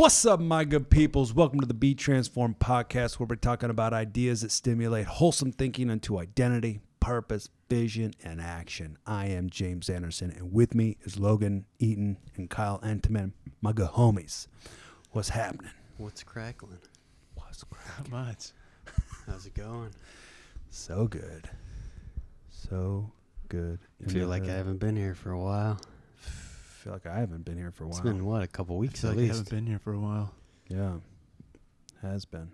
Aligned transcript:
What's 0.00 0.24
up, 0.24 0.40
my 0.40 0.64
good 0.64 0.88
peoples? 0.88 1.34
Welcome 1.34 1.60
to 1.60 1.66
the 1.66 1.74
Be 1.74 1.94
Transformed 1.94 2.58
podcast, 2.58 3.20
where 3.20 3.26
we're 3.26 3.36
talking 3.36 3.68
about 3.68 3.92
ideas 3.92 4.40
that 4.40 4.50
stimulate 4.50 5.04
wholesome 5.04 5.52
thinking 5.52 5.90
into 5.90 6.18
identity, 6.18 6.80
purpose, 7.00 7.50
vision, 7.68 8.14
and 8.24 8.40
action. 8.40 8.96
I 9.06 9.26
am 9.26 9.50
James 9.50 9.90
Anderson, 9.90 10.30
and 10.30 10.54
with 10.54 10.74
me 10.74 10.96
is 11.02 11.18
Logan 11.18 11.66
Eaton 11.78 12.16
and 12.34 12.48
Kyle 12.48 12.78
Enteman, 12.78 13.32
my 13.60 13.72
good 13.72 13.90
homies. 13.90 14.46
What's 15.10 15.28
happening? 15.28 15.72
What's 15.98 16.22
crackling? 16.22 16.78
What's 17.34 17.62
crackling? 17.64 18.10
Not 18.10 18.26
much. 18.26 18.52
How's 19.26 19.44
it 19.44 19.52
going? 19.52 19.90
so 20.70 21.08
good? 21.08 21.50
So 22.48 23.12
good. 23.50 23.80
I 24.02 24.10
feel 24.10 24.28
like 24.28 24.44
I 24.44 24.54
haven't 24.54 24.78
been 24.78 24.96
here 24.96 25.14
for 25.14 25.32
a 25.32 25.38
while. 25.38 25.78
Feel 26.80 26.92
like 26.92 27.06
I 27.06 27.18
haven't 27.18 27.44
been 27.44 27.56
here 27.58 27.70
for 27.70 27.84
a 27.84 27.86
while. 27.88 27.96
It's 27.98 28.04
been 28.04 28.24
what 28.24 28.42
a 28.42 28.46
couple 28.46 28.76
I 28.76 28.78
weeks 28.80 29.00
feel 29.02 29.10
at 29.10 29.16
like 29.16 29.24
I 29.24 29.28
haven't 29.28 29.50
been 29.50 29.66
here 29.66 29.78
for 29.78 29.92
a 29.92 29.98
while. 29.98 30.34
yeah, 30.68 30.94
has 32.02 32.24
been, 32.24 32.50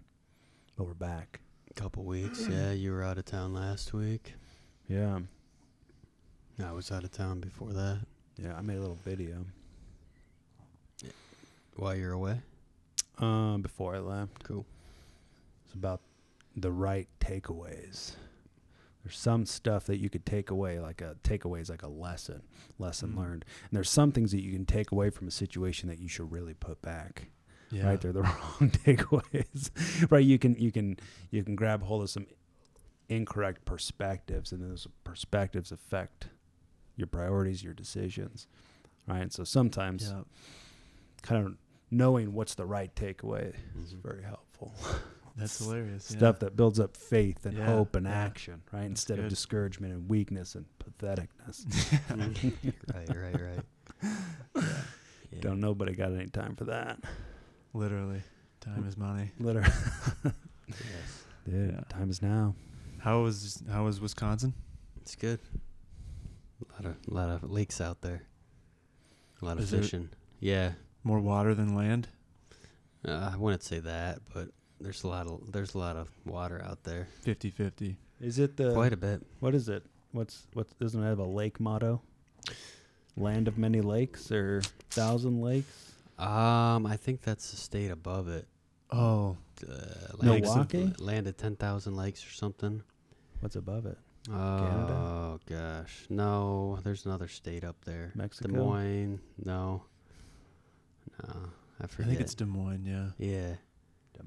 but 0.76 0.84
we're 0.86 0.94
back. 0.94 1.40
A 1.70 1.74
couple 1.74 2.04
weeks. 2.04 2.46
Yeah, 2.48 2.72
you 2.72 2.92
were 2.92 3.02
out 3.04 3.18
of 3.18 3.24
town 3.24 3.52
last 3.54 3.92
week. 3.92 4.34
Yeah, 4.88 5.20
I 6.64 6.72
was 6.72 6.90
out 6.90 7.04
of 7.04 7.10
town 7.12 7.40
before 7.40 7.72
that. 7.72 8.00
yeah. 8.36 8.54
I 8.56 8.62
made 8.62 8.78
a 8.78 8.80
little 8.80 8.98
video 9.04 9.44
While 11.76 11.94
you're 11.94 12.12
away. 12.12 12.40
um 13.18 13.62
before 13.62 13.94
I 13.94 13.98
left. 13.98 14.42
Cool. 14.44 14.64
It's 15.64 15.74
about 15.74 16.00
the 16.56 16.70
right 16.72 17.08
takeaways. 17.20 18.12
There's 19.06 19.18
some 19.18 19.46
stuff 19.46 19.84
that 19.84 19.98
you 19.98 20.10
could 20.10 20.26
take 20.26 20.50
away, 20.50 20.80
like 20.80 21.00
a 21.00 21.14
takeaway 21.22 21.60
is 21.60 21.70
like 21.70 21.84
a 21.84 21.88
lesson, 21.88 22.42
lesson 22.76 23.10
Mm. 23.12 23.18
learned. 23.18 23.44
And 23.62 23.70
there's 23.76 23.88
some 23.88 24.10
things 24.10 24.32
that 24.32 24.42
you 24.42 24.52
can 24.52 24.66
take 24.66 24.90
away 24.90 25.10
from 25.10 25.28
a 25.28 25.30
situation 25.30 25.88
that 25.88 26.00
you 26.00 26.08
should 26.08 26.32
really 26.32 26.54
put 26.54 26.82
back. 26.82 27.30
Yeah. 27.70 27.86
Right? 27.86 28.00
They're 28.00 28.12
the 28.12 28.22
wrong 28.24 28.72
takeaways. 28.84 30.10
right? 30.10 30.24
You 30.24 30.40
can 30.40 30.56
you 30.56 30.72
can 30.72 30.96
you 31.30 31.44
can 31.44 31.54
grab 31.54 31.84
hold 31.84 32.02
of 32.02 32.10
some 32.10 32.26
incorrect 33.08 33.64
perspectives 33.64 34.50
and 34.50 34.60
those 34.68 34.88
perspectives 35.04 35.70
affect 35.70 36.26
your 36.96 37.06
priorities, 37.06 37.62
your 37.62 37.74
decisions. 37.74 38.48
Right? 39.06 39.22
and 39.22 39.32
So 39.32 39.44
sometimes 39.44 40.08
Yeah. 40.10 40.22
kind 41.22 41.46
of 41.46 41.56
knowing 41.92 42.32
what's 42.32 42.56
the 42.56 42.66
right 42.66 42.92
takeaway 42.96 43.54
is 43.80 43.94
Mhm. 43.94 44.02
very 44.02 44.22
helpful. 44.24 44.74
That's 45.36 45.58
hilarious. 45.58 46.10
yeah. 46.10 46.16
stuff 46.18 46.38
that 46.40 46.56
builds 46.56 46.80
up 46.80 46.96
faith 46.96 47.44
and 47.46 47.58
Yeah, 47.58 47.66
hope 47.66 47.94
and 47.96 48.06
yeah. 48.06 48.12
action, 48.12 48.62
right? 48.72 48.84
Instead 48.84 49.18
of 49.18 49.28
discouragement 49.28 49.92
and 49.92 50.08
weakness 50.08 50.54
and 50.54 50.64
patheticness. 50.78 51.66
right, 52.94 53.08
right, 53.08 53.40
right. 53.40 54.62
Yeah. 55.32 55.40
Don't 55.40 55.60
nobody 55.60 55.92
got 55.94 56.12
any 56.12 56.26
time 56.28 56.54
for 56.54 56.64
that. 56.66 56.98
Literally, 57.74 58.22
time 58.60 58.86
is 58.86 58.96
money. 58.96 59.32
Literally, 59.40 59.68
Yes. 60.68 61.24
dude, 61.44 61.72
Yeah. 61.74 61.80
time 61.88 62.08
is 62.10 62.22
now. 62.22 62.54
How 62.98 63.22
was 63.22 63.62
How 63.70 63.84
was 63.84 64.00
Wisconsin? 64.00 64.54
It's 65.02 65.16
good. 65.16 65.40
A 66.62 66.72
lot 66.72 66.84
of 66.86 66.96
a 67.10 67.14
lot 67.14 67.28
of 67.28 67.50
lakes 67.50 67.80
out 67.80 68.00
there. 68.02 68.22
A 69.42 69.44
lot 69.44 69.58
of 69.58 69.64
Is 69.64 69.70
there- 69.72 69.82
fishing. 69.82 70.08
Yeah. 70.40 70.72
More 71.02 71.20
water 71.20 71.54
than 71.54 71.74
land. 71.74 72.08
Uh, 73.06 73.30
I 73.34 73.36
wouldn't 73.36 73.62
say 73.64 73.80
that, 73.80 74.20
but 74.32 74.48
there's 74.86 75.02
a 75.02 75.08
lot 75.08 75.26
of 75.26 75.50
there's 75.50 75.74
a 75.74 75.78
lot 75.78 75.96
of 75.96 76.08
water 76.24 76.62
out 76.64 76.84
there. 76.84 77.08
50-50. 77.24 77.96
Is 78.20 78.38
it 78.38 78.56
the 78.56 78.72
Quite 78.72 78.92
a 78.92 78.96
bit. 78.96 79.20
what 79.40 79.52
is 79.52 79.68
it? 79.68 79.82
What's 80.12 80.46
what 80.52 80.66
doesn't 80.78 81.02
it 81.02 81.06
have 81.06 81.18
a 81.18 81.24
lake 81.24 81.58
motto? 81.58 82.00
Land 83.16 83.48
of 83.48 83.58
many 83.58 83.80
lakes 83.80 84.30
or 84.30 84.62
thousand 84.90 85.40
lakes? 85.42 85.92
Um, 86.20 86.86
I 86.86 86.96
think 86.96 87.22
that's 87.22 87.50
the 87.50 87.56
state 87.56 87.90
above 87.90 88.28
it. 88.28 88.46
Oh, 88.92 89.36
Uh, 89.66 89.72
Lakes 90.22 90.22
land, 90.22 90.60
of- 90.60 90.72
Milwaukee? 90.72 91.02
land 91.02 91.26
of 91.26 91.36
ten 91.36 91.56
thousand 91.56 91.96
lakes 91.96 92.24
or 92.24 92.30
something. 92.30 92.82
What's 93.40 93.56
above 93.56 93.86
it? 93.86 93.98
Oh 94.32 95.40
gosh, 95.46 96.06
no. 96.08 96.78
There's 96.84 97.06
another 97.06 97.26
state 97.28 97.64
up 97.64 97.84
there. 97.84 98.12
Mexico? 98.14 98.48
Des 98.48 98.56
Moines. 98.56 99.18
No. 99.44 99.82
No, 101.22 101.34
I 101.80 101.86
forget. 101.86 102.06
I 102.06 102.08
think 102.10 102.20
it's 102.20 102.34
Des 102.34 102.44
Moines. 102.44 102.84
Yeah. 102.86 103.08
yeah, 103.18 103.48
Des 103.48 103.58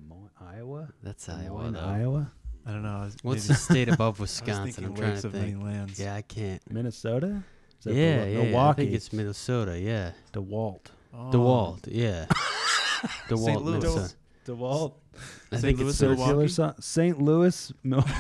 Moines, 0.07 0.29
Iowa. 0.39 0.87
that's 1.03 1.25
Des 1.25 1.31
Iowa 1.33 1.61
Moines, 1.63 1.73
though. 1.73 1.79
Iowa, 1.79 2.31
I 2.65 2.71
don't 2.71 2.83
know. 2.83 2.89
I 2.89 3.03
was 3.05 3.17
What's 3.21 3.47
maybe, 3.47 3.53
the 3.55 3.59
state 3.59 3.89
above 3.89 3.99
I 4.19 4.21
was 4.23 4.41
Wisconsin? 4.41 4.63
thinking 4.65 4.85
I'm 4.85 4.95
trying 4.95 5.09
lakes 5.09 5.21
to 5.21 5.27
of 5.27 5.33
think. 5.33 5.57
many 5.57 5.63
lands. 5.73 5.99
Yeah, 5.99 6.15
I 6.15 6.21
can't. 6.21 6.61
Minnesota. 6.71 7.43
Is 7.79 7.83
that 7.85 7.93
Yeah, 7.93 8.25
De- 8.25 8.31
yeah. 8.33 8.39
I 8.39 8.43
Milwaukee, 8.43 8.81
think 8.83 8.95
it's 8.95 9.13
Minnesota. 9.13 9.79
Yeah, 9.79 10.11
DeWalt, 10.33 10.85
Oh. 11.13 11.29
DeWalt. 11.31 11.87
Yeah, 11.91 12.25
DeWalt, 13.29 13.45
St. 13.45 13.61
Louis. 13.63 13.77
Minnesota. 13.79 14.13
DeWalt, 14.45 14.93
I 15.15 15.55
St. 15.55 15.61
think 15.61 15.79
Louis 15.79 15.89
it's 15.89 16.03
or 16.03 16.15
circular 16.15 16.27
Milwaukee? 16.47 16.47
si- 16.49 16.81
St. 16.81 17.21
Louis. 17.21 17.73
Mil- 17.83 18.05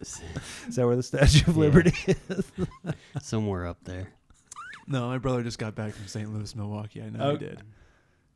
Is 0.00 0.76
that 0.76 0.86
where 0.86 0.96
the 0.96 1.02
Statue 1.02 1.50
of 1.50 1.56
Yeah. 1.56 1.60
Liberty 1.60 1.92
is? 2.28 2.50
somewhere 3.20 3.66
up 3.66 3.78
there. 3.84 4.08
No, 4.86 5.08
my 5.08 5.18
brother 5.18 5.42
just 5.42 5.58
got 5.58 5.74
back 5.74 5.92
from 5.92 6.06
St. 6.06 6.32
Louis, 6.32 6.54
Milwaukee. 6.56 7.02
I 7.02 7.10
know 7.10 7.18
Oh. 7.20 7.32
he 7.32 7.38
did. 7.38 7.60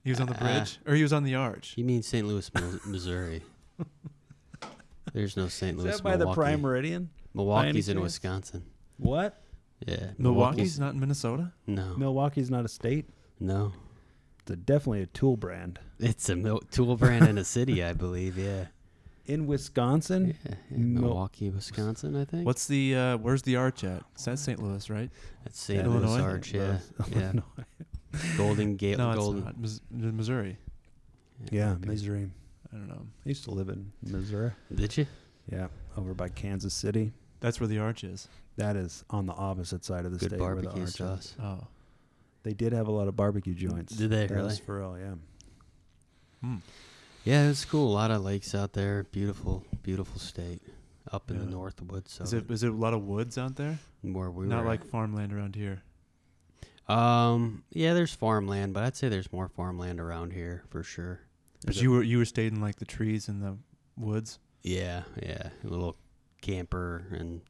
He 0.05 0.11
was 0.11 0.21
on 0.21 0.27
the 0.29 0.35
Uh, 0.37 0.39
bridge, 0.59 0.79
or 0.87 0.95
he 0.95 1.03
was 1.03 1.13
on 1.13 1.25
the 1.25 1.35
arch. 1.35 1.75
You 1.77 1.85
mean 1.85 2.03
St. 2.03 2.27
Louis, 2.27 2.51
Missouri? 2.87 3.43
There's 5.13 5.37
no 5.37 5.49
St. 5.49 5.77
Louis. 5.79 5.91
Is 5.91 5.97
that 5.97 6.03
by 6.03 6.13
the 6.13 6.19
Milwaukee. 6.21 6.35
Prime 6.37 6.61
Meridian? 6.61 7.11
Milwaukee's 7.35 7.89
in? 7.89 8.01
Wisconsin. 8.01 8.65
What? 8.99 9.41
Yeah, 9.87 10.11
Milwaukee's 10.19 10.79
not 10.79 10.95
in 10.95 11.01
Minnesota. 11.01 11.53
No, 11.67 11.95
Milwaukee's 11.97 12.51
not 12.51 12.65
a 12.65 12.69
state. 12.69 13.09
no. 13.41 13.73
It's 14.41 14.51
a, 14.51 14.57
definitely 14.57 15.01
a 15.01 15.07
tool 15.07 15.39
brand 15.39 15.79
It's 15.99 16.29
a 16.29 16.37
mil- 16.37 16.61
tool 16.71 16.99
brand 16.99 17.27
in 17.27 17.39
a 17.39 17.45
city, 17.45 17.83
I 17.83 17.95
believe. 17.95 18.37
Yeah. 18.37 18.67
in 19.25 19.47
Wisconsin. 19.47 20.37
Yeah, 20.45 20.55
yeah, 20.71 20.77
Mil- 20.77 21.03
Milwaukee, 21.05 21.49
Wisconsin, 21.49 22.15
I 22.15 22.27
think. 22.27 22.45
What's 22.45 22.67
the? 22.67 22.95
Uh, 22.95 23.17
where's 23.17 23.41
the 23.41 23.57
arch 23.57 23.85
at? 23.85 24.03
Is 24.19 24.27
that 24.27 24.39
St. 24.39 24.63
Louis, 24.63 24.91
right? 24.91 25.09
That's 25.45 25.59
St. 25.59 25.81
Yeah, 25.81 25.87
Louis 25.89 26.05
Illinois? 26.05 26.21
Arch, 26.23 26.53
yeah. 26.53 26.79
Louis, 26.99 27.11
yeah. 27.17 27.33
Illinois. 28.15 28.37
Golden 28.37 28.77
Gate, 28.77 28.99
no, 28.99 29.15
Golden. 29.15 29.39
it's 29.39 29.47
not. 29.47 29.59
Mis- 29.61 29.81
Missouri. 29.91 30.57
Yeah, 31.51 31.75
maybe. 31.75 31.89
Missouri. 31.89 32.31
I 32.73 32.77
don't 32.77 32.89
know. 32.89 33.07
I 33.25 33.29
used 33.29 33.45
to 33.45 33.51
live 33.51 33.69
in 33.69 33.93
Missouri. 34.03 34.53
Did 34.75 34.97
you? 34.97 35.07
Yeah, 35.51 35.69
over 35.97 36.15
by 36.15 36.29
Kansas 36.29 36.75
City. 36.75 37.13
That's 37.41 37.61
where 37.61 37.67
the 37.69 37.79
arch 37.79 38.05
is. 38.05 38.29
That 38.57 38.77
is 38.77 39.05
on 39.11 39.27
the 39.27 39.33
opposite 39.33 39.85
side 39.85 40.05
of 40.07 40.13
the 40.13 40.19
Good 40.19 40.31
state. 40.31 40.41
where 40.41 40.55
the 40.55 40.63
barbecue 40.63 40.83
arch 40.83 40.89
is. 40.91 40.95
sauce. 40.97 41.35
Oh. 41.43 41.67
They 42.45 42.53
did 42.55 42.73
have 42.73 42.89
a 42.89 42.91
lot 42.91 43.09
of 43.09 43.17
barbecue 43.17 43.55
joints. 43.55 43.95
Did 43.97 44.11
they 44.11 44.27
That 44.27 44.35
really? 44.35 44.47
was 44.47 44.59
for 44.59 44.79
real, 44.79 44.97
yeah. 44.99 45.15
Hmm. 46.43 46.57
Yeah, 47.25 47.49
it's 47.49 47.65
cool. 47.65 47.91
A 47.91 47.95
lot 47.95 48.11
of 48.11 48.23
lakes 48.23 48.55
out 48.55 48.73
there. 48.75 49.05
Beautiful, 49.05 49.65
beautiful 49.83 50.19
state. 50.21 50.61
Up 51.13 51.31
in 51.31 51.39
the 51.39 51.45
Yeah. 51.45 51.51
north 51.51 51.81
woods. 51.83 52.19
Is 52.21 52.33
it 52.33 52.51
is 52.51 52.63
it 52.63 52.71
a 52.71 52.75
lot 52.75 52.95
of 52.95 53.03
woods 53.05 53.37
out 53.39 53.57
there? 53.57 53.79
where 54.03 54.31
we 54.31 54.47
Not 54.47 54.63
were 54.65 54.69
like 54.69 54.85
farmland 54.85 55.33
around 55.33 55.55
here. 55.57 55.83
At. 56.89 56.95
Um, 56.95 57.65
yeah, 57.71 57.95
there's 57.95 58.15
farmland, 58.15 58.75
but 58.75 58.85
I'd 58.85 58.97
say 58.97 59.09
there's 59.09 59.33
more 59.33 59.49
farmland 59.49 60.01
around 60.01 60.33
here 60.33 60.65
for 60.71 60.83
sure. 60.83 61.21
But 61.65 61.81
you 61.81 61.91
were 61.91 62.03
you 62.03 62.19
were 62.19 62.25
stayed 62.25 62.53
in 62.53 62.61
like 62.61 62.77
the 62.77 62.85
trees 62.85 63.29
in 63.29 63.41
the 63.41 63.57
woods. 63.97 64.39
Yeah, 64.63 65.03
yeah. 65.23 65.49
A 65.63 65.67
little 65.67 65.97
camper 66.41 67.07
and 67.11 67.41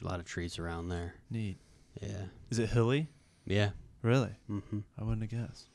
a 0.00 0.04
lot 0.04 0.20
of 0.20 0.26
trees 0.26 0.58
around 0.58 0.88
there. 0.88 1.14
Neat. 1.30 1.58
Yeah. 2.00 2.24
Is 2.50 2.58
it 2.58 2.70
hilly? 2.70 3.08
Yeah. 3.46 3.70
Really? 4.02 4.30
Mm-hmm. 4.50 4.80
I 4.98 5.04
wouldn't 5.04 5.30
have 5.30 5.46
guessed. 5.46 5.66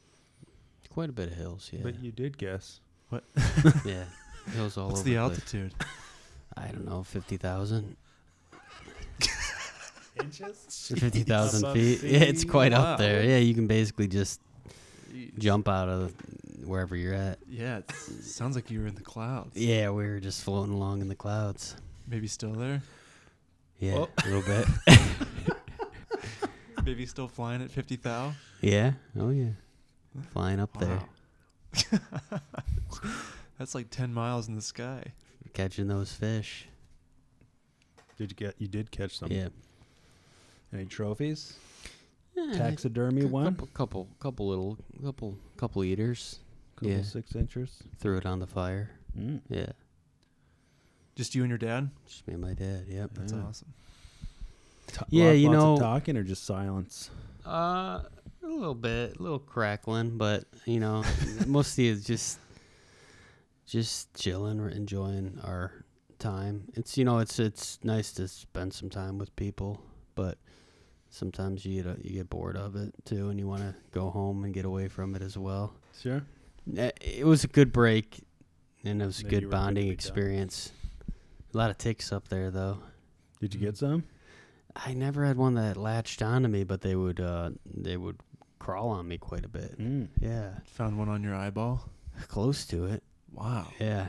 Quite 0.90 1.10
a 1.10 1.14
bit 1.14 1.30
of 1.30 1.36
hills, 1.36 1.70
yeah. 1.72 1.82
But 1.84 2.02
you 2.02 2.12
did 2.12 2.38
guess. 2.38 2.80
What? 3.10 3.24
yeah. 3.86 4.06
Hills 4.56 4.78
all 4.78 4.88
What's 4.88 5.02
over 5.02 5.10
the 5.10 5.18
altitude? 5.18 5.74
I 6.58 6.68
don't 6.70 6.88
know, 6.88 7.04
50,000. 7.04 7.96
Inches? 10.22 10.94
50,000 11.00 11.64
Above 11.64 11.74
feet. 11.76 12.04
Yeah, 12.04 12.20
it's 12.20 12.44
quite 12.44 12.72
Wow. 12.72 12.94
up 12.94 13.00
there. 13.00 13.24
Yeah, 13.24 13.38
you 13.38 13.54
can 13.54 13.68
basically 13.68 14.08
just 14.08 14.42
jump 15.38 15.68
out 15.68 15.90
of 15.90 16.14
wherever 16.66 16.96
you're 16.96 17.14
at. 17.14 17.40
Yeah, 17.48 17.78
it 17.80 17.92
sounds 18.24 18.56
like 18.56 18.70
you 18.72 18.82
were 18.82 18.88
in 18.88 18.96
the 18.96 19.02
clouds. 19.02 19.56
Yeah, 19.56 19.90
we 19.92 20.06
were 20.08 20.20
just 20.20 20.44
floating 20.44 20.74
along 20.74 21.02
in 21.02 21.08
the 21.08 21.16
clouds. 21.16 21.76
Maybe 22.08 22.28
still 22.28 22.54
there. 22.54 22.82
Yeah, 23.80 23.96
Oh. 23.96 24.10
a 24.24 24.28
little 24.28 24.42
bit. 24.42 24.68
Maybe 26.86 27.06
still 27.06 27.28
flying 27.28 27.62
at 27.62 27.70
fifty 27.70 27.96
thou. 27.98 28.34
yeah. 28.62 28.94
Oh, 29.20 29.30
yeah. 29.30 29.50
Flying 30.32 30.60
up 30.60 30.76
there, 30.80 31.02
That's 33.60 33.76
like 33.76 33.90
ten 33.92 34.14
miles 34.14 34.48
in 34.48 34.56
the 34.56 34.62
sky. 34.62 35.04
catching 35.54 35.88
those 35.88 36.12
fish. 36.12 36.68
Did 38.18 38.32
you 38.32 38.36
get? 38.36 38.56
You 38.58 38.68
did 38.68 38.90
catch 38.90 39.18
some. 39.18 39.32
yeah. 39.32 39.50
Any 40.74 40.86
trophies? 40.86 41.56
Yeah, 42.36 42.54
Taxidermy 42.58 43.22
cou- 43.22 43.28
one. 43.30 43.46
Couple, 43.56 43.68
couple, 43.74 44.08
couple 44.20 44.48
little, 44.48 44.78
couple, 45.04 45.38
couple 45.58 45.84
eaters. 45.84 46.40
Couple 46.76 46.90
yeah. 46.92 47.02
six 47.02 47.36
inchers. 47.36 47.82
Threw 48.00 48.18
it 48.18 48.26
on 48.26 48.40
the 48.40 48.48
fire. 48.48 48.92
Mm. 49.18 49.42
Yeah. 49.50 49.72
Just 51.16 51.34
you 51.34 51.42
and 51.44 51.50
your 51.50 51.58
dad. 51.58 51.90
Just 52.06 52.28
me 52.28 52.34
and 52.34 52.42
my 52.44 52.54
dad. 52.54 52.86
Yep. 52.88 53.12
That's 53.16 53.34
Yeah. 53.34 53.40
awesome. 53.44 53.74
Ta- 54.88 55.06
Yeah, 55.10 55.26
lot- 55.26 55.32
you 55.32 55.48
lots 55.50 55.58
know- 55.58 55.74
of 55.74 55.80
talking 55.80 56.16
or 56.18 56.24
just 56.24 56.44
silence. 56.46 57.10
Uh, 57.46 58.04
A 58.44 58.48
little 58.48 58.76
bit, 58.76 59.18
a 59.20 59.24
little 59.24 59.40
crackling, 59.40 60.18
but 60.18 60.46
you 60.66 60.80
know, 60.80 61.04
mostly 61.48 61.88
it's 61.90 62.04
just 62.06 62.40
just 63.66 64.14
chilling, 64.14 64.60
or 64.60 64.70
enjoying 64.70 65.40
our 65.44 65.84
time. 66.20 66.70
It's 66.76 66.98
you 66.98 67.04
know, 67.04 67.18
it's 67.20 67.40
it's 67.40 67.80
nice 67.84 68.12
to 68.14 68.28
spend 68.28 68.74
some 68.74 68.90
time 68.90 69.18
with 69.18 69.36
people, 69.36 69.82
but 70.16 70.38
sometimes 71.18 71.66
you 71.66 71.84
get 71.84 72.06
you 72.06 72.14
get 72.14 72.30
bored 72.30 72.56
of 72.58 72.76
it 72.76 72.94
too, 73.06 73.30
and 73.30 73.40
you 73.40 73.48
want 73.48 73.62
to 73.62 73.76
go 73.92 74.10
home 74.10 74.44
and 74.44 74.54
get 74.54 74.66
away 74.66 74.88
from 74.88 75.16
it 75.16 75.22
as 75.22 75.38
well. 75.38 75.74
Sure. 76.00 76.22
Eh, 76.78 76.92
It 77.02 77.26
was 77.26 77.44
a 77.44 77.48
good 77.48 77.72
break, 77.74 78.24
and 78.84 79.02
it 79.02 79.06
was 79.06 79.20
a 79.20 79.24
good 79.24 79.32
were 79.34 79.40
good 79.40 79.42
to 79.42 79.48
bonding 79.50 79.84
be 79.86 79.90
done. 79.90 79.94
experience. 79.94 80.72
A 81.54 81.58
lot 81.58 81.70
of 81.72 81.78
ticks 81.78 82.12
up 82.12 82.28
there, 82.28 82.52
though. 82.52 82.80
Did 83.40 83.54
you 83.54 83.60
get 83.60 83.78
some? 83.78 84.04
I 84.76 84.94
never 84.94 85.26
had 85.26 85.38
one 85.38 85.56
that 85.56 85.76
latched 85.78 86.22
onto 86.22 86.48
me, 86.50 86.64
but 86.64 86.82
they 86.82 86.96
would 86.96 87.20
uh, 87.20 87.50
they 87.66 87.98
would 87.98 88.18
crawl 88.60 88.90
on 88.90 89.08
me 89.08 89.18
quite 89.18 89.46
a 89.46 89.48
bit. 89.50 89.80
Mm. 89.80 90.10
Yeah, 90.20 90.50
Found 90.76 90.98
one 91.00 91.10
on 91.10 91.24
your 91.24 91.36
eyeball. 91.36 91.90
close 92.28 92.66
to 92.68 92.86
it. 92.86 93.02
Wow, 93.34 93.68
Yeah, 93.80 94.08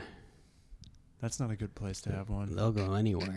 that's 1.21 1.39
not 1.39 1.51
a 1.51 1.55
good 1.55 1.73
place 1.75 2.01
to 2.01 2.11
have 2.11 2.29
one. 2.29 2.55
they'll 2.55 2.71
go 2.71 2.93
anywhere. 2.93 3.35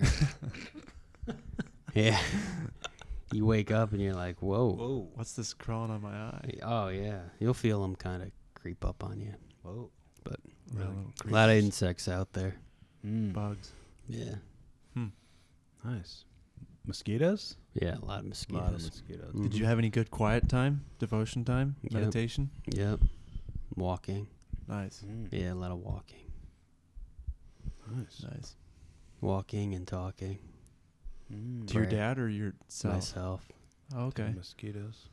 yeah, 1.95 2.19
you 3.33 3.45
wake 3.47 3.71
up 3.71 3.93
and 3.93 4.01
you're 4.01 4.15
like, 4.15 4.41
whoa. 4.43 4.71
Whoa. 4.73 5.09
What's 5.15 5.33
this 5.35 5.55
crawling 5.55 5.91
on 5.91 6.03
my 6.03 6.15
eye? 6.15 6.55
Oh 6.63 6.89
yeah, 6.89 7.21
you'll 7.41 7.55
feel 7.55 7.83
them 7.83 7.97
kind 7.97 8.23
of 8.23 8.31
creep 8.55 8.85
up 8.85 9.03
on 9.05 9.21
you. 9.21 9.35
Whoa. 9.63 9.91
Real 10.75 10.87
Really? 10.87 11.31
A 11.31 11.33
lot 11.33 11.51
of 11.51 11.57
insects 11.57 12.09
out 12.09 12.33
there. 12.33 12.55
Mm. 13.07 13.33
bugs. 13.33 13.73
Yeah, 14.09 14.37
Nice. 15.85 16.25
Mosquitoes? 16.87 17.57
yeah, 17.75 17.97
a 18.01 18.05
lot 18.05 18.21
of 18.21 18.27
A 18.27 18.29
mosquitoes. 18.29 18.63
lot 18.63 18.75
of 18.75 18.83
mosquitoes. 18.85 19.35
Mm. 19.35 19.43
Did 19.43 19.55
you 19.57 19.65
have 19.67 19.79
any 19.79 19.91
good 19.91 20.11
quiet 20.11 20.49
time, 20.49 20.85
devotion 21.01 21.45
time, 21.45 21.75
Yep. 21.83 21.93
meditation? 21.93 22.51
Yep, 22.73 23.01
walking. 23.77 24.29
Nice, 24.69 25.03
Mm. 25.07 25.29
Yeah, 25.33 25.53
a 25.53 25.55
lot 25.55 25.73
of 25.73 25.79
walking, 25.79 26.31
Nice. 27.91 28.23
nice. 28.23 28.57
walking 29.21 29.75
and 29.75 29.87
talking. 29.87 30.39
Mm. 31.31 31.67
To 31.69 31.75
your 31.75 31.87
dad 31.87 32.19
or 32.19 32.29
yourself? 32.29 32.95
Myself 32.95 33.49
Oh, 33.95 34.11
To 34.11 34.23
okay. 34.23 34.33
Mosquitoes. 34.35 35.09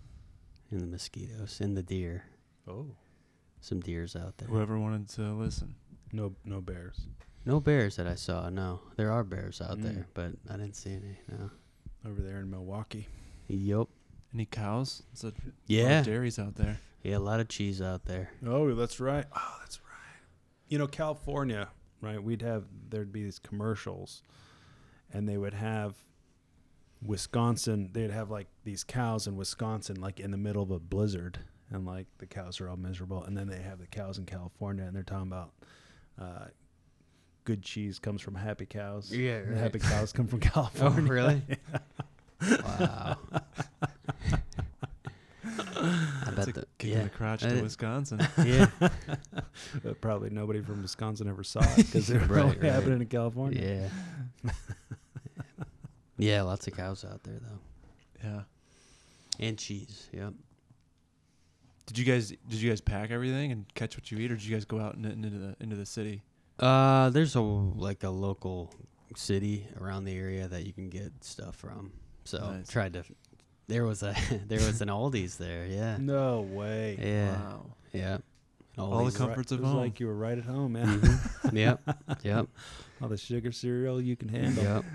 and 0.71 0.79
the 0.81 0.87
mosquitoes 0.87 1.59
and 1.61 1.75
the 1.75 1.83
deer. 1.83 2.23
Oh. 2.67 2.95
Some 3.61 3.81
deers 3.81 4.15
out 4.15 4.37
there. 4.37 4.47
Whoever 4.47 4.79
wanted 4.79 5.09
to 5.09 5.33
listen. 5.33 5.75
No 6.13 6.33
no 6.45 6.61
bears. 6.61 7.07
No 7.45 7.59
bears 7.59 7.95
that 7.97 8.07
I 8.07 8.15
saw. 8.15 8.49
No, 8.49 8.81
there 8.95 9.11
are 9.11 9.23
bears 9.23 9.59
out 9.61 9.77
Mm. 9.79 9.83
there, 9.83 10.07
but 10.13 10.31
I 10.49 10.53
didn't 10.57 10.75
see 10.75 10.93
any. 10.93 11.19
No. 11.29 11.51
Over 12.05 12.21
there 12.21 12.39
in 12.39 12.49
Milwaukee. 12.49 13.07
Yup. 13.47 13.89
Any 14.33 14.45
cows? 14.45 15.03
There's 15.11 15.23
a 15.23 15.27
lot 15.35 15.43
Yeah. 15.67 15.99
of 15.99 16.05
dairies 16.05 16.39
out 16.39 16.55
there. 16.55 16.79
Yeah, 17.03 17.17
a 17.17 17.19
lot 17.19 17.39
of 17.39 17.47
cheese 17.47 17.81
out 17.81 18.05
there. 18.05 18.31
Oh, 18.45 18.73
that's 18.75 18.99
right. 18.99 19.25
Oh, 19.35 19.57
that's 19.61 19.79
right. 19.83 20.21
You 20.67 20.77
know, 20.77 20.87
California, 20.87 21.69
right? 22.01 22.21
We'd 22.21 22.41
have 22.43 22.65
there'd 22.89 23.11
be 23.11 23.23
these 23.23 23.39
commercials, 23.39 24.21
and 25.13 25.27
they 25.27 25.37
would 25.37 25.53
have 25.53 25.95
Wisconsin. 27.05 27.89
They'd 27.93 28.11
have 28.11 28.29
like 28.29 28.47
these 28.63 28.83
cows 28.83 29.27
in 29.27 29.35
Wisconsin, 29.35 29.99
like 30.01 30.19
in 30.19 30.31
the 30.31 30.37
middle 30.37 30.63
of 30.63 30.71
a 30.71 30.79
blizzard, 30.79 31.39
and 31.69 31.85
like 31.85 32.07
the 32.17 32.25
cows 32.25 32.59
are 32.61 32.69
all 32.69 32.77
miserable. 32.77 33.23
And 33.23 33.37
then 33.37 33.47
they 33.47 33.61
have 33.61 33.79
the 33.79 33.87
cows 33.87 34.17
in 34.17 34.25
California, 34.25 34.83
and 34.85 34.95
they're 34.95 35.03
talking 35.03 35.27
about 35.31 35.51
uh, 36.19 36.45
good 37.45 37.61
cheese 37.61 37.99
comes 37.99 38.21
from 38.21 38.35
happy 38.35 38.65
cows. 38.65 39.11
Yeah, 39.15 39.39
right. 39.39 39.57
happy 39.57 39.79
cows 39.79 40.11
come 40.11 40.27
from 40.27 40.39
California. 40.39 40.69
Oh, 40.81 40.89
California. 41.05 41.11
really? 41.13 41.41
wow. 42.63 43.17
I 45.81 46.31
That's 46.31 46.35
bet 46.35 46.47
a 46.49 46.51
the 46.53 46.67
kick 46.77 46.91
yeah, 46.91 46.97
in 46.99 47.03
the 47.05 47.09
crotch 47.09 47.43
Uh, 47.43 47.49
to 47.55 47.61
Wisconsin. 47.61 48.19
yeah, 48.45 48.67
But 49.83 50.01
probably 50.01 50.29
nobody 50.29 50.61
from 50.61 50.81
Wisconsin 50.81 51.27
ever 51.29 51.43
saw 51.43 51.61
it 51.61 51.77
because 51.77 52.07
they're 52.07 52.19
Right, 52.19 52.43
only 52.43 52.57
right. 52.57 52.71
happening 52.71 53.01
in 53.01 53.07
California. 53.07 53.61
yeah, 53.61 53.89
yeah. 56.19 56.41
Lots 56.43 56.67
of 56.67 56.75
cows 56.75 57.03
out 57.03 57.23
there 57.23 57.39
though, 57.39 57.59
yeah. 58.23 58.41
and 59.39 59.57
cheese. 59.57 60.07
Yep. 60.13 60.33
Did 61.87 61.97
you 61.97 62.05
guys 62.05 62.29
did 62.29 62.61
you 62.61 62.69
guys 62.69 62.81
pack 62.81 63.09
everything 63.09 63.51
and 63.51 63.65
catch 63.73 63.97
what 63.97 64.11
you 64.11 64.19
eat, 64.19 64.31
or 64.31 64.35
did 64.35 64.45
you 64.45 64.55
guys 64.55 64.65
go 64.65 64.79
out 64.79 64.95
in, 64.95 65.05
into 65.05 65.29
the 65.29 65.55
into 65.59 65.75
the 65.75 65.85
city? 65.85 66.21
Uh, 66.59 67.09
there's 67.09 67.35
a 67.35 67.41
like 67.41 68.03
a 68.03 68.09
local 68.09 68.71
city 69.15 69.65
around 69.81 70.03
the 70.05 70.15
area 70.15 70.47
that 70.47 70.65
you 70.67 70.73
can 70.73 70.89
get 70.89 71.11
stuff 71.23 71.55
from. 71.55 71.91
So 72.25 72.37
Nice. 72.51 72.67
tried 72.67 72.93
to. 72.93 73.03
There 73.67 73.85
was 73.85 74.03
a 74.03 74.13
there 74.47 74.59
was 74.59 74.81
an 74.81 74.89
Aldi's 74.89 75.37
there. 75.37 75.65
Yeah. 75.65 75.97
No 75.99 76.41
way. 76.41 76.97
Yeah. 77.01 77.31
Wow. 77.31 77.65
Yeah. 77.93 78.17
All 78.77 78.89
the 79.03 79.05
Aldi's. 79.05 79.17
com- 79.17 79.27
comforts 79.27 79.51
of 79.51 79.59
it 79.59 79.61
was 79.63 79.71
home. 79.71 79.79
like 79.79 79.99
you 79.99 80.05
were 80.07 80.15
right 80.15 80.37
at 80.37 80.43
home, 80.45 80.73
man. 80.73 81.01
Mhm. 81.01 81.53
Yep. 81.57 81.97
Yep. 82.23 82.47
All 83.01 83.07
the 83.07 83.17
sugar 83.17 83.51
cereal 83.51 83.99
you 84.01 84.15
can 84.15 84.29
handle. 84.29 84.63
Yep. 84.63 84.85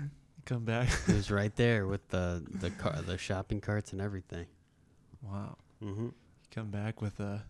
Come 0.45 0.63
back. 0.65 0.89
It 1.07 1.13
was 1.15 1.31
right 1.31 1.55
there 1.55 1.87
with 1.87 2.07
the 2.09 2.43
the 2.49 2.69
car, 2.71 2.93
the 3.01 3.17
shopping 3.17 3.61
carts 3.61 3.91
and 3.93 4.01
everything. 4.01 4.45
wow. 5.21 5.57
Mm-hmm. 5.83 6.09
Come 6.51 6.69
back 6.71 7.01
with 7.01 7.19
a 7.19 7.43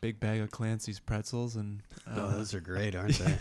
big 0.00 0.20
bag 0.20 0.40
of 0.40 0.50
Clancy's 0.50 1.00
pretzels 1.00 1.56
and. 1.56 1.82
Oh, 2.06 2.26
uh, 2.26 2.30
those 2.36 2.54
are 2.54 2.60
great, 2.60 2.94
aren't 2.96 3.18
they? 3.18 3.38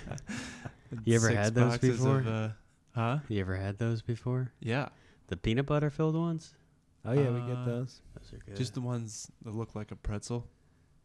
You 1.04 1.16
ever 1.16 1.30
had 1.30 1.54
those 1.54 1.78
before? 1.78 2.20
Of, 2.20 2.28
uh, 2.28 2.50
huh? 2.96 3.20
You 3.28 3.42
ever 3.42 3.56
had 3.56 3.78
those 3.78 4.02
before? 4.02 4.52
Yeah. 4.60 4.90
The 5.28 5.38
peanut 5.38 5.66
butter 5.66 5.90
filled 5.90 6.16
ones? 6.16 6.54
Oh 7.04 7.12
yeah, 7.12 7.30
we 7.30 7.40
Uh, 7.42 7.48
get 7.48 7.66
those. 7.66 8.02
Those 8.18 8.34
are 8.34 8.44
good. 8.46 8.56
Just 8.56 8.74
the 8.74 8.82
ones 8.82 9.30
that 9.44 9.54
look 9.54 9.76
like 9.76 9.92
a 9.92 9.96
pretzel. 9.96 10.48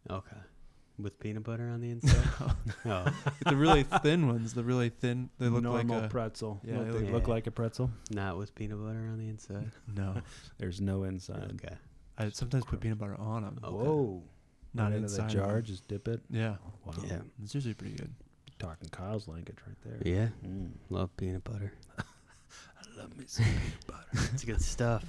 okay. 0.08 0.36
With 1.02 1.18
peanut 1.20 1.44
butter 1.44 1.68
on 1.68 1.80
the 1.80 1.90
inside? 1.92 2.28
oh, 2.86 3.06
the 3.46 3.56
really 3.56 3.82
thin 3.84 4.26
ones. 4.28 4.54
The 4.54 4.62
really 4.64 4.88
thin. 4.90 5.30
They 5.38 5.46
look 5.48 5.62
normal 5.62 5.96
like 5.96 6.06
a. 6.06 6.08
pretzel. 6.08 6.60
yeah, 6.64 6.76
What, 6.78 6.86
they 6.86 6.92
they 6.92 7.04
look- 7.06 7.12
look 7.12 7.28
like 7.28 7.46
a 7.46 7.50
pretzel. 7.50 7.90
not 8.10 8.36
with 8.38 8.54
peanut 8.54 8.78
butter 8.78 8.98
on 9.10 9.18
the 9.18 9.28
inside. 9.28 9.70
no. 9.96 10.16
There's 10.58 10.80
no 10.80 11.04
inside. 11.04 11.52
Okay. 11.64 11.74
I 12.18 12.28
sometimes 12.30 12.64
put 12.64 12.80
peanut 12.80 12.98
butter 12.98 13.16
on 13.18 13.42
them. 13.44 13.58
Okay. 13.64 13.72
Whoa! 13.74 14.22
Not 14.74 14.90
Put 14.92 14.98
it 14.98 15.02
inside. 15.02 15.16
the 15.18 15.24
of 15.24 15.46
jar. 15.48 15.56
'em. 15.56 15.62
Just 15.64 15.88
dip 15.88 16.06
it. 16.08 16.20
Yeah. 16.30 16.56
Wow. 16.84 16.92
Yeah. 17.06 17.18
It's 17.42 17.54
usually 17.54 17.74
pretty 17.74 17.96
good. 17.96 18.12
Talking 18.58 18.88
Kyle's 18.90 19.26
language 19.26 19.56
right 19.66 19.76
there. 19.84 20.12
Yeah. 20.14 20.28
Mm. 20.46 20.72
Love 20.90 21.16
peanut 21.16 21.42
butter. 21.44 21.72
I 21.98 22.02
love 23.00 23.16
me 23.16 23.24
some 23.26 23.46
peanut 23.46 23.86
butter. 23.86 24.28
It's 24.34 24.44
good 24.44 24.60
stuff. 24.60 25.04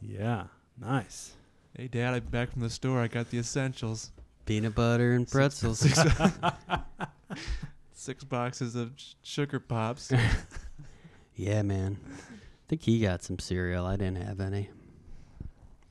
Yeah. 0.00 0.44
Nice. 0.78 1.32
Hey, 1.80 1.88
Dad, 1.88 2.12
I'm 2.12 2.24
back 2.24 2.52
from 2.52 2.60
the 2.60 2.68
store. 2.68 3.00
I 3.00 3.08
got 3.08 3.30
the 3.30 3.38
essentials. 3.38 4.10
Peanut 4.44 4.74
butter 4.74 5.12
and 5.12 5.26
pretzels. 5.26 5.78
Six, 5.78 5.98
six 7.94 8.22
boxes 8.22 8.76
of 8.76 8.92
sh- 8.96 9.14
sugar 9.22 9.58
pops. 9.58 10.12
yeah, 11.36 11.62
man. 11.62 11.96
I 12.18 12.68
think 12.68 12.82
he 12.82 13.00
got 13.00 13.22
some 13.22 13.38
cereal. 13.38 13.86
I 13.86 13.96
didn't 13.96 14.22
have 14.22 14.40
any. 14.40 14.68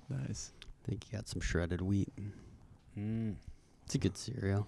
nice. 0.10 0.52
I 0.62 0.90
think 0.90 1.06
he 1.06 1.18
got 1.18 1.28
some 1.28 1.42
shredded 1.42 1.82
wheat. 1.82 2.14
Mm. 2.96 3.34
It's 3.88 3.96
a 3.96 3.98
good 3.98 4.16
cereal. 4.16 4.68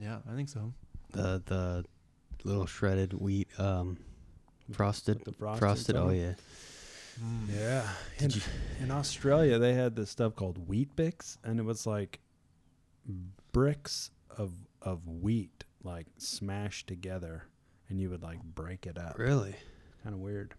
Yeah, 0.00 0.18
I 0.30 0.36
think 0.36 0.48
so. 0.48 0.72
The 1.10 1.42
the 1.46 1.84
little 2.44 2.66
shredded 2.66 3.12
wheat 3.12 3.48
um 3.58 3.98
frosted 4.70 5.16
With 5.16 5.24
the 5.24 5.32
frosted 5.32 5.58
frosted. 5.58 5.96
Oh 5.96 6.10
yeah. 6.10 6.34
Mm. 7.22 7.56
Yeah. 7.58 7.88
In, 8.18 8.30
you- 8.30 8.40
in 8.80 8.90
Australia, 8.90 9.58
they 9.58 9.74
had 9.74 9.96
this 9.96 10.10
stuff 10.10 10.34
called 10.36 10.68
Weet-Bix, 10.68 11.38
and 11.44 11.58
it 11.58 11.64
was 11.64 11.86
like 11.86 12.20
bricks 13.52 14.10
of 14.36 14.52
of 14.82 15.06
wheat 15.08 15.64
like 15.82 16.06
smashed 16.18 16.86
together, 16.86 17.44
and 17.88 18.00
you 18.00 18.10
would 18.10 18.22
like 18.22 18.42
break 18.42 18.86
it 18.86 18.98
up. 18.98 19.18
Really? 19.18 19.54
Kind 20.02 20.14
of 20.14 20.20
weird. 20.20 20.54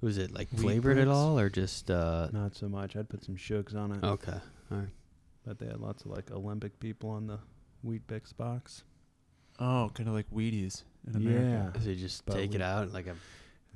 Was 0.00 0.16
it 0.18 0.32
like 0.32 0.48
Wheat 0.52 0.60
flavored 0.60 0.98
at 0.98 1.08
all, 1.08 1.38
or 1.38 1.48
just 1.50 1.90
uh? 1.90 2.28
Not 2.32 2.54
so 2.54 2.68
much. 2.68 2.94
I'd 2.96 3.08
put 3.08 3.24
some 3.24 3.36
shugs 3.36 3.74
on 3.74 3.92
it. 3.92 4.04
Okay. 4.04 4.38
All 4.70 4.78
right. 4.78 4.88
But 5.46 5.58
they 5.58 5.66
had 5.66 5.80
lots 5.80 6.04
of 6.04 6.10
like 6.12 6.30
Olympic 6.30 6.78
people 6.78 7.10
on 7.10 7.26
the 7.26 7.38
Weet-Bix 7.82 8.36
box. 8.36 8.84
Oh, 9.58 9.90
kind 9.94 10.08
of 10.08 10.14
like 10.14 10.30
Wheaties 10.30 10.84
in 11.08 11.16
America. 11.16 11.80
So 11.82 11.88
you 11.90 11.96
just 11.96 12.24
But 12.26 12.34
take 12.34 12.54
it 12.54 12.60
out 12.62 12.92
like 12.92 13.06
a 13.08 13.16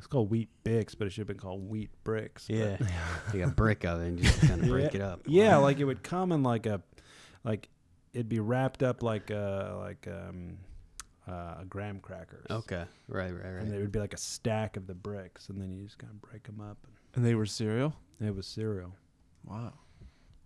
It's 0.02 0.08
called 0.08 0.30
wheat 0.32 0.48
bix, 0.64 0.98
but 0.98 1.06
it 1.06 1.10
should 1.10 1.20
have 1.20 1.26
been 1.28 1.36
called 1.38 1.70
wheat 1.70 1.88
bricks. 2.02 2.48
but- 2.48 2.56
Yeah. 2.56 2.76
like 3.32 3.42
a 3.42 3.46
brick 3.46 3.84
of 3.84 4.00
it 4.00 4.08
and 4.08 4.18
just 4.18 4.40
kind 4.40 4.60
of 4.60 4.68
break 4.68 4.94
Yeah. 4.94 4.98
it 4.98 5.00
up. 5.00 5.20
Yeah, 5.26 5.56
like 5.58 5.78
it 5.78 5.84
would 5.84 6.02
come 6.02 6.32
in 6.32 6.42
like 6.42 6.66
a, 6.66 6.82
like 7.44 7.68
it'd 8.12 8.28
be 8.28 8.40
wrapped 8.40 8.82
up 8.82 9.04
like 9.04 9.30
a 9.30 9.76
like 9.78 10.08
um, 10.08 10.58
uh, 11.28 11.58
a 11.60 11.64
graham 11.68 12.00
crackers. 12.00 12.44
Okay. 12.50 12.84
Right. 13.06 13.30
Right. 13.32 13.32
Right. 13.32 13.44
And 13.44 13.58
Right. 13.58 13.70
there 13.70 13.78
would 13.80 13.92
be 13.92 14.00
like 14.00 14.12
a 14.12 14.16
stack 14.18 14.76
of 14.76 14.88
the 14.88 14.94
bricks, 14.94 15.48
and 15.50 15.60
then 15.62 15.70
you 15.72 15.84
just 15.84 15.98
kind 15.98 16.10
of 16.12 16.20
break 16.20 16.42
them 16.42 16.60
up. 16.60 16.78
And 17.14 17.24
they 17.24 17.36
were 17.36 17.46
cereal? 17.46 17.94
And 18.18 18.28
it 18.28 18.34
was 18.34 18.48
cereal. 18.48 18.92
Wow. 19.44 19.72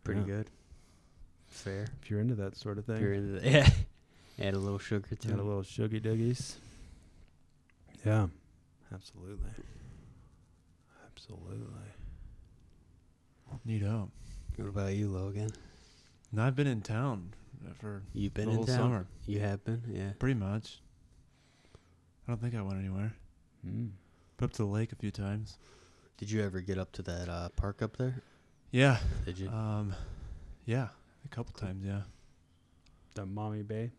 Pretty 0.05 0.21
yeah. 0.21 0.27
good. 0.27 0.51
Fair. 1.49 1.87
If 2.03 2.11
you're 2.11 2.21
into 2.21 2.35
that 2.35 2.57
sort 2.59 2.77
of 2.77 2.87
If 2.91 2.97
thing, 2.97 3.03
you're 3.03 3.15
into 3.15 3.41
the, 3.41 3.51
yeah. 3.51 3.71
Add 4.39 4.53
a 4.53 4.59
little 4.59 4.79
sugar 4.79 5.17
to 5.17 5.29
Got 5.29 5.39
a 5.39 5.43
little 5.43 5.63
sugar 5.63 5.99
doogies. 5.99 6.57
Yeah, 8.05 8.27
absolutely. 8.95 9.51
Absolutely. 11.13 11.67
Neat 13.65 13.85
up. 13.85 14.09
What 14.57 14.69
about 14.69 14.95
you, 14.95 15.09
Logan? 15.09 15.49
And 16.33 16.41
I've 16.41 16.55
been 16.57 16.67
in 16.67 16.83
town 16.83 17.33
uh, 17.67 17.73
for 17.81 18.03
You've 18.13 18.35
been 18.35 18.47
the 18.47 18.51
in 18.53 18.57
whole 18.57 18.67
town. 18.67 18.77
summer, 18.77 19.07
You 19.27 19.41
have 19.41 19.65
been, 19.65 19.83
yeah. 19.91 20.11
pretty 20.19 20.35
much. 20.39 20.81
I 22.27 22.33
don't 22.33 22.41
think 22.41 22.55
I 22.55 22.63
went 22.63 22.79
anywhere. 22.79 23.15
Mm. 23.67 23.91
Up 24.43 24.51
to 24.53 24.59
the 24.59 24.67
lake 24.67 24.93
a 24.93 24.97
few 24.97 25.11
times. 25.11 25.59
Did 26.19 26.31
you 26.31 26.43
ever 26.43 26.61
get 26.61 26.79
up 26.79 26.93
to 26.93 27.03
that 27.03 27.29
uh, 27.29 27.49
park 27.51 27.83
up 27.83 27.97
there? 27.97 28.23
Yeah. 28.71 28.99
Did 29.25 29.39
you? 29.39 29.49
Um, 29.49 29.95
yeah, 30.65 30.89
a 31.25 31.29
couple 31.29 31.53
times. 31.55 31.85
Yeah. 31.85 32.03
The 33.15 33.25
Maumee 33.27 33.63
Bay. 33.63 33.93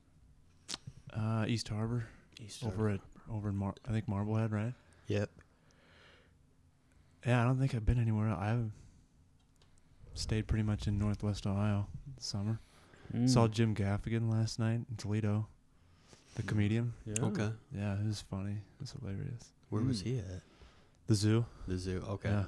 Uh, 1.16 1.46
East 1.48 1.70
Harbor, 1.70 2.06
East 2.44 2.64
over 2.66 2.90
at 2.90 3.00
over 3.32 3.50
in 3.50 3.56
Mar- 3.56 3.76
I 3.88 3.92
think 3.92 4.08
Marblehead, 4.08 4.52
right? 4.52 4.74
Yep. 5.08 5.30
Yeah, 7.26 7.42
I 7.42 7.46
don't 7.46 7.60
think 7.60 7.76
I've 7.76 7.86
been 7.86 8.00
anywhere. 8.00 8.30
else. 8.30 8.40
I've 8.42 8.72
stayed 10.14 10.48
pretty 10.48 10.64
much 10.64 10.88
in 10.88 10.98
Northwest 10.98 11.46
Ohio 11.46 11.88
this 12.16 12.26
summer. 12.26 12.60
Mm. 13.14 13.30
Saw 13.30 13.48
Jim 13.48 13.76
Gaffigan 13.76 14.32
last 14.32 14.60
night 14.60 14.82
in 14.90 14.96
Toledo, 14.98 15.48
the 16.36 16.44
Mm. 16.44 16.48
comedian. 16.48 16.94
Yeah. 17.06 17.16
Okay. 17.22 17.52
Yeah, 17.74 18.00
it 18.00 18.06
was 18.06 18.22
funny. 18.22 18.54
It 18.54 18.80
was 18.82 18.92
hilarious. 18.92 19.52
Where 19.70 19.84
was 19.84 20.02
Mm. 20.02 20.06
he 20.06 20.20
at? 20.20 20.42
The 21.08 21.16
zoo. 21.16 21.46
The 21.68 21.78
zoo. 21.78 22.04
Okay. 22.08 22.30
Yeah. 22.30 22.46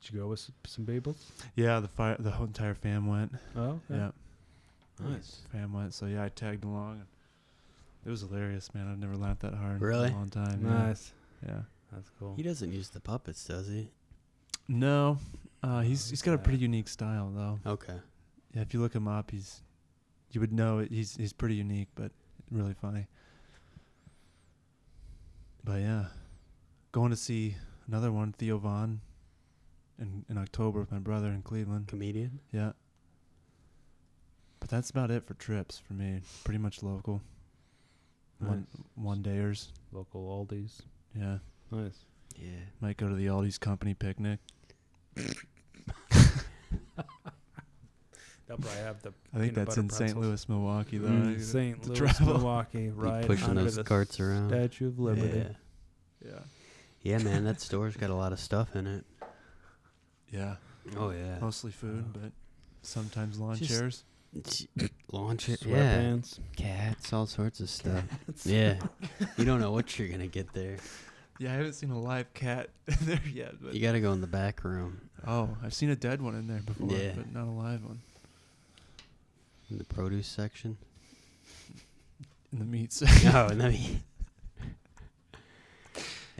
Did 0.00 0.12
you 0.12 0.20
go 0.20 0.28
with 0.28 0.50
some 0.66 0.86
people? 0.86 1.16
Yeah, 1.56 1.80
the 1.80 1.88
fire, 1.88 2.16
the 2.18 2.30
whole 2.32 2.46
entire 2.46 2.74
fam 2.74 3.06
went. 3.06 3.32
Oh, 3.56 3.80
Yeah, 3.88 4.10
Nice. 5.00 5.40
fam 5.50 5.72
went. 5.72 5.94
So 5.94 6.06
yeah, 6.06 6.22
I 6.24 6.28
tagged 6.28 6.64
along. 6.64 7.06
And 8.04 8.08
it 8.08 8.10
was 8.10 8.20
hilarious, 8.20 8.72
man. 8.74 8.86
I've 8.90 8.98
never 8.98 9.16
laughed 9.16 9.40
that 9.40 9.54
hard 9.54 9.80
Really? 9.80 10.08
in 10.08 10.12
a 10.12 10.16
long 10.16 10.28
time. 10.28 10.60
yeah. 10.62 10.68
Nice. 10.68 11.12
Yeah. 11.46 11.60
That's 11.90 12.10
cool. 12.18 12.34
He 12.36 12.42
doesn't 12.42 12.70
use 12.72 12.90
the 12.90 13.00
puppets, 13.00 13.44
does 13.44 13.66
he? 13.68 13.88
No, 14.68 15.18
uh, 15.62 15.80
he's 15.80 16.10
he's 16.10 16.22
got 16.22 16.34
a 16.34 16.38
pretty 16.38 16.58
unique 16.58 16.88
style 16.88 17.30
though. 17.34 17.58
Okay. 17.70 17.96
Yeah, 18.54 18.62
if 18.62 18.74
you 18.74 18.80
look 18.80 18.94
him 18.94 19.06
up, 19.08 19.30
he's 19.30 19.62
you 20.32 20.40
would 20.40 20.52
know 20.52 20.78
it, 20.80 20.90
he's 20.90 21.16
he's 21.16 21.32
pretty 21.32 21.54
unique, 21.54 21.88
but 21.94 22.10
really 22.50 22.74
funny. 22.74 23.06
But 25.62 25.80
yeah, 25.80 26.06
going 26.92 27.10
to 27.10 27.16
see 27.16 27.56
another 27.86 28.10
one, 28.12 28.32
Theo 28.32 28.58
Von, 28.58 29.00
in 29.98 30.24
in 30.28 30.36
October 30.38 30.80
with 30.80 30.90
my 30.92 30.98
brother 30.98 31.28
in 31.28 31.42
Cleveland. 31.42 31.86
Comedian. 31.88 32.40
Yeah. 32.52 32.72
But 34.60 34.68
that's 34.70 34.90
about 34.90 35.10
it 35.10 35.26
for 35.26 35.34
trips 35.34 35.78
for 35.78 35.92
me. 35.92 36.20
Pretty 36.42 36.58
much 36.58 36.82
local. 36.82 37.20
One 38.48 38.66
one 38.94 39.22
dayers. 39.22 39.68
Local 39.92 40.46
Aldi's. 40.46 40.82
Yeah. 41.18 41.38
Nice. 41.70 42.04
Yeah. 42.36 42.48
Might 42.80 42.96
go 42.96 43.08
to 43.08 43.14
the 43.14 43.26
Aldi's 43.26 43.58
company 43.58 43.94
picnic. 43.94 44.40
They'll 48.46 48.58
probably 48.58 48.82
have 48.82 49.00
the 49.02 49.14
I 49.32 49.38
think 49.38 49.54
Peanut 49.54 49.54
that's 49.54 49.68
butter 49.76 49.80
in 49.80 49.88
St. 49.90 50.00
pretzels. 50.12 50.24
Louis, 50.26 50.48
Milwaukee 50.50 50.98
though. 50.98 51.08
Mm, 51.08 51.36
I- 51.36 51.40
St. 51.40 51.82
to 51.82 51.88
Louis, 51.88 51.98
travel. 51.98 52.34
Milwaukee, 52.34 52.90
right 52.90 53.20
Keep 53.22 53.28
pushing 53.30 53.48
under 53.50 53.62
those 53.62 53.76
the 53.76 53.84
carts 53.84 54.20
around. 54.20 54.50
Statue 54.50 54.88
of 54.88 54.98
Liberty. 54.98 55.38
Yeah. 55.38 56.28
Yeah. 56.30 56.38
Yeah, 57.02 57.18
man, 57.18 57.44
that 57.44 57.60
store's 57.62 57.96
got 57.96 58.10
a 58.10 58.14
lot 58.14 58.32
of 58.32 58.40
stuff 58.40 58.76
in 58.76 58.86
it. 58.86 59.04
Yeah. 60.30 60.56
Oh 60.98 61.10
yeah. 61.10 61.38
Mostly 61.40 61.70
food, 61.70 62.12
but 62.12 62.32
sometimes 62.82 63.38
lawn 63.38 63.56
Just- 63.56 63.70
chairs. 63.70 64.04
Launch 65.12 65.48
it. 65.48 65.64
Yeah. 65.64 66.16
Cats, 66.56 67.12
all 67.12 67.26
sorts 67.26 67.60
of 67.60 67.70
stuff. 67.70 68.04
Yeah. 68.44 68.78
you 69.38 69.44
don't 69.44 69.60
know 69.60 69.70
what 69.72 69.98
you're 69.98 70.08
gonna 70.08 70.26
get 70.26 70.52
there. 70.52 70.76
Yeah, 71.38 71.52
I 71.52 71.56
haven't 71.56 71.72
seen 71.74 71.90
a 71.90 71.98
live 71.98 72.32
cat 72.34 72.70
there 73.02 73.20
yet. 73.32 73.54
But 73.62 73.74
You 73.74 73.80
gotta 73.80 74.00
go 74.00 74.12
in 74.12 74.20
the 74.20 74.26
back 74.26 74.64
room, 74.64 75.00
oh, 75.26 75.50
I've 75.62 75.74
seen 75.74 75.90
a 75.90 75.96
dead 75.96 76.20
one 76.22 76.34
in 76.34 76.46
there 76.48 76.60
before, 76.60 76.90
Yeah. 76.96 77.12
but 77.16 77.32
not 77.32 77.46
a 77.46 77.50
live 77.50 77.84
one. 77.84 78.00
in 79.70 79.78
the 79.78 79.84
produce 79.84 80.26
section. 80.28 80.76
In 82.52 82.58
the 82.60 82.64
meat 82.64 82.92
section. 82.92 83.32
oh, 83.34 83.46
and 83.48 83.60
then 83.60 83.72
he. 83.72 84.00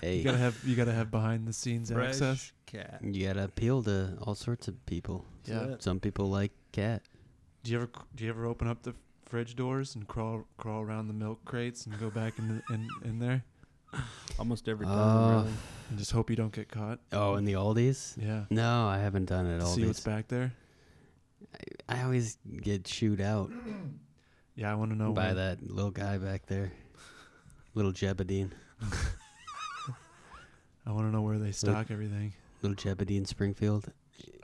Hey, 0.03 0.19
You 0.19 0.25
gotta 0.25 0.39
have 0.39 0.59
you 0.65 0.77
gotta 0.77 0.93
have 0.93 1.11
behind 1.11 1.47
the 1.47 1.53
scenes 1.53 1.91
access. 1.91 2.53
cat. 2.67 2.99
you 3.03 3.27
gotta 3.27 3.45
appeal 3.45 3.83
to 3.85 4.17
all 4.23 4.35
sorts 4.35 4.69
of 4.69 4.85
people. 4.87 5.25
Yeah. 5.45 5.77
Some 5.79 6.01
people 6.01 6.29
like 6.29 6.53
cat. 6.73 7.03
Do 7.65 7.71
you 7.73 7.79
ever 7.79 7.89
do 8.15 8.25
you 8.25 8.31
ever 8.31 8.45
open 8.47 8.69
up 8.69 8.83
the 8.83 8.95
fridge 9.25 9.57
doors 9.57 9.95
and 9.97 10.07
crawl 10.07 10.45
crawl 10.59 10.83
around 10.83 11.09
the 11.09 11.15
milk 11.15 11.43
crates 11.47 11.87
and 11.87 11.99
go 11.99 12.11
back 12.11 12.39
in 12.39 12.49
the, 12.69 12.75
in 12.75 12.89
in 13.05 13.19
there 13.19 13.43
Almost 14.39 14.69
every 14.69 14.87
time. 14.87 14.99
Uh, 14.99 15.31
really. 15.43 15.53
and 15.91 15.99
just 15.99 16.11
hope 16.13 16.29
you 16.29 16.35
don't 16.37 16.53
get 16.53 16.69
caught? 16.69 16.99
Oh, 17.13 17.37
in 17.37 17.45
the 17.45 17.53
Aldi's? 17.55 18.17
Yeah. 18.21 18.45
No, 18.51 18.87
I 18.87 18.99
haven't 18.99 19.27
done 19.27 19.47
it 19.47 19.61
To 19.61 19.65
all 19.65 19.71
see 19.73 19.87
what's 19.87 20.01
back 20.01 20.29
there. 20.29 20.53
I 21.89 22.03
always 22.03 22.37
get 22.63 22.85
chewed 22.85 23.21
out 23.21 23.51
Yeah, 24.57 24.71
I 24.71 24.75
want 24.75 24.91
to 24.91 24.97
know 24.97 25.13
by 25.13 25.27
where- 25.27 25.35
that 25.35 25.63
little 25.63 25.91
guy 25.93 26.19
back 26.19 26.47
there, 26.47 26.73
little 27.75 27.93
Jebediah, 27.93 28.51
I 30.87 30.91
want 30.93 31.07
to 31.07 31.13
know 31.13 31.23
where 31.23 31.39
they 31.39 31.53
stock 31.53 31.91
everything. 31.91 32.35
little 32.63 32.77
Jebediah 32.77 33.27
Springfield. 33.27 33.87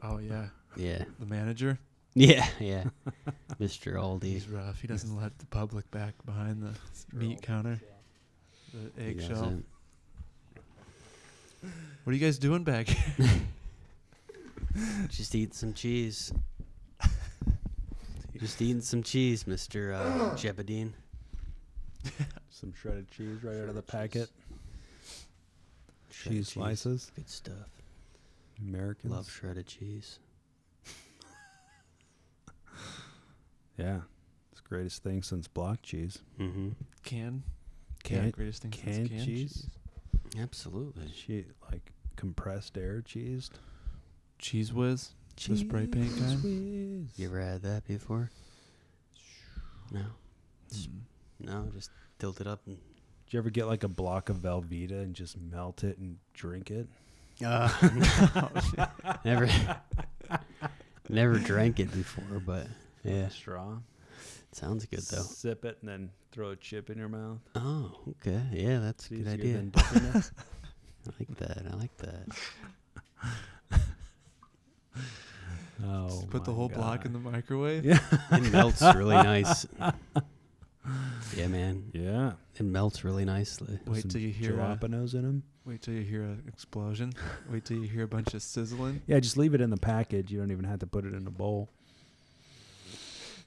Oh 0.02 0.18
yeah, 0.18 0.46
Yeah, 0.76 1.04
the 1.18 1.26
manager. 1.26 1.78
Yeah, 2.14 2.46
yeah. 2.58 2.84
Mr. 3.60 3.94
Aldi. 3.94 4.24
He's 4.24 4.48
rough. 4.48 4.80
He 4.80 4.88
doesn't 4.88 5.16
let 5.16 5.38
the 5.38 5.46
public 5.46 5.90
back 5.90 6.14
behind 6.24 6.62
the 6.62 6.74
meat 7.16 7.42
counter. 7.42 7.80
The 8.96 9.02
eggshell. 9.02 9.62
What 11.60 12.12
are 12.12 12.12
you 12.12 12.18
guys 12.18 12.38
doing 12.38 12.64
back 12.64 12.88
here? 12.88 13.28
Just 15.08 15.34
eating 15.34 15.52
some 15.52 15.72
cheese. 15.72 16.32
Just 18.38 18.62
eating 18.62 18.80
some 18.80 19.02
cheese, 19.02 19.44
Mr. 19.44 19.94
Uh, 19.94 20.34
Jebediah. 20.34 20.92
Some 22.50 22.72
shredded 22.72 23.10
cheese 23.10 23.42
right 23.42 23.56
out 23.56 23.68
of 23.68 23.74
the 23.74 23.82
packet. 23.82 24.30
Shredded 26.10 26.38
Cheese 26.38 26.48
slices. 26.48 27.12
Good 27.14 27.28
stuff. 27.28 27.82
Americans. 28.58 29.12
Love 29.12 29.30
shredded 29.30 29.66
cheese. 29.66 30.18
Yeah. 33.80 34.00
It's 34.52 34.60
the 34.60 34.68
greatest 34.68 35.02
thing 35.02 35.22
since 35.22 35.48
block 35.48 35.82
cheese. 35.82 36.18
Mm-hmm. 36.38 36.70
Can. 37.04 37.42
Can- 38.02 38.24
yeah, 38.24 38.30
greatest 38.30 38.62
thing 38.62 38.72
since 38.72 38.84
canned 38.96 39.10
canned 39.10 39.24
cheese? 39.24 39.66
Absolutely. 40.38 41.10
She 41.14 41.44
like 41.70 41.92
compressed 42.16 42.76
air 42.76 43.00
cheese. 43.02 43.50
Cheez 44.40 44.72
Whiz. 44.72 45.10
Cheese 45.36 45.60
the 45.60 45.66
spray 45.66 45.86
paint 45.86 46.16
kind? 46.18 46.42
whiz. 46.42 47.18
You 47.18 47.26
ever 47.28 47.40
had 47.40 47.62
that 47.62 47.86
before? 47.86 48.30
No. 49.90 50.00
Mm. 50.74 50.88
No, 51.40 51.68
just 51.74 51.90
tilt 52.18 52.40
it 52.40 52.46
up 52.46 52.60
and. 52.66 52.76
Did 53.26 53.34
you 53.34 53.38
ever 53.38 53.50
get 53.50 53.66
like 53.66 53.84
a 53.84 53.88
block 53.88 54.28
of 54.28 54.38
Velveeta 54.38 55.02
and 55.02 55.14
just 55.14 55.36
melt 55.40 55.84
it 55.84 55.98
and 55.98 56.18
drink 56.34 56.70
it? 56.70 56.88
Uh, 57.44 57.70
never, 59.24 59.48
never 61.08 61.38
drank 61.38 61.78
it 61.80 61.92
before, 61.92 62.40
but 62.44 62.66
yeah, 63.04 63.28
Straw. 63.28 63.78
sounds 64.52 64.84
good 64.86 65.00
though. 65.00 65.22
Sip 65.22 65.64
it 65.64 65.78
and 65.80 65.88
then 65.88 66.10
throw 66.32 66.50
a 66.50 66.56
chip 66.56 66.90
in 66.90 66.98
your 66.98 67.08
mouth. 67.08 67.38
Oh, 67.54 68.00
okay, 68.10 68.42
yeah, 68.52 68.78
that's 68.78 69.10
a 69.10 69.14
It's 69.14 69.24
good 69.24 69.26
easier 69.26 69.32
idea. 69.32 69.52
than 69.56 69.70
dipping 69.70 70.04
it. 70.20 70.30
I 71.08 71.10
like 71.18 71.36
that. 71.38 71.62
I 71.72 71.76
like 71.76 71.96
that. 71.98 72.26
Oh, 75.82 76.08
Just 76.08 76.28
put 76.30 76.44
the 76.44 76.50
my 76.50 76.56
whole 76.56 76.68
block 76.68 77.06
in 77.06 77.12
God. 77.12 77.24
the 77.24 77.30
microwave. 77.30 77.84
Yeah. 77.86 77.98
It 78.32 78.52
melts 78.52 78.82
really 78.82 79.14
nice. 79.16 79.66
Yeah, 81.36 81.46
man, 81.46 81.90
Yeah. 81.92 82.32
it 82.56 82.62
melts 82.64 83.04
really 83.04 83.24
nicely. 83.24 83.78
Wait 83.86 84.00
Some 84.00 84.08
uh, 84.08 84.12
till 84.12 84.20
you 84.22 84.30
hear. 84.30 84.54
A, 84.58 84.76
jalapenos 84.76 85.14
in 85.14 85.22
them. 85.22 85.42
wait 85.64 85.82
till 85.82 85.94
you 85.94 86.00
hear 86.02 86.22
an 86.22 86.42
explosion. 86.48 87.12
wait 87.50 87.64
till 87.66 87.76
you 87.76 87.86
hear 87.86 88.04
a 88.04 88.08
bunch 88.08 88.32
of 88.34 88.42
sizzling. 88.42 89.00
Yeah, 89.06 89.20
just 89.20 89.36
leave 89.36 89.54
it 89.54 89.60
in 89.60 89.70
the 89.70 89.76
package. 89.76 90.32
You 90.32 90.38
don't 90.40 90.50
even 90.50 90.64
have 90.64 90.80
to 90.80 90.86
put 90.86 91.04
it 91.04 91.14
in 91.14 91.26
a 91.26 91.30
bowl. 91.30 91.68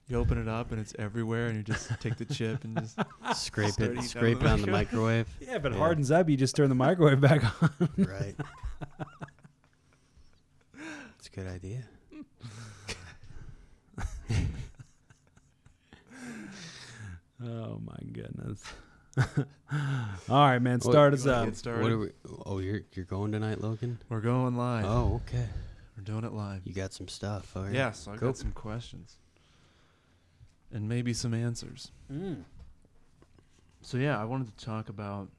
You 0.08 0.18
open 0.20 0.38
it 0.38 0.48
up 0.50 0.72
and 0.72 0.82
it's 0.82 0.94
everywhere, 1.00 1.48
and 1.48 1.56
you 1.58 1.64
just 1.64 1.90
take 2.02 2.18
the 2.18 2.26
chip 2.26 2.64
and 2.66 2.78
just 2.80 2.98
Scrape 3.36 3.72
Start 3.72 3.92
eating 3.92 3.98
out 4.00 4.04
it, 4.06 4.10
scrape 4.10 4.42
it 4.42 4.48
on 4.48 4.62
the 4.62 4.68
microwave. 4.68 5.28
microwave. 5.28 5.28
Yeah, 5.42 5.56
if 5.56 5.66
it 5.66 5.72
Yeah. 5.72 5.78
hardens 5.78 6.12
up, 6.12 6.30
you 6.30 6.36
just 6.38 6.56
turn 6.56 6.68
the 6.70 6.76
microwave 6.76 7.22
back 7.22 7.62
on. 7.64 7.90
right. 7.98 8.36
It's 11.20 11.28
a 11.28 11.32
good 11.40 11.48
idea. 11.48 11.86
Oh 17.44 17.80
my 17.84 17.98
goodness. 18.12 18.62
All 20.30 20.48
right, 20.48 20.60
man. 20.62 20.82
Start 20.82 21.14
you 21.14 21.18
us 21.20 21.28
up. 21.28 21.48
What 21.82 21.92
are 21.92 21.98
we? 21.98 22.10
Oh, 22.46 22.60
you're 22.60 22.82
you're 22.94 23.06
going 23.06 23.32
tonight, 23.32 23.62
Logan? 23.62 24.00
We're 24.10 24.22
going 24.22 24.56
live. 24.56 24.86
Oh, 24.86 25.22
okay. 25.28 25.46
We're 25.98 26.04
doing 26.04 26.24
it 26.24 26.34
live. 26.34 26.62
You 26.66 26.74
got 26.74 26.94
some 26.94 27.08
stuff. 27.08 27.56
All 27.56 27.64
right. 27.64 27.74
Yeah, 27.74 27.92
so 27.92 28.12
I 28.12 28.18
Cool. 28.18 28.30
got 28.30 28.38
some 28.38 28.52
questions 28.52 29.18
and 30.74 30.90
maybe 30.90 31.14
some 31.14 31.34
answers. 31.34 31.92
Mm. 32.12 32.44
So 33.82 33.98
yeah, 33.98 34.20
I 34.20 34.26
wanted 34.26 34.58
to 34.58 34.66
talk 34.66 34.90
about 34.90 35.30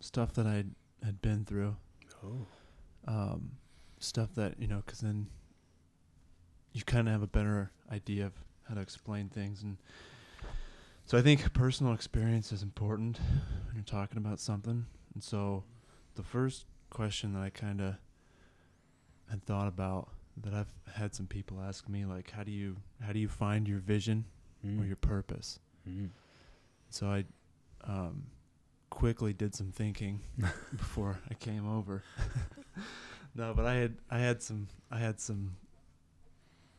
stuff 0.00 0.34
that 0.34 0.46
I 0.46 0.64
had 1.04 1.22
been 1.22 1.44
through, 1.44 1.76
Oh. 2.24 2.46
um, 3.06 3.52
stuff 3.98 4.34
that 4.34 4.54
you 4.58 4.66
know, 4.66 4.82
because 4.84 5.00
then 5.00 5.28
you 6.72 6.82
kind 6.82 7.08
of 7.08 7.12
have 7.12 7.22
a 7.22 7.26
better 7.26 7.70
idea 7.90 8.26
of 8.26 8.32
how 8.68 8.74
to 8.74 8.80
explain 8.80 9.28
things 9.28 9.62
and 9.62 9.76
so 11.04 11.18
I 11.18 11.22
think 11.22 11.52
personal 11.52 11.92
experience 11.92 12.52
is 12.52 12.62
important 12.62 13.18
when 13.66 13.74
you're 13.74 13.82
talking 13.84 14.18
about 14.18 14.38
something. 14.38 14.86
And 15.14 15.22
so 15.22 15.64
the 16.14 16.22
first 16.22 16.64
question 16.90 17.32
that 17.34 17.40
I 17.42 17.50
kind 17.50 17.80
of 17.80 17.96
had 19.28 19.44
thought 19.44 19.66
about 19.66 20.08
that 20.38 20.54
I've 20.54 20.72
had 20.94 21.14
some 21.14 21.26
people 21.26 21.60
ask 21.60 21.88
me 21.88 22.04
like 22.04 22.30
how 22.30 22.42
do 22.42 22.50
you 22.52 22.76
how 23.00 23.12
do 23.12 23.18
you 23.18 23.28
find 23.28 23.68
your 23.68 23.78
vision 23.80 24.24
Mm. 24.64 24.80
or 24.80 24.84
your 24.86 24.96
purpose? 24.96 25.58
Mm. 25.88 26.10
So 26.90 27.08
I 27.08 27.24
um, 27.82 28.28
quickly 28.90 29.32
did 29.32 29.54
some 29.56 29.72
thinking 29.72 30.20
before 30.76 31.18
I 31.28 31.34
came 31.34 31.68
over. 31.68 32.04
no, 33.34 33.52
but 33.54 33.66
I 33.66 33.74
had 33.74 33.96
I 34.08 34.18
had 34.18 34.40
some 34.42 34.68
I 34.90 34.98
had 34.98 35.20
some 35.20 35.56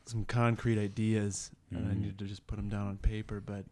some 0.06 0.24
concrete 0.24 0.78
ideas 0.78 1.50
and 1.70 1.86
I 1.86 1.90
Mhm. 1.92 1.96
needed 1.98 2.18
to 2.20 2.24
just 2.24 2.46
put 2.46 2.56
them 2.56 2.68
down 2.70 2.88
on 2.88 2.96
paper. 2.96 3.40
But 3.40 3.66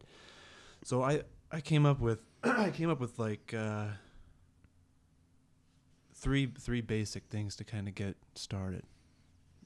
so 0.83 1.01
I 1.01 1.23
I 1.51 1.59
came 1.61 1.85
up 1.87 1.99
with 1.99 2.19
I 2.43 2.69
came 2.69 2.89
up 2.91 2.99
with 2.99 3.17
like 3.17 3.51
uh, 3.53 3.87
three 6.13 6.47
three 6.57 6.81
basic 6.81 7.25
things 7.25 7.55
to 7.57 7.63
kind 7.63 7.87
of 7.87 7.95
get 7.95 8.15
started. 8.35 8.83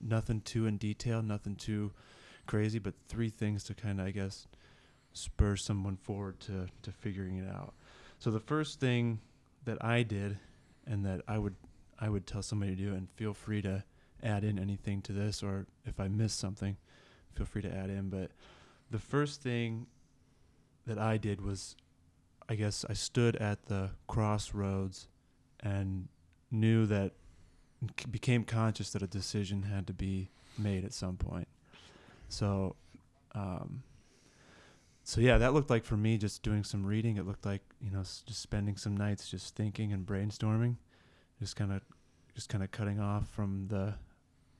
Nothing 0.02 0.42
too 0.42 0.66
in 0.66 0.78
detail, 0.78 1.22
nothing 1.22 1.56
too 1.56 1.92
crazy, 2.46 2.80
but 2.80 2.94
three 3.08 3.30
things 3.30 3.64
to 3.66 3.74
kind 3.74 4.00
of 4.00 4.08
I 4.08 4.12
guess 4.12 4.48
spur 5.14 5.56
someone 5.56 5.98
forward 5.98 6.40
to 6.42 6.68
to 6.84 6.92
figuring 6.92 7.38
it 7.38 7.50
out. 7.50 7.74
So 8.20 8.32
the 8.32 8.40
first 8.40 8.80
thing 8.80 9.20
that 9.66 9.84
I 9.84 10.04
did 10.04 10.38
and 10.86 11.06
that 11.06 11.22
I 11.28 11.38
would 11.38 11.56
I 12.00 12.10
would 12.10 12.26
tell 12.26 12.42
somebody 12.42 12.76
to 12.76 12.82
do 12.82 12.94
and 12.94 13.10
feel 13.16 13.34
free 13.34 13.62
to 13.64 13.84
add 14.24 14.44
in 14.44 14.58
anything 14.58 15.02
to 15.04 15.14
this 15.14 15.44
or 15.44 15.68
if 15.86 16.00
I 16.00 16.08
miss 16.08 16.34
something, 16.34 16.78
feel 17.36 17.46
free 17.46 17.62
to 17.62 17.74
add 17.74 17.90
in, 17.90 18.10
but 18.10 18.32
the 18.90 19.00
first 19.00 19.42
thing 19.42 19.88
that 20.86 20.98
I 20.98 21.18
did 21.18 21.42
was 21.42 21.76
I 22.50 22.56
guess 22.56 22.86
I 22.90 22.94
stood 22.94 23.36
at 23.38 23.66
the 23.66 23.92
crossroads 24.08 25.10
and 25.60 26.08
knew 26.50 26.86
that 26.86 27.14
became 28.12 28.44
conscious 28.44 28.92
that 28.92 29.02
a 29.02 29.08
decision 29.08 29.64
had 29.64 29.88
to 29.88 29.94
be 29.94 30.30
made 30.58 30.84
at 30.84 30.94
some 30.94 31.18
point. 31.18 31.48
So 32.30 32.76
um 33.36 33.84
so 35.04 35.22
yeah, 35.22 35.38
that 35.38 35.54
looked 35.54 35.70
like 35.70 35.86
for 35.86 35.96
me 35.96 36.18
just 36.18 36.44
doing 36.44 36.66
some 36.66 36.86
reading. 36.86 37.16
It 37.16 37.26
looked 37.26 37.46
like 37.46 37.62
you 37.82 37.92
know 37.92 38.02
s- 38.02 38.24
just 38.26 38.42
spending 38.42 38.76
some 38.76 38.98
nights 38.98 39.30
just 39.30 39.56
thinking 39.56 39.94
and 39.94 40.06
brainstorming, 40.06 40.76
just 41.40 41.56
kind 41.56 41.72
of 41.72 41.82
just 42.36 42.50
kind 42.50 42.64
of 42.64 42.72
cutting 42.72 43.00
off 43.00 43.30
from 43.30 43.68
the 43.70 43.94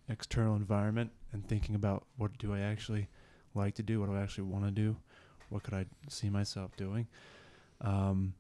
external 0.10 0.56
environment 0.56 1.12
and 1.34 1.46
thinking 1.48 1.76
about 1.76 2.06
what 2.18 2.38
do 2.38 2.54
I 2.54 2.60
actually 2.62 3.08
like 3.54 3.76
to 3.76 3.84
do, 3.84 4.00
what 4.00 4.10
do 4.10 4.16
I 4.16 4.22
actually 4.22 4.46
want 4.46 4.66
to 4.66 4.72
do, 4.72 4.96
what 5.50 5.64
could 5.64 5.74
I 5.74 5.86
see 6.08 6.30
myself 6.30 6.76
doing. 6.78 7.08
Um, 7.82 8.34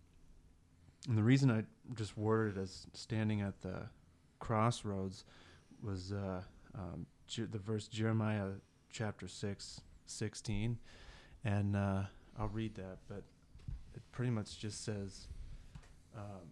and 1.07 1.17
the 1.17 1.23
reason 1.23 1.51
I 1.51 1.63
just 1.95 2.17
worded 2.17 2.57
it 2.57 2.61
as 2.61 2.87
standing 2.93 3.41
at 3.41 3.61
the 3.61 3.83
crossroads 4.39 5.25
was 5.81 6.11
uh, 6.11 6.41
um, 6.75 7.05
Je- 7.27 7.43
the 7.43 7.57
verse 7.57 7.87
Jeremiah 7.87 8.49
chapter 8.89 9.27
6, 9.27 9.81
16 10.05 10.77
and 11.47 11.75
uh, 11.75 12.03
I'll 12.37 12.49
read 12.49 12.75
that, 12.75 12.97
but 13.07 13.23
it 13.95 14.01
pretty 14.11 14.31
much 14.31 14.59
just 14.59 14.83
says. 14.83 15.27
Um, 16.15 16.49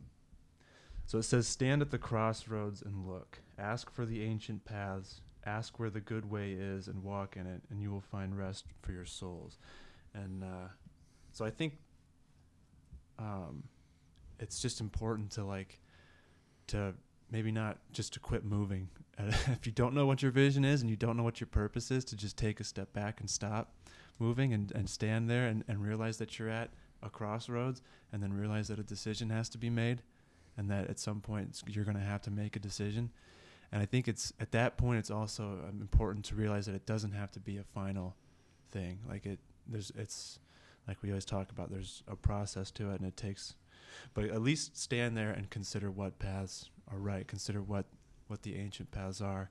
so 1.05 1.17
it 1.17 1.23
says, 1.23 1.47
"Stand 1.47 1.81
at 1.81 1.91
the 1.91 1.97
crossroads 1.97 2.81
and 2.81 3.05
look. 3.07 3.39
Ask 3.57 3.91
for 3.91 4.05
the 4.05 4.23
ancient 4.23 4.63
paths. 4.65 5.21
Ask 5.45 5.79
where 5.79 5.89
the 5.89 5.99
good 5.99 6.29
way 6.29 6.53
is, 6.53 6.87
and 6.87 7.03
walk 7.03 7.35
in 7.35 7.45
it, 7.45 7.61
and 7.69 7.81
you 7.81 7.91
will 7.91 8.01
find 8.01 8.37
rest 8.37 8.65
for 8.81 8.91
your 8.91 9.05
souls." 9.05 9.57
And 10.13 10.43
uh, 10.43 10.69
so 11.33 11.43
I 11.43 11.49
think 11.49 11.73
um, 13.19 13.63
it's 14.39 14.61
just 14.61 14.79
important 14.79 15.31
to 15.31 15.43
like 15.43 15.79
to 16.67 16.93
maybe 17.31 17.51
not 17.51 17.77
just 17.91 18.13
to 18.13 18.19
quit 18.19 18.43
moving. 18.43 18.89
if 19.17 19.65
you 19.65 19.71
don't 19.71 19.93
know 19.93 20.05
what 20.05 20.21
your 20.21 20.31
vision 20.31 20.65
is 20.65 20.81
and 20.81 20.89
you 20.89 20.95
don't 20.95 21.17
know 21.17 21.23
what 21.23 21.39
your 21.39 21.47
purpose 21.47 21.91
is, 21.91 22.05
to 22.05 22.15
just 22.15 22.37
take 22.37 22.59
a 22.59 22.63
step 22.63 22.91
back 22.93 23.19
and 23.19 23.29
stop 23.29 23.73
moving 24.19 24.53
and, 24.53 24.71
and 24.73 24.89
stand 24.89 25.29
there 25.29 25.47
and, 25.47 25.63
and 25.67 25.81
realize 25.81 26.17
that 26.17 26.37
you're 26.37 26.49
at 26.49 26.69
a 27.03 27.09
crossroads 27.09 27.81
and 28.11 28.21
then 28.21 28.33
realize 28.33 28.67
that 28.67 28.79
a 28.79 28.83
decision 28.83 29.29
has 29.29 29.49
to 29.49 29.57
be 29.57 29.69
made 29.69 30.01
and 30.57 30.69
that 30.69 30.89
at 30.89 30.99
some 30.99 31.19
point 31.19 31.61
you're 31.67 31.83
going 31.83 31.97
to 31.97 32.03
have 32.03 32.21
to 32.21 32.31
make 32.31 32.55
a 32.55 32.59
decision. 32.59 33.11
And 33.71 33.81
I 33.81 33.85
think 33.85 34.07
it's 34.07 34.31
at 34.39 34.51
that 34.51 34.77
point 34.77 34.99
it's 34.99 35.11
also 35.11 35.59
um, 35.67 35.81
important 35.81 36.25
to 36.25 36.35
realize 36.35 36.65
that 36.65 36.75
it 36.75 36.85
doesn't 36.85 37.11
have 37.11 37.31
to 37.31 37.39
be 37.39 37.57
a 37.57 37.63
final 37.63 38.15
thing. 38.71 38.99
Like 39.07 39.25
it 39.25 39.39
there's 39.67 39.91
it's 39.97 40.39
like 40.87 40.97
we 41.01 41.09
always 41.09 41.25
talk 41.25 41.51
about 41.51 41.71
there's 41.71 42.03
a 42.07 42.15
process 42.15 42.71
to 42.71 42.91
it 42.91 42.99
and 42.99 43.07
it 43.07 43.17
takes 43.17 43.55
but 44.13 44.25
at 44.25 44.41
least 44.41 44.77
stand 44.77 45.17
there 45.17 45.31
and 45.31 45.49
consider 45.49 45.89
what 45.89 46.19
paths 46.19 46.69
are 46.91 46.97
right. 46.97 47.27
Consider 47.27 47.61
what 47.61 47.85
what 48.27 48.41
the 48.41 48.55
ancient 48.55 48.91
paths 48.91 49.21
are 49.21 49.49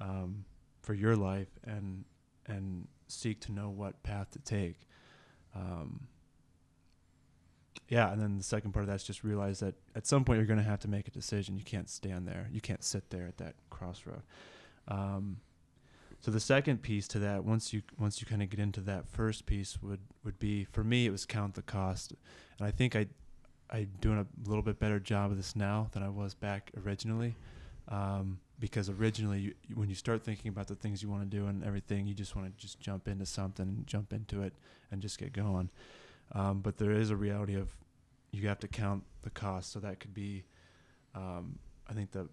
um, 0.00 0.44
for 0.82 0.94
your 0.94 1.16
life 1.16 1.48
and 1.64 2.04
and 2.46 2.88
seek 3.08 3.40
to 3.40 3.52
know 3.52 3.70
what 3.70 4.02
path 4.02 4.30
to 4.32 4.38
take. 4.38 4.86
Um, 5.54 6.08
yeah, 7.88 8.12
and 8.12 8.22
then 8.22 8.38
the 8.38 8.44
second 8.44 8.72
part 8.72 8.84
of 8.84 8.88
that's 8.88 9.04
just 9.04 9.24
realize 9.24 9.60
that 9.60 9.74
at 9.96 10.06
some 10.06 10.24
point 10.24 10.38
you're 10.38 10.46
going 10.46 10.58
to 10.58 10.64
have 10.64 10.80
to 10.80 10.88
make 10.88 11.08
a 11.08 11.10
decision. 11.10 11.56
You 11.56 11.64
can't 11.64 11.88
stand 11.88 12.26
there. 12.26 12.48
You 12.52 12.60
can't 12.60 12.84
sit 12.84 13.10
there 13.10 13.26
at 13.26 13.38
that 13.38 13.54
crossroad. 13.68 14.22
Um, 14.86 15.38
so 16.20 16.30
the 16.30 16.40
second 16.40 16.82
piece 16.82 17.08
to 17.08 17.18
that, 17.20 17.44
once 17.44 17.72
you 17.72 17.82
once 17.98 18.20
you 18.20 18.26
kind 18.26 18.42
of 18.42 18.50
get 18.50 18.60
into 18.60 18.80
that 18.82 19.08
first 19.08 19.46
piece, 19.46 19.82
would 19.82 20.00
would 20.22 20.38
be 20.38 20.64
for 20.64 20.84
me 20.84 21.06
it 21.06 21.10
was 21.10 21.24
count 21.24 21.54
the 21.54 21.62
cost, 21.62 22.12
and 22.58 22.68
I 22.68 22.70
think 22.70 22.94
I 22.94 23.06
I'm 23.70 23.88
doing 24.00 24.18
a 24.18 24.48
little 24.48 24.62
bit 24.62 24.78
better 24.78 24.98
job 24.98 25.30
of 25.30 25.36
this 25.36 25.54
now 25.54 25.88
than 25.92 26.02
I 26.02 26.08
was 26.08 26.34
back 26.34 26.70
originally, 26.84 27.36
um, 27.88 28.40
because 28.58 28.88
originally 28.88 29.40
you, 29.40 29.54
when 29.74 29.88
you 29.88 29.94
start 29.94 30.24
thinking 30.24 30.48
about 30.48 30.66
the 30.66 30.74
things 30.74 31.02
you 31.02 31.08
want 31.08 31.28
to 31.30 31.36
do 31.36 31.46
and 31.46 31.64
everything, 31.64 32.06
you 32.06 32.14
just 32.14 32.34
want 32.34 32.48
to 32.48 32.60
just 32.60 32.80
jump 32.80 33.08
into 33.08 33.26
something 33.26 33.84
jump 33.86 34.12
into 34.12 34.42
it 34.42 34.54
and 34.90 35.00
just 35.00 35.18
get 35.18 35.32
going. 35.32 35.70
Um, 36.32 36.60
but 36.60 36.76
there 36.78 36.92
is 36.92 37.10
a 37.10 37.16
reality 37.16 37.54
of 37.54 37.68
you 38.32 38.48
have 38.48 38.60
to 38.60 38.68
count 38.68 39.04
the 39.22 39.30
cost. 39.30 39.72
So 39.72 39.80
that 39.80 40.00
could 40.00 40.14
be, 40.14 40.44
um, 41.14 41.58
I 41.88 41.92
think 41.92 42.12
the 42.12 42.28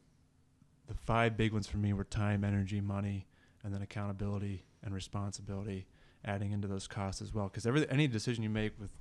the 0.88 0.93
five 0.93 1.36
big 1.36 1.52
ones 1.52 1.67
for 1.67 1.78
me 1.78 1.93
were 1.93 2.06
time, 2.06 2.43
energy, 2.43 2.80
money, 2.80 3.28
and 3.63 3.73
then 3.73 3.82
accountability 3.82 4.63
and 4.84 4.93
responsibility, 4.93 5.86
adding 6.27 6.51
into 6.51 6.67
those 6.67 6.87
costs 6.87 7.21
as 7.21 7.33
well. 7.33 7.45
Because 7.45 7.65
every 7.65 7.89
any 7.89 8.07
decision 8.07 8.43
you 8.43 8.49
make 8.49 8.73
with 8.79 8.91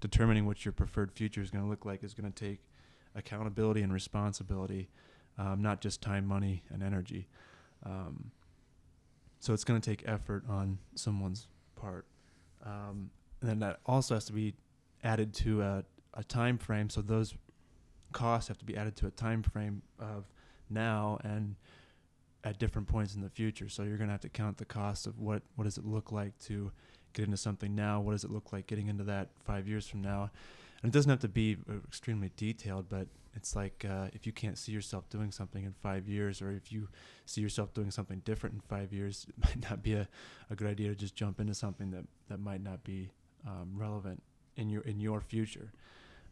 determining 0.00 0.46
what 0.46 0.64
your 0.64 0.72
preferred 0.72 1.12
future 1.12 1.42
is 1.42 1.50
going 1.50 1.64
to 1.64 1.68
look 1.68 1.84
like 1.84 2.02
is 2.02 2.14
going 2.14 2.30
to 2.30 2.44
take 2.48 2.60
accountability 3.14 3.82
and 3.82 3.92
responsibility, 3.92 4.88
um, 5.38 5.60
not 5.60 5.80
just 5.80 6.00
time, 6.00 6.26
money, 6.26 6.62
and 6.70 6.82
energy. 6.82 7.28
Um, 7.84 8.30
so 9.40 9.52
it's 9.52 9.64
going 9.64 9.80
to 9.80 9.90
take 9.90 10.02
effort 10.08 10.44
on 10.48 10.78
someone's 10.94 11.46
part, 11.74 12.06
um, 12.64 13.10
and 13.40 13.50
then 13.50 13.58
that 13.60 13.80
also 13.84 14.14
has 14.14 14.24
to 14.26 14.32
be 14.32 14.54
added 15.04 15.34
to 15.34 15.62
a, 15.62 15.84
a 16.14 16.24
time 16.24 16.58
frame. 16.58 16.88
So 16.88 17.00
those 17.02 17.34
costs 18.12 18.48
have 18.48 18.58
to 18.58 18.64
be 18.64 18.76
added 18.76 18.96
to 18.96 19.06
a 19.06 19.10
time 19.10 19.42
frame 19.42 19.82
of 19.98 20.24
now 20.70 21.18
and 21.22 21.54
at 22.46 22.60
different 22.60 22.86
points 22.86 23.16
in 23.16 23.22
the 23.22 23.28
future. 23.28 23.68
So 23.68 23.82
you're 23.82 23.96
going 23.96 24.06
to 24.06 24.12
have 24.12 24.20
to 24.20 24.28
count 24.28 24.56
the 24.56 24.64
cost 24.64 25.08
of 25.08 25.18
what 25.18 25.42
what 25.56 25.64
does 25.64 25.78
it 25.78 25.84
look 25.84 26.12
like 26.12 26.38
to 26.44 26.70
get 27.12 27.24
into 27.24 27.36
something 27.36 27.74
now? 27.74 28.00
What 28.00 28.12
does 28.12 28.22
it 28.22 28.30
look 28.30 28.52
like 28.52 28.68
getting 28.68 28.86
into 28.86 29.02
that 29.04 29.30
five 29.44 29.66
years 29.66 29.88
from 29.88 30.00
now? 30.00 30.30
And 30.82 30.94
it 30.94 30.96
doesn't 30.96 31.10
have 31.10 31.20
to 31.20 31.28
be 31.28 31.56
uh, 31.68 31.74
extremely 31.84 32.30
detailed, 32.36 32.88
but 32.88 33.08
it's 33.34 33.56
like 33.56 33.84
uh, 33.88 34.06
if 34.12 34.26
you 34.26 34.32
can't 34.32 34.56
see 34.56 34.70
yourself 34.70 35.10
doing 35.10 35.32
something 35.32 35.64
in 35.64 35.74
five 35.82 36.08
years, 36.08 36.40
or 36.40 36.52
if 36.52 36.70
you 36.70 36.88
see 37.24 37.40
yourself 37.40 37.74
doing 37.74 37.90
something 37.90 38.20
different 38.24 38.54
in 38.54 38.60
five 38.60 38.92
years, 38.92 39.26
it 39.36 39.44
might 39.44 39.68
not 39.68 39.82
be 39.82 39.94
a, 39.94 40.06
a 40.48 40.54
good 40.54 40.68
idea 40.68 40.88
to 40.88 40.94
just 40.94 41.16
jump 41.16 41.40
into 41.40 41.54
something 41.54 41.90
that, 41.90 42.04
that 42.28 42.38
might 42.38 42.62
not 42.62 42.84
be 42.84 43.10
um, 43.44 43.72
relevant 43.74 44.22
in 44.56 44.70
your 44.70 44.82
in 44.82 45.00
your 45.00 45.20
future. 45.20 45.72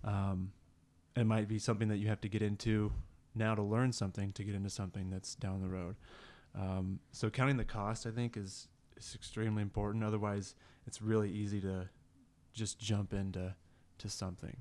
Um, 0.05 0.53
it 1.17 1.25
might 1.27 1.49
be 1.49 1.59
something 1.59 1.89
that 1.89 1.97
you 1.97 2.09
have 2.09 2.21
to 2.21 2.29
get 2.29 2.43
into 2.43 2.93
now 3.35 3.55
to 3.55 3.63
learn 3.63 3.93
something 3.93 4.33
to 4.33 4.45
get 4.45 4.55
into 4.55 4.71
something 4.71 5.11
that's 5.11 5.35
down 5.35 5.61
the 5.61 5.69
road. 5.69 5.97
Um, 6.55 7.01
so 7.13 7.31
counting 7.31 7.57
the 7.57 7.65
cost, 7.65 8.07
I 8.07 8.11
think, 8.11 8.37
is 8.37 8.69
is 8.97 9.15
extremely 9.15 9.63
important. 9.63 10.05
Otherwise, 10.05 10.55
it's 10.87 11.03
really 11.03 11.31
easy 11.31 11.61
to 11.61 11.89
just 12.53 12.79
jump 12.79 13.13
into 13.13 13.55
to 13.99 14.09
something. 14.09 14.57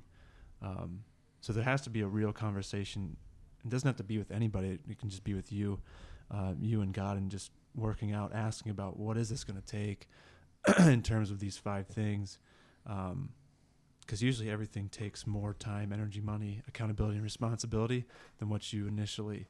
Um, 0.61 1.03
so 1.41 1.53
there 1.53 1.63
has 1.63 1.81
to 1.81 1.89
be 1.89 2.01
a 2.01 2.07
real 2.07 2.31
conversation. 2.31 3.17
It 3.63 3.69
doesn't 3.69 3.87
have 3.87 3.97
to 3.97 4.03
be 4.03 4.17
with 4.17 4.31
anybody. 4.31 4.79
It 4.89 4.97
can 4.97 5.09
just 5.09 5.23
be 5.23 5.33
with 5.33 5.51
you, 5.51 5.79
uh, 6.31 6.53
you 6.59 6.81
and 6.81 6.93
God, 6.93 7.17
and 7.17 7.29
just 7.29 7.51
working 7.75 8.11
out, 8.11 8.33
asking 8.33 8.71
about 8.71 8.97
what 8.97 9.17
is 9.17 9.29
this 9.29 9.43
going 9.43 9.61
to 9.61 9.65
take 9.65 10.07
in 10.79 11.01
terms 11.01 11.31
of 11.31 11.39
these 11.39 11.57
five 11.57 11.87
things. 11.87 12.39
Because 14.05 14.21
usually 14.21 14.49
everything 14.49 14.89
takes 14.89 15.25
more 15.25 15.53
time, 15.53 15.91
energy, 15.93 16.21
money, 16.21 16.61
accountability, 16.67 17.15
and 17.15 17.23
responsibility 17.23 18.05
than 18.39 18.49
what 18.49 18.71
you 18.73 18.87
initially 18.87 19.47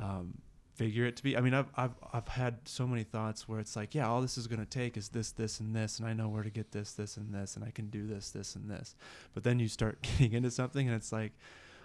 um, 0.00 0.38
figure 0.74 1.06
it 1.06 1.16
to 1.16 1.22
be. 1.22 1.36
I 1.36 1.40
mean, 1.40 1.54
I've 1.54 1.68
I've 1.76 1.94
I've 2.12 2.28
had 2.28 2.58
so 2.66 2.86
many 2.86 3.02
thoughts 3.02 3.48
where 3.48 3.58
it's 3.60 3.74
like, 3.76 3.94
yeah, 3.94 4.08
all 4.08 4.20
this 4.20 4.38
is 4.38 4.46
going 4.46 4.60
to 4.60 4.66
take 4.66 4.96
is 4.96 5.08
this, 5.08 5.32
this, 5.32 5.60
and 5.60 5.74
this, 5.74 5.98
and 5.98 6.06
I 6.08 6.12
know 6.12 6.28
where 6.28 6.42
to 6.42 6.50
get 6.50 6.70
this, 6.72 6.92
this, 6.92 7.16
and 7.16 7.32
this, 7.34 7.56
and 7.56 7.64
I 7.64 7.70
can 7.70 7.88
do 7.90 8.06
this, 8.06 8.30
this, 8.30 8.54
and 8.54 8.70
this. 8.70 8.94
But 9.34 9.42
then 9.44 9.58
you 9.58 9.68
start 9.68 10.00
getting 10.18 10.32
into 10.34 10.50
something, 10.50 10.86
and 10.86 10.94
it's 10.96 11.10
like, 11.12 11.32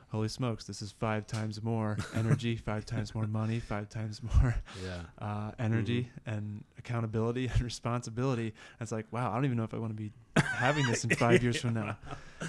holy 0.09 0.27
smokes, 0.29 0.65
this 0.65 0.83
is 0.83 0.91
five 0.91 1.25
times 1.25 1.63
more 1.63 1.97
energy, 2.15 2.55
five 2.55 2.85
times 2.85 3.15
more 3.15 3.25
money, 3.25 3.59
five 3.59 3.89
times 3.89 4.21
more 4.21 4.53
Yeah. 4.85 5.01
uh, 5.17 5.51
energy 5.57 6.11
and 6.27 6.63
accountability 6.77 7.47
and 7.51 7.61
responsibility. 7.61 8.47
And 8.47 8.81
it's 8.81 8.91
like, 8.91 9.07
wow, 9.11 9.31
I 9.31 9.35
don't 9.35 9.45
even 9.45 9.57
know 9.57 9.63
if 9.63 9.73
I 9.73 9.77
want 9.79 9.89
to 9.89 9.95
be 9.95 10.11
having 10.43 10.85
this 10.85 11.03
in 11.03 11.09
five 11.15 11.41
years 11.43 11.59
from 11.61 11.73
now. 11.73 11.97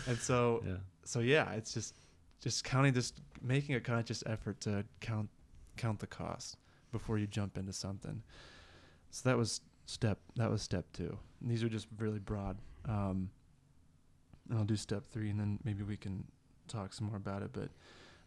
And 0.07 0.19
so, 0.19 0.63
Yeah. 0.67 0.77
so 1.05 1.21
yeah, 1.21 1.53
it's 1.53 1.73
just 1.75 1.95
just 2.41 2.63
counting, 2.65 2.93
just 2.93 3.21
making 3.43 3.75
a 3.75 3.81
conscious 3.81 4.23
effort 4.27 4.61
to 4.63 4.85
count 5.01 5.29
count 5.77 5.99
the 5.99 6.07
cost 6.07 6.57
before 6.93 7.19
you 7.19 7.27
jump 7.27 7.57
into 7.59 7.73
something. 7.73 8.23
So 9.11 9.29
that 9.29 9.37
was 9.37 9.61
step 9.87 10.19
that 10.37 10.51
was 10.51 10.63
step 10.63 10.85
two. 10.93 11.19
And 11.41 11.51
these 11.51 11.63
are 11.63 11.69
just 11.69 11.87
really 11.99 12.19
broad. 12.19 12.57
Um, 12.89 13.31
and 14.51 14.59
I'll 14.59 14.65
do 14.65 14.77
step 14.77 15.05
three, 15.11 15.31
and 15.31 15.41
then 15.41 15.59
maybe 15.65 15.83
we 15.83 15.97
can 15.97 16.25
talk 16.69 16.93
some 16.93 17.07
more 17.07 17.17
about 17.17 17.43
it. 17.43 17.51
But 17.53 17.71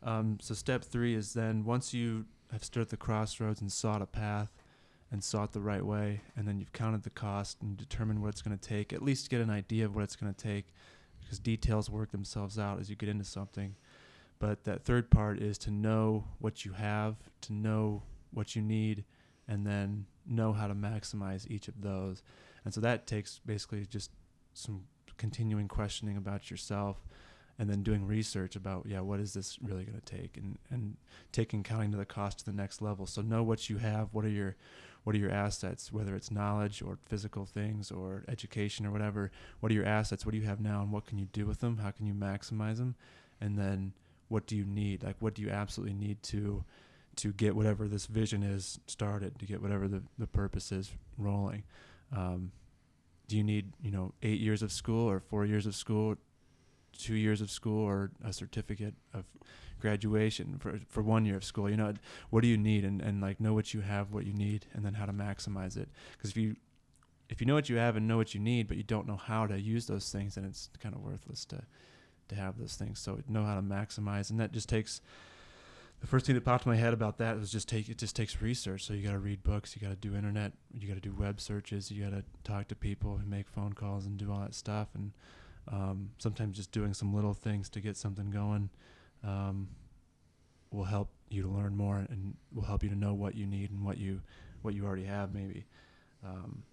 um, 0.03 0.38
so 0.41 0.53
step 0.56 0.84
three 0.84 1.13
is 1.15 1.34
then 1.34 1.63
once 1.63 1.93
you 1.93 2.25
have 2.51 2.63
stood 2.63 2.82
at 2.82 2.89
the 2.89 2.97
crossroads 2.97 3.62
and 3.62 3.71
sought 3.71 4.01
a 4.01 4.06
path 4.06 4.51
and 5.12 5.24
sought 5.24 5.54
the 5.54 5.62
right 5.62 5.86
way, 5.86 6.22
and 6.36 6.48
then 6.48 6.60
you've 6.60 6.74
counted 6.74 7.04
the 7.04 7.10
cost 7.10 7.62
and 7.62 7.78
determined 7.78 8.22
what 8.22 8.30
it's 8.30 8.41
going 8.41 8.58
to 8.58 8.70
take, 8.70 8.91
at 8.91 9.02
least 9.02 9.30
get 9.30 9.41
an 9.41 9.50
idea 9.50 9.86
of 9.86 9.96
what 9.96 10.04
it's 10.04 10.15
going 10.15 10.34
to 10.34 10.43
take, 10.43 10.74
because 11.22 11.39
details 11.39 11.89
work 11.89 12.12
themselves 12.12 12.60
out 12.60 12.80
as 12.80 12.89
you 12.89 12.96
get 12.96 13.10
into 13.10 13.24
something. 13.24 13.76
But 14.39 14.65
that 14.65 14.84
third 14.84 15.10
part 15.10 15.39
is 15.39 15.58
to 15.60 15.72
know 15.72 16.26
what 16.39 16.65
you 16.65 16.74
have, 16.74 17.15
to 17.41 17.54
know 17.54 18.04
what 18.32 18.56
you 18.56 18.62
need, 18.62 19.06
and 19.48 19.65
then 19.65 20.06
know 20.26 20.52
how 20.52 20.67
to 20.67 20.76
maximize 20.76 21.50
each 21.50 21.67
of 21.67 21.82
those. 21.82 22.22
And 22.65 22.74
so 22.74 22.82
that 22.82 23.08
takes 23.08 23.39
basically 23.46 23.86
just 23.86 24.12
some 24.54 24.84
continuing 25.17 25.67
questioning 25.67 26.17
about 26.17 26.52
yourself 26.52 26.98
and 27.60 27.70
then 27.70 27.82
doing 27.82 28.06
research 28.06 28.56
about 28.56 28.86
yeah 28.88 29.00
what 29.00 29.20
is 29.20 29.34
this 29.34 29.58
really 29.62 29.84
going 29.84 30.00
to 30.00 30.17
take? 30.17 30.38
And 30.38 30.58
and 30.70 30.98
taking 31.32 31.63
counting 31.63 31.91
to 31.91 31.98
the 31.98 32.06
cost 32.06 32.39
to 32.39 32.46
the 32.46 32.54
next 32.54 32.82
level. 32.82 33.06
So 33.06 33.22
know 33.22 33.43
what 33.43 33.70
you 33.70 33.78
have 33.78 34.10
what 34.13 34.26
are 34.26 34.30
your 34.30 34.56
what 35.04 35.15
are 35.15 35.20
your 35.20 35.32
assets 35.32 35.91
whether 35.91 36.15
it's 36.15 36.32
knowledge 36.32 36.82
or 36.82 37.00
physical 37.06 37.46
things 37.46 37.91
or 37.91 38.24
education 38.28 38.86
or 38.86 38.91
whatever. 38.91 39.32
What 39.60 39.72
are 39.72 39.76
your 39.76 39.86
assets? 39.86 40.26
What 40.26 40.34
do 40.34 40.38
you 40.38 40.46
have 40.46 40.62
now 40.62 40.82
and 40.82 40.91
what 40.91 41.06
can 41.06 41.17
you 41.17 41.28
do 41.32 41.46
with 41.46 41.60
them? 41.60 41.78
How 41.78 41.91
can 41.91 42.06
you 42.06 42.13
maximize 42.13 42.78
them? 42.78 42.96
And 43.41 43.58
then 43.58 43.93
what 44.28 44.46
do 44.46 44.56
you 44.56 44.65
need? 44.65 45.04
Like 45.04 45.17
what 45.20 45.34
do 45.34 45.41
you 45.41 45.50
absolutely 45.50 45.96
need 45.96 46.22
to 46.24 46.63
to 47.17 47.34
get 47.34 47.56
whatever 47.56 47.88
this 47.88 48.06
vision 48.06 48.43
is 48.43 48.80
started 48.86 49.39
to 49.39 49.46
get 49.48 49.60
whatever 49.60 49.88
the, 49.88 50.04
the 50.20 50.28
purpose 50.28 50.72
is 50.72 50.91
rolling? 51.17 51.63
Um, 52.15 52.52
do 53.28 53.36
you 53.36 53.43
need 53.43 53.74
you 53.82 53.91
know 53.91 54.13
eight 54.22 54.39
years 54.39 54.62
of 54.62 54.72
school 54.72 55.10
or 55.10 55.20
four 55.20 55.46
years 55.46 55.65
of 55.65 55.76
school 55.76 56.15
two 56.97 57.15
years 57.15 57.41
of 57.41 57.49
school 57.49 57.83
or 57.83 58.12
a 58.23 58.33
certificate 58.33 58.95
of 59.13 59.25
graduation 59.79 60.57
for 60.60 60.79
for 60.88 61.03
one 61.03 61.25
year 61.25 61.36
of 61.36 61.43
school 61.43 61.69
you 61.69 61.77
know 61.77 61.93
what 62.29 62.41
do 62.41 62.47
you 62.47 62.57
need? 62.57 62.83
And, 62.83 63.01
and 63.01 63.21
like 63.21 63.39
know 63.39 63.53
what 63.53 63.73
you 63.73 63.81
have 63.81 64.12
what 64.12 64.25
you 64.25 64.33
need 64.33 64.65
and 64.73 64.83
then 64.83 64.95
how 64.95 65.05
to 65.05 65.13
maximize 65.13 65.77
it. 65.77 65.89
Because 66.12 66.31
if 66.31 66.38
you 66.38 66.55
if 67.29 67.41
you 67.41 67.47
know 67.47 67.55
what 67.55 67.69
you 67.69 67.77
have 67.77 67.95
and 67.95 68.07
know 68.07 68.17
what 68.17 68.33
you 68.33 68.39
need 68.39 68.67
but 68.67 68.77
you 68.77 68.83
don't 68.83 69.07
know 69.07 69.17
how 69.17 69.47
to 69.47 69.60
use 69.60 69.88
those 69.88 70.12
things 70.12 70.36
then 70.36 70.45
it's 70.45 70.69
kind 70.79 70.95
of 70.95 71.01
worthless 71.01 71.45
to 71.45 71.62
to 72.29 72.36
have 72.36 72.57
those 72.57 72.75
things. 72.75 72.99
So 72.99 73.19
know 73.27 73.45
how 73.45 73.55
to 73.55 73.62
maximize 73.62 74.29
and 74.29 74.39
that 74.39 74.51
just 74.51 74.69
takes 74.69 75.01
the 75.99 76.05
first 76.05 76.27
thing 76.27 76.36
that 76.36 76.45
popped 76.45 76.65
in 76.65 76.71
my 76.71 76.77
head 76.77 76.93
about 76.93 77.17
that 77.17 77.39
was 77.39 77.51
just 77.51 77.67
take 77.67 77.89
it 77.89 77.97
just 77.97 78.15
takes 78.15 78.41
research. 78.41 78.86
So 78.86 78.93
you 78.93 79.03
got 79.03 79.13
to 79.13 79.19
read 79.19 79.43
books 79.43 79.75
you 79.75 79.81
got 79.81 79.93
to 79.93 80.07
do 80.07 80.15
internet 80.15 80.53
you 80.73 80.88
got 80.88 80.95
to 80.95 81.01
do 81.01 81.13
web 81.13 81.39
searches 81.39 81.91
you 81.91 82.03
got 82.03 82.12
to 82.12 82.23
talk 82.43 82.67
to 82.69 82.75
people 82.75 83.17
and 83.17 83.29
make 83.29 83.47
phone 83.47 83.73
calls 83.73 84.05
and 84.05 84.17
do 84.17 84.31
all 84.31 84.39
that 84.39 84.55
stuff. 84.55 84.89
And 84.93 85.12
um, 85.71 86.12
sometimes 86.17 86.56
just 86.56 86.71
doing 86.71 86.93
some 86.93 87.13
little 87.13 87.34
things 87.34 87.69
to 87.69 87.80
get 87.80 87.97
something 87.97 88.30
going 88.30 88.69
um, 89.23 89.67
will 90.71 90.86
help 90.86 91.10
you 91.30 91.41
to 91.41 91.47
learn 91.47 91.75
more 91.75 91.97
and 92.10 92.36
will 92.53 92.63
help 92.63 92.84
you 92.84 92.89
to 92.89 92.95
know 92.95 93.13
what 93.13 93.36
you 93.36 93.45
need 93.45 93.71
and 93.71 93.84
what 93.84 93.97
you 93.97 94.21
what 94.62 94.73
you 94.73 94.86
already 94.86 95.03
have 95.03 95.34
maybe. 95.34 95.65
Um, 96.23 96.63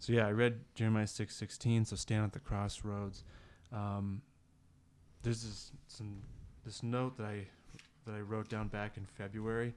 so 0.00 0.12
yeah 0.14 0.26
i 0.26 0.32
read 0.32 0.60
jeremiah 0.74 1.06
6 1.06 1.36
16 1.36 1.84
so 1.84 1.96
stand 1.96 2.24
at 2.24 2.32
the 2.32 2.40
crossroads. 2.40 3.22
Um, 3.72 4.22
there's 5.22 5.42
this 5.42 5.72
some 5.86 6.16
this 6.64 6.82
note 6.82 7.16
that 7.18 7.26
i 7.26 7.46
that 8.06 8.14
i 8.14 8.20
wrote 8.20 8.48
down 8.48 8.68
back 8.68 8.96
in 8.96 9.04
february 9.04 9.74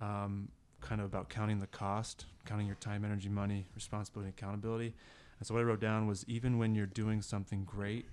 um, 0.00 0.48
kind 0.80 1.00
of 1.00 1.06
about 1.06 1.28
counting 1.28 1.60
the 1.60 1.66
cost 1.68 2.26
counting 2.44 2.66
your 2.66 2.76
time 2.76 3.04
energy 3.04 3.28
money 3.28 3.66
responsibility 3.74 4.28
accountability 4.30 4.94
and 5.42 5.46
so 5.48 5.54
what 5.54 5.60
I 5.62 5.64
wrote 5.64 5.80
down 5.80 6.06
was 6.06 6.24
even 6.28 6.56
when 6.56 6.76
you're 6.76 6.86
doing 6.86 7.20
something 7.20 7.64
great, 7.64 8.06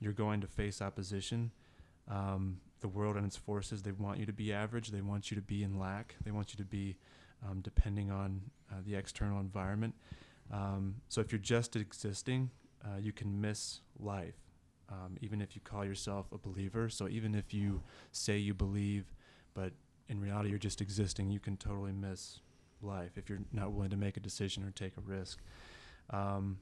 you're 0.00 0.12
going 0.12 0.42
to 0.42 0.46
face 0.46 0.82
opposition. 0.82 1.50
Um, 2.10 2.58
the 2.80 2.88
world 2.88 3.16
and 3.16 3.24
its 3.24 3.38
forces, 3.38 3.80
they 3.80 3.92
want 3.92 4.18
you 4.18 4.26
to 4.26 4.34
be 4.34 4.52
average. 4.52 4.90
They 4.90 5.00
want 5.00 5.30
you 5.30 5.34
to 5.36 5.40
be 5.40 5.62
in 5.62 5.78
lack. 5.78 6.14
They 6.22 6.30
want 6.30 6.52
you 6.52 6.58
to 6.58 6.64
be 6.66 6.98
um, 7.42 7.62
depending 7.62 8.10
on 8.10 8.42
uh, 8.70 8.80
the 8.84 8.96
external 8.96 9.40
environment. 9.40 9.94
Um, 10.52 10.96
so 11.08 11.22
if 11.22 11.32
you're 11.32 11.38
just 11.38 11.74
existing, 11.74 12.50
uh, 12.84 12.98
you 13.00 13.12
can 13.12 13.40
miss 13.40 13.80
life, 13.98 14.36
um, 14.90 15.16
even 15.22 15.40
if 15.40 15.54
you 15.54 15.62
call 15.62 15.86
yourself 15.86 16.26
a 16.32 16.36
believer. 16.36 16.90
So 16.90 17.08
even 17.08 17.34
if 17.34 17.54
you 17.54 17.80
say 18.12 18.36
you 18.36 18.52
believe, 18.52 19.06
but 19.54 19.72
in 20.10 20.20
reality 20.20 20.50
you're 20.50 20.58
just 20.58 20.82
existing, 20.82 21.30
you 21.30 21.40
can 21.40 21.56
totally 21.56 21.92
miss 21.92 22.40
life 22.82 23.12
if 23.16 23.30
you're 23.30 23.40
not 23.54 23.72
willing 23.72 23.88
to 23.88 23.96
make 23.96 24.18
a 24.18 24.20
decision 24.20 24.62
or 24.64 24.70
take 24.70 24.98
a 24.98 25.00
risk. 25.00 25.38
Um, 26.10 26.58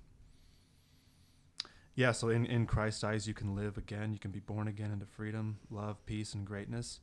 yeah, 1.94 2.12
so 2.12 2.31
in, 2.31 2.46
in 2.46 2.66
Christ's 2.66 3.05
eyes, 3.05 3.28
you 3.28 3.35
can 3.35 3.55
live 3.55 3.76
again. 3.76 4.12
You 4.12 4.18
can 4.18 4.31
be 4.31 4.40
born 4.40 4.68
again 4.68 4.90
into 4.92 5.07
freedom, 5.07 5.59
love, 5.70 6.05
peace, 6.07 6.33
and 6.35 6.46
greatness. 6.46 7.00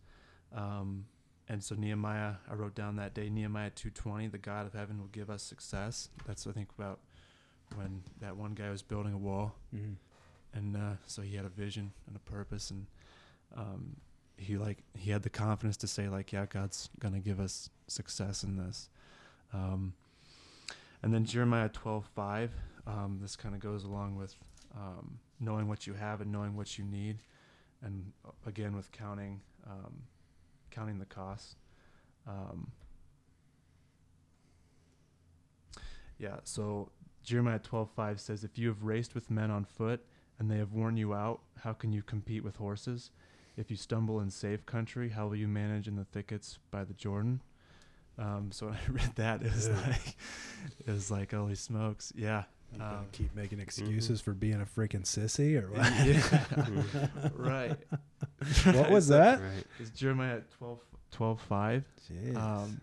Um, 0.55 1.05
and 1.47 1.63
so 1.63 1.75
Nehemiah, 1.75 2.35
I 2.49 2.53
wrote 2.55 2.75
down 2.75 2.95
that 2.95 3.13
day, 3.13 3.29
Nehemiah 3.29 3.71
2.20, 3.71 4.31
the 4.31 4.37
God 4.37 4.65
of 4.65 4.73
heaven 4.73 4.99
will 4.99 5.07
give 5.07 5.29
us 5.29 5.43
success. 5.43 6.09
That's, 6.25 6.45
I 6.47 6.51
think, 6.51 6.69
about 6.77 6.99
when 7.75 8.03
that 8.19 8.35
one 8.35 8.53
guy 8.53 8.69
was 8.69 8.81
building 8.81 9.13
a 9.13 9.17
wall. 9.17 9.55
Mm-hmm. 9.75 9.93
And 10.57 10.75
uh, 10.75 10.95
so 11.05 11.21
he 11.21 11.35
had 11.35 11.45
a 11.45 11.49
vision 11.49 11.91
and 12.07 12.15
a 12.15 12.19
purpose. 12.19 12.71
And 12.71 12.87
um, 13.55 13.95
he, 14.37 14.57
like, 14.57 14.83
he 14.95 15.11
had 15.11 15.21
the 15.21 15.29
confidence 15.29 15.77
to 15.77 15.87
say, 15.87 16.09
like, 16.09 16.31
yeah, 16.31 16.47
God's 16.47 16.89
going 16.99 17.13
to 17.13 17.19
give 17.19 17.39
us 17.39 17.69
success 17.87 18.43
in 18.43 18.57
this. 18.57 18.89
Um, 19.53 19.93
and 21.03 21.13
then 21.13 21.25
Jeremiah 21.25 21.69
12.5, 21.69 22.49
um, 22.87 23.19
this 23.21 23.35
kind 23.35 23.53
of 23.53 23.61
goes 23.61 23.83
along 23.83 24.15
with 24.15 24.35
um, 24.75 25.19
knowing 25.39 25.67
what 25.67 25.87
you 25.87 25.93
have 25.93 26.21
and 26.21 26.31
knowing 26.31 26.55
what 26.55 26.77
you 26.77 26.83
need, 26.85 27.19
and 27.81 28.11
uh, 28.25 28.31
again 28.45 28.75
with 28.75 28.91
counting 28.91 29.41
um, 29.67 30.03
counting 30.71 30.99
the 30.99 31.05
costs. 31.05 31.55
Um, 32.27 32.71
yeah, 36.17 36.37
so 36.43 36.91
Jeremiah 37.23 37.59
twelve 37.59 37.89
five 37.95 38.19
says, 38.19 38.43
"If 38.43 38.57
you 38.57 38.67
have 38.67 38.83
raced 38.83 39.15
with 39.15 39.29
men 39.31 39.51
on 39.51 39.65
foot 39.65 40.05
and 40.37 40.49
they 40.49 40.57
have 40.57 40.73
worn 40.73 40.97
you 40.97 41.13
out, 41.13 41.41
how 41.63 41.73
can 41.73 41.91
you 41.91 42.01
compete 42.01 42.43
with 42.43 42.57
horses? 42.57 43.11
If 43.57 43.69
you 43.69 43.77
stumble 43.77 44.19
in 44.21 44.29
safe 44.29 44.65
country, 44.65 45.09
how 45.09 45.27
will 45.27 45.35
you 45.35 45.47
manage 45.47 45.87
in 45.87 45.95
the 45.95 46.05
thickets 46.05 46.59
by 46.71 46.83
the 46.83 46.93
Jordan?" 46.93 47.41
Um, 48.17 48.51
so 48.51 48.67
when 48.67 48.75
I 48.75 48.79
read 48.91 49.15
that, 49.15 49.41
it 49.43 49.53
was 49.53 49.69
Yeah. 49.69 49.81
like, 49.87 50.17
it 50.85 50.91
was 50.91 51.09
like, 51.09 51.31
holy 51.31 51.55
smokes, 51.55 52.11
yeah. 52.15 52.43
You 52.75 52.83
Um, 52.83 53.07
keep 53.11 53.33
making 53.35 53.59
excuses 53.59 54.21
for 54.21 54.33
being 54.33 54.61
a 54.61 54.65
freaking 54.65 55.03
sissy 55.03 55.61
or 55.61 55.71
what? 55.71 55.91
Yeah. 56.05 57.29
right. 57.33 57.77
what 58.75 58.91
was 58.91 59.07
So 59.07 59.13
that? 59.13 59.41
Right. 59.41 59.63
It's 59.79 59.89
Jeremiah 59.91 60.41
12, 60.57 60.79
12 61.11 61.41
5. 61.41 61.83
Jeez. 62.11 62.35
Um, 62.35 62.81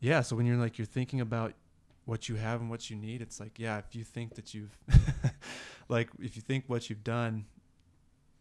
yeah, 0.00 0.20
so 0.22 0.34
when 0.36 0.46
you're 0.46 0.56
like, 0.56 0.78
you're 0.78 0.86
thinking 0.86 1.20
about 1.20 1.54
what 2.04 2.28
you 2.28 2.36
have 2.36 2.60
and 2.60 2.70
what 2.70 2.88
you 2.90 2.96
need, 2.96 3.20
it's 3.22 3.38
like, 3.40 3.58
yeah, 3.58 3.78
if 3.78 3.94
you 3.94 4.04
think 4.04 4.34
that 4.36 4.54
you've, 4.54 4.76
like, 5.88 6.08
if 6.20 6.36
you 6.36 6.42
think 6.42 6.64
what 6.68 6.88
you've 6.88 7.04
done, 7.04 7.46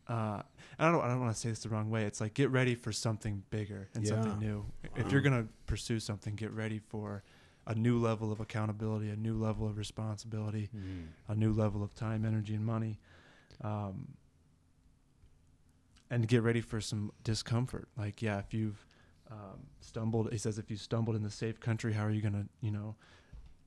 uh, 0.07 0.41
I 0.77 0.91
don't, 0.91 1.01
I 1.01 1.07
don't 1.07 1.19
want 1.19 1.33
to 1.33 1.39
say 1.39 1.49
this 1.49 1.59
the 1.59 1.69
wrong 1.69 1.89
way. 1.89 2.03
It's 2.05 2.21
like, 2.21 2.33
get 2.33 2.49
ready 2.51 2.75
for 2.75 2.91
something 2.91 3.43
bigger 3.49 3.89
and 3.95 4.05
something 4.07 4.33
Yeah. 4.41 4.47
new. 4.47 4.65
If 4.95 5.11
you're 5.11 5.21
going 5.21 5.43
to 5.43 5.49
pursue 5.65 5.99
something, 5.99 6.35
get 6.35 6.51
ready 6.51 6.79
for 6.79 7.23
a 7.67 7.73
new 7.75 7.97
level 7.99 8.31
of 8.31 8.39
accountability, 8.39 9.09
a 9.09 9.15
new 9.15 9.33
level 9.35 9.67
of 9.67 9.77
responsibility, 9.77 10.69
Mm. 10.75 11.07
a 11.27 11.35
new 11.35 11.51
level 11.53 11.81
of 11.83 11.93
time, 11.95 12.23
energy, 12.25 12.53
and 12.55 12.65
money. 12.65 12.99
Um, 13.61 14.15
and 16.09 16.27
get 16.27 16.43
ready 16.43 16.61
for 16.61 16.79
some 16.79 17.11
discomfort. 17.23 17.87
Like, 17.97 18.21
yeah, 18.21 18.37
if 18.39 18.53
you've 18.53 18.85
um, 19.31 19.67
stumbled, 19.81 20.31
he 20.31 20.37
says, 20.37 20.59
if 20.59 20.69
you 20.69 20.77
stumbled 20.77 21.15
in 21.15 21.23
the 21.23 21.31
safe 21.31 21.59
country, 21.59 21.93
how 21.93 22.05
are 22.05 22.11
you 22.11 22.21
going 22.21 22.33
to, 22.33 22.45
you 22.61 22.71
know, 22.71 22.95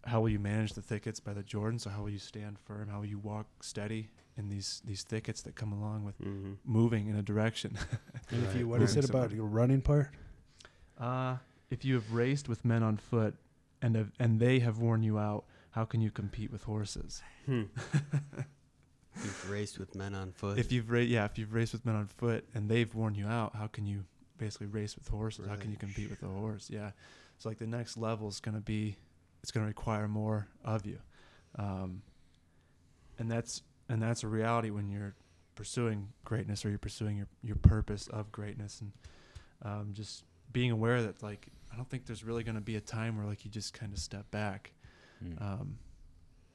how 0.05 0.21
will 0.21 0.29
you 0.29 0.39
manage 0.39 0.75
the 0.75 0.83
thickets 0.83 1.19
by 1.19 1.33
the 1.35 1.43
Jordan? 1.43 1.79
So 1.81 1.91
how 1.91 2.03
will 2.03 2.11
you 2.11 2.21
stand 2.21 2.59
firm? 2.61 2.89
How 2.89 2.99
will 2.99 3.07
you 3.07 3.19
walk 3.19 3.47
steady 3.61 4.11
in 4.37 4.49
these 4.49 4.81
these 4.85 5.03
thickets 5.03 5.43
that 5.43 5.57
come 5.57 5.73
along 5.73 6.05
with 6.05 6.17
Mm-hmm. 6.21 6.53
moving 6.65 7.09
in 7.09 7.17
a 7.17 7.23
direction? 7.23 7.77
And 8.31 8.45
if 8.45 8.55
you, 8.55 8.69
what 8.69 8.83
is 8.83 8.95
it 8.97 9.09
about 9.09 9.33
your 9.33 9.47
running 9.47 9.81
part? 9.81 10.11
uh, 11.01 11.37
if 11.71 11.85
you 11.85 11.95
have 11.95 12.13
raced 12.13 12.49
with 12.49 12.65
men 12.65 12.83
on 12.83 12.97
foot 12.99 13.35
and 13.83 13.95
have, 13.97 14.13
and 14.19 14.41
they 14.41 14.59
have 14.61 14.79
worn 14.79 15.03
you 15.03 15.19
out, 15.19 15.45
how 15.73 15.85
can 15.85 16.01
you 16.01 16.11
compete 16.11 16.51
with 16.51 16.65
horses? 16.65 17.23
Hmm. 17.47 17.63
You've 19.23 19.51
raced 19.51 19.79
with 19.79 19.95
men 19.97 20.15
on 20.15 20.31
foot. 20.33 20.59
If 20.59 20.71
you've 20.71 20.91
ra- 20.91 21.01
yeah, 21.01 21.25
if 21.25 21.39
you've 21.39 21.53
raced 21.53 21.73
with 21.73 21.85
men 21.85 21.97
on 21.97 22.07
foot 22.07 22.45
and 22.55 22.69
they've 22.69 22.93
worn 22.95 23.15
you 23.17 23.27
out, 23.27 23.57
how 23.57 23.67
can 23.67 23.85
you 23.85 24.05
basically 24.39 24.69
race 24.69 24.95
with 24.97 25.09
horses? 25.09 25.47
How 25.49 25.57
can 25.57 25.71
you 25.71 25.77
Right. 25.77 25.81
compete 25.81 26.11
with 26.11 26.23
a 26.23 26.29
horse? 26.29 26.71
Yeah. 26.71 26.93
So 27.39 27.49
like 27.49 27.59
the 27.59 27.67
next 27.67 27.97
level 27.97 28.29
is 28.29 28.39
going 28.41 28.55
to 28.55 28.61
be 28.61 28.97
it's 29.43 29.51
going 29.51 29.65
to 29.65 29.69
require 29.69 30.07
more 30.09 30.47
of 30.65 30.87
you. 30.87 30.99
Um, 31.57 32.03
and 33.19 33.29
that's 33.31 33.63
and 33.89 34.01
that's 34.01 34.23
a 34.23 34.29
reality 34.29 34.71
when 34.71 34.89
you're 34.89 35.15
pursuing 35.57 36.11
greatness 36.25 36.65
or 36.65 36.69
you're 36.69 36.79
pursuing 36.79 37.17
your 37.17 37.27
your 37.43 37.57
purpose 37.57 38.07
of 38.09 38.31
greatness 38.31 38.81
and 38.81 38.93
um, 39.63 39.89
just 39.93 40.23
being 40.53 40.71
aware 40.71 41.03
that 41.03 41.23
like 41.23 41.49
I 41.73 41.77
don't 41.77 41.89
think 41.89 42.07
there's 42.07 42.25
really 42.25 42.43
going 42.45 42.55
to 42.55 42.61
be 42.61 42.77
a 42.77 42.81
time 42.81 43.17
where 43.17 43.27
like 43.27 43.45
you 43.45 43.51
just 43.51 43.75
kind 43.75 43.93
of 43.93 43.99
step 43.99 44.31
back. 44.31 44.73
Mm. 45.25 45.41
Um, 45.43 45.79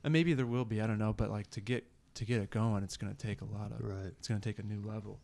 and 0.04 0.12
maybe 0.12 0.34
there 0.34 0.46
will 0.46 0.66
be, 0.66 0.82
I 0.82 0.88
don't 0.88 1.00
know, 1.00 1.14
but 1.14 1.30
like 1.30 1.50
to 1.52 1.62
get 1.62 1.86
to 2.16 2.26
get 2.26 2.42
it 2.42 2.50
going, 2.50 2.84
it's 2.84 2.98
going 2.98 3.14
to 3.14 3.28
take 3.28 3.42
a 3.42 3.46
lot 3.46 3.72
of 3.72 3.82
right. 3.82 4.06
it's 4.18 4.28
going 4.28 4.40
to 4.40 4.48
take 4.48 4.60
a 4.60 4.64
new 4.64 4.82
level. 4.88 5.20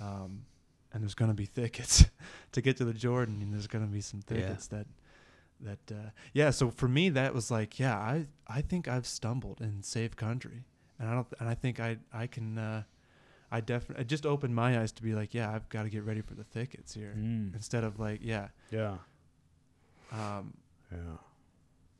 Um, 0.00 0.42
and 0.92 1.02
there's 1.02 1.14
going 1.14 1.30
to 1.30 1.34
be 1.34 1.46
thickets 1.46 2.04
to 2.52 2.60
get 2.60 2.76
to 2.78 2.84
the 2.84 2.92
Jordan, 2.94 3.40
and 3.42 3.52
there's 3.52 3.66
going 3.66 3.84
to 3.86 3.90
be 3.92 4.00
some 4.00 4.20
Yeah. 4.28 4.36
thickets 4.36 4.66
that 4.68 4.86
that 5.60 5.78
uh, 5.90 6.10
yeah. 6.32 6.50
So 6.50 6.70
for 6.70 6.88
me, 6.88 7.08
that 7.10 7.34
was 7.34 7.50
like, 7.50 7.78
yeah, 7.78 7.96
I 7.96 8.26
I 8.46 8.60
think 8.62 8.88
I've 8.88 9.06
stumbled 9.06 9.60
in 9.60 9.82
safe 9.82 10.14
country, 10.16 10.64
and 10.98 11.08
I 11.08 11.14
don't, 11.14 11.26
and 11.40 11.48
I 11.48 11.54
think 11.54 11.80
I 11.80 11.98
I 12.12 12.26
can. 12.26 12.58
Uh, 12.58 12.82
I 13.50 13.60
definitely 13.60 14.02
it 14.02 14.08
just 14.08 14.26
opened 14.26 14.54
my 14.54 14.78
eyes 14.80 14.92
to 14.92 15.02
be 15.02 15.14
like, 15.14 15.32
yeah, 15.34 15.50
I've 15.52 15.68
got 15.68 15.84
to 15.84 15.88
get 15.88 16.04
ready 16.04 16.20
for 16.20 16.34
the 16.34 16.44
thickets 16.44 16.94
here. 16.94 17.14
Mm. 17.16 17.54
instead 17.54 17.84
of 17.84 17.98
like, 18.00 18.20
yeah, 18.22 18.48
Yeah. 18.70 18.96
um, 20.12 20.54
Yeah. 20.92 20.98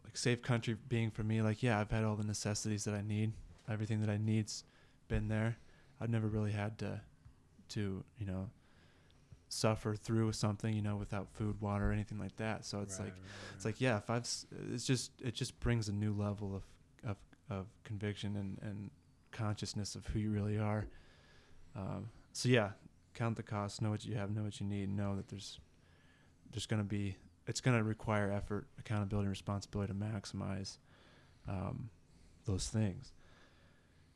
like 0.04 0.16
safe 0.16 0.42
country 0.42 0.76
being 0.88 1.11
for 1.11 1.22
me 1.24 1.42
like 1.42 1.62
yeah 1.62 1.80
i've 1.80 1.90
had 1.90 2.04
all 2.04 2.14
the 2.16 2.24
necessities 2.24 2.85
that 2.85 2.94
i 2.94 3.02
need. 3.02 3.32
Everything 3.68 4.00
that 4.00 4.11
i 4.11 4.16
need's 4.16 4.64
been 5.09 5.28
there. 5.28 5.56
I've 6.00 6.11
never 6.11 6.28
really 6.28 6.52
had 6.52 6.78
to 6.78 7.00
to 7.70 8.04
you 8.18 8.26
know 8.26 8.48
suffer 9.48 9.94
through 9.94 10.32
something 10.32 10.74
you 10.74 10.82
know 10.82 10.96
without 10.96 11.28
food 11.32 11.61
water 11.61 11.92
anything 11.92 12.18
like 12.18 12.37
that. 12.37 12.64
So 12.64 12.80
it's 12.80 12.98
like 13.00 13.14
it's 13.54 13.64
like 13.64 13.80
yeah 13.80 13.96
if 13.98 14.11
i've 14.11 14.22
s- 14.22 14.46
it's 14.72 14.85
just 14.85 15.11
it 15.22 15.35
just 15.35 15.59
brings 15.61 15.88
a 15.88 15.92
new 15.92 16.12
level 16.12 16.54
of 16.56 16.62
of, 17.11 17.16
of 17.50 17.66
conviction 17.85 18.37
and 18.37 18.59
and 18.62 18.90
consciousness 19.32 19.94
of 19.94 20.06
who 20.06 20.18
you 20.18 20.30
really 20.30 20.59
are 20.59 20.87
um, 21.76 22.08
so 22.32 22.48
yeah 22.48 22.70
count 23.14 23.36
the 23.36 23.42
cost 23.42 23.80
know 23.82 23.90
what 23.90 24.04
you 24.04 24.14
have 24.14 24.30
know 24.30 24.42
what 24.42 24.60
you 24.60 24.66
need 24.66 24.88
know 24.88 25.16
that 25.16 25.28
there's 25.28 25.58
there's 26.52 26.66
going 26.66 26.80
to 26.80 26.88
be 26.88 27.16
it's 27.46 27.60
going 27.60 27.76
to 27.76 27.84
require 27.84 28.30
effort 28.30 28.66
accountability 28.78 29.24
and 29.24 29.30
responsibility 29.30 29.92
to 29.92 29.98
maximize 29.98 30.78
um, 31.48 31.90
those 32.44 32.68
things. 32.68 33.12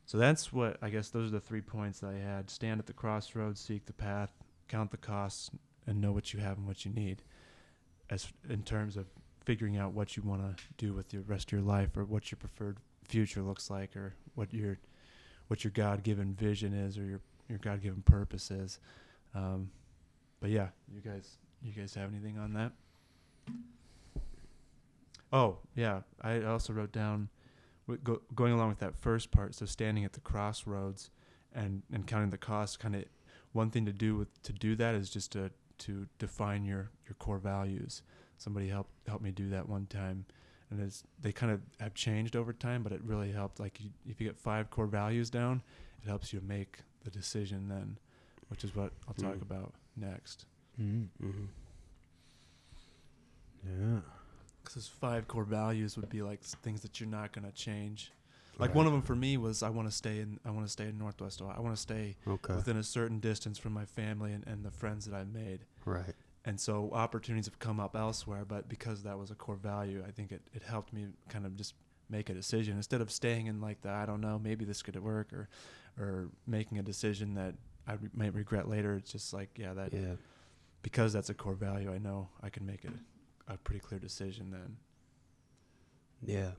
So 0.05 0.17
that's 0.17 0.51
what 0.51 0.77
i 0.81 0.89
guess 0.89 1.09
those 1.09 1.29
are 1.29 1.31
the 1.31 1.39
three 1.39 1.61
points 1.61 1.99
that 2.01 2.09
i 2.09 2.17
had. 2.17 2.49
Stand 2.49 2.79
at 2.79 2.87
the 2.87 2.93
crossroads 2.93 3.61
seek 3.61 3.85
the 3.85 3.93
path 3.93 4.33
count 4.67 4.91
the 4.91 4.97
costs 4.97 5.51
and 5.85 5.99
know 5.99 6.11
what 6.11 6.33
you 6.33 6.39
have 6.39 6.57
and 6.57 6.65
what 6.65 6.85
you 6.85 6.91
need 6.91 7.21
as 8.09 8.27
in 8.49 8.63
terms 8.63 8.95
of 8.97 9.05
figuring 9.43 9.77
out 9.77 9.93
what 9.93 10.15
you 10.15 10.23
want 10.23 10.41
to 10.41 10.63
do 10.77 10.93
with 10.93 11.09
the 11.09 11.19
rest 11.19 11.47
of 11.47 11.51
your 11.53 11.61
life 11.61 11.97
or 11.97 12.05
what 12.05 12.31
your 12.31 12.37
preferred 12.37 12.77
future 13.03 13.41
looks 13.41 13.69
like 13.69 13.95
or 13.95 14.13
what 14.35 14.53
your 14.53 14.77
what 15.47 15.63
your 15.63 15.71
god-given 15.71 16.33
vision 16.33 16.73
is 16.73 16.97
or 16.97 17.03
your 17.03 17.21
your 17.51 17.59
god-given 17.59 18.01
purpose 18.03 18.49
is. 18.51 18.79
Um, 19.35 19.69
but 20.39 20.49
yeah 20.49 20.69
you 20.91 21.01
guys 21.01 21.37
you 21.61 21.71
guys 21.71 21.93
have 21.93 22.09
anything 22.09 22.37
on 22.37 22.53
that? 22.53 22.71
Oh 25.31 25.59
yeah 25.75 26.01
i 26.21 26.41
also 26.43 26.73
wrote 26.73 26.91
down 26.91 27.29
go, 28.03 28.21
going 28.35 28.51
along 28.51 28.69
with 28.69 28.79
that 28.79 28.95
first 28.95 29.31
part 29.31 29.55
so 29.55 29.65
standing 29.65 30.03
at 30.03 30.13
the 30.13 30.19
crossroads 30.19 31.09
and 31.53 31.83
and 31.93 32.05
counting 32.05 32.31
the 32.31 32.37
costs 32.37 32.75
kind 32.75 32.95
of 32.95 33.05
one 33.53 33.69
thing 33.69 33.85
to 33.85 33.93
do 33.93 34.15
with 34.15 34.41
to 34.43 34.53
do 34.53 34.75
that 34.75 34.95
is 34.95 35.09
just 35.09 35.31
to 35.33 35.51
to 35.77 36.07
define 36.19 36.63
your 36.63 36.91
your 37.07 37.15
core 37.17 37.39
values. 37.39 38.03
Somebody 38.37 38.69
helped 38.69 38.91
helped 39.07 39.23
me 39.23 39.31
do 39.31 39.49
that 39.49 39.67
one 39.67 39.87
time 39.87 40.25
and 40.69 40.79
it's 40.79 41.03
they 41.19 41.31
kind 41.31 41.51
of 41.51 41.61
have 41.79 41.93
changed 41.93 42.35
over 42.35 42.53
time 42.53 42.83
but 42.83 42.91
it 42.91 43.01
really 43.03 43.31
helped. 43.31 43.59
Like 43.59 43.79
you, 43.79 43.89
if 44.07 44.21
you 44.21 44.27
get 44.27 44.37
five 44.37 44.69
core 44.69 44.87
values 44.87 45.29
down 45.29 45.61
it 46.03 46.07
helps 46.07 46.33
you 46.33 46.41
make 46.41 46.79
the 47.03 47.11
decision 47.11 47.67
then 47.67 47.97
which 48.49 48.63
is 48.63 48.75
what 48.75 48.91
i'll 49.07 49.13
talk 49.13 49.35
Mm. 49.35 49.41
about 49.41 49.73
next 49.97 50.45
Mm. 50.79 51.07
Mm-hmm. 51.21 51.45
Yeah. 53.67 53.99
because 54.61 54.75
those 54.75 54.87
five 54.87 55.27
core 55.27 55.43
values 55.43 55.95
would 55.97 56.09
be 56.09 56.21
like 56.21 56.41
things 56.41 56.81
that 56.81 56.99
you're 56.99 57.09
not 57.09 57.31
going 57.31 57.45
to 57.45 57.51
change 57.51 58.11
like 58.57 58.75
one 58.75 58.85
of 58.85 58.91
them 58.91 59.01
for 59.01 59.15
me 59.15 59.37
was 59.37 59.63
i 59.63 59.69
want 59.69 59.87
to 59.89 59.95
stay 59.95 60.19
in 60.19 60.39
i 60.45 60.51
want 60.51 60.65
to 60.65 60.71
stay 60.71 60.85
in 60.87 60.97
northwest 60.97 61.41
ohio 61.41 61.55
i 61.57 61.59
want 61.59 61.75
to 61.75 61.81
stay 61.81 62.15
Okay. 62.27 62.53
within 62.55 62.77
a 62.77 62.83
certain 62.83 63.19
distance 63.19 63.57
from 63.57 63.73
my 63.73 63.85
family 63.85 64.33
and, 64.33 64.45
and 64.47 64.63
the 64.63 64.71
friends 64.71 65.05
that 65.05 65.15
i've 65.15 65.31
made 65.31 65.65
Right. 65.85 66.13
and 66.45 66.59
so 66.59 66.89
opportunities 66.93 67.45
have 67.45 67.59
come 67.59 67.79
up 67.79 67.95
elsewhere 67.95 68.45
but 68.45 68.67
because 68.69 69.03
that 69.03 69.17
was 69.17 69.31
a 69.31 69.35
core 69.35 69.55
value 69.55 70.03
i 70.07 70.11
think 70.11 70.31
it, 70.31 70.41
it 70.53 70.63
helped 70.63 70.93
me 70.93 71.07
kind 71.29 71.45
of 71.45 71.55
just 71.55 71.73
make 72.09 72.29
a 72.29 72.33
decision 72.33 72.75
instead 72.77 72.99
of 73.01 73.09
staying 73.11 73.47
in 73.47 73.61
like 73.61 73.81
the 73.81 73.89
i 73.89 74.05
don't 74.05 74.21
know 74.21 74.37
maybe 74.37 74.65
this 74.65 74.81
could 74.81 75.01
work 75.01 75.31
or 75.33 75.47
or 75.99 76.29
making 76.47 76.77
a 76.79 76.81
decision 76.83 77.33
that 77.35 77.53
i 77.87 77.93
re- 77.93 78.09
might 78.13 78.33
regret 78.33 78.67
later 78.67 78.95
it's 78.95 79.11
just 79.11 79.33
like 79.33 79.49
yeah 79.57 79.73
that 79.73 79.93
Yeah. 79.93 80.15
because 80.81 81.11
that's 81.13 81.29
a 81.29 81.33
core 81.33 81.53
value 81.55 81.93
i 81.93 81.97
know 81.97 82.29
i 82.41 82.49
can 82.49 82.65
make 82.65 82.83
it 82.85 82.91
a 83.47 83.57
pretty 83.57 83.79
clear 83.79 83.99
decision 83.99 84.51
then 84.51 84.77
Yeah. 86.23 86.51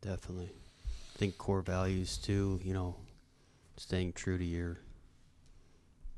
Definitely. 0.00 0.50
I 0.86 1.18
think 1.18 1.36
core 1.38 1.60
values 1.60 2.16
too, 2.18 2.60
you 2.62 2.72
know, 2.72 2.94
staying 3.76 4.12
true 4.12 4.38
to 4.38 4.44
your 4.44 4.78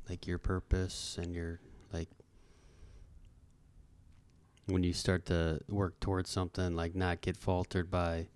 like 0.07 0.27
your 0.27 0.37
purpose 0.37 1.17
and 1.19 1.33
your 1.33 1.59
like 1.91 2.07
when 4.67 4.83
you 4.83 4.93
start 4.93 5.25
to 5.25 5.59
work 5.67 5.99
towards 5.99 6.29
something 6.29 6.75
like 6.75 6.95
not 6.95 7.21
get 7.21 7.35
faltered 7.37 7.89
by 7.89 8.27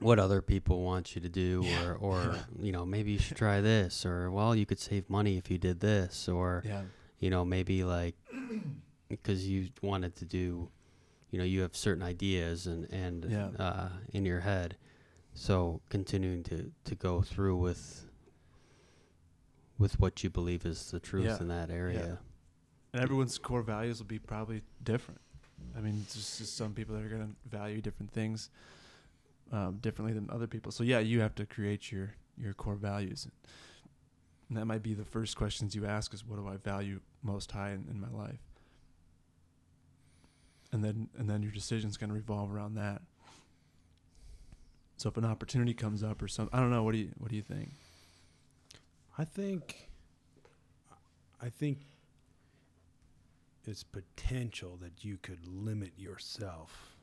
what 0.00 0.18
other 0.18 0.42
people 0.42 0.82
want 0.82 1.14
you 1.14 1.20
to 1.22 1.28
do 1.28 1.62
Yeah. 1.64 1.84
or 1.86 1.94
or 1.94 2.36
you 2.60 2.72
know 2.72 2.84
maybe 2.84 3.12
you 3.12 3.18
should 3.18 3.36
try 3.36 3.60
this 3.60 4.04
or 4.04 4.30
well 4.30 4.54
you 4.54 4.66
could 4.66 4.80
save 4.80 5.08
money 5.08 5.36
if 5.36 5.50
you 5.50 5.58
did 5.58 5.80
this 5.80 6.28
or 6.28 6.62
yeah. 6.66 6.82
you 7.20 7.30
know 7.30 7.44
maybe 7.44 7.84
like 7.84 8.16
because 9.08 9.46
you 9.46 9.68
wanted 9.82 10.16
to 10.16 10.24
do 10.24 10.68
you 11.30 11.38
know 11.38 11.44
you 11.44 11.62
have 11.62 11.76
certain 11.76 12.02
ideas 12.02 12.66
and 12.66 12.90
and 12.92 13.24
Yeah. 13.30 13.48
uh, 13.58 13.88
in 14.12 14.24
your 14.24 14.40
head. 14.40 14.76
So 15.36 15.80
continuing 15.88 16.42
to 16.44 16.70
to 16.84 16.94
go 16.94 17.22
through 17.22 17.56
with 17.56 18.06
with 19.78 19.98
what 19.98 20.22
you 20.22 20.30
believe 20.30 20.64
is 20.64 20.90
the 20.92 21.00
truth 21.00 21.40
in 21.40 21.48
that 21.48 21.70
area. 21.70 22.18
And 22.92 23.02
everyone's 23.02 23.38
core 23.38 23.62
values 23.62 23.98
will 23.98 24.06
be 24.06 24.20
probably 24.20 24.62
different. 24.84 25.20
I 25.76 25.80
mean, 25.80 26.04
just, 26.12 26.38
just 26.38 26.56
some 26.56 26.72
people 26.72 26.94
that 26.94 27.04
are 27.04 27.08
going 27.08 27.22
to 27.34 27.48
value 27.48 27.80
different 27.80 28.12
things 28.12 28.50
um, 29.52 29.78
differently 29.80 30.12
than 30.12 30.28
other 30.30 30.46
people. 30.46 30.72
So 30.72 30.84
yeah, 30.84 30.98
you 30.98 31.20
have 31.20 31.34
to 31.36 31.46
create 31.46 31.92
your 31.92 32.14
your 32.36 32.52
core 32.52 32.74
values, 32.74 33.28
and 34.48 34.58
that 34.58 34.66
might 34.66 34.82
be 34.82 34.94
the 34.94 35.04
first 35.04 35.36
questions 35.36 35.74
you 35.74 35.86
ask: 35.86 36.12
is 36.14 36.24
what 36.24 36.36
do 36.36 36.48
I 36.48 36.56
value 36.56 37.00
most 37.22 37.52
high 37.52 37.70
in, 37.70 37.86
in 37.90 38.00
my 38.00 38.10
life? 38.10 38.40
And 40.72 40.84
then 40.84 41.08
and 41.16 41.28
then 41.28 41.42
your 41.42 41.52
decision's 41.52 41.96
to 41.96 42.06
revolve 42.14 42.52
around 42.52 42.74
that. 42.74 43.02
So 44.96 45.08
if 45.08 45.16
an 45.16 45.24
opportunity 45.24 45.74
comes 45.74 46.02
up 46.02 46.22
or 46.22 46.28
something, 46.28 46.56
I 46.56 46.60
don't 46.60 46.70
know. 46.70 46.82
What 46.82 46.92
do 46.92 46.98
you 46.98 47.10
what 47.18 47.30
do 47.30 47.36
you 47.36 47.42
think? 47.42 47.70
I 49.16 49.24
think 49.24 49.88
I 51.40 51.48
think 51.48 51.78
it's 53.66 53.82
potential 53.82 54.78
that 54.80 55.04
you 55.04 55.18
could 55.18 55.46
limit 55.46 55.92
yourself 55.96 56.93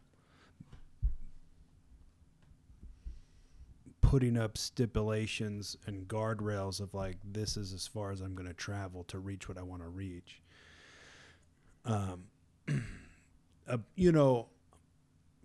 putting 4.11 4.37
up 4.37 4.57
stipulations 4.57 5.77
and 5.87 6.05
guardrails 6.05 6.81
of 6.81 6.93
like 6.93 7.15
this 7.23 7.55
is 7.55 7.71
as 7.71 7.87
far 7.87 8.11
as 8.11 8.19
I'm 8.19 8.35
going 8.35 8.47
to 8.47 8.53
travel 8.53 9.05
to 9.05 9.19
reach 9.19 9.47
what 9.47 9.57
I 9.57 9.61
want 9.61 9.81
to 9.83 9.87
reach. 9.87 10.41
Um 11.85 12.25
uh, 13.69 13.77
you 13.95 14.11
know 14.11 14.49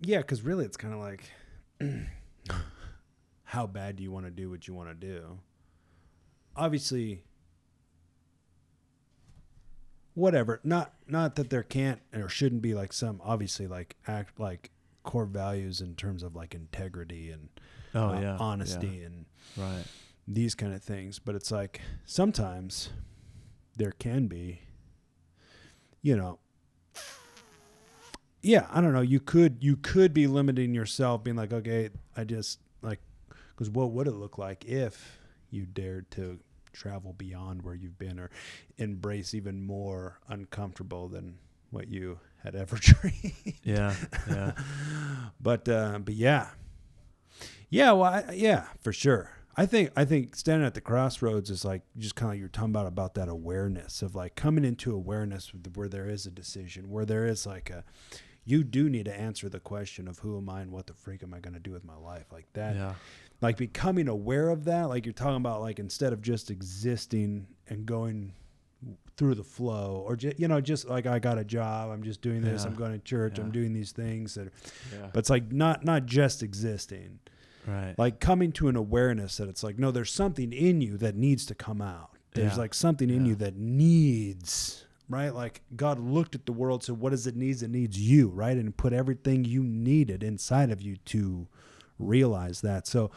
yeah, 0.01 0.21
cuz 0.21 0.41
really 0.41 0.65
it's 0.65 0.75
kind 0.75 0.93
of 0.93 0.99
like 0.99 1.31
how 3.43 3.65
bad 3.67 3.95
do 3.95 4.03
you 4.03 4.11
want 4.11 4.25
to 4.25 4.31
do 4.31 4.49
what 4.49 4.67
you 4.67 4.73
want 4.73 4.89
to 4.89 5.07
do? 5.07 5.39
obviously 6.57 7.23
whatever 10.13 10.59
not 10.63 10.93
not 11.07 11.35
that 11.35 11.51
there 11.51 11.63
can't 11.63 12.01
or 12.13 12.27
shouldn't 12.27 12.61
be 12.61 12.73
like 12.73 12.91
some 12.91 13.21
obviously 13.23 13.67
like 13.67 13.95
act 14.07 14.39
like 14.39 14.71
core 15.03 15.25
values 15.25 15.79
in 15.79 15.95
terms 15.95 16.23
of 16.23 16.35
like 16.35 16.55
integrity 16.55 17.29
and 17.29 17.49
Oh 17.95 18.09
uh, 18.09 18.37
honesty 18.39 19.03
and 19.03 19.25
right. 19.55 19.83
these 20.27 20.55
kind 20.55 20.73
of 20.73 20.83
things 20.83 21.19
but 21.19 21.35
it's 21.35 21.51
like 21.51 21.81
sometimes 22.05 22.89
there 23.75 23.91
can 23.91 24.27
be 24.27 24.61
you 26.07 26.15
know, 26.15 26.39
yeah, 28.41 28.67
I 28.71 28.79
don't 28.79 28.93
know. 28.93 29.01
You 29.01 29.19
could 29.19 29.57
you 29.59 29.75
could 29.75 30.13
be 30.13 30.25
limiting 30.25 30.73
yourself, 30.73 31.23
being 31.23 31.35
like, 31.35 31.51
okay, 31.51 31.89
I 32.15 32.23
just 32.23 32.59
like, 32.81 33.01
because 33.51 33.69
what 33.69 33.91
would 33.91 34.07
it 34.07 34.13
look 34.13 34.37
like 34.37 34.63
if 34.63 35.19
you 35.49 35.65
dared 35.65 36.09
to 36.11 36.39
travel 36.71 37.11
beyond 37.11 37.63
where 37.63 37.75
you've 37.75 37.97
been 37.97 38.19
or 38.19 38.29
embrace 38.77 39.33
even 39.33 39.61
more 39.61 40.19
uncomfortable 40.29 41.09
than 41.09 41.39
what 41.71 41.89
you 41.89 42.19
had 42.41 42.55
ever 42.55 42.77
dreamed? 42.79 43.59
Yeah, 43.63 43.93
yeah, 44.29 44.51
but 45.41 45.67
uh, 45.67 45.99
but 45.99 46.13
yeah, 46.13 46.47
yeah, 47.69 47.91
well, 47.91 48.13
I, 48.13 48.33
yeah, 48.33 48.65
for 48.81 48.93
sure. 48.93 49.31
I 49.59 49.65
think 49.65 49.89
I 49.95 50.05
think 50.05 50.35
standing 50.35 50.67
at 50.67 50.75
the 50.75 50.81
crossroads 50.81 51.49
is 51.49 51.65
like 51.65 51.81
just 51.97 52.15
kind 52.15 52.29
of 52.29 52.33
like 52.33 52.39
you're 52.39 52.47
talking 52.47 52.69
about 52.69 52.85
about 52.85 53.15
that 53.15 53.27
awareness 53.27 54.03
of 54.03 54.13
like 54.13 54.35
coming 54.35 54.63
into 54.63 54.93
awareness 54.93 55.51
where 55.73 55.89
there 55.89 56.07
is 56.07 56.27
a 56.27 56.31
decision, 56.31 56.91
where 56.91 57.05
there 57.05 57.25
is 57.25 57.47
like 57.47 57.71
a 57.71 57.83
you 58.45 58.63
do 58.63 58.87
need 58.87 59.05
to 59.05 59.19
answer 59.19 59.49
the 59.49 59.59
question 59.59 60.07
of 60.07 60.19
who 60.19 60.37
am 60.37 60.47
I 60.47 60.61
and 60.61 60.71
what 60.71 60.87
the 60.87 60.93
freak 60.93 61.21
am 61.23 61.33
I 61.33 61.39
going 61.39 61.55
to 61.55 61.59
do 61.59 61.71
with 61.71 61.83
my 61.83 61.97
life 61.97 62.31
like 62.31 62.45
that. 62.53 62.75
yeah, 62.75 62.93
Like 63.41 63.57
becoming 63.57 64.07
aware 64.07 64.49
of 64.49 64.63
that, 64.65 64.83
like 64.83 65.05
you're 65.05 65.11
talking 65.11 65.35
about 65.37 65.59
like 65.59 65.79
instead 65.79 66.13
of 66.13 66.21
just 66.21 66.51
existing 66.51 67.47
and 67.67 67.85
going 67.85 68.31
through 69.17 69.33
the 69.33 69.43
flow 69.43 70.03
or 70.05 70.15
just 70.15 70.39
you 70.39 70.47
know 70.47 70.61
just 70.61 70.87
like 70.87 71.07
I 71.07 71.17
got 71.17 71.39
a 71.39 71.43
job, 71.43 71.89
I'm 71.89 72.03
just 72.03 72.21
doing 72.21 72.41
this, 72.41 72.61
Yeah. 72.61 72.69
I'm 72.69 72.75
going 72.75 72.91
to 72.91 72.99
church, 72.99 73.39
I'm 73.39 73.51
doing 73.51 73.73
these 73.73 73.91
things 73.91 74.35
that 74.35 74.53
yeah. 74.93 75.07
but 75.11 75.19
it's 75.21 75.31
like 75.31 75.51
not 75.51 75.83
not 75.83 76.05
just 76.05 76.43
existing 76.43 77.17
right. 77.67 77.93
like 77.97 78.19
coming 78.19 78.51
to 78.53 78.67
an 78.69 78.75
awareness 78.75 79.37
that 79.37 79.49
it's 79.49 79.63
like 79.63 79.77
no 79.77 79.91
there's 79.91 80.11
something 80.11 80.51
in 80.53 80.81
you 80.81 80.97
that 80.97 81.15
needs 81.15 81.45
to 81.45 81.53
come 81.55 81.81
out 81.81 82.11
there's 82.33 82.53
Yeah. 82.53 82.57
like 82.59 82.73
something 82.73 83.09
in 83.09 83.25
Yeah. 83.25 83.29
you 83.31 83.35
that 83.35 83.55
needs 83.57 84.85
right 85.09 85.33
like 85.33 85.61
god 85.75 85.99
looked 85.99 86.35
at 86.35 86.45
the 86.45 86.51
world 86.51 86.83
said 86.83 86.97
what 86.97 87.11
does 87.11 87.27
it 87.27 87.35
needs 87.35 87.61
it 87.63 87.69
needs 87.69 87.99
you 87.99 88.29
right 88.29 88.57
and 88.57 88.75
put 88.75 88.93
everything 88.93 89.45
you 89.45 89.63
needed 89.63 90.23
inside 90.23 90.69
of 90.71 90.81
you 90.81 90.97
to 91.05 91.47
realize 91.99 92.61
that 92.61 92.85
so 92.87 93.09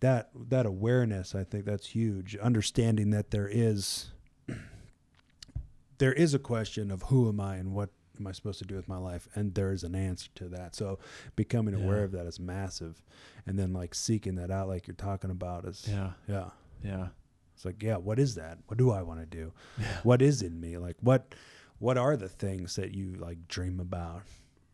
that 0.00 0.30
that 0.34 0.66
awareness 0.66 1.34
i 1.34 1.42
think 1.44 1.64
that's 1.64 1.88
huge 1.88 2.36
understanding 2.36 3.10
that 3.10 3.30
there 3.30 3.48
is 3.50 4.10
there 5.98 6.12
is 6.12 6.34
a 6.34 6.38
question 6.38 6.90
of 6.90 7.02
who 7.04 7.28
am 7.28 7.40
i 7.40 7.56
and 7.56 7.72
what 7.72 7.90
am 8.18 8.26
i 8.26 8.32
supposed 8.32 8.58
to 8.58 8.64
do 8.64 8.76
with 8.76 8.88
my 8.88 8.98
life? 8.98 9.28
And 9.34 9.54
there 9.54 9.72
is 9.72 9.84
an 9.84 9.94
answer 9.94 10.28
to 10.36 10.48
that. 10.50 10.74
So 10.74 10.98
becoming 11.36 11.74
aware 11.74 12.04
of 12.04 12.12
that 12.12 12.26
is 12.26 12.38
massive. 12.40 13.02
And 13.46 13.58
then 13.58 13.72
like 13.72 13.94
seeking 13.94 14.34
that 14.36 14.50
out 14.50 14.68
like 14.68 14.86
you're 14.86 14.94
talking 14.94 15.30
about 15.30 15.64
is 15.66 15.86
yeah, 15.88 16.12
yeah. 16.28 16.50
Yeah, 16.84 17.08
it's 17.54 17.64
like 17.64 17.82
yeah 17.82 17.96
what 17.96 18.18
is 18.18 18.34
that? 18.34 18.58
What 18.66 18.76
do 18.78 18.90
i 18.90 19.02
want 19.02 19.20
to 19.20 19.26
do? 19.26 19.52
Yeah. 19.78 19.86
what 20.02 20.20
is 20.22 20.42
in 20.42 20.60
me? 20.60 20.78
Like 20.78 20.96
what 21.00 21.34
what 21.78 21.96
are 21.98 22.16
the 22.16 22.28
things 22.28 22.76
that 22.76 22.92
you 22.94 23.14
like 23.18 23.48
dream 23.48 23.80
about? 23.80 24.22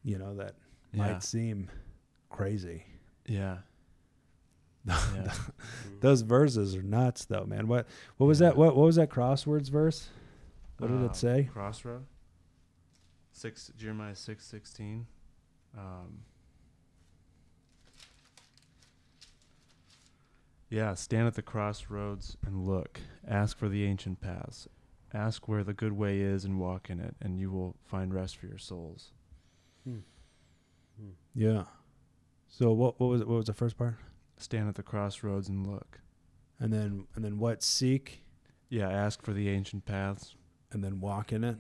You 0.05 0.19
know 0.19 0.35
that 0.37 0.55
Yeah. 0.93 0.99
might 1.13 1.23
seem 1.23 1.69
crazy. 2.31 2.85
Yeah. 3.27 3.59
yeah. 4.87 5.33
Those 6.01 6.23
verses 6.23 6.75
are 6.77 6.83
nuts 6.83 7.25
though 7.27 7.45
man. 7.45 7.69
What 7.69 7.87
what 8.17 8.27
was 8.27 8.41
Yeah. 8.41 8.49
that 8.49 8.57
what, 8.57 8.75
what 8.77 8.85
was 8.87 8.97
that 8.97 9.11
crosswords 9.11 9.69
verse? 9.71 10.09
What 10.79 10.89
did 10.89 11.01
Uh, 11.03 11.07
it 11.07 11.17
say? 11.17 11.49
Crossroad. 11.53 12.05
Six 13.39 13.71
Jeremiah 13.77 14.17
six 14.17 14.45
sixteen. 14.45 15.07
Um, 15.77 16.23
yeah, 20.71 20.95
stand 20.95 21.29
at 21.29 21.35
the 21.35 21.43
crossroads 21.43 22.37
and 22.45 22.67
look. 22.67 22.99
Ask 23.29 23.57
for 23.57 23.69
the 23.69 23.85
ancient 23.85 24.21
paths. 24.21 24.67
Ask 25.15 25.47
where 25.47 25.63
the 25.63 25.73
good 25.73 25.93
way 25.93 26.21
is 26.21 26.45
and 26.45 26.59
walk 26.59 26.91
in 26.91 26.99
it, 26.99 27.15
and 27.21 27.39
you 27.39 27.53
will 27.53 27.77
find 27.85 28.13
rest 28.13 28.37
for 28.37 28.47
your 28.47 28.59
souls. 28.59 29.13
yeah 31.35 31.63
so 32.49 32.73
what 32.73 32.99
what 32.99 33.07
was 33.09 33.21
it 33.21 33.29
what 33.29 33.37
was 33.37 33.47
the 33.47 33.53
first 33.55 33.79
part 33.79 33.95
Stand 34.37 34.69
at 34.69 34.75
the 34.75 34.83
crossroads 34.83 35.49
and 35.49 35.65
look. 35.65 36.01
and 36.59 36.73
then 36.73 37.07
and 37.15 37.25
then 37.25 37.39
what 37.39 37.63
seek 37.63 38.25
Yeah, 38.69 38.89
ask 38.91 39.23
for 39.23 39.33
the 39.33 39.49
ancient 39.49 39.85
paths. 39.85 40.35
and 40.73 40.83
then 40.83 41.01
walk 41.01 41.33
in 41.33 41.45
it 41.45 41.57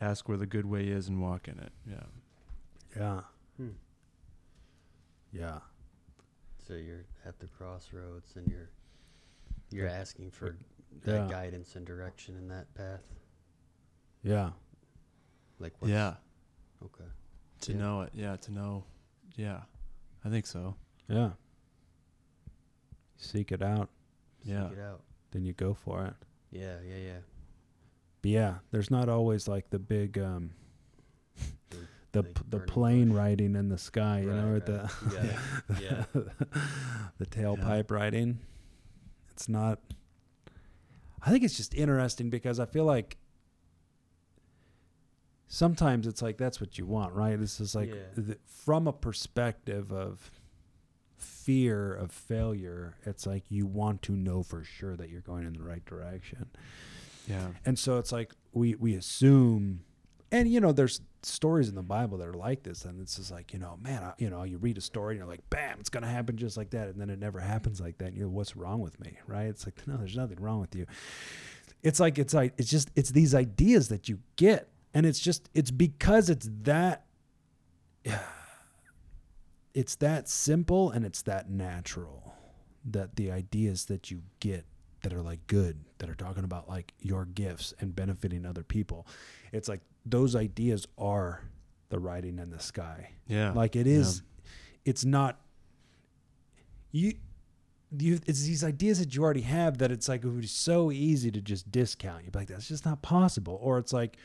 Ask 0.00 0.28
where 0.28 0.38
the 0.38 0.46
good 0.46 0.64
way 0.66 0.84
is 0.88 1.08
and 1.08 1.20
walk 1.20 1.48
in 1.48 1.58
it. 1.58 1.72
Yeah. 1.88 2.04
yeah 2.96 3.20
Hmm. 3.56 3.70
yeah 5.32 5.58
So 6.66 6.74
you're 6.74 7.04
at 7.24 7.38
the 7.40 7.46
crossroads 7.48 8.36
and 8.36 8.48
you're 8.48 8.70
you're 9.70 9.86
Yeah. 9.86 9.92
asking 9.92 10.30
for 10.30 10.56
that 11.04 11.12
Yeah. 11.14 11.28
guidance 11.30 11.76
and 11.76 11.84
direction 11.86 12.36
in 12.36 12.48
that 12.48 12.72
path. 12.74 13.02
yeah 14.22 14.52
Like 15.58 15.74
what's, 15.80 15.90
Yeah. 15.90 16.16
Okay. 16.82 17.04
To 17.62 17.72
Yeah. 17.72 17.78
know 17.78 18.02
it. 18.02 18.14
Yeah, 18.14 18.36
to 18.36 18.52
know. 18.52 18.84
Yeah. 19.34 19.64
I 20.24 20.30
think 20.30 20.46
so. 20.46 20.76
yeah 21.08 21.32
seek 23.16 23.50
it 23.50 23.62
out 23.62 23.88
Seek 24.44 24.52
Yeah. 24.52 24.70
it 24.70 24.78
out. 24.78 25.02
then 25.32 25.44
you 25.44 25.52
go 25.54 25.74
for 25.74 26.04
it 26.06 26.14
Yeah, 26.50 26.80
yeah, 26.82 26.96
yeah. 26.96 27.20
But 28.22 28.30
yeah, 28.30 28.54
there's 28.70 28.90
not 28.90 29.08
always 29.08 29.46
like 29.48 29.70
the 29.70 29.78
big 29.78 30.18
um 30.18 30.50
the 32.12 32.22
p- 32.24 32.42
the 32.48 32.58
plane 32.60 33.08
bush. 33.10 33.16
riding 33.18 33.54
in 33.56 33.68
the 33.68 33.78
sky, 33.78 34.20
you 34.20 34.32
know, 34.32 34.48
or 34.48 34.52
Right, 34.54 34.66
the 34.66 34.90
right. 35.04 35.36
Yeah. 35.80 36.04
Yeah. 36.14 36.22
the 37.18 37.26
tailpipe 37.26 37.90
riding. 37.90 38.38
It's 39.30 39.48
not 39.48 39.78
I 41.22 41.30
think 41.30 41.44
it's 41.44 41.56
just 41.56 41.74
interesting 41.74 42.30
because 42.30 42.58
I 42.60 42.66
feel 42.66 42.84
like 42.84 43.18
sometimes 45.48 46.06
it's 46.06 46.22
like 46.22 46.36
that's 46.38 46.60
what 46.60 46.78
you 46.78 46.86
want, 46.86 47.14
right? 47.14 47.38
This 47.38 47.60
is 47.60 47.74
like 47.74 47.90
Yeah. 48.16 48.34
from 48.46 48.86
a 48.86 48.92
perspective 48.92 49.92
of 49.92 50.30
fear 51.16 51.94
of 51.94 52.12
failure, 52.12 52.94
it's 53.04 53.26
like 53.26 53.44
you 53.50 53.66
want 53.66 54.02
to 54.02 54.12
know 54.12 54.42
for 54.42 54.62
sure 54.62 54.96
that 54.96 55.08
you're 55.10 55.20
going 55.20 55.44
in 55.46 55.52
the 55.54 55.62
right 55.62 55.84
direction. 55.84 56.46
Yeah. 57.28 57.48
And 57.64 57.78
so 57.78 57.98
it's 57.98 58.10
like 58.10 58.32
we 58.52 58.74
we 58.74 58.94
assume, 58.94 59.80
and 60.32 60.50
you 60.50 60.60
know, 60.60 60.72
there's 60.72 61.00
stories 61.22 61.68
in 61.68 61.74
the 61.74 61.82
Bible 61.82 62.18
that 62.18 62.28
are 62.28 62.34
like 62.34 62.62
this, 62.62 62.84
and 62.84 63.00
it's 63.00 63.16
just 63.16 63.30
like 63.30 63.52
you 63.52 63.58
know, 63.58 63.78
man, 63.82 64.02
I, 64.02 64.12
you 64.18 64.30
know, 64.30 64.42
you 64.44 64.58
read 64.58 64.78
a 64.78 64.80
story 64.80 65.14
and 65.14 65.18
you're 65.18 65.28
like, 65.28 65.48
bam, 65.50 65.78
it's 65.78 65.90
gonna 65.90 66.08
happen 66.08 66.36
just 66.36 66.56
like 66.56 66.70
that, 66.70 66.88
and 66.88 67.00
then 67.00 67.10
it 67.10 67.18
never 67.18 67.38
happens 67.40 67.80
like 67.80 67.98
that. 67.98 68.08
And 68.08 68.16
you're, 68.16 68.28
what's 68.28 68.56
wrong 68.56 68.80
with 68.80 68.98
me, 69.00 69.18
right? 69.26 69.46
It's 69.46 69.66
like 69.66 69.86
no, 69.86 69.96
there's 69.96 70.16
nothing 70.16 70.40
wrong 70.40 70.60
with 70.60 70.74
you. 70.74 70.86
It's 71.82 72.00
like 72.00 72.18
it's 72.18 72.34
like 72.34 72.54
it's 72.56 72.70
just 72.70 72.90
it's 72.96 73.10
these 73.10 73.34
ideas 73.34 73.88
that 73.88 74.08
you 74.08 74.20
get, 74.36 74.68
and 74.94 75.04
it's 75.04 75.20
just 75.20 75.48
it's 75.54 75.70
because 75.70 76.30
it's 76.30 76.48
that. 76.62 77.04
It's 79.74 79.94
that 79.96 80.28
simple 80.28 80.90
and 80.90 81.06
it's 81.06 81.22
that 81.22 81.50
natural 81.50 82.34
that 82.84 83.14
the 83.14 83.30
ideas 83.30 83.84
that 83.84 84.10
you 84.10 84.22
get 84.40 84.64
that 85.02 85.12
are 85.12 85.22
like 85.22 85.46
good 85.46 85.78
that 85.98 86.08
are 86.08 86.14
talking 86.14 86.44
about 86.44 86.68
like 86.68 86.92
your 87.00 87.24
gifts 87.24 87.74
and 87.80 87.94
benefiting 87.94 88.44
other 88.44 88.62
people. 88.62 89.06
It's 89.52 89.68
like 89.68 89.80
those 90.04 90.34
ideas 90.34 90.86
are 90.96 91.42
the 91.88 91.98
writing 91.98 92.38
in 92.38 92.50
the 92.50 92.60
sky. 92.60 93.10
Yeah. 93.26 93.52
like 93.52 93.76
it 93.76 93.86
is 93.86 94.22
it's 94.84 95.04
not 95.04 95.40
you 96.90 97.14
you 97.96 98.20
it's 98.26 98.42
these 98.42 98.64
ideas 98.64 98.98
that 98.98 99.14
you 99.14 99.22
already 99.22 99.42
have 99.42 99.78
that 99.78 99.90
it's 99.90 100.08
like 100.08 100.24
it 100.24 100.28
would 100.28 100.40
be 100.40 100.46
so 100.46 100.90
easy 100.90 101.30
to 101.30 101.40
just 101.40 101.70
discount. 101.70 102.24
You'd 102.24 102.32
be 102.32 102.40
like 102.40 102.48
that's 102.48 102.68
just 102.68 102.84
not 102.84 103.02
possible. 103.02 103.58
Or 103.62 103.78
it's 103.78 103.92
like 103.92 104.16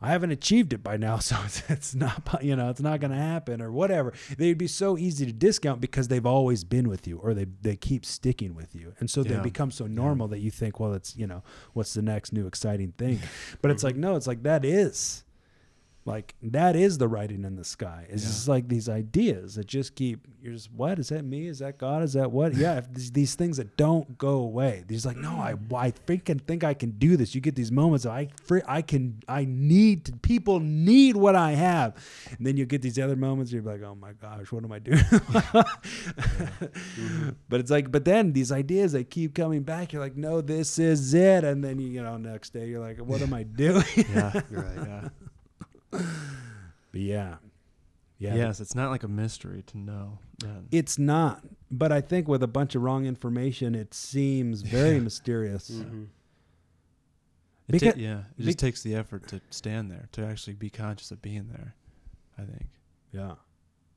I 0.00 0.08
haven't 0.08 0.32
achieved 0.32 0.72
it 0.72 0.82
by 0.82 0.96
now, 0.96 1.18
so 1.28 1.36
it's, 1.44 1.62
it's 1.70 1.94
not 1.94 2.42
you 2.42 2.56
know, 2.56 2.68
it's 2.70 2.80
not 2.80 3.00
going 3.00 3.10
to 3.10 3.16
happen 3.16 3.62
or 3.62 3.72
whatever. 3.72 4.12
They'd 4.36 4.58
be 4.58 4.66
so 4.66 4.98
easy 4.98 5.24
to 5.26 5.32
discount 5.32 5.80
because 5.80 6.08
they've 6.08 6.26
always 6.26 6.62
been 6.64 6.88
with 6.88 7.06
you 7.06 7.18
or 7.18 7.32
they, 7.34 7.46
they 7.62 7.76
keep 7.76 8.04
sticking 8.04 8.54
with 8.54 8.74
you. 8.74 8.94
And 9.00 9.10
so 9.10 9.22
they 9.22 9.34
Yeah. 9.34 9.40
become 9.42 9.70
so 9.70 9.86
normal 9.86 10.28
that 10.28 10.40
you 10.40 10.50
think, 10.50 10.78
well, 10.78 10.92
it's, 10.94 11.16
you 11.16 11.26
know, 11.26 11.42
what's 11.72 11.94
the 11.94 12.02
next 12.02 12.32
new 12.32 12.46
exciting 12.46 12.92
thing? 12.98 13.20
But 13.62 13.70
it's 13.70 13.82
like, 13.82 13.96
no, 13.96 14.14
it's 14.16 14.26
like 14.26 14.42
that 14.42 14.64
is 14.64 15.23
like 16.06 16.34
that 16.42 16.76
is 16.76 16.98
the 16.98 17.08
writing 17.08 17.44
in 17.44 17.56
the 17.56 17.64
sky. 17.64 18.06
It's 18.10 18.22
Yeah. 18.22 18.28
just 18.28 18.48
like 18.48 18.68
these 18.68 18.88
ideas 18.88 19.54
that 19.54 19.66
just 19.66 19.94
keep. 19.94 20.26
You're 20.42 20.52
just 20.52 20.70
what 20.72 20.98
is 20.98 21.08
that 21.08 21.24
me? 21.24 21.46
Is 21.48 21.60
that 21.60 21.78
God? 21.78 22.02
Is 22.02 22.12
that 22.12 22.30
what? 22.30 22.54
Yeah, 22.54 22.76
if 22.76 22.92
these, 22.92 23.10
these 23.12 23.34
things 23.34 23.56
that 23.56 23.76
don't 23.78 24.18
go 24.18 24.32
away. 24.36 24.84
These 24.86 25.06
like 25.06 25.16
no, 25.16 25.30
I 25.40 25.54
mm. 25.54 25.74
I 25.74 25.92
freaking 25.92 26.40
think 26.42 26.62
I 26.62 26.74
can 26.74 26.90
do 26.90 27.16
this. 27.16 27.34
You 27.34 27.40
get 27.40 27.54
these 27.54 27.72
moments. 27.72 28.04
Of, 28.04 28.12
I 28.12 28.28
I 28.66 28.82
can. 28.82 29.22
I 29.28 29.46
need 29.48 30.04
to, 30.06 30.12
people 30.12 30.60
need 30.60 31.16
what 31.16 31.34
I 31.34 31.52
have, 31.52 31.94
and 32.36 32.46
then 32.46 32.58
you 32.58 32.66
get 32.66 32.82
these 32.82 32.98
other 32.98 33.16
moments. 33.16 33.50
You're 33.52 33.62
like, 33.62 33.82
oh 33.82 33.94
my 33.94 34.12
gosh, 34.12 34.52
what 34.52 34.62
am 34.64 34.72
I 34.72 34.78
doing? 34.80 34.98
Mm-hmm. 36.94 37.30
But 37.48 37.60
it's 37.60 37.70
like, 37.70 37.90
but 37.90 38.04
then 38.04 38.32
these 38.32 38.52
ideas 38.52 38.92
they 38.92 39.04
keep 39.04 39.34
coming 39.34 39.62
back. 39.62 39.92
You're 39.92 40.02
like, 40.02 40.16
no, 40.16 40.40
this 40.40 40.78
is 40.78 41.14
it, 41.14 41.44
and 41.44 41.62
then 41.62 41.78
you, 41.78 41.88
you 41.88 42.02
know, 42.02 42.16
next 42.16 42.50
day 42.52 42.68
you're 42.68 42.80
like, 42.80 42.98
what 42.98 43.20
am 43.22 43.32
I 43.34 43.42
doing? 43.42 43.84
yeah. 43.96 44.40
You're 44.50 44.62
right. 44.62 44.76
yeah. 44.86 45.08
But 46.92 47.00
yeah, 47.00 47.36
yeah. 48.18 48.34
Yes, 48.36 48.60
it's 48.60 48.74
not 48.74 48.90
like 48.90 49.02
a 49.02 49.08
mystery 49.08 49.62
to 49.68 49.78
know. 49.78 50.18
Then. 50.38 50.68
It's 50.70 50.98
not. 50.98 51.42
But 51.70 51.90
I 51.92 52.00
think 52.00 52.28
with 52.28 52.42
a 52.42 52.46
bunch 52.48 52.74
of 52.74 52.82
wrong 52.82 53.04
information, 53.06 53.74
it 53.74 53.92
seems 53.94 54.62
very 54.78 55.00
mysterious. 55.00 55.70
Mhm. 55.70 56.06
It 57.68 57.72
ta- 57.72 57.86
Because- 57.86 57.96
yeah, 57.96 58.18
it 58.20 58.36
bec- 58.38 58.46
just 58.46 58.58
takes 58.58 58.82
the 58.82 58.94
effort 58.94 59.26
to 59.28 59.40
stand 59.50 59.90
there, 59.90 60.08
to 60.12 60.24
actually 60.24 60.54
be 60.54 60.70
conscious 60.70 61.10
of 61.10 61.20
being 61.22 61.48
there. 61.48 61.74
I 62.38 62.42
think. 62.42 62.66
Yeah. 63.12 63.34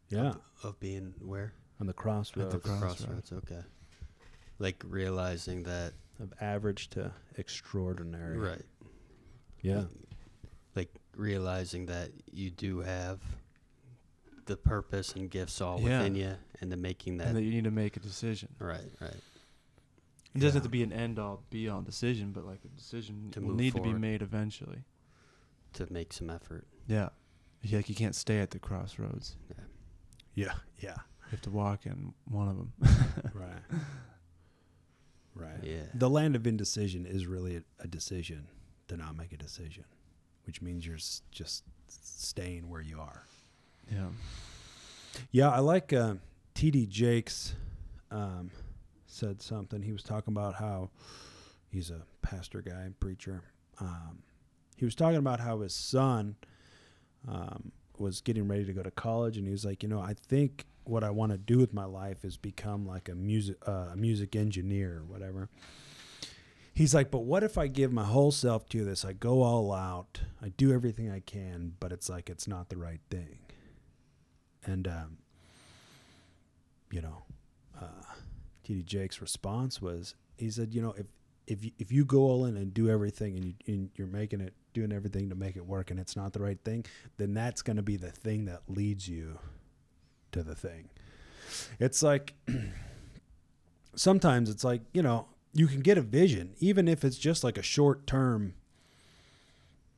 Yeah. 0.10 0.34
Of 0.64 0.80
being 0.80 1.14
where? 1.20 1.54
On 1.80 1.86
the 1.88 1.93
crossroads. 1.93 2.54
At 2.56 2.62
the 2.64 2.68
The 2.70 2.78
Crossroads. 2.80 3.06
crossroads. 3.06 3.32
Okay. 3.34 3.62
Like 4.60 4.84
realizing 4.88 5.64
that. 5.64 5.93
of 6.20 6.34
average 6.41 6.89
to 6.89 7.12
extraordinary. 7.38 8.38
Right. 8.39 8.66
Yeah. 9.62 9.84
Like 10.78 10.94
realizing 11.16 11.88
that 11.88 12.12
you 12.32 12.50
do 12.52 12.80
have 12.80 13.20
the 14.46 14.56
purpose 14.56 15.14
and 15.14 15.30
gifts 15.30 15.60
all 15.60 15.82
Yeah. 15.82 15.98
within 16.00 16.16
you, 16.16 16.36
and 16.62 16.72
then 16.72 16.82
making 16.82 17.18
that. 17.18 17.28
and 17.28 17.36
that 17.36 17.42
you 17.44 17.52
need 17.52 17.64
to 17.66 17.72
make 17.72 17.98
a 17.98 18.00
decision. 18.00 18.50
right. 18.60 18.92
Right. 19.02 19.16
It 20.36 20.40
doesn't 20.40 20.58
have 20.58 20.64
to 20.64 20.70
be 20.70 20.84
an 20.84 20.94
end 20.94 21.18
all 21.18 21.42
be 21.50 21.68
all 21.68 21.82
decision, 21.82 22.32
but 22.32 22.46
like 22.46 22.60
a 22.64 22.68
decision 22.68 23.32
To 23.32 23.42
will 23.42 23.56
need 23.56 23.74
to 23.76 23.82
be 23.82 23.94
made 23.94 24.22
eventually. 24.22 24.84
To 25.74 25.92
make 25.92 26.14
some 26.14 26.30
effort. 26.30 26.68
Yeah. 26.88 27.10
Yeah, 27.64 27.78
Like 27.78 27.90
you 27.90 27.96
can't 27.96 28.16
stay 28.16 28.38
at 28.40 28.52
the 28.52 28.60
crossroads. 28.60 29.36
Yeah. 30.36 30.54
Yeah. 30.80 30.94
You 31.26 31.32
have 31.32 31.42
to 31.42 31.50
walk 31.50 31.86
in 31.88 32.14
one 32.26 32.48
of 32.48 32.56
them. 32.58 32.72
Right. 33.34 33.64
Right. 35.34 35.64
Yeah. 35.64 35.84
The 35.94 36.10
land 36.10 36.36
of 36.36 36.48
indecision 36.48 37.06
is 37.06 37.26
really 37.28 37.58
a, 37.58 37.64
a 37.80 37.88
decision 37.88 38.48
to 38.88 38.98
not 38.98 39.16
make 39.18 39.34
a 39.34 39.38
decision, 39.38 39.84
which 40.48 40.62
means 40.62 40.88
you're 40.88 40.95
s- 40.95 41.22
just 41.32 41.64
staying 41.89 42.68
where 42.70 42.82
you 42.82 43.00
are. 43.00 43.24
yeah. 43.91 44.08
Yeah, 45.32 45.50
I 45.50 45.60
like 45.60 45.93
uh, 45.93 46.16
T.D. 46.54 46.86
Jakes 46.88 47.56
um, 48.12 48.52
said 49.08 49.41
something. 49.41 49.82
He 49.82 49.91
was 49.91 50.04
talking 50.04 50.32
about 50.34 50.56
how 50.56 50.91
he's 51.70 51.89
a 51.89 52.04
pastor 52.22 52.62
guy, 52.62 52.89
preacher. 53.00 53.41
Um, 53.80 54.20
he 54.76 54.86
was 54.86 54.93
talking 54.93 55.18
about 55.18 55.39
how 55.39 55.60
his 55.62 55.74
son 55.74 56.36
um, 57.28 57.72
was 57.98 58.22
getting 58.22 58.48
ready 58.48 58.64
to 58.66 58.74
go 58.74 58.84
to 58.84 58.91
college, 58.91 59.38
and 59.38 59.45
he 59.48 59.52
was 59.52 59.66
like, 59.66 59.82
you 59.82 59.89
know, 59.89 60.00
I 60.00 60.14
think 60.14 60.66
what 60.84 61.04
I 61.04 61.10
want 61.10 61.32
to 61.32 61.38
do 61.39 61.58
with 61.58 61.74
my 61.74 61.86
life 61.86 62.24
is 62.24 62.38
become 62.38 62.86
like 62.86 63.10
a 63.10 63.16
music 63.16 63.58
uh, 63.68 63.88
a 63.93 63.95
music 63.98 64.36
engineer 64.36 65.00
or 65.00 65.04
whatever. 65.04 65.50
He's 66.78 66.94
like, 66.94 67.10
but 67.10 67.24
what 67.24 67.42
if 67.42 67.58
I 67.58 67.66
give 67.66 67.92
my 67.92 68.04
whole 68.04 68.32
self 68.32 68.70
to 68.70 68.86
this? 68.86 69.04
I 69.04 69.14
go 69.14 69.42
all 69.42 69.74
out, 69.74 70.22
I 70.44 70.50
do 70.50 70.72
everything 70.72 71.10
I 71.10 71.22
can, 71.22 71.74
but 71.80 71.92
it's 71.92 72.08
like 72.08 72.30
it's 72.30 72.48
not 72.48 72.70
the 72.70 72.78
right 72.78 73.00
thing. 73.10 73.40
And 74.64 74.88
um, 74.88 75.18
you 76.92 77.02
know, 77.02 77.24
uh, 77.82 78.14
T.D. 78.64 78.84
Jakes' 78.84 79.22
response 79.22 79.82
was, 79.82 80.14
he 80.38 80.52
said, 80.52 80.72
you 80.72 80.84
know, 80.84 80.94
if 80.96 81.08
if 81.48 81.66
you, 81.66 81.72
if 81.80 81.92
you 81.92 82.06
go 82.06 82.20
all 82.20 82.46
in 82.46 82.56
and 82.58 82.72
do 82.76 82.92
everything 82.92 83.38
and, 83.38 83.46
you, 83.46 83.54
and 83.66 83.90
you're 83.96 84.06
making 84.06 84.42
it, 84.42 84.54
doing 84.76 84.92
everything 84.92 85.30
to 85.30 85.36
make 85.36 85.56
it 85.56 85.66
work, 85.66 85.90
and 85.90 86.00
it's 86.00 86.16
not 86.16 86.32
the 86.32 86.42
right 86.42 86.60
thing, 86.64 86.86
then 87.18 87.34
that's 87.34 87.64
going 87.64 87.78
to 87.78 87.82
be 87.82 87.98
the 87.98 88.12
thing 88.12 88.46
that 88.46 88.62
leads 88.68 89.08
you 89.08 89.40
to 90.32 90.44
the 90.44 90.54
thing. 90.54 90.90
It's 91.80 92.04
like 92.04 92.36
sometimes 93.96 94.52
it's 94.52 94.64
like 94.64 94.82
you 94.94 95.02
know 95.02 95.26
you 95.58 95.68
can 95.68 95.82
get 95.82 95.97
a 95.97 96.01
vision, 96.01 96.53
even 96.60 96.88
if 96.88 97.03
it's 97.03 97.18
just 97.18 97.43
like 97.43 97.58
a 97.58 97.62
short 97.64 98.05
term 98.08 98.53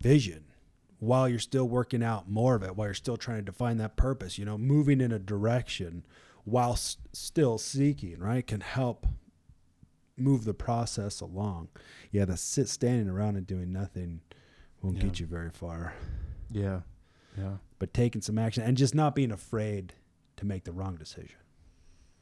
vision 0.01 0.45
while 0.99 1.29
you're 1.29 1.39
still 1.39 1.67
working 1.67 2.03
out 2.03 2.29
more 2.29 2.55
of 2.55 2.63
it, 2.63 2.75
while 2.75 2.87
you're 2.87 2.93
still 2.93 3.17
trying 3.17 3.37
to 3.39 3.43
define 3.43 3.77
that 3.77 3.95
purpose, 3.95 4.37
you 4.37 4.45
know, 4.45 4.57
moving 4.57 4.99
in 4.99 5.11
a 5.11 5.19
direction 5.19 6.05
while 6.43 6.73
s- 6.73 6.97
still 7.13 7.57
seeking, 7.57 8.19
right, 8.19 8.45
can 8.45 8.59
help 8.61 9.05
move 10.17 10.43
the 10.43 10.53
process 10.53 11.21
along. 11.21 11.69
Yeah, 12.11 12.25
the 12.25 12.35
sit 12.35 12.67
standing 12.67 13.07
around 13.07 13.37
and 13.37 13.47
doing 13.47 13.71
nothing 13.71 14.21
won't 14.81 14.97
Yeah. 14.97 15.03
get 15.03 15.19
you 15.21 15.25
very 15.25 15.49
far. 15.51 15.93
Yeah. 16.51 16.81
Yeah. 17.37 17.57
But 17.77 17.93
taking 17.93 18.21
some 18.21 18.37
action 18.37 18.63
and 18.63 18.75
just 18.75 18.93
not 18.93 19.15
being 19.15 19.31
afraid 19.31 19.93
to 20.37 20.45
make 20.45 20.65
the 20.65 20.73
wrong 20.73 20.95
decision. 20.95 21.37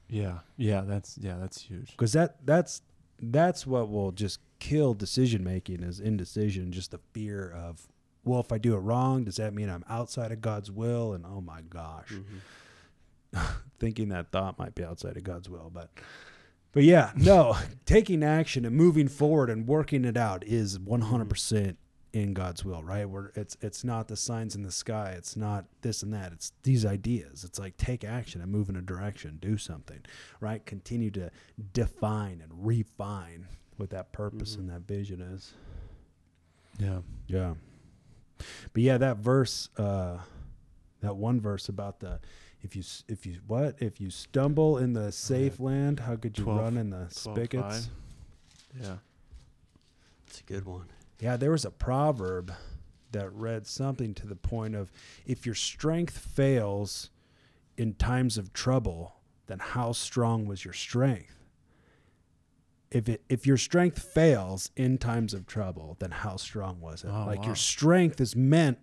Yeah. 0.08 0.40
Yeah. 0.58 0.82
That's 0.82 1.18
yeah. 1.18 1.38
That's 1.40 1.62
huge. 1.62 1.92
Because 1.92 2.14
that 2.14 2.46
that's 2.46 2.82
that's 3.22 3.66
what 3.66 3.90
will 3.90 4.12
just 4.12 4.40
kill 4.60 4.94
decision 4.94 5.44
making 5.44 5.84
is 5.84 6.00
indecision, 6.00 6.72
just 6.72 6.92
the 6.92 7.00
fear 7.14 7.50
of 7.52 7.88
well, 8.24 8.42
if 8.42 8.52
I 8.52 8.58
do 8.58 8.74
it 8.76 8.80
wrong, 8.80 9.24
does 9.24 9.38
that 9.38 9.54
mean 9.54 9.70
I'm 9.70 9.86
outside 9.88 10.34
of 10.34 10.42
God's 10.42 10.70
will? 10.70 11.14
And 11.14 11.26
oh 11.26 11.40
my 11.40 11.62
gosh. 11.62 12.12
Mhm. 12.14 13.42
thinking 13.80 14.10
that 14.10 14.32
thought 14.32 14.58
might 14.60 14.76
be 14.76 14.84
outside 14.84 15.16
of 15.18 15.24
God's 15.24 15.50
will, 15.50 15.72
but 15.74 15.90
but 16.74 16.84
yeah, 16.84 17.12
no, 17.16 17.56
taking 17.86 18.24
action 18.24 18.66
and 18.66 18.76
moving 18.76 19.08
forward 19.08 19.50
and 19.50 19.68
working 19.68 20.06
it 20.06 20.18
out 20.18 20.44
is 20.46 20.78
100% 20.78 21.76
in 22.22 22.34
God's 22.34 22.66
will, 22.66 22.84
right? 22.84 23.08
Where 23.08 23.32
it's 23.36 23.56
it's 23.62 23.84
not 23.84 24.08
the 24.08 24.16
signs 24.16 24.56
in 24.56 24.64
the 24.64 24.72
sky, 24.72 25.14
it's 25.18 25.36
not 25.38 25.66
this 25.82 26.02
and 26.04 26.14
that. 26.14 26.32
It's 26.34 26.52
these 26.64 26.86
ideas. 26.86 27.44
It's 27.44 27.60
like 27.60 27.78
take 27.78 28.04
action 28.04 28.42
and 28.42 28.52
move 28.52 28.70
in 28.70 28.76
a 28.76 28.82
direction, 28.82 29.38
do 29.42 29.58
something, 29.58 30.00
right? 30.40 30.66
Continue 30.66 31.12
to 31.12 31.30
define 31.74 32.42
and 32.42 32.52
refine 32.66 33.48
what 33.78 33.92
that 33.92 34.12
purpose 34.12 34.56
Mhm. 34.56 34.60
and 34.60 34.70
that 34.72 34.82
vision 34.88 35.22
is. 35.22 35.54
Yeah. 36.80 37.02
Yeah. 37.28 37.56
But 38.74 38.84
yeah, 38.84 38.98
that 38.98 39.18
verse, 39.18 39.70
uh, 39.78 40.20
that 41.02 41.16
one 41.16 41.40
verse 41.40 41.70
about 41.70 42.00
the, 42.00 42.20
if 42.62 42.76
you 42.76 42.84
if 43.08 43.26
you 43.26 43.40
what 43.46 43.76
if 43.82 44.02
you 44.02 44.10
stumble 44.10 44.78
in 44.80 44.94
the 44.94 45.12
safe 45.12 45.60
land, 45.60 46.00
how 46.02 46.16
could 46.16 46.38
you 46.38 46.44
12 46.44 46.60
run 46.60 46.78
in 46.78 46.90
the 46.90 47.08
12, 47.12 47.12
spigots? 47.38 47.90
Yeah. 48.80 48.98
It's 50.28 50.40
a 50.42 50.44
good 50.44 50.66
one. 50.66 50.88
Yeah, 51.20 51.38
there 51.38 51.52
was 51.52 51.66
a 51.66 51.72
proverb 51.72 52.54
that 53.12 53.32
read 53.34 53.66
something 53.66 54.14
to 54.16 54.28
the 54.28 54.36
point 54.36 54.76
of, 54.76 54.92
if 55.26 55.46
your 55.46 55.56
strength 55.56 56.18
fails 56.18 57.10
in 57.78 57.94
times 57.94 58.38
of 58.38 58.54
trouble, 58.54 59.16
then 59.48 59.60
how 59.60 59.92
strong 59.92 60.46
was 60.46 60.64
your 60.64 60.74
strength? 60.74 61.34
If 62.90 63.10
it 63.10 63.22
if 63.28 63.46
your 63.46 63.58
strength 63.58 64.02
fails 64.02 64.72
in 64.78 64.98
times 64.98 65.34
of 65.34 65.46
trouble, 65.46 65.98
then 66.00 66.12
how 66.12 66.38
strong 66.38 66.80
was 66.80 67.04
it? 67.04 67.10
Oh, 67.10 67.26
like 67.26 67.40
wow. 67.40 67.48
your 67.48 67.56
strength 67.56 68.22
is 68.22 68.34
meant 68.34 68.78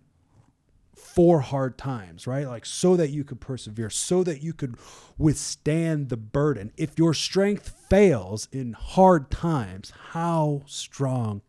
for 0.95 1.41
hard 1.41 1.78
times, 1.78 2.26
right? 2.26 2.47
Like 2.47 2.66
so 2.66 2.97
that 2.97 3.11
you 3.11 3.24
could 3.24 3.41
persevere, 3.41 3.89
so 3.89 4.22
that 4.22 4.43
you 4.43 4.53
could 4.53 4.76
withstand 5.16 6.11
the 6.11 6.16
burden. 6.18 6.70
If 6.76 6.99
your 6.99 7.14
strength 7.14 7.74
fails 7.89 8.47
in 8.53 8.74
hard 8.74 9.30
times, 9.30 9.93
how 10.11 10.62
strong 10.66 11.41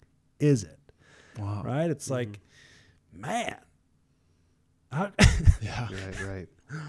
is 0.46 0.64
it? 0.64 0.80
Wow. 1.40 1.64
Right? 1.66 1.90
It's 1.90 2.06
mm-hmm. 2.06 2.14
like, 2.14 2.40
man, 3.14 3.58
how, 4.92 5.12
Yeah. 5.62 5.88
Right. 5.92 6.24
Right. 6.24 6.48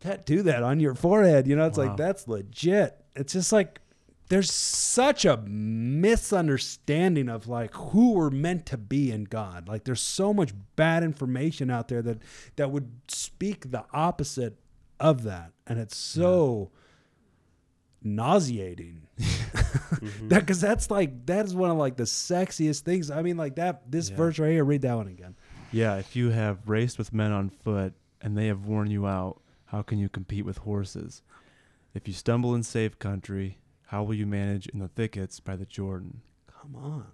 tattoo 0.00 0.42
that 0.42 0.62
on 0.62 0.80
your 0.80 0.94
forehead. 0.94 1.46
You 1.46 1.56
know, 1.56 1.66
it's 1.66 1.78
Wow. 1.78 1.88
like 1.88 1.96
that's 1.96 2.26
legit. 2.26 2.96
It's 3.14 3.32
just 3.34 3.52
like 3.52 3.80
there's 4.28 4.50
such 4.50 5.24
a 5.24 5.36
misunderstanding 5.46 7.28
of 7.28 7.48
like 7.48 7.74
who 7.74 8.12
we're 8.12 8.30
meant 8.30 8.66
to 8.66 8.78
be 8.78 9.10
in 9.10 9.24
God. 9.24 9.68
Like 9.68 9.84
there's 9.84 10.00
so 10.00 10.32
much 10.32 10.52
bad 10.74 11.02
information 11.02 11.70
out 11.70 11.88
there 11.88 12.02
that 12.02 12.18
that 12.56 12.70
would 12.70 12.90
speak 13.08 13.70
the 13.70 13.84
opposite 13.92 14.58
of 14.98 15.24
that, 15.24 15.52
and 15.66 15.78
it's 15.78 15.96
so 15.96 16.70
nauseating. 18.04 19.02
Mhm. 19.92 20.30
That 20.30 20.40
because 20.40 20.60
that's 20.60 20.90
like 20.90 21.26
that 21.26 21.44
is 21.44 21.54
one 21.54 21.70
of 21.70 21.76
like 21.76 21.96
the 21.96 22.02
sexiest 22.04 22.80
things. 22.80 23.10
I 23.10 23.22
mean, 23.22 23.36
like 23.36 23.56
that 23.56 23.90
this 23.90 24.10
Yeah. 24.10 24.16
verse 24.16 24.38
right 24.38 24.50
here. 24.50 24.64
Read 24.64 24.82
that 24.82 24.94
one 24.94 25.06
again. 25.06 25.36
Yeah. 25.70 25.96
If 25.96 26.16
you 26.16 26.30
have 26.30 26.68
raced 26.68 26.98
with 26.98 27.12
men 27.12 27.30
on 27.30 27.50
foot 27.50 27.94
and 28.20 28.36
they 28.36 28.46
have 28.48 28.64
worn 28.66 28.90
you 28.90 29.06
out, 29.06 29.40
how 29.66 29.82
can 29.82 29.98
you 29.98 30.08
compete 30.08 30.44
with 30.44 30.58
horses? 30.58 31.22
If 31.94 32.08
you 32.08 32.14
stumble 32.14 32.54
in 32.54 32.62
safe 32.62 32.98
country, 32.98 33.58
how 33.88 34.02
will 34.02 34.14
you 34.14 34.26
manage 34.26 34.66
in 34.68 34.78
the 34.80 34.88
thickets 34.88 35.38
by 35.40 35.54
the 35.56 35.66
Jordan? 35.66 36.22
Come 36.48 36.74
on, 36.74 37.06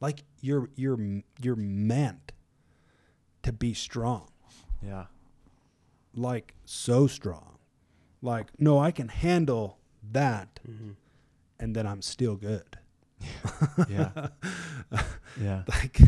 like 0.00 0.24
you're 0.40 0.68
you're 0.74 0.98
you're 1.40 1.56
meant 1.56 2.32
to 3.42 3.52
be 3.52 3.72
strong. 3.72 4.28
Yeah. 4.82 5.06
like 6.14 6.54
so 6.64 7.06
strong. 7.06 7.58
Like, 8.20 8.48
no, 8.58 8.78
I 8.78 8.90
can 8.90 9.08
handle 9.08 9.78
that 10.12 10.60
Mhm. 10.68 10.94
and 11.58 11.74
then 11.74 11.86
I'm 11.86 12.02
still 12.02 12.36
good. 12.36 12.78
Yeah. 13.88 14.28
yeah. 15.40 15.64
Like 15.68 16.00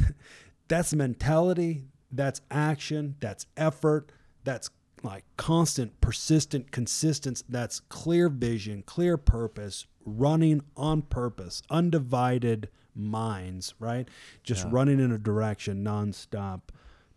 that's 0.68 0.92
mentality, 0.94 1.84
that's 2.12 2.40
action, 2.50 3.16
that's 3.20 3.46
effort, 3.56 4.12
that's 4.44 4.70
like 5.02 5.24
constant, 5.36 6.00
persistent, 6.00 6.70
consistent, 6.72 7.42
that's 7.48 7.80
clear 7.80 8.28
vision, 8.28 8.82
clear 8.82 9.16
purpose, 9.16 9.86
running 10.04 10.62
on 10.76 11.02
purpose, 11.02 11.62
undivided 11.70 12.68
minds, 12.94 13.74
right? 13.78 14.08
Just 14.42 14.64
Yeah. 14.64 14.70
running 14.72 14.98
in 15.00 15.12
a 15.12 15.18
direction 15.18 15.84
nonstop 15.84 16.62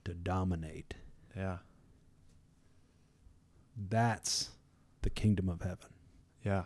to 0.06 0.14
dominate. 0.14 0.94
Yeah. 1.36 1.58
That's 3.90 4.52
the 5.02 5.10
kingdom 5.10 5.50
of 5.50 5.62
heaven. 5.62 5.90
Yeah. 6.44 6.64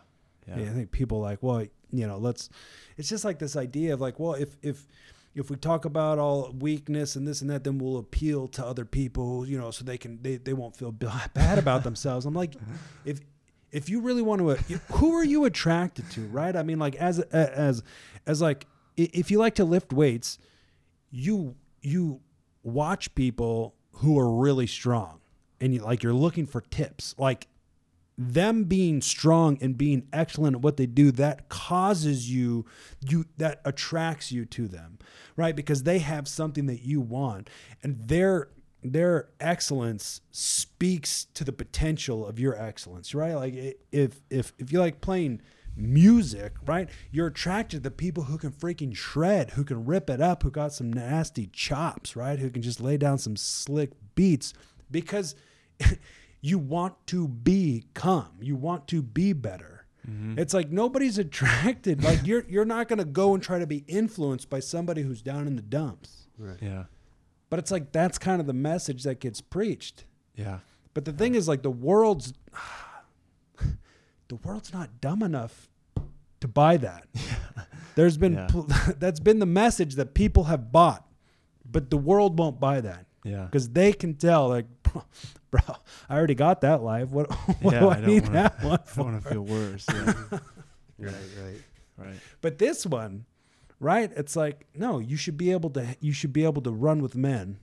Yeah. 0.48 0.60
Yeah. 0.60 0.66
I 0.66 0.74
think 0.74 0.92
people 0.92 1.20
like, 1.20 1.42
well, 1.42 1.66
you 1.92 2.08
know, 2.08 2.18
let's. 2.18 2.50
It's 2.98 3.10
just 3.10 3.26
like 3.26 3.40
this 3.40 3.56
idea 3.56 3.94
of 3.94 4.02
like, 4.02 4.20
well, 4.20 4.34
if 4.34 4.58
if 4.62 4.88
if 5.36 5.50
we 5.50 5.58
talk 5.58 5.86
about 5.86 6.18
all 6.18 6.54
weakness 6.58 7.16
and 7.16 7.28
this 7.28 7.42
and 7.42 7.50
that, 7.50 7.64
then 7.64 7.78
we'll 7.78 7.98
appeal 7.98 8.48
to 8.48 8.66
other 8.66 8.86
people, 8.86 9.46
you 9.46 9.58
know, 9.58 9.70
so 9.70 9.84
they 9.84 9.98
can 9.98 10.22
they, 10.22 10.38
they 10.38 10.54
won't 10.54 10.76
feel 10.78 10.92
bad 10.92 11.58
about 11.58 11.84
themselves. 11.84 12.26
I'm 12.26 12.34
like, 12.34 12.56
if 13.04 13.20
if 13.72 13.90
you 13.90 14.00
really 14.00 14.22
want 14.22 14.40
to, 14.42 14.78
who 14.94 15.14
are 15.14 15.24
you 15.24 15.44
attracted 15.44 16.10
to, 16.12 16.22
right? 16.28 16.56
I 16.56 16.64
mean, 16.64 16.80
like 16.80 16.96
as 16.96 17.20
as 17.20 17.84
as 18.26 18.42
like 18.42 18.66
if 18.96 19.30
you 19.30 19.38
like 19.38 19.56
to 19.56 19.66
lift 19.66 19.92
weights, 19.92 20.38
you 21.12 21.56
you 21.82 22.22
watch 22.64 23.14
people 23.16 23.76
who 23.92 24.18
are 24.18 24.34
really 24.34 24.68
strong, 24.68 25.20
and 25.60 25.74
you 25.74 25.82
like 25.82 26.02
you're 26.04 26.14
looking 26.14 26.46
for 26.46 26.62
tips, 26.62 27.14
like 27.18 27.48
them 28.18 28.64
being 28.64 29.02
strong 29.02 29.58
and 29.62 29.78
being 29.78 30.08
excellent 30.14 30.56
at 30.56 30.62
what 30.62 30.78
they 30.78 30.86
do 30.86 31.12
that 31.12 31.50
causes 31.50 32.32
you 32.32 32.66
you 33.02 33.26
that 33.38 33.60
attracts 33.66 34.32
you 34.32 34.46
to 34.46 34.68
them 34.68 34.98
right? 35.36 35.56
Because 35.56 35.84
they 35.84 36.00
have 36.00 36.28
something 36.28 36.66
that 36.68 36.84
you 36.84 37.02
want. 37.02 37.50
And 37.84 38.08
their 38.08 38.50
their 38.84 39.30
excellence 39.40 40.22
speaks 40.32 41.26
to 41.34 41.44
the 41.44 41.52
potential 41.52 42.26
of 42.26 42.40
your 42.40 42.56
excellence 42.56 43.16
right? 43.16 43.34
Like 43.34 43.80
if 43.92 44.22
if 44.30 44.54
if 44.60 44.72
you 44.72 44.80
like 44.80 45.02
playing 45.02 45.42
music 45.78 46.54
right 46.66 46.88
you're 47.12 47.28
attracted 47.28 47.78
to 47.78 47.90
the 47.90 47.92
people 47.92 48.24
who 48.24 48.38
can 48.38 48.50
freaking 48.50 48.96
shred 48.96 49.50
who 49.52 49.64
can 49.66 49.84
rip 49.84 50.10
it 50.10 50.22
up 50.22 50.42
who 50.42 50.50
got 50.50 50.72
some 50.72 50.94
nasty 50.94 51.48
chops 51.48 52.16
right? 52.16 52.40
Who 52.40 52.50
can 52.52 52.62
just 52.62 52.80
lay 52.80 52.98
down 52.98 53.18
some 53.18 53.36
slick 53.36 53.92
beats. 54.14 54.54
Because 54.92 55.36
you 56.46 56.60
want 56.60 56.94
to 57.08 57.28
become 57.28 58.30
you 58.40 58.56
want 58.56 58.88
to 58.88 59.02
be 59.02 59.34
better 59.34 59.86
mm-hmm. 60.08 60.38
it's 60.38 60.54
like 60.54 60.70
nobody's 60.72 61.18
attracted 61.26 62.04
like 62.04 62.26
you're 62.26 62.46
you're 62.48 62.66
not 62.66 62.88
going 62.88 63.00
to 63.00 63.06
go 63.06 63.34
and 63.34 63.42
try 63.42 63.58
to 63.58 63.66
be 63.68 63.84
influenced 63.88 64.50
by 64.50 64.60
somebody 64.60 65.02
who's 65.02 65.22
down 65.22 65.48
in 65.48 65.56
the 65.56 65.62
dumps 65.62 66.28
Right. 66.38 66.58
Yeah. 66.62 66.84
but 67.50 67.60
it's 67.60 67.72
like 67.72 67.92
that's 67.92 68.18
kind 68.18 68.40
of 68.42 68.48
the 68.48 68.54
message 68.54 69.04
that 69.04 69.20
gets 69.20 69.42
preached 69.42 70.06
Yeah. 70.36 70.60
but 70.94 71.06
the 71.06 71.14
thing 71.14 71.34
is 71.36 71.48
like 71.48 71.64
the 71.64 71.72
world's 71.72 72.34
the 74.28 74.36
world's 74.44 74.74
not 74.74 75.02
dumb 75.02 75.22
enough 75.24 75.70
to 76.42 76.48
buy 76.48 76.78
that 76.78 77.08
there's 77.96 78.18
been 78.18 78.34
Yeah. 78.34 78.48
pl- 78.48 78.68
that's 79.00 79.20
been 79.20 79.40
the 79.40 79.46
message 79.46 79.96
that 79.96 80.14
people 80.14 80.46
have 80.46 80.72
bought 80.72 81.08
but 81.70 81.90
the 81.90 81.98
world 81.98 82.38
won't 82.38 82.60
buy 82.60 82.82
that 82.82 83.05
Yeah. 83.26 83.46
because 83.46 83.68
they 83.70 83.92
can 83.92 84.14
tell 84.14 84.48
like 84.50 84.68
bro 85.52 85.62
i 86.10 86.16
already 86.16 86.36
got 86.36 86.62
that 86.62 86.82
life 86.84 87.10
what, 87.10 87.30
what 87.62 87.74
yeah, 87.74 87.80
do 87.80 87.90
i, 87.90 87.96
don't 87.96 88.06
need 88.08 88.24
wanna, 88.24 88.34
that 88.34 88.64
one 88.64 88.80
I 88.80 88.96
don't 88.96 89.06
want 89.12 89.24
to 89.24 89.30
feel 89.30 89.42
worse. 89.42 89.86
Yeah. 89.92 90.14
Right. 90.98 91.14
Right. 91.44 91.62
right. 91.98 92.16
but 92.42 92.58
this 92.60 92.86
one 92.86 93.26
right 93.80 94.12
it's 94.16 94.36
like 94.36 94.66
no 94.76 95.00
you 95.00 95.18
should 95.18 95.38
be 95.38 95.52
able 95.52 95.70
to 95.72 95.98
you 96.00 96.14
should 96.14 96.32
be 96.32 96.44
able 96.46 96.62
to 96.62 96.72
run 96.72 97.02
with 97.02 97.16
men 97.16 97.58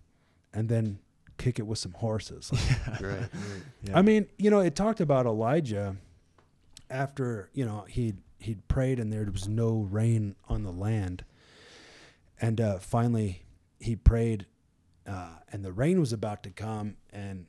and 0.52 0.68
then 0.68 0.98
kick 1.38 1.58
it 1.58 1.66
with 1.66 1.78
some 1.78 1.92
horses 1.92 2.50
Like, 2.52 3.00
Right. 3.00 3.20
Right. 3.20 3.30
Yeah. 3.84 3.98
I 3.98 4.02
mean, 4.02 4.26
you 4.38 4.50
know, 4.50 4.60
it 4.60 4.76
talked 4.76 5.00
about 5.00 5.26
Elijah 5.26 5.96
after, 6.90 7.48
you 7.54 7.64
know, 7.64 7.84
he'd 7.88 8.18
he'd 8.38 8.68
prayed 8.68 8.98
and 9.00 9.12
there 9.12 9.24
was 9.32 9.48
no 9.48 9.86
rain 9.90 10.36
on 10.48 10.62
the 10.62 10.70
land. 10.72 11.24
And 12.40 12.60
uh, 12.60 12.78
finally 12.78 13.42
he 13.80 13.96
prayed 13.96 14.46
uh, 15.07 15.36
and 15.50 15.64
the 15.64 15.72
rain 15.72 16.00
was 16.00 16.12
about 16.12 16.42
to 16.42 16.50
come 16.50 16.96
and 17.12 17.46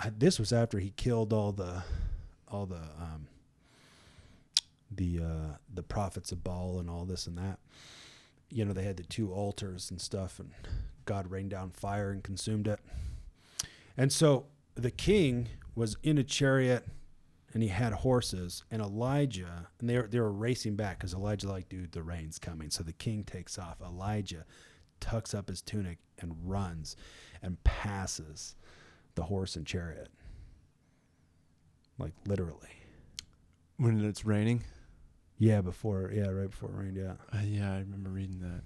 th- 0.00 0.14
this 0.18 0.38
was 0.38 0.52
after 0.52 0.78
he 0.78 0.90
killed 0.90 1.32
all 1.32 1.52
the 1.52 1.82
all 2.48 2.66
the 2.66 2.76
um, 2.76 3.26
the 4.90 5.20
uh, 5.20 5.56
the 5.72 5.82
prophets 5.82 6.32
of 6.32 6.44
Baal 6.44 6.78
and 6.78 6.88
all 6.90 7.04
this 7.04 7.26
and 7.26 7.38
that. 7.38 7.58
You 8.50 8.64
know, 8.64 8.72
they 8.72 8.82
had 8.82 8.98
the 8.98 9.02
two 9.02 9.32
altars 9.32 9.90
and 9.90 10.00
stuff 10.00 10.38
and 10.38 10.50
God 11.06 11.30
rained 11.30 11.50
down 11.50 11.70
fire 11.70 12.10
and 12.10 12.22
consumed 12.22 12.68
it. 12.68 12.80
And 13.96 14.12
so 14.12 14.46
the 14.74 14.90
king 14.90 15.48
was 15.74 15.96
in 16.02 16.18
a 16.18 16.22
chariot 16.22 16.86
and 17.54 17.62
he 17.62 17.68
had 17.70 17.92
horses 17.92 18.64
and 18.70 18.82
Elijah 18.82 19.68
and 19.80 19.88
they 19.88 19.96
were, 19.96 20.06
they 20.06 20.20
were 20.20 20.32
racing 20.32 20.76
back 20.76 20.98
because 20.98 21.14
Elijah 21.14 21.48
like 21.48 21.68
dude 21.68 21.92
the 21.92 22.02
rain's 22.02 22.38
coming 22.38 22.70
so 22.70 22.82
the 22.82 22.92
king 22.92 23.24
takes 23.24 23.58
off 23.58 23.80
Elijah 23.82 24.44
tucks 25.02 25.34
up 25.34 25.48
his 25.48 25.60
tunic 25.60 25.98
and 26.20 26.32
runs 26.44 26.96
and 27.42 27.62
passes 27.64 28.54
the 29.16 29.24
horse 29.24 29.56
and 29.56 29.66
chariot 29.66 30.08
like 31.98 32.12
literally 32.26 32.70
when 33.76 34.02
it's 34.04 34.24
raining. 34.24 34.62
yeah 35.38 35.60
before 35.60 36.10
yeah 36.14 36.28
right 36.28 36.50
before 36.50 36.70
it 36.70 36.76
rained 36.76 36.96
yeah 36.96 37.14
Uh, 37.34 37.42
yeah, 37.44 37.72
I 37.74 37.78
remember 37.80 38.08
reading 38.10 38.38
that. 38.40 38.62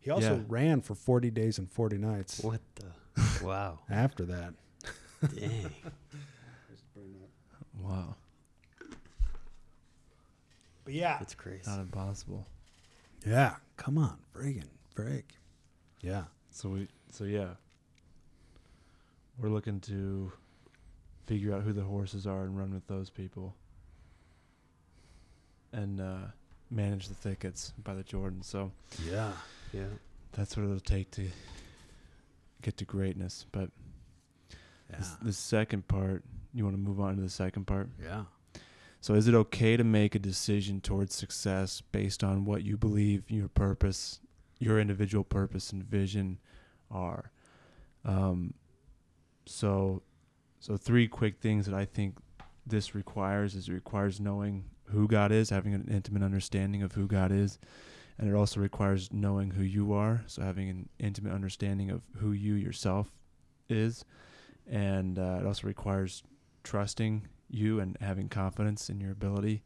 he 0.00 0.10
also 0.10 0.36
Yeah. 0.36 0.42
ran 0.48 0.80
for 0.80 0.94
40 0.94 1.30
days 1.30 1.58
and 1.58 1.70
40 1.70 1.98
nights 1.98 2.40
What 2.42 2.60
the? 2.76 3.44
Wow. 3.44 3.80
after 3.90 4.24
that 4.26 4.54
Dang. 5.34 5.70
Wow. 7.80 8.16
but 10.84 10.94
yeah 10.94 11.16
That's 11.18 11.34
crazy. 11.34 11.62
Not 11.70 11.80
impossible. 11.80 12.46
Yeah 13.26 13.56
come 13.76 13.98
on 13.98 14.16
friggin' 14.34 14.68
frig 14.94 15.24
yeah 16.00 16.24
So 16.50 16.68
we 16.70 16.88
so 17.10 17.24
yeah. 17.24 17.54
We're 19.38 19.48
looking 19.50 19.80
to 19.82 20.32
figure 21.26 21.54
out 21.54 21.62
who 21.62 21.72
the 21.72 21.82
horses 21.82 22.26
are 22.26 22.42
and 22.42 22.58
run 22.58 22.74
with 22.74 22.86
those 22.88 23.08
people. 23.10 23.54
And 25.72 26.00
uh, 26.00 26.26
manage 26.70 27.08
the 27.08 27.14
thickets 27.14 27.72
by 27.82 27.94
the 27.94 28.02
Jordan. 28.02 28.42
So 28.42 28.72
yeah 29.06 29.32
Yeah. 29.72 29.84
that's 30.32 30.56
what 30.56 30.64
it'll 30.64 30.80
take 30.80 31.10
to 31.12 31.28
get 32.62 32.76
to 32.78 32.84
greatness. 32.84 33.46
But 33.52 33.70
yeah 34.90 34.98
this, 34.98 35.08
the 35.22 35.32
second 35.32 35.86
part, 35.88 36.24
you 36.54 36.64
want 36.64 36.74
to 36.76 36.80
move 36.82 37.00
on 37.00 37.16
to 37.16 37.22
the 37.22 37.28
second 37.30 37.66
part? 37.66 37.88
yeah 38.02 38.24
So, 39.00 39.14
is 39.14 39.28
it 39.28 39.34
okay 39.34 39.76
to 39.76 39.84
make 39.84 40.14
a 40.14 40.18
decision 40.18 40.80
towards 40.80 41.14
success 41.14 41.80
based 41.92 42.24
on 42.24 42.44
what 42.44 42.64
you 42.64 42.76
believe 42.76 43.30
your 43.30 43.48
purpose, 43.48 44.20
your 44.58 44.80
individual 44.80 45.24
purpose 45.24 45.70
and 45.70 45.84
vision 45.84 46.38
are? 46.90 47.30
Um, 48.04 48.54
so, 49.46 50.02
so 50.58 50.76
three 50.76 51.06
quick 51.06 51.40
things 51.40 51.66
that 51.66 51.74
I 51.74 51.84
think 51.84 52.16
this 52.66 52.94
requires 52.94 53.54
is 53.54 53.68
it 53.68 53.72
requires 53.72 54.20
knowing 54.20 54.64
who 54.86 55.06
God 55.06 55.30
is, 55.30 55.50
having 55.50 55.74
an 55.74 55.88
intimate 55.90 56.22
understanding 56.22 56.82
of 56.82 56.92
who 56.92 57.06
God 57.06 57.30
is, 57.30 57.58
and 58.18 58.28
it 58.28 58.34
also 58.34 58.60
requires 58.60 59.12
knowing 59.12 59.52
who 59.52 59.62
you 59.62 59.92
are, 59.92 60.24
so 60.26 60.42
having 60.42 60.68
an 60.68 60.88
intimate 60.98 61.32
understanding 61.32 61.90
of 61.90 62.02
who 62.16 62.32
you 62.32 62.54
yourself 62.54 63.10
is, 63.68 64.04
and 64.66 65.18
uh, 65.18 65.38
it 65.40 65.46
also 65.46 65.66
requires 65.66 66.22
trusting 66.64 67.28
you 67.50 67.80
and 67.80 67.96
having 68.00 68.28
confidence 68.28 68.88
in 68.90 69.00
your 69.00 69.12
ability, 69.12 69.62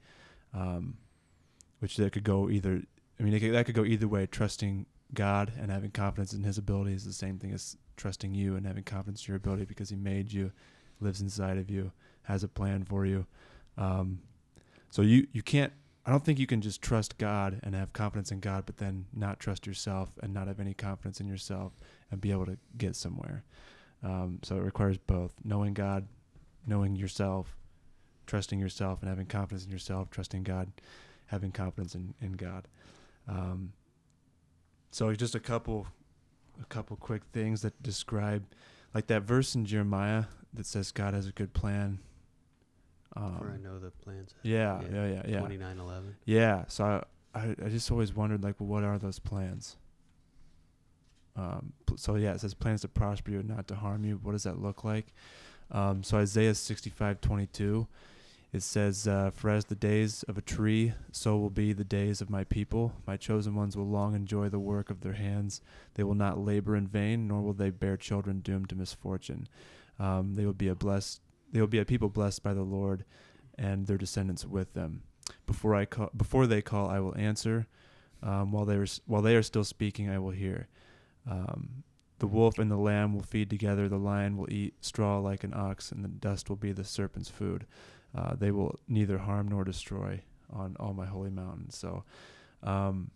um, 0.55 0.97
which 1.81 1.97
that 1.97 2.13
could 2.13 2.25
go 2.25 2.49
either. 2.49 2.83
I 3.19 3.23
mean, 3.23 3.39
could, 3.39 3.53
that 3.53 3.67
could 3.67 3.75
go 3.75 3.85
either 3.85 4.09
way. 4.09 4.27
Trusting 4.27 4.87
God 5.15 5.53
and 5.59 5.71
having 5.71 5.91
confidence 5.91 6.33
in 6.33 6.43
His 6.45 6.59
ability 6.59 6.93
is 6.93 7.05
the 7.05 7.13
same 7.13 7.39
thing 7.39 7.53
as 7.53 7.77
trusting 7.97 8.35
you 8.35 8.57
and 8.57 8.67
having 8.67 8.85
confidence 8.85 9.27
in 9.27 9.33
your 9.33 9.37
ability 9.37 9.65
because 9.65 9.91
He 9.91 9.97
made 9.97 10.33
you, 10.33 10.53
lives 11.01 11.21
inside 11.21 11.59
of 11.59 11.71
you, 11.71 11.93
has 12.23 12.43
a 12.43 12.49
plan 12.49 12.85
for 12.85 13.05
you. 13.05 13.27
Um, 13.77 14.21
so 14.91 15.03
you 15.03 15.27
you 15.33 15.43
can't. 15.43 15.73
I 16.05 16.11
don't 16.11 16.25
think 16.25 16.41
you 16.41 16.49
can 16.49 16.61
just 16.61 16.83
trust 16.83 17.17
God 17.17 17.61
and 17.63 17.77
have 17.77 17.93
confidence 17.93 18.33
in 18.33 18.41
God, 18.41 18.65
but 18.67 18.79
then 18.79 19.07
not 19.15 19.39
trust 19.39 19.69
yourself 19.69 20.19
and 20.21 20.35
not 20.35 20.49
have 20.49 20.59
any 20.59 20.75
confidence 20.75 21.21
in 21.21 21.29
yourself 21.29 21.75
and 22.11 22.21
be 22.21 22.33
able 22.33 22.47
to 22.47 22.59
get 22.77 22.97
somewhere. 22.97 23.45
Um, 24.03 24.41
so 24.43 24.57
it 24.57 24.63
requires 24.63 24.99
both 24.99 25.33
knowing 25.45 25.75
God, 25.75 26.09
knowing 26.67 26.97
yourself, 26.97 27.57
trusting 28.27 28.59
yourself, 28.59 29.01
and 29.01 29.09
having 29.09 29.27
confidence 29.27 29.65
in 29.65 29.71
yourself, 29.71 30.11
trusting 30.11 30.43
God, 30.43 30.73
having 31.27 31.53
confidence 31.53 31.95
in, 31.95 32.15
in 32.21 32.33
God. 32.33 32.69
Um, 33.29 33.73
so 34.91 35.13
just 35.15 35.35
a 35.35 35.41
couple, 35.41 35.87
a 36.61 36.65
couple 36.67 36.97
quick 36.97 37.23
things 37.33 37.63
that 37.63 37.83
describe, 37.83 38.45
like 38.95 39.07
that 39.07 39.23
verse 39.23 39.55
in 39.55 39.65
Jeremiah 39.65 40.25
that 40.55 40.67
says 40.67 40.93
God 40.93 41.15
has 41.15 41.27
a 41.27 41.33
good 41.33 41.53
plan. 41.55 41.99
Um, 43.17 43.37
For 43.39 43.51
I 43.51 43.57
know 43.59 43.79
the 43.79 43.91
plans. 43.91 44.35
yeah, 44.43 44.81
Yeah, 44.93 45.07
yeah, 45.07 45.23
yeah. 45.27 45.39
Twenty 45.41 45.59
nine 45.59 45.79
eleven. 45.79 46.17
Yeah. 46.25 46.65
So 46.69 46.85
I, 46.85 47.39
I, 47.39 47.55
I 47.65 47.69
just 47.69 47.91
always 47.91 48.15
wondered, 48.15 48.43
like, 48.43 48.57
well, 48.59 48.69
what 48.69 48.85
are 48.85 48.99
those 48.99 49.19
plans? 49.19 49.77
Um, 51.37 51.73
so 51.97 52.17
yeah, 52.17 52.33
it 52.33 52.41
says 52.41 52.53
plans 52.55 52.83
to 52.83 52.89
prosper 52.89 53.31
you 53.31 53.41
and 53.41 53.49
not 53.49 53.67
to 53.69 53.75
harm 53.75 54.05
you. 54.05 54.19
What 54.23 54.33
does 54.33 54.43
that 54.43 54.61
look 54.61 54.85
like? 54.85 55.15
Um, 55.73 56.03
so 56.03 56.19
Isaiah 56.19 56.55
sixty-five 56.55 57.21
twenty-two, 57.23 57.87
it 58.53 58.63
says, 58.63 59.09
uh, 59.09 59.31
"For 59.33 59.49
as 59.49 59.65
the 59.65 59.75
days 59.75 60.23
of 60.25 60.37
a 60.37 60.43
tree, 60.43 60.93
so 61.11 61.39
will 61.39 61.51
be 61.51 61.73
the 61.73 61.83
days 61.85 62.21
of 62.21 62.29
my 62.29 62.45
people. 62.45 62.93
My 63.07 63.17
chosen 63.17 63.55
ones 63.55 63.75
will 63.75 63.89
long 63.89 64.15
enjoy 64.15 64.51
the 64.51 64.59
work 64.59 64.91
of 64.91 65.01
their 65.01 65.15
hands. 65.15 65.63
They 65.95 66.05
will 66.05 66.15
not 66.15 66.39
labor 66.39 66.77
in 66.77 66.87
vain, 66.87 67.27
nor 67.27 67.41
will 67.41 67.55
they 67.55 67.71
bear 67.71 67.97
children 67.97 68.41
doomed 68.41 68.69
to 68.69 68.77
misfortune. 68.77 69.49
Um, 69.99 70.35
they 70.35 70.45
will 70.45 70.53
be 70.53 70.69
a 70.69 70.75
blessed. 70.75 71.23
They 71.51 71.61
will 71.61 71.67
be 71.67 71.79
a 71.79 71.87
people 71.87 72.11
blessed 72.11 72.43
by 72.43 72.53
the 72.53 72.63
Lord, 72.63 73.05
and 73.59 73.87
their 73.87 73.99
descendants 73.99 74.45
with 74.45 74.75
them. 74.75 75.03
Before 75.47 75.75
I 75.75 75.87
call, 75.87 76.11
before 76.15 76.47
they 76.47 76.61
call, 76.61 76.89
I 76.91 77.01
will 77.01 77.17
answer. 77.17 77.67
Um, 78.23 78.53
while 78.53 78.67
they 78.67 78.77
are 78.77 78.87
while 79.07 79.23
they 79.23 79.37
are 79.37 79.43
still 79.43 79.65
speaking, 79.65 80.11
I 80.11 80.19
will 80.19 80.31
hear. 80.31 80.69
Um, 81.27 81.85
the 82.23 82.29
wolf 82.29 82.61
and 82.61 82.71
the 82.71 82.77
lamb 82.77 83.13
will 83.13 83.25
feed 83.25 83.51
together. 83.51 83.89
The 83.89 83.99
lion 83.99 84.37
will 84.37 84.47
eat 84.49 84.75
straw 84.81 85.19
like 85.19 85.43
an 85.43 85.53
ox, 85.53 85.91
and 85.91 86.05
the 86.05 86.09
dust 86.09 86.49
will 86.49 86.57
be 86.57 86.71
the 86.71 86.85
serpent's 86.85 87.29
food. 87.29 87.67
Uh, 88.17 88.37
they 88.37 88.53
will 88.53 88.79
neither 88.87 89.19
harm 89.19 89.49
nor 89.49 89.65
destroy 89.65 90.21
on 90.53 90.77
all 90.79 90.95
my 90.95 91.05
holy 91.05 91.31
mountains. 91.31 91.77
So, 91.77 92.05
um, 92.63 93.11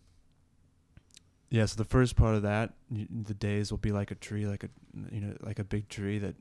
yeah. 1.49 1.65
So 1.67 1.77
the 1.77 1.85
first 1.85 2.17
part 2.17 2.35
of 2.35 2.41
that, 2.41 2.73
the 2.91 3.33
days 3.33 3.71
will 3.71 3.77
be 3.77 3.93
like 3.93 4.11
a 4.11 4.15
tree, 4.15 4.45
like 4.45 4.65
a 4.65 4.69
you 5.09 5.21
know, 5.21 5.37
like 5.39 5.59
a 5.59 5.63
big 5.63 5.87
tree 5.87 6.17
that 6.19 6.35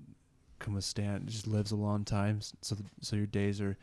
can 0.59 0.75
withstand, 0.75 1.29
just 1.29 1.47
lives 1.47 1.71
a 1.71 1.77
long 1.77 2.05
time. 2.05 2.41
So, 2.63 2.75
the, 2.75 2.83
so 3.01 3.15
your 3.15 3.27
days 3.27 3.61
are 3.61 3.79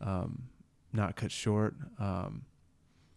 um, 0.00 0.44
not 0.92 1.16
cut 1.16 1.32
short. 1.32 1.74
Um, 1.98 2.42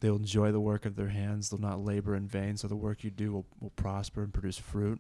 they'll 0.04 0.18
enjoy 0.18 0.52
the 0.52 0.60
work 0.60 0.86
of 0.86 0.98
their 0.98 1.08
hands. 1.08 1.50
They'll 1.50 1.62
not 1.62 1.80
labor 1.80 2.14
in 2.14 2.28
vain. 2.28 2.58
So 2.58 2.68
the 2.68 2.76
work 2.76 3.06
you 3.06 3.10
do 3.10 3.32
will, 3.32 3.46
will 3.62 3.70
prosper 3.70 4.22
and 4.22 4.34
produce 4.34 4.58
fruit, 4.58 5.00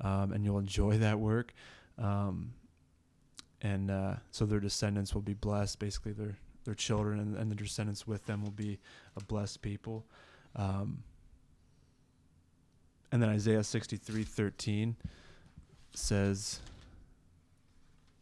um, 0.00 0.32
and 0.32 0.42
you'll 0.42 0.58
enjoy 0.58 0.96
that 0.96 1.20
work. 1.20 1.52
Um, 1.98 2.54
and 3.60 3.90
uh, 3.90 4.14
so 4.30 4.46
their 4.46 4.58
descendants 4.58 5.14
will 5.14 5.20
be 5.20 5.34
blessed. 5.34 5.78
Basically, 5.78 6.12
their 6.12 6.38
their 6.64 6.74
children 6.74 7.20
and, 7.20 7.36
and 7.36 7.50
the 7.50 7.54
descendants 7.54 8.06
with 8.06 8.24
them 8.24 8.42
will 8.42 8.50
be 8.50 8.78
a 9.16 9.24
blessed 9.24 9.60
people. 9.60 10.06
Um, 10.56 11.02
and 13.12 13.22
then 13.22 13.28
Isaiah 13.28 13.64
sixty 13.64 13.98
three 13.98 14.24
thirteen 14.24 14.96
says 15.94 16.60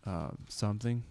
um, 0.05 0.39
something. 0.49 1.05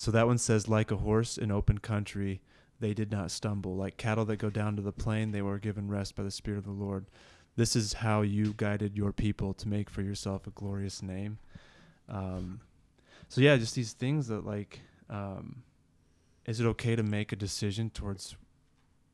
So 0.00 0.10
that 0.12 0.26
one 0.26 0.38
says, 0.38 0.66
like 0.66 0.90
a 0.90 0.96
horse 0.96 1.36
in 1.36 1.50
open 1.50 1.76
country, 1.76 2.40
they 2.80 2.94
did 2.94 3.12
not 3.12 3.30
stumble. 3.30 3.76
Like 3.76 3.98
cattle 3.98 4.24
that 4.24 4.38
go 4.38 4.48
down 4.48 4.74
to 4.76 4.82
the 4.82 4.92
plain, 4.92 5.30
they 5.30 5.42
were 5.42 5.58
given 5.58 5.90
rest 5.90 6.16
by 6.16 6.22
the 6.22 6.30
Spirit 6.30 6.56
of 6.56 6.64
the 6.64 6.70
Lord. 6.70 7.04
This 7.56 7.76
is 7.76 7.92
how 7.92 8.22
you 8.22 8.54
guided 8.56 8.96
your 8.96 9.12
people 9.12 9.52
to 9.52 9.68
make 9.68 9.90
for 9.90 10.00
yourself 10.00 10.46
a 10.46 10.52
glorious 10.52 11.02
name. 11.02 11.36
Um, 12.08 12.62
so 13.28 13.42
yeah, 13.42 13.58
just 13.58 13.74
these 13.74 13.92
things 13.92 14.28
that 14.28 14.46
like, 14.46 14.80
um, 15.10 15.64
is 16.46 16.60
it 16.60 16.66
okay 16.68 16.96
to 16.96 17.02
make 17.02 17.32
a 17.32 17.36
decision 17.36 17.90
towards 17.90 18.36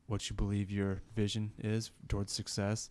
what 0.05 0.29
you 0.29 0.37
believe 0.37 0.71
your 0.71 1.01
vision 1.17 1.51
is 1.59 1.91
towards 2.07 2.31
success? 2.31 2.89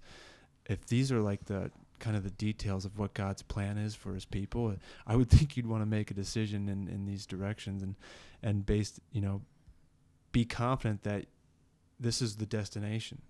If 0.67 0.85
these 0.85 1.11
are 1.11 1.23
like 1.23 1.47
the 1.47 1.71
kind 1.99 2.17
of 2.17 2.25
the 2.25 2.31
details 2.31 2.85
of 2.85 2.99
what 2.99 3.15
God's 3.15 3.43
plan 3.43 3.79
is 3.79 3.95
for 3.95 4.15
his 4.15 4.25
people, 4.25 4.75
I 5.07 5.17
would 5.17 5.31
think 5.31 5.57
you'd 5.57 5.67
want 5.67 5.83
to 5.83 5.87
make 5.87 6.11
a 6.11 6.15
decision 6.15 6.69
in, 6.69 6.89
in 6.89 7.07
these 7.07 7.27
directions 7.27 7.83
and, 7.83 7.95
and 8.43 8.65
based, 8.65 9.01
you 9.13 9.21
know, 9.21 9.43
be 10.33 10.45
confident 10.45 11.03
that 11.05 11.27
this 11.99 12.21
is 12.21 12.37
the 12.37 12.47
destination. 12.47 13.23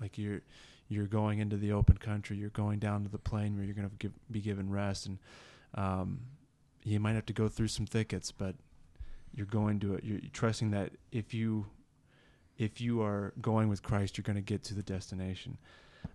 Like 0.00 0.18
you're, 0.18 0.42
you're 0.88 1.06
going 1.06 1.38
into 1.38 1.56
the 1.56 1.72
open 1.72 1.98
country, 1.98 2.36
you're 2.36 2.50
going 2.50 2.78
down 2.78 3.04
to 3.04 3.08
the 3.08 3.18
plain 3.18 3.56
where 3.56 3.64
you're 3.64 3.74
going 3.74 3.88
to 3.88 3.96
give, 3.96 4.12
be 4.30 4.40
given 4.40 4.70
rest. 4.70 5.06
And, 5.06 5.18
um, 5.74 6.20
you 6.84 7.00
might 7.00 7.14
have 7.14 7.26
to 7.26 7.32
go 7.32 7.48
through 7.48 7.68
some 7.68 7.86
thickets, 7.86 8.32
but 8.32 8.54
you're 9.34 9.46
going 9.46 9.80
to 9.80 9.94
it. 9.94 10.04
You're, 10.04 10.20
trusting 10.32 10.70
that 10.70 10.92
if 11.12 11.34
you, 11.34 11.66
if 12.56 12.80
you 12.80 13.02
are 13.02 13.34
going 13.40 13.68
with 13.68 13.82
Christ, 13.82 14.16
you're 14.16 14.22
going 14.22 14.36
to 14.36 14.42
get 14.42 14.64
to 14.64 14.74
the 14.74 14.82
destination. 14.82 15.58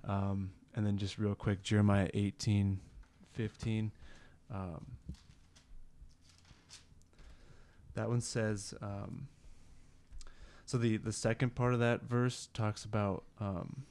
Um, 0.05 0.51
and 0.75 0.85
then 0.85 0.97
just 0.97 1.17
real 1.17 1.35
quick, 1.35 1.63
Jeremiah 1.63 2.09
18, 2.13 2.79
15. 3.33 3.91
Um, 4.53 4.85
that 7.95 8.09
one 8.09 8.21
says, 8.21 8.73
um, 8.81 9.27
so 10.65 10.77
the, 10.77 10.97
the 10.97 11.11
second 11.11 11.55
part 11.55 11.73
of 11.73 11.79
that 11.79 12.03
verse 12.03 12.49
talks 12.53 12.85
about, 12.85 13.23
um, 13.39 13.83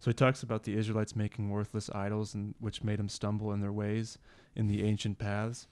so 0.00 0.10
he 0.10 0.14
talks 0.14 0.42
about 0.42 0.64
the 0.64 0.76
Israelites 0.76 1.14
making 1.14 1.50
worthless 1.50 1.88
idols 1.94 2.34
and 2.34 2.54
which 2.58 2.82
made 2.82 2.98
them 2.98 3.08
stumble 3.08 3.52
in 3.52 3.60
their 3.60 3.72
ways 3.72 4.18
in 4.56 4.66
the 4.66 4.82
ancient 4.84 5.18
paths. 5.18 5.66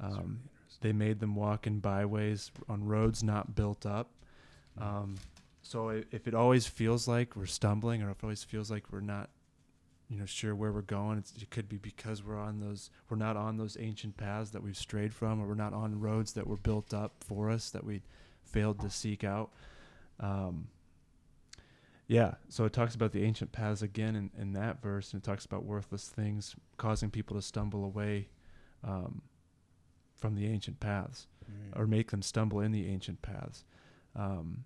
Um, 0.00 0.40
they 0.80 0.92
made 0.92 1.20
them 1.20 1.34
walk 1.34 1.66
in 1.66 1.78
byways 1.78 2.50
on 2.68 2.84
roads 2.84 3.22
not 3.22 3.54
built 3.54 3.86
up. 3.86 4.10
Um, 4.78 5.16
so 5.62 6.02
if 6.10 6.26
it 6.26 6.34
always 6.34 6.66
feels 6.66 7.06
like 7.06 7.36
we're 7.36 7.46
stumbling, 7.46 8.02
or 8.02 8.10
if 8.10 8.18
it 8.18 8.24
always 8.24 8.44
feels 8.44 8.70
like 8.70 8.92
we're 8.92 9.00
not, 9.00 9.30
you 10.08 10.18
know, 10.18 10.26
sure 10.26 10.54
where 10.54 10.72
we're 10.72 10.82
going, 10.82 11.18
it's, 11.18 11.32
it 11.40 11.50
could 11.50 11.68
be 11.68 11.78
because 11.78 12.22
we're 12.22 12.38
on 12.38 12.60
those, 12.60 12.90
we're 13.08 13.16
not 13.16 13.36
on 13.36 13.56
those 13.56 13.76
ancient 13.80 14.16
paths 14.16 14.50
that 14.50 14.62
we've 14.62 14.76
strayed 14.76 15.14
from, 15.14 15.40
or 15.40 15.46
we're 15.46 15.54
not 15.54 15.72
on 15.72 16.00
roads 16.00 16.32
that 16.32 16.46
were 16.46 16.56
built 16.56 16.92
up 16.92 17.14
for 17.20 17.48
us 17.48 17.70
that 17.70 17.84
we 17.84 18.02
failed 18.44 18.80
to 18.80 18.90
seek 18.90 19.24
out. 19.24 19.50
Um, 20.20 20.68
yeah, 22.08 22.34
so 22.48 22.64
it 22.64 22.72
talks 22.72 22.94
about 22.94 23.12
the 23.12 23.22
ancient 23.24 23.52
paths 23.52 23.80
again 23.80 24.16
in, 24.16 24.30
in 24.38 24.52
that 24.52 24.82
verse, 24.82 25.12
and 25.12 25.22
it 25.22 25.24
talks 25.24 25.44
about 25.44 25.64
worthless 25.64 26.08
things 26.08 26.54
causing 26.76 27.10
people 27.10 27.36
to 27.36 27.42
stumble 27.42 27.84
away 27.84 28.28
um, 28.84 29.22
from 30.16 30.34
the 30.34 30.46
ancient 30.46 30.80
paths 30.80 31.26
or 31.74 31.86
make 31.86 32.10
them 32.10 32.22
stumble 32.22 32.60
in 32.60 32.72
the 32.72 32.88
ancient 32.88 33.22
paths. 33.22 33.64
Um, 34.14 34.64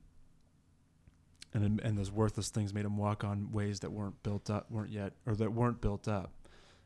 and 1.64 1.80
and 1.80 1.96
those 1.98 2.10
worthless 2.12 2.50
things 2.50 2.74
made 2.74 2.84
him 2.84 2.96
walk 2.96 3.24
on 3.24 3.50
ways 3.52 3.80
that 3.80 3.90
weren't 3.92 4.22
built 4.22 4.50
up, 4.50 4.70
weren't 4.70 4.90
yet, 4.90 5.12
or 5.26 5.34
that 5.36 5.52
weren't 5.52 5.80
built 5.80 6.06
up. 6.08 6.32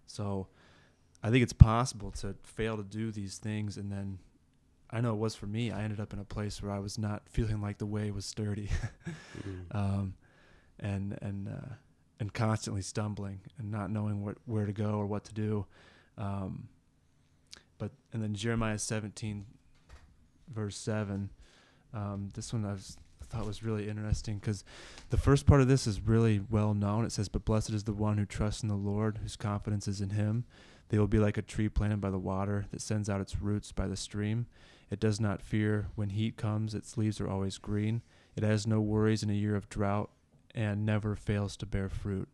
So, 0.07 0.49
I 1.23 1.31
think 1.31 1.43
it's 1.43 1.53
possible 1.53 2.11
to 2.13 2.35
fail 2.43 2.77
to 2.77 2.83
do 2.83 3.11
these 3.13 3.39
things, 3.39 3.77
and 3.77 3.91
then 3.93 4.19
I 4.91 5.01
know 5.01 5.13
it 5.13 5.19
was 5.19 5.35
for 5.37 5.47
me. 5.47 5.71
I 5.71 5.83
ended 5.83 6.01
up 6.01 6.13
in 6.13 6.19
a 6.19 6.25
place 6.25 6.63
where 6.63 6.73
I 6.73 6.79
was 6.81 6.99
not 6.99 7.29
feeling 7.29 7.61
like 7.61 7.79
the 7.79 7.87
way 7.87 8.11
was 8.11 8.25
sturdy, 8.27 8.69
Mm. 9.47 9.65
um, 9.75 10.15
and 10.79 11.19
and 11.23 11.49
uh, 11.49 11.75
and 12.19 12.33
constantly 12.35 12.83
stumbling 12.83 13.41
and 13.59 13.71
not 13.71 13.91
knowing 13.91 14.25
what 14.25 14.37
where 14.47 14.67
to 14.67 14.73
go 14.73 14.93
or 14.93 15.07
what 15.07 15.25
to 15.25 15.35
do. 15.35 15.67
Um, 16.19 16.69
but 17.79 17.93
and 18.13 18.23
then 18.23 18.35
Jeremiah 18.35 18.79
17, 18.79 19.47
verse 20.53 20.77
seven. 20.77 21.31
Um, 21.95 22.29
this 22.35 22.53
one 22.53 22.65
I 22.65 22.73
was 22.73 22.97
thought 23.31 23.47
was 23.47 23.63
really 23.63 23.89
interesting 23.89 24.39
because 24.39 24.65
the 25.11 25.17
first 25.17 25.47
part 25.47 25.61
of 25.61 25.69
this 25.69 25.87
is 25.87 26.01
really 26.01 26.41
well 26.51 26.75
known. 26.75 27.05
It 27.05 27.13
says, 27.13 27.29
"But 27.29 27.45
blessed 27.45 27.71
is 27.71 27.85
the 27.85 27.93
one 27.93 28.19
who 28.19 28.27
trusts 28.27 28.63
in 28.63 28.69
the 28.69 28.77
Lord, 28.77 29.19
whose 29.19 29.37
confidence 29.37 29.87
is 29.87 30.01
in 30.01 30.11
Him. 30.11 30.45
They 30.89 30.99
will 30.99 31.07
be 31.07 31.21
like 31.21 31.37
a 31.39 31.43
tree 31.43 31.69
planted 31.69 32.01
by 32.01 32.11
the 32.11 32.19
water 32.19 32.67
that 32.73 32.83
sends 32.83 33.09
out 33.09 33.21
its 33.21 33.41
roots 33.41 33.71
by 33.71 33.87
the 33.87 33.97
stream. 33.97 34.47
It 34.91 34.99
does 34.99 35.21
not 35.21 35.41
fear 35.41 35.87
when 35.95 36.11
heat 36.11 36.37
comes; 36.37 36.75
its 36.75 36.97
leaves 36.97 37.21
are 37.21 37.29
always 37.29 37.59
green. 37.59 38.03
It 38.35 38.43
has 38.43 38.67
no 38.67 38.81
worries 38.81 39.23
in 39.23 39.31
a 39.31 39.35
year 39.35 39.55
of 39.55 39.69
drought, 39.69 40.11
and 40.55 40.85
never 40.85 41.15
fails 41.15 41.57
to 41.59 41.67
bear 41.67 41.89
fruit." 41.89 42.29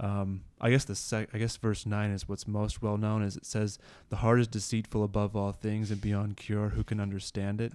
Um, 0.00 0.42
I 0.60 0.70
guess 0.70 0.84
the 0.84 0.94
sec- 0.94 1.34
I 1.34 1.38
guess 1.38 1.56
verse 1.56 1.84
nine 1.84 2.10
is 2.10 2.28
what's 2.28 2.46
most 2.46 2.80
well 2.80 2.96
known. 2.96 3.22
Is 3.22 3.36
it 3.36 3.44
says, 3.44 3.80
"The 4.10 4.16
heart 4.18 4.38
is 4.38 4.46
deceitful 4.46 5.02
above 5.02 5.34
all 5.34 5.50
things 5.50 5.90
and 5.90 6.00
beyond 6.00 6.36
cure. 6.36 6.68
Who 6.70 6.84
can 6.84 7.00
understand 7.00 7.60
it?" 7.60 7.72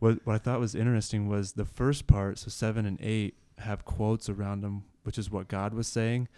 What 0.00 0.26
what 0.26 0.34
I 0.34 0.38
thought 0.38 0.60
was 0.60 0.74
interesting 0.74 1.28
was 1.28 1.52
the 1.52 1.64
first 1.64 2.06
part. 2.06 2.38
So 2.38 2.50
seven 2.50 2.84
and 2.84 2.98
eight 3.00 3.36
have 3.58 3.84
quotes 3.84 4.28
around 4.28 4.62
them, 4.62 4.84
which 5.04 5.18
is 5.18 5.30
what 5.30 5.48
God 5.48 5.72
was 5.72 5.86
saying. 5.86 6.28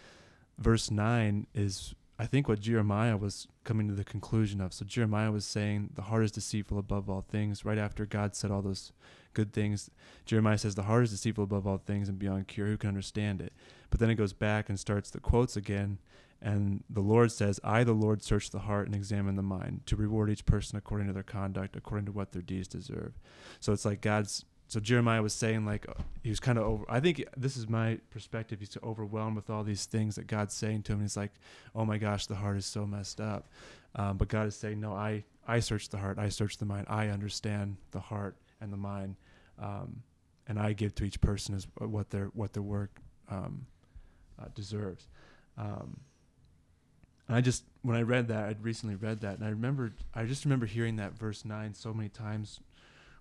Verse 0.57 0.91
nine 0.91 1.47
is 1.55 1.95
I 2.19 2.27
think 2.27 2.47
what 2.47 2.59
Jeremiah 2.59 3.17
was 3.17 3.47
coming 3.63 3.87
to 3.87 3.93
the 3.93 4.03
conclusion 4.03 4.61
of. 4.61 4.73
So 4.73 4.85
Jeremiah 4.85 5.31
was 5.31 5.45
saying 5.45 5.89
the 5.95 6.03
heart 6.03 6.25
is 6.25 6.31
deceitful 6.31 6.77
above 6.77 7.09
all 7.09 7.25
things. 7.27 7.65
Right 7.65 7.77
after 7.77 8.05
God 8.05 8.35
said 8.35 8.51
all 8.51 8.61
those 8.61 8.91
good 9.33 9.51
things, 9.51 9.89
Jeremiah 10.25 10.57
says 10.57 10.75
the 10.75 10.83
heart 10.83 11.05
is 11.05 11.11
deceitful 11.11 11.45
above 11.45 11.65
all 11.65 11.79
things 11.79 12.09
and 12.09 12.19
beyond 12.19 12.47
cure. 12.47 12.67
Who 12.67 12.77
can 12.77 12.89
understand 12.89 13.41
it? 13.41 13.53
But 13.89 13.99
then 13.99 14.09
it 14.09 14.15
goes 14.15 14.33
back 14.33 14.69
and 14.69 14.79
starts 14.79 15.09
the 15.09 15.19
quotes 15.19 15.57
again. 15.57 15.97
And 16.45 16.83
the 16.89 17.01
Lord 17.01 17.31
says, 17.31 17.57
I, 17.63 17.85
the 17.85 17.93
Lord, 17.93 18.21
search 18.21 18.49
the 18.49 18.59
heart 18.59 18.85
and 18.85 18.93
examine 18.93 19.37
the 19.37 19.41
mind 19.41 19.83
to 19.85 19.95
reward 19.95 20.29
each 20.29 20.45
person 20.45 20.77
according 20.77 21.07
to 21.07 21.13
their 21.13 21.23
conduct, 21.23 21.77
according 21.77 22.05
to 22.07 22.11
what 22.11 22.33
their 22.33 22.41
deeds 22.41 22.67
deserve. 22.67 23.13
So 23.61 23.71
it's 23.71 23.85
like 23.85 24.01
God's. 24.01 24.43
So 24.67 24.79
Jeremiah 24.79 25.21
was 25.21 25.33
saying, 25.33 25.65
like, 25.65 25.85
he 26.21 26.29
was 26.29 26.41
kind 26.41 26.57
of 26.57 26.65
over. 26.65 26.83
I 26.89 26.99
think 26.99 27.23
this 27.37 27.55
is 27.55 27.69
my 27.69 27.99
perspective. 28.09 28.59
He's 28.59 28.75
overwhelmed 28.83 29.37
with 29.37 29.49
all 29.49 29.63
these 29.63 29.85
things 29.85 30.15
that 30.15 30.27
God's 30.27 30.53
saying 30.53 30.83
to 30.83 30.93
him. 30.93 31.01
He's 31.01 31.15
like, 31.15 31.31
oh 31.75 31.85
my 31.85 31.97
gosh, 31.97 32.25
the 32.25 32.35
heart 32.35 32.57
is 32.57 32.65
so 32.65 32.85
messed 32.85 33.21
up. 33.21 33.47
Um, 33.95 34.17
but 34.17 34.27
God 34.27 34.47
is 34.47 34.55
saying, 34.55 34.81
no, 34.81 34.93
I, 34.93 35.23
I 35.47 35.59
search 35.59 35.89
the 35.89 35.97
heart. 35.97 36.17
I 36.19 36.29
search 36.29 36.57
the 36.57 36.65
mind. 36.65 36.87
I 36.89 37.07
understand 37.07 37.77
the 37.91 37.99
heart 37.99 38.35
and 38.59 38.73
the 38.73 38.77
mind. 38.77 39.15
Um, 39.59 40.01
and 40.47 40.59
I 40.59 40.73
give 40.73 40.93
to 40.95 41.05
each 41.05 41.21
person 41.21 41.55
as 41.55 41.67
what 41.77 42.09
their 42.09 42.25
what 42.33 42.51
their 42.51 42.63
work 42.63 42.99
um, 43.29 43.65
uh, 44.41 44.47
deserves. 44.55 45.07
Um, 45.57 45.99
and 47.27 47.37
I 47.37 47.41
just 47.41 47.63
when 47.81 47.95
I 47.95 48.01
read 48.01 48.27
that, 48.29 48.49
I'd 48.49 48.63
recently 48.63 48.95
read 48.95 49.21
that, 49.21 49.37
and 49.37 49.45
I 49.45 49.49
remembered 49.49 49.93
I 50.13 50.25
just 50.25 50.45
remember 50.45 50.65
hearing 50.65 50.97
that 50.97 51.17
verse 51.17 51.45
nine 51.45 51.73
so 51.73 51.93
many 51.93 52.09
times 52.09 52.59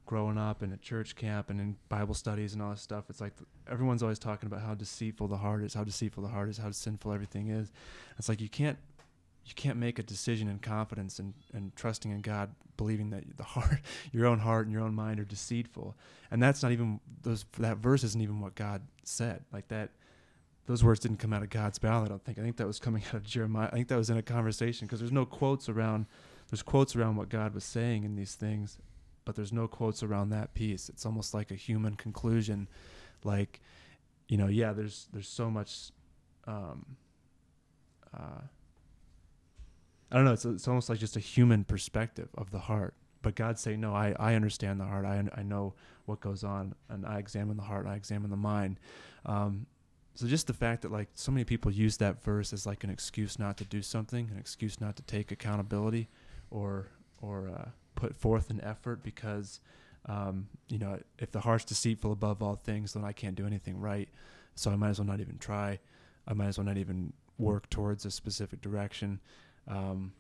growing 0.05 0.37
up 0.37 0.63
and 0.63 0.73
at 0.73 0.83
church 0.83 1.15
camp 1.15 1.49
and 1.49 1.61
in 1.61 1.77
Bible 1.89 2.15
studies 2.15 2.53
and 2.53 2.63
all 2.63 2.71
this 2.71 2.83
stuff. 2.83 3.05
It's 3.09 3.21
like 3.21 3.33
everyone's 3.71 4.03
always 4.03 4.19
talking 4.19 4.47
about 4.47 4.63
how 4.63 4.75
deceitful 4.75 5.29
the 5.29 5.37
heart 5.37 5.63
is, 5.63 5.75
how 5.75 5.85
deceitful 5.85 6.23
the 6.23 6.29
heart 6.29 6.49
is, 6.49 6.59
how 6.59 6.71
sinful 6.71 7.13
everything 7.13 7.49
is. 7.49 7.71
It's 8.19 8.29
like 8.29 8.41
you 8.41 8.49
can't 8.49 8.79
you 9.45 9.55
can't 9.55 9.77
make 9.77 9.99
a 9.99 10.03
decision 10.03 10.49
in 10.49 10.59
confidence 10.59 11.19
and, 11.19 11.35
and 11.53 11.75
trusting 11.75 12.11
in 12.11 12.21
God, 12.21 12.55
believing 12.77 13.11
that 13.11 13.37
the 13.37 13.43
heart, 13.55 13.81
your 14.13 14.27
own 14.27 14.39
heart 14.39 14.67
and 14.67 14.73
your 14.73 14.83
own 14.83 14.95
mind 14.95 15.21
are 15.21 15.25
deceitful. 15.25 15.97
And 16.31 16.43
that's 16.43 16.63
not 16.63 16.73
even 16.73 17.01
those 17.23 17.45
that 17.59 17.79
verse 17.79 18.05
isn't 18.05 18.21
even 18.21 18.41
what 18.41 18.55
God 18.55 18.83
said. 19.05 19.45
Like 19.53 19.69
that 19.69 19.91
those 20.67 20.85
words 20.85 21.01
didn't 21.01 21.19
come 21.19 21.33
out 21.33 21.43
of 21.43 21.51
God's 21.51 21.83
mouth, 21.83 22.05
I 22.05 22.09
don't 22.09 22.25
think. 22.25 22.39
I 22.39 22.43
think 22.43 22.57
that 22.57 22.67
was 22.67 22.79
coming 22.79 23.03
out 23.09 23.15
of 23.15 23.25
Jeremiah. 23.25 23.69
I 23.69 23.75
think 23.75 23.89
that 23.89 23.97
was 23.97 24.11
in 24.11 24.17
a 24.17 24.23
conversation 24.23 24.87
because 24.87 25.01
there's 25.01 25.13
no 25.13 25.27
quotes 25.27 25.69
around 25.69 26.07
there's 26.51 26.63
quotes 26.63 26.95
around 26.95 27.17
what 27.17 27.29
God 27.31 27.55
was 27.55 27.65
saying 27.65 28.05
in 28.05 28.15
these 28.15 28.35
things, 28.35 28.79
but 29.25 29.35
there's 29.37 29.53
no 29.53 29.67
quotes 29.67 30.03
around 30.03 30.31
that 30.31 30.53
piece. 30.53 30.89
It's 30.89 31.07
almost 31.07 31.33
like 31.33 31.51
a 31.51 31.55
human 31.55 31.95
conclusion 31.95 32.69
like 33.25 33.61
you 34.29 34.37
know, 34.37 34.49
yeah, 34.49 34.73
there's 34.73 35.09
there's 35.13 35.29
so 35.29 35.51
much 35.51 35.91
um 36.47 36.97
uh 38.15 38.43
I 40.11 40.17
don't 40.17 40.27
know. 40.27 40.33
It's, 40.35 40.45
it's 40.45 40.69
almost 40.69 40.91
like 40.91 40.99
just 40.99 41.17
a 41.17 41.21
human 41.21 41.65
perspective 41.65 42.29
of 42.37 42.51
the 42.51 42.59
heart. 42.59 42.95
But 43.23 43.35
God 43.35 43.59
say, 43.59 43.77
no, 43.77 43.95
I, 43.95 44.15
I 44.19 44.35
understand 44.35 44.79
the 44.79 44.85
heart. 44.85 45.07
I, 45.07 45.25
I 45.35 45.43
know 45.43 45.75
what 46.05 46.21
goes 46.21 46.45
on, 46.45 46.75
and 46.91 47.07
I 47.07 47.19
examine 47.19 47.57
the 47.57 47.63
heart. 47.63 47.87
I 47.87 47.95
examine 47.95 48.31
the 48.31 48.37
mind. 48.37 48.79
Um, 49.25 49.67
so 50.15 50.27
just 50.27 50.47
the 50.47 50.53
fact 50.53 50.83
that 50.83 50.93
like 50.93 51.09
so 51.15 51.33
many 51.33 51.45
people 51.45 51.71
use 51.71 51.97
that 51.99 52.23
verse 52.23 52.53
as 52.53 52.67
like 52.67 52.85
an 52.85 52.91
excuse 52.91 53.39
not 53.39 53.57
to 53.59 53.65
do 53.65 53.83
something, 53.83 54.29
an 54.31 54.39
excuse 54.39 54.81
not 54.81 54.97
to 54.97 55.03
take 55.03 55.33
accountability, 55.33 56.09
or 56.51 56.89
or 57.21 57.49
uh, 57.49 57.69
put 57.95 58.15
forth 58.15 58.51
an 58.51 58.61
effort 58.63 59.03
because 59.03 59.61
um, 60.07 60.49
you 60.69 60.79
know 60.79 60.99
if 61.19 61.31
the 61.33 61.41
heart's 61.41 61.65
deceitful 61.65 62.13
above 62.13 62.43
all 62.43 62.57
things, 62.57 62.93
then 62.93 63.05
I 63.05 63.13
can't 63.13 63.35
do 63.35 63.47
anything 63.47 63.81
right. 63.81 64.09
So 64.55 64.71
I 64.71 64.77
might 64.77 64.91
as 64.91 64.99
well 64.99 65.07
not 65.07 65.21
even 65.21 65.39
try. 65.39 65.79
I 66.27 66.35
might 66.35 66.49
as 66.49 66.59
well 66.59 66.67
not 66.67 66.77
even 66.77 67.15
work 67.39 67.71
towards 67.71 68.05
a 68.05 68.11
specific 68.11 68.61
direction. 68.61 69.21
Um, 69.67 70.13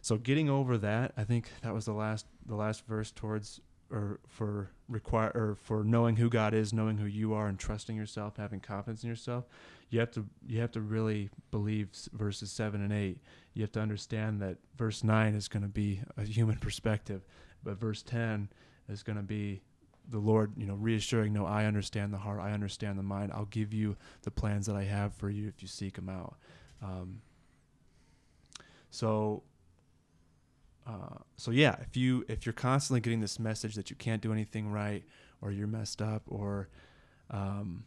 so 0.00 0.16
getting 0.16 0.48
over 0.48 0.78
that, 0.78 1.12
I 1.16 1.24
think 1.24 1.50
that 1.62 1.74
was 1.74 1.84
the 1.84 1.92
last 1.92 2.26
the 2.46 2.54
last 2.54 2.86
verse 2.86 3.10
towards 3.10 3.60
or 3.90 4.20
for 4.26 4.70
require 4.88 5.30
or 5.34 5.56
for 5.62 5.84
knowing 5.84 6.16
who 6.16 6.28
God 6.28 6.54
is, 6.54 6.72
knowing 6.72 6.98
who 6.98 7.06
you 7.06 7.34
are, 7.34 7.46
and 7.46 7.58
trusting 7.58 7.96
yourself, 7.96 8.36
having 8.36 8.60
confidence 8.60 9.02
in 9.02 9.08
yourself. 9.08 9.44
You 9.90 10.00
have 10.00 10.10
to 10.12 10.26
you 10.46 10.60
have 10.60 10.72
to 10.72 10.80
really 10.80 11.30
believe 11.50 11.90
verses 12.12 12.50
seven 12.50 12.82
and 12.82 12.92
eight. 12.92 13.20
You 13.54 13.62
have 13.62 13.72
to 13.72 13.80
understand 13.80 14.40
that 14.42 14.58
verse 14.76 15.04
nine 15.04 15.34
is 15.34 15.48
going 15.48 15.62
to 15.62 15.68
be 15.68 16.00
a 16.16 16.24
human 16.24 16.56
perspective, 16.60 17.22
but 17.62 17.78
verse 17.78 18.02
ten 18.02 18.48
is 18.88 19.02
going 19.02 19.16
to 19.16 19.22
be 19.22 19.62
the 20.08 20.18
Lord, 20.18 20.52
you 20.56 20.66
know, 20.66 20.74
reassuring, 20.74 21.32
no, 21.32 21.46
I 21.46 21.64
understand 21.64 22.12
the 22.12 22.18
heart, 22.18 22.40
I 22.40 22.52
understand 22.52 22.98
the 22.98 23.02
mind. 23.02 23.32
I'll 23.32 23.46
give 23.46 23.72
you 23.72 23.96
the 24.22 24.30
plans 24.30 24.66
that 24.66 24.76
I 24.76 24.84
have 24.84 25.14
for 25.14 25.28
you 25.28 25.48
if 25.48 25.62
you 25.62 25.68
seek 25.68 25.96
them 25.96 26.08
out. 26.08 26.36
Um, 26.82 27.22
so, 28.90 29.42
uh, 30.86 31.18
so 31.36 31.50
yeah, 31.50 31.76
if 31.80 31.96
you 31.96 32.24
if 32.28 32.46
you're 32.46 32.52
constantly 32.52 33.00
getting 33.00 33.20
this 33.20 33.38
message 33.38 33.74
that 33.74 33.90
you 33.90 33.96
can't 33.96 34.22
do 34.22 34.32
anything 34.32 34.70
right, 34.70 35.02
or 35.42 35.50
you're 35.50 35.66
messed 35.66 36.00
up, 36.00 36.22
or 36.26 36.68
um, 37.30 37.84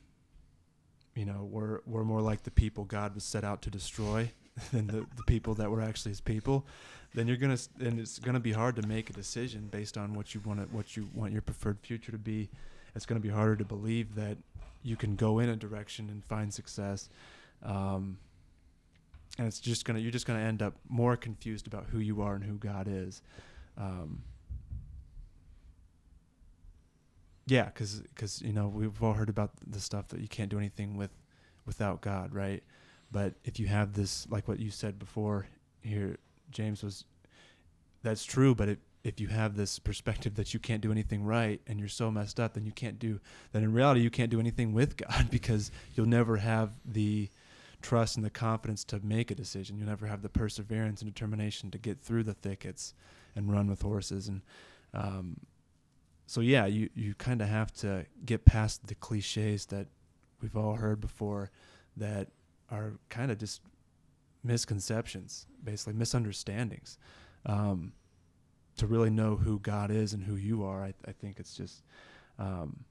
you 1.15 1.25
know, 1.25 1.47
we're 1.49 1.79
we're 1.85 2.03
more 2.03 2.21
like 2.21 2.43
the 2.43 2.51
people 2.51 2.83
God 2.83 3.15
was 3.15 3.23
set 3.23 3.43
out 3.43 3.61
to 3.63 3.69
destroy 3.69 4.31
than 4.71 4.87
the, 4.87 5.05
the 5.15 5.23
people 5.27 5.53
that 5.55 5.71
were 5.71 5.81
actually 5.81 6.11
His 6.11 6.21
people, 6.21 6.67
then 7.13 7.27
you're 7.27 7.37
gonna 7.37 7.57
and 7.79 7.99
it's 7.99 8.19
gonna 8.19 8.39
be 8.39 8.51
hard 8.51 8.75
to 8.75 8.87
make 8.87 9.09
a 9.09 9.13
decision 9.13 9.67
based 9.71 9.97
on 9.97 10.13
what 10.13 10.35
you 10.35 10.41
want 10.45 10.71
what 10.73 10.97
you 10.97 11.09
want 11.13 11.31
your 11.31 11.41
preferred 11.41 11.79
future 11.79 12.11
to 12.11 12.17
be. 12.17 12.49
It's 12.95 13.05
gonna 13.05 13.21
be 13.21 13.29
harder 13.29 13.55
to 13.55 13.65
believe 13.65 14.15
that 14.15 14.37
you 14.83 14.97
can 14.97 15.15
go 15.15 15.39
in 15.39 15.49
a 15.49 15.55
direction 15.55 16.09
and 16.09 16.23
find 16.25 16.53
success. 16.53 17.09
Um, 17.63 18.17
and 19.37 19.47
it's 19.47 19.59
just 19.59 19.85
gonna 19.85 19.99
you're 19.99 20.11
just 20.11 20.25
gonna 20.25 20.39
end 20.39 20.61
up 20.61 20.75
more 20.87 21.15
confused 21.15 21.67
about 21.67 21.87
who 21.91 21.99
you 21.99 22.21
are 22.21 22.35
and 22.35 22.43
who 22.43 22.57
God 22.57 22.87
is. 22.89 23.21
Um, 23.77 24.23
yeah, 27.45 27.65
because 27.65 28.03
cause, 28.15 28.41
you 28.41 28.53
know 28.53 28.67
we've 28.67 29.01
all 29.01 29.13
heard 29.13 29.29
about 29.29 29.51
the 29.65 29.79
stuff 29.79 30.07
that 30.09 30.19
you 30.19 30.27
can't 30.27 30.49
do 30.49 30.57
anything 30.57 30.97
with 30.97 31.11
without 31.65 32.01
God, 32.01 32.33
right? 32.33 32.63
But 33.11 33.33
if 33.43 33.59
you 33.59 33.67
have 33.67 33.93
this, 33.93 34.27
like 34.29 34.47
what 34.47 34.59
you 34.59 34.71
said 34.71 34.99
before 34.99 35.47
here, 35.81 36.17
James 36.51 36.83
was, 36.83 37.05
that's 38.03 38.23
true. 38.23 38.53
But 38.53 38.69
it, 38.69 38.79
if 39.03 39.19
you 39.19 39.27
have 39.27 39.55
this 39.55 39.79
perspective 39.79 40.35
that 40.35 40.53
you 40.53 40.59
can't 40.59 40.81
do 40.81 40.91
anything 40.91 41.23
right 41.23 41.61
and 41.67 41.79
you're 41.79 41.87
so 41.87 42.11
messed 42.11 42.39
up, 42.39 42.53
then 42.53 42.65
you 42.65 42.71
can't 42.71 42.99
do. 42.99 43.19
Then 43.51 43.63
in 43.63 43.73
reality, 43.73 44.01
you 44.01 44.09
can't 44.09 44.29
do 44.29 44.39
anything 44.39 44.73
with 44.73 44.97
God 45.07 45.29
because 45.31 45.71
you'll 45.95 46.07
never 46.07 46.37
have 46.37 46.71
the 46.85 47.29
trust 47.81 48.17
and 48.17 48.25
the 48.25 48.29
confidence 48.29 48.83
to 48.85 48.99
make 49.01 49.31
a 49.31 49.35
decision. 49.35 49.77
You'll 49.77 49.87
never 49.87 50.07
have 50.07 50.21
the 50.21 50.29
perseverance 50.29 51.01
and 51.01 51.13
determination 51.13 51.71
to 51.71 51.77
get 51.77 52.01
through 52.01 52.23
the 52.23 52.33
thickets 52.33 52.93
and 53.35 53.51
run 53.51 53.67
with 53.67 53.81
horses. 53.81 54.27
And 54.27 54.41
um, 54.93 55.37
so, 56.25 56.41
yeah, 56.41 56.65
you, 56.65 56.89
you 56.93 57.13
kind 57.15 57.41
of 57.41 57.47
have 57.47 57.73
to 57.75 58.05
get 58.25 58.45
past 58.45 58.87
the 58.87 58.95
cliches 58.95 59.65
that 59.67 59.87
we've 60.41 60.57
all 60.57 60.75
heard 60.75 60.99
before 60.99 61.51
that 61.97 62.29
are 62.69 62.93
kind 63.09 63.31
of 63.31 63.37
just 63.37 63.61
misconceptions, 64.43 65.47
basically 65.63 65.93
misunderstandings. 65.93 66.97
Um, 67.45 67.93
to 68.77 68.87
really 68.87 69.09
know 69.09 69.35
who 69.35 69.59
God 69.59 69.91
is 69.91 70.13
and 70.13 70.23
who 70.23 70.35
you 70.35 70.63
are, 70.63 70.83
I, 70.83 70.93
I 71.05 71.11
think 71.11 71.39
it's 71.39 71.53
just 71.53 71.83
um, 72.37 72.85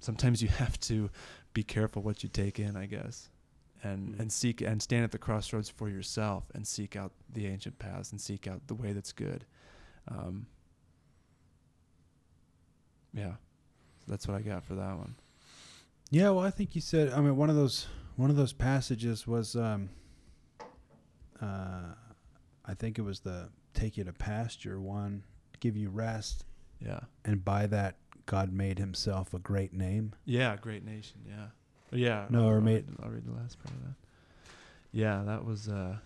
sometimes 0.00 0.42
you 0.42 0.48
have 0.58 0.78
to 0.80 1.10
be 1.52 1.62
careful 1.62 2.02
what 2.02 2.22
you 2.22 2.28
take 2.28 2.58
in, 2.58 2.76
I 2.76 2.86
guess 2.86 3.30
and 3.84 4.08
Mm-hmm. 4.10 4.20
and 4.22 4.32
seek 4.32 4.60
and 4.62 4.80
stand 4.82 5.04
at 5.04 5.12
the 5.12 5.18
crossroads 5.18 5.68
for 5.68 5.88
yourself 5.88 6.44
and 6.54 6.66
seek 6.66 6.96
out 6.96 7.12
the 7.32 7.46
ancient 7.46 7.78
paths 7.78 8.10
and 8.10 8.20
seek 8.20 8.46
out 8.48 8.66
the 8.66 8.74
way 8.74 8.92
that's 8.92 9.12
good. 9.12 9.44
Um, 10.08 10.46
yeah, 13.12 13.34
so 14.00 14.04
that's 14.08 14.26
what 14.26 14.36
I 14.36 14.40
got 14.40 14.64
for 14.64 14.74
that 14.74 14.96
one. 14.98 15.14
Yeah, 16.10 16.30
well, 16.30 16.44
I 16.44 16.50
think 16.50 16.74
you 16.74 16.80
said. 16.80 17.12
I 17.12 17.20
mean, 17.20 17.36
one 17.36 17.50
of 17.50 17.56
those 17.56 17.86
one 18.16 18.30
of 18.30 18.36
those 18.36 18.52
passages 18.52 19.26
was, 19.26 19.54
um, 19.56 19.90
uh, 21.40 21.94
I 22.64 22.74
think 22.74 22.98
it 22.98 23.02
was 23.02 23.20
the 23.20 23.50
take 23.72 23.96
you 23.96 24.04
to 24.04 24.12
pasture 24.12 24.80
one, 24.80 25.24
give 25.60 25.76
you 25.76 25.90
rest, 25.90 26.44
Yeah, 26.80 27.00
and 27.24 27.44
by 27.44 27.66
that 27.66 27.96
God 28.26 28.52
made 28.52 28.78
Himself 28.78 29.34
a 29.34 29.38
great 29.38 29.72
name. 29.72 30.14
yeah, 30.24 30.56
great 30.56 30.84
nation. 30.84 31.20
Yeah, 31.26 31.46
yeah. 31.94 32.26
No, 32.30 32.40
I'll, 32.42 32.48
or 32.50 32.54
I'll 32.56 32.60
made- 32.60 32.86
read, 32.88 32.96
I'll 33.02 33.10
read 33.10 33.26
the 33.26 33.32
last 33.32 33.58
part 33.58 33.74
of 33.76 33.82
that. 33.84 33.94
Yeah, 34.92 35.22
that 35.26 35.44
was 35.44 35.68
uh, 35.68 35.96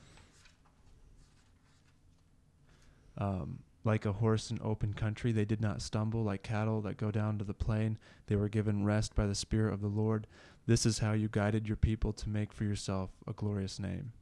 um, 3.18 3.58
like 3.84 4.06
a 4.06 4.12
horse 4.12 4.50
in 4.50 4.60
open 4.62 4.94
country. 4.94 5.32
They 5.32 5.44
did 5.44 5.60
not 5.60 5.82
stumble 5.82 6.22
like 6.22 6.42
cattle 6.42 6.80
that 6.82 6.96
go 6.96 7.10
down 7.10 7.38
to 7.38 7.44
the 7.44 7.54
plain. 7.54 7.98
They 8.26 8.36
were 8.36 8.48
given 8.48 8.84
rest 8.84 9.14
by 9.14 9.26
the 9.26 9.34
Spirit 9.34 9.74
of 9.74 9.80
the 9.80 9.88
Lord. 9.88 10.26
This 10.66 10.84
is 10.86 10.98
how 10.98 11.12
you 11.12 11.28
guided 11.30 11.66
your 11.66 11.76
people 11.76 12.12
to 12.14 12.28
make 12.28 12.52
for 12.52 12.64
yourself 12.64 13.10
a 13.26 13.32
glorious 13.32 13.78
name. 13.78 14.12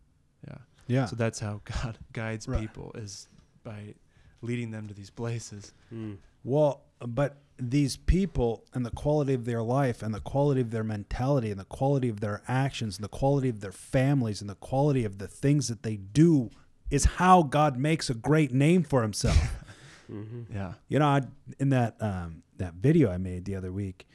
Yeah. 0.46 0.58
Yeah. 0.86 1.04
So 1.06 1.16
that's 1.16 1.40
how 1.40 1.60
God 1.82 1.98
guides 2.12 2.46
Right. 2.48 2.60
people 2.60 2.92
is 2.94 3.28
by 3.64 3.94
leading 4.42 4.70
them 4.70 4.86
to 4.88 4.94
these 4.94 5.10
places. 5.10 5.72
Mm. 5.92 6.18
Well, 6.44 6.82
but 7.00 7.38
these 7.58 7.96
people 7.96 8.64
and 8.74 8.84
the 8.84 8.90
quality 8.90 9.32
of 9.34 9.44
their 9.46 9.62
life 9.62 10.02
and 10.02 10.14
the 10.14 10.20
quality 10.20 10.60
of 10.60 10.70
their 10.70 10.84
mentality 10.84 11.50
and 11.50 11.58
the 11.58 11.64
quality 11.64 12.08
of 12.08 12.20
their 12.20 12.42
actions 12.46 12.96
and 12.96 13.04
the 13.04 13.08
quality 13.08 13.48
of 13.48 13.60
their 13.60 13.72
families 13.72 14.40
and 14.40 14.50
the 14.50 14.54
quality 14.56 15.04
of 15.04 15.18
the 15.18 15.26
things 15.28 15.68
that 15.68 15.82
they 15.82 15.96
do 15.96 16.50
is 16.90 17.04
how 17.04 17.42
God 17.42 17.78
makes 17.78 18.10
a 18.10 18.14
great 18.14 18.52
name 18.52 18.82
for 18.82 19.02
himself. 19.02 19.36
hmm 20.06 20.42
Yeah. 20.52 20.74
you 20.88 20.98
know, 20.98 21.06
I, 21.06 21.22
in 21.58 21.70
that 21.70 21.96
um, 22.00 22.42
that 22.58 22.74
video 22.74 23.10
I 23.10 23.16
made 23.18 23.44
the 23.44 23.56
other 23.56 23.72
week, 23.72 24.06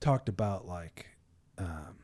talked 0.00 0.28
about 0.28 0.66
like 0.66 1.06
um, 1.58 1.96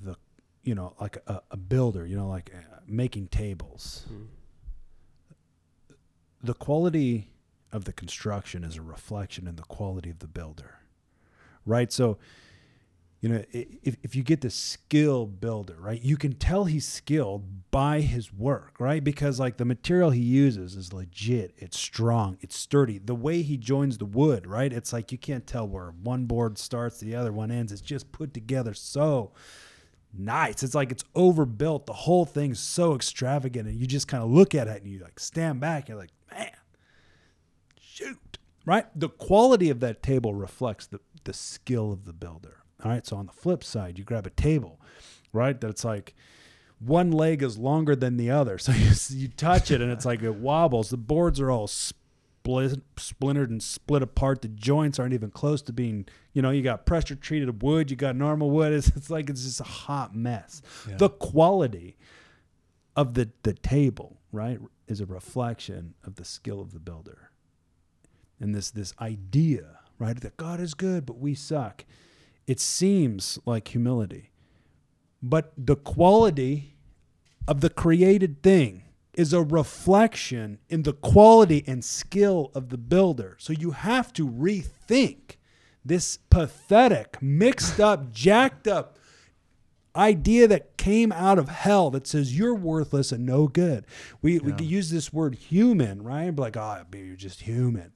the 0.00 0.16
you 0.62 0.74
know 0.74 0.94
like 1.00 1.16
a, 1.26 1.42
a 1.50 1.56
builder, 1.56 2.04
you 2.06 2.16
know, 2.16 2.28
like 2.28 2.52
uh, 2.54 2.80
making 2.86 3.28
tables. 3.28 4.04
Mm. 4.12 4.26
The 6.42 6.54
quality 6.54 7.30
of 7.72 7.84
the 7.84 7.92
construction 7.92 8.64
is 8.64 8.76
a 8.76 8.82
reflection 8.82 9.46
in 9.46 9.56
the 9.56 9.62
quality 9.62 10.10
of 10.10 10.18
the 10.20 10.28
builder 10.28 10.78
right? 11.68 11.92
So 11.92 12.18
you 13.20 13.28
know 13.28 13.42
if, 13.50 13.96
if 14.04 14.14
you 14.14 14.22
get 14.22 14.42
the 14.42 14.50
skilled 14.50 15.40
builder 15.40 15.74
right 15.76 16.00
you 16.00 16.16
can 16.16 16.34
tell 16.34 16.66
he's 16.66 16.86
skilled 16.86 17.70
by 17.72 18.00
his 18.00 18.32
work 18.32 18.76
right? 18.78 19.02
Because 19.02 19.40
like 19.40 19.56
the 19.56 19.64
material 19.64 20.10
he 20.10 20.22
uses 20.22 20.76
is 20.76 20.92
legit 20.92 21.52
it's 21.56 21.78
strong 21.78 22.38
it's 22.40 22.56
sturdy. 22.56 22.98
The 22.98 23.14
way 23.14 23.42
he 23.42 23.56
joins 23.56 23.98
the 23.98 24.04
wood 24.04 24.46
right 24.46 24.72
it's 24.72 24.92
like 24.92 25.12
you 25.12 25.18
can't 25.18 25.46
tell 25.46 25.66
where 25.68 25.92
one 26.02 26.26
board 26.26 26.58
starts 26.58 27.00
the 27.00 27.16
other 27.16 27.32
one 27.32 27.50
ends. 27.50 27.72
It's 27.72 27.80
just 27.80 28.12
put 28.12 28.32
together 28.32 28.72
so 28.72 29.32
nice 30.16 30.62
it's 30.62 30.74
like 30.74 30.90
it's 30.90 31.04
overbuilt 31.14 31.86
the 31.86 31.92
whole 31.92 32.24
thing's 32.24 32.58
so 32.58 32.94
extravagant 32.94 33.68
and 33.68 33.78
you 33.78 33.86
just 33.86 34.08
kind 34.08 34.22
of 34.22 34.30
look 34.30 34.54
at 34.54 34.66
it 34.66 34.82
and 34.82 34.90
you 34.90 34.98
like 35.00 35.20
stand 35.20 35.60
back 35.60 35.82
and 35.82 35.88
you're 35.90 35.98
like 35.98 36.12
man 36.30 36.50
shoot 37.80 38.38
right 38.64 38.86
the 38.98 39.08
quality 39.08 39.70
of 39.70 39.80
that 39.80 40.02
table 40.02 40.34
reflects 40.34 40.86
the, 40.86 40.98
the 41.24 41.32
skill 41.32 41.92
of 41.92 42.04
the 42.04 42.12
builder 42.12 42.58
all 42.82 42.90
right 42.90 43.06
so 43.06 43.16
on 43.16 43.26
the 43.26 43.32
flip 43.32 43.62
side 43.62 43.98
you 43.98 44.04
grab 44.04 44.26
a 44.26 44.30
table 44.30 44.80
right 45.32 45.60
that's 45.60 45.84
like 45.84 46.14
one 46.80 47.10
leg 47.10 47.42
is 47.42 47.58
longer 47.58 47.96
than 47.96 48.16
the 48.16 48.30
other. 48.30 48.58
So 48.68 48.72
you, 48.72 48.92
you 49.10 49.28
touch 49.28 49.70
it 49.70 49.80
and 49.80 49.90
it's 49.90 50.04
like 50.04 50.22
it 50.22 50.34
wobbles. 50.34 50.90
The 50.90 50.96
boards 50.96 51.40
are 51.40 51.50
all 51.50 51.66
split, 51.66 52.80
splintered 52.96 53.50
and 53.50 53.62
split 53.62 54.02
apart. 54.02 54.42
The 54.42 54.48
joints 54.48 54.98
aren't 54.98 55.14
even 55.14 55.30
close 55.30 55.62
to 55.62 55.72
being, 55.72 56.06
you 56.38 56.42
know, 56.42 56.50
you 56.50 56.62
got 56.62 56.86
pressure 56.86 57.16
treated 57.16 57.64
wood, 57.64 57.90
you 57.90 57.96
got 57.96 58.14
normal 58.14 58.48
wood. 58.48 58.72
It's, 58.78 58.86
it's 58.94 59.10
like 59.10 59.28
it's 59.28 59.42
just 59.42 59.60
a 59.60 59.64
hot 59.64 60.14
mess. 60.14 60.62
Yeah. 60.88 60.96
The 60.96 61.08
quality 61.08 61.96
of 62.94 63.14
the, 63.14 63.30
the 63.42 63.54
table, 63.54 64.20
right, 64.30 64.60
is 64.86 65.00
a 65.00 65.06
reflection 65.06 65.94
of 66.04 66.14
the 66.14 66.24
skill 66.24 66.60
of 66.60 66.72
the 66.72 66.78
builder. 66.78 67.32
And 68.38 68.54
this 68.54 68.70
this 68.70 68.94
idea, 69.00 69.80
right, 69.98 70.20
that 70.20 70.36
God 70.36 70.60
is 70.60 70.74
good, 70.74 71.04
but 71.06 71.18
we 71.18 71.34
suck. 71.34 71.84
It 72.46 72.60
seems 72.60 73.40
like 73.44 73.66
humility. 73.66 74.30
But 75.20 75.52
the 75.58 75.74
quality 75.74 76.76
of 77.48 77.62
the 77.62 77.70
created 77.70 78.44
thing 78.44 78.84
is 79.12 79.32
a 79.32 79.42
reflection 79.42 80.60
in 80.68 80.84
the 80.84 80.92
quality 80.92 81.64
and 81.66 81.84
skill 81.84 82.52
of 82.54 82.68
the 82.68 82.78
builder. 82.78 83.34
So 83.40 83.52
you 83.52 83.72
have 83.72 84.12
to 84.12 84.28
rethink 84.28 85.37
this 85.88 86.18
pathetic, 86.30 87.20
mixed 87.20 87.80
up, 87.80 88.12
jacked 88.12 88.68
up 88.68 88.96
idea 89.96 90.46
that 90.46 90.76
came 90.76 91.10
out 91.10 91.38
of 91.40 91.48
hell 91.48 91.90
that 91.90 92.06
says 92.06 92.38
you're 92.38 92.54
worthless 92.54 93.10
and 93.10 93.26
no 93.26 93.48
good. 93.48 93.84
We 94.22 94.38
we 94.38 94.50
Yeah. 94.50 94.56
could 94.56 94.66
use 94.66 94.90
this 94.90 95.12
word 95.12 95.34
human, 95.34 96.02
right? 96.02 96.30
Be 96.30 96.40
like, 96.42 96.56
oh, 96.56 96.82
you're 96.94 97.16
just 97.16 97.40
human. 97.40 97.90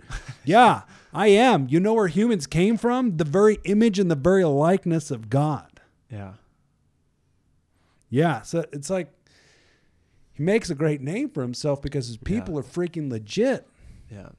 yeah, 0.45 0.83
I 1.13 1.29
am. 1.29 1.69
You 1.69 1.79
know 1.79 1.95
where 1.95 2.09
humans 2.09 2.47
came 2.49 2.77
from? 2.77 3.19
The 3.19 3.25
very 3.25 3.59
image 3.65 3.99
and 4.01 4.11
the 4.11 4.17
very 4.17 4.45
likeness 4.45 5.11
of 5.13 5.31
God. 5.31 5.81
Yeah. 6.11 6.33
Yeah, 8.11 8.43
so 8.43 8.65
it's 8.73 8.91
like 8.91 9.11
he 10.33 10.43
makes 10.43 10.71
a 10.71 10.75
great 10.75 11.01
name 11.01 11.31
for 11.31 11.43
himself 11.43 11.81
because 11.81 12.09
his 12.09 12.17
people 12.17 12.55
Yeah. 12.55 12.61
are 12.61 12.65
freaking 12.65 13.11
legit. 13.11 13.67
Yeah. 14.11 14.31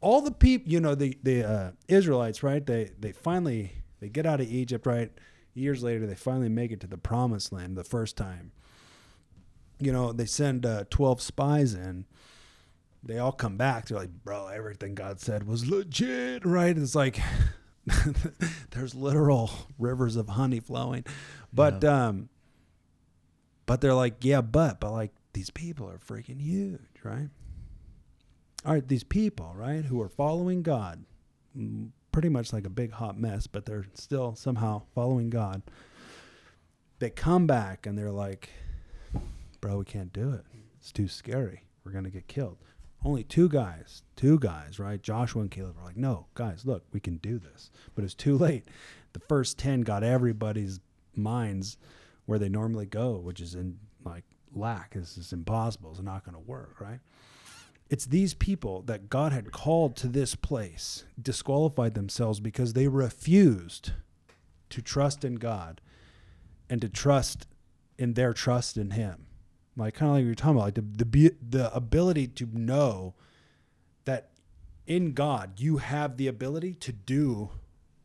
All 0.00 0.20
the 0.20 0.30
people, 0.30 0.72
you 0.72 0.80
know, 0.80 0.94
the 0.94 1.18
the 1.22 1.44
uh, 1.44 1.70
Israelites, 1.88 2.42
right? 2.42 2.64
They 2.64 2.90
they 2.98 3.12
finally 3.12 3.72
they 4.00 4.08
get 4.08 4.26
out 4.26 4.40
of 4.40 4.50
Egypt, 4.50 4.86
right? 4.86 5.10
Years 5.54 5.82
later, 5.82 6.06
they 6.06 6.14
finally 6.14 6.48
make 6.48 6.70
it 6.70 6.80
to 6.80 6.86
the 6.86 6.98
Promised 6.98 7.52
Land 7.52 7.76
the 7.76 7.84
first 7.84 8.16
time. 8.16 8.52
You 9.80 9.92
know, 9.92 10.12
they 10.12 10.26
send 10.26 10.64
uh, 10.64 10.84
twelve 10.90 11.20
spies 11.20 11.74
in. 11.74 12.04
They 13.02 13.18
all 13.18 13.32
come 13.32 13.56
back. 13.56 13.86
They're 13.86 13.98
like, 13.98 14.24
"Bro, 14.24 14.48
everything 14.48 14.94
God 14.94 15.20
said 15.20 15.46
was 15.46 15.68
legit, 15.68 16.44
right?" 16.44 16.76
It's 16.76 16.94
like 16.94 17.20
there's 18.70 18.94
literal 18.94 19.50
rivers 19.78 20.16
of 20.16 20.28
honey 20.28 20.60
flowing, 20.60 21.04
but 21.52 21.84
um, 21.84 22.28
but 23.66 23.80
they're 23.80 23.94
like, 23.94 24.24
yeah, 24.24 24.40
but 24.40 24.80
but 24.80 24.92
like 24.92 25.12
these 25.32 25.50
people 25.50 25.88
are 25.88 25.98
freaking 25.98 26.40
huge, 26.40 26.80
right? 27.04 27.28
All 28.64 28.72
right, 28.74 28.86
these 28.86 29.04
people, 29.04 29.52
right, 29.54 29.84
who 29.84 30.00
are 30.00 30.08
following 30.08 30.62
God, 30.62 31.04
mm, 31.56 31.90
pretty 32.12 32.28
much 32.28 32.52
like 32.52 32.66
a 32.66 32.70
big 32.70 32.92
hot 32.92 33.18
mess, 33.18 33.46
but 33.46 33.64
they're 33.66 33.86
still 33.94 34.34
somehow 34.34 34.82
following 34.94 35.30
God. 35.30 35.62
They 36.98 37.10
come 37.10 37.46
back 37.46 37.86
and 37.86 37.96
they're 37.96 38.10
like, 38.10 38.50
bro, 39.60 39.78
we 39.78 39.84
can't 39.84 40.12
do 40.12 40.32
it. 40.32 40.44
It's 40.78 40.90
too 40.90 41.06
scary. 41.06 41.62
We're 41.84 41.92
gonna 41.92 42.10
get 42.10 42.26
killed. 42.26 42.58
Only 43.04 43.22
two 43.22 43.48
guys, 43.48 44.02
two 44.16 44.40
guys, 44.40 44.80
right? 44.80 45.00
Joshua 45.00 45.42
and 45.42 45.50
Caleb 45.50 45.76
are 45.78 45.84
like, 45.84 45.96
no, 45.96 46.26
guys, 46.34 46.66
look, 46.66 46.84
we 46.92 46.98
can 46.98 47.18
do 47.18 47.38
this. 47.38 47.70
But 47.94 48.04
it's 48.04 48.14
too 48.14 48.36
late. 48.36 48.68
The 49.12 49.20
first 49.20 49.56
10 49.58 49.82
got 49.82 50.02
everybody's 50.02 50.80
minds 51.14 51.78
where 52.26 52.38
they 52.38 52.48
normally 52.48 52.86
go, 52.86 53.18
which 53.18 53.40
is 53.40 53.54
in 53.54 53.78
like 54.04 54.24
lack. 54.52 54.94
This 54.94 55.16
is 55.16 55.32
impossible. 55.32 55.92
It's 55.92 56.02
not 56.02 56.24
going 56.24 56.34
to 56.34 56.40
work, 56.40 56.80
right? 56.80 56.98
It's 57.90 58.04
these 58.04 58.34
people 58.34 58.82
that 58.82 59.08
God 59.08 59.32
had 59.32 59.50
called 59.50 59.96
to 59.96 60.08
this 60.08 60.34
place 60.34 61.04
disqualified 61.20 61.94
themselves 61.94 62.38
because 62.38 62.74
they 62.74 62.86
refused 62.86 63.92
to 64.70 64.82
trust 64.82 65.24
in 65.24 65.36
God 65.36 65.80
and 66.68 66.80
to 66.82 66.88
trust 66.88 67.46
in 67.98 68.14
their 68.14 68.34
trust 68.34 68.76
in 68.76 68.90
Him. 68.90 69.26
Like 69.76 69.94
kind 69.94 70.10
of 70.10 70.16
like 70.16 70.24
you're 70.24 70.34
talking 70.34 70.56
about, 70.56 70.64
like 70.64 70.74
the 70.74 71.04
the 71.04 71.34
the 71.48 71.74
ability 71.74 72.26
to 72.28 72.48
know 72.52 73.14
that 74.04 74.30
in 74.86 75.12
God 75.12 75.60
you 75.60 75.78
have 75.78 76.16
the 76.16 76.26
ability 76.26 76.74
to 76.74 76.92
do 76.92 77.50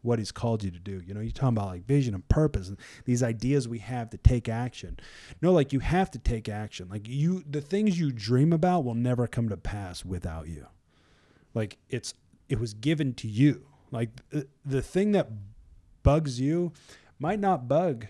what 0.04 0.20
He's 0.20 0.32
called 0.32 0.64
you 0.64 0.70
to 0.70 0.80
do. 0.80 1.02
You 1.06 1.16
know, 1.16 1.20
you're 1.20 1.32
talking 1.32 1.58
about 1.58 1.68
like 1.68 1.86
vision 1.86 2.14
and 2.14 2.28
purpose 2.30 2.68
and 2.70 2.78
these 3.06 3.24
ideas 3.24 3.68
we 3.68 3.80
have 3.80 4.12
to 4.12 4.18
take 4.18 4.48
action. 4.48 5.00
No, 5.42 5.52
like 5.52 5.74
you 5.74 5.80
have 5.80 6.12
to 6.12 6.20
take 6.20 6.48
action. 6.48 6.90
Like 6.90 7.08
you, 7.08 7.44
the 7.50 7.62
things 7.62 8.00
you 8.00 8.12
dream 8.12 8.54
about 8.54 8.84
will 8.84 8.94
never 8.94 9.26
come 9.26 9.50
to 9.50 9.58
pass 9.58 10.06
without 10.06 10.48
you. 10.48 10.68
Like 11.56 11.78
it's 11.90 12.14
it 12.50 12.60
was 12.60 12.74
given 12.74 13.14
to 13.16 13.28
you. 13.28 13.66
Like 13.92 14.10
the, 14.30 14.48
the 14.66 14.82
thing 14.82 15.12
that 15.14 15.30
bugs 16.04 16.40
you 16.40 16.74
might 17.20 17.40
not 17.40 17.68
bug 17.68 18.08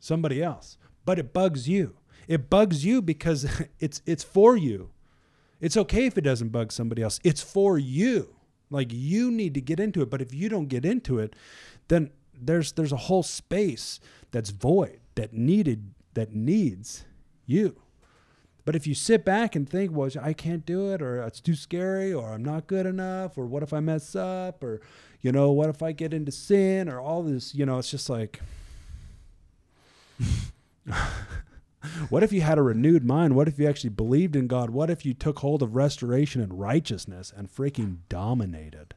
somebody 0.00 0.42
else, 0.42 0.76
but 1.04 1.18
it 1.18 1.32
bugs 1.32 1.68
you. 1.68 1.96
It 2.28 2.50
bugs 2.50 2.84
you 2.84 3.00
because 3.00 3.46
it's 3.78 4.02
it's 4.06 4.24
for 4.24 4.56
you. 4.56 4.90
It's 5.60 5.76
okay 5.76 6.06
if 6.06 6.18
it 6.18 6.22
doesn't 6.22 6.50
bug 6.50 6.72
somebody 6.72 7.02
else. 7.02 7.18
It's 7.24 7.42
for 7.42 7.78
you. 7.78 8.35
Like 8.70 8.88
you 8.92 9.30
need 9.30 9.54
to 9.54 9.60
get 9.60 9.78
into 9.80 10.02
it, 10.02 10.10
but 10.10 10.20
if 10.20 10.34
you 10.34 10.48
don't 10.48 10.66
get 10.66 10.84
into 10.84 11.18
it, 11.18 11.34
then 11.88 12.10
there's 12.38 12.72
there's 12.72 12.92
a 12.92 12.96
whole 12.96 13.22
space 13.22 14.00
that's 14.30 14.50
void 14.50 15.00
that 15.14 15.32
needed 15.32 15.92
that 16.14 16.34
needs 16.34 17.04
you. 17.46 17.76
But 18.64 18.74
if 18.74 18.86
you 18.86 18.94
sit 18.94 19.24
back 19.24 19.54
and 19.54 19.68
think, 19.68 19.92
well, 19.92 20.10
I 20.20 20.32
can't 20.32 20.66
do 20.66 20.92
it, 20.92 21.00
or 21.00 21.22
it's 21.22 21.40
too 21.40 21.54
scary, 21.54 22.12
or 22.12 22.32
I'm 22.32 22.44
not 22.44 22.66
good 22.66 22.84
enough, 22.84 23.38
or 23.38 23.46
what 23.46 23.62
if 23.62 23.72
I 23.72 23.78
mess 23.78 24.16
up, 24.16 24.64
or, 24.64 24.80
you 25.20 25.30
know, 25.30 25.52
what 25.52 25.68
if 25.68 25.84
I 25.84 25.92
get 25.92 26.12
into 26.12 26.32
sin, 26.32 26.88
or 26.88 26.98
all 26.98 27.22
this, 27.22 27.54
you 27.54 27.64
know, 27.64 27.78
it's 27.78 27.92
just 27.92 28.10
like, 28.10 28.40
what 32.08 32.22
if 32.22 32.32
you 32.32 32.40
had 32.40 32.58
a 32.58 32.62
renewed 32.62 33.04
mind? 33.04 33.34
What 33.36 33.48
if 33.48 33.58
you 33.58 33.66
actually 33.68 33.90
believed 33.90 34.36
in 34.36 34.46
God? 34.46 34.70
What 34.70 34.90
if 34.90 35.04
you 35.04 35.14
took 35.14 35.38
hold 35.40 35.62
of 35.62 35.74
restoration 35.76 36.40
and 36.42 36.58
righteousness 36.58 37.32
and 37.36 37.48
freaking 37.54 37.98
dominated? 38.08 38.94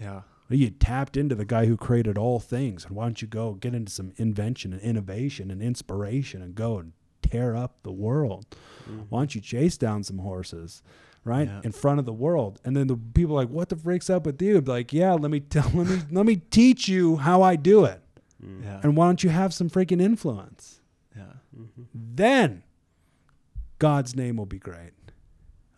Yeah. 0.00 0.22
You 0.48 0.70
tapped 0.70 1.16
into 1.16 1.34
the 1.36 1.44
guy 1.44 1.66
who 1.66 1.76
created 1.76 2.18
all 2.18 2.40
things. 2.40 2.84
And 2.84 2.96
why 2.96 3.04
don't 3.04 3.22
you 3.22 3.28
go 3.28 3.54
get 3.54 3.72
into 3.74 3.92
some 3.92 4.12
invention 4.16 4.72
and 4.72 4.82
innovation 4.82 5.50
and 5.50 5.62
inspiration 5.62 6.42
and 6.42 6.54
go 6.56 6.78
and 6.78 6.92
tear 7.22 7.54
up 7.54 7.76
the 7.84 7.92
world? 7.92 8.46
Mm. 8.90 9.06
Why 9.10 9.20
don't 9.20 9.34
you 9.36 9.40
chase 9.40 9.76
down 9.78 10.02
some 10.02 10.18
horses, 10.18 10.82
right, 11.24 11.46
Yeah. 11.46 11.60
in 11.62 11.70
front 11.70 12.00
of 12.00 12.04
the 12.04 12.12
world? 12.12 12.60
And 12.64 12.76
then 12.76 12.88
the 12.88 12.96
people 12.96 13.36
are 13.38 13.42
like, 13.44 13.50
"What 13.50 13.68
the 13.68 13.76
freak's 13.76 14.10
up 14.10 14.26
with 14.26 14.42
you?" 14.42 14.60
Like, 14.60 14.92
"Yeah, 14.92 15.12
let 15.12 15.30
me 15.30 15.38
tell, 15.38 15.70
let 15.74 15.86
me 15.86 16.00
let 16.10 16.26
me 16.26 16.36
teach 16.50 16.88
you 16.88 17.18
how 17.18 17.42
I 17.42 17.54
do 17.54 17.84
it." 17.84 18.02
Mm. 18.44 18.64
Yeah. 18.64 18.80
And 18.82 18.96
why 18.96 19.06
don't 19.06 19.22
you 19.22 19.30
have 19.30 19.54
some 19.54 19.70
freaking 19.70 20.02
influence? 20.02 20.79
Yeah. 21.56 21.84
Then 21.94 22.62
God's 23.78 24.14
name 24.14 24.36
will 24.36 24.46
be 24.46 24.58
great 24.58 24.92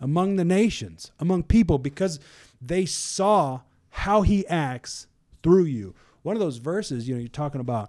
among 0.03 0.35
the 0.37 0.45
nations, 0.45 1.13
among 1.21 1.45
people, 1.45 1.79
because 1.79 2.19
they 2.61 2.85
saw 2.85 3.61
how 3.91 4.23
he 4.23 4.47
acts 4.49 5.07
through 5.43 5.65
you. 5.65 5.95
One 6.23 6.35
of 6.35 6.41
those 6.41 6.57
verses, 6.57 7.09
you 7.09 7.15
know, 7.15 7.21
you're 7.21 7.29
talking 7.29 7.61
about 7.61 7.89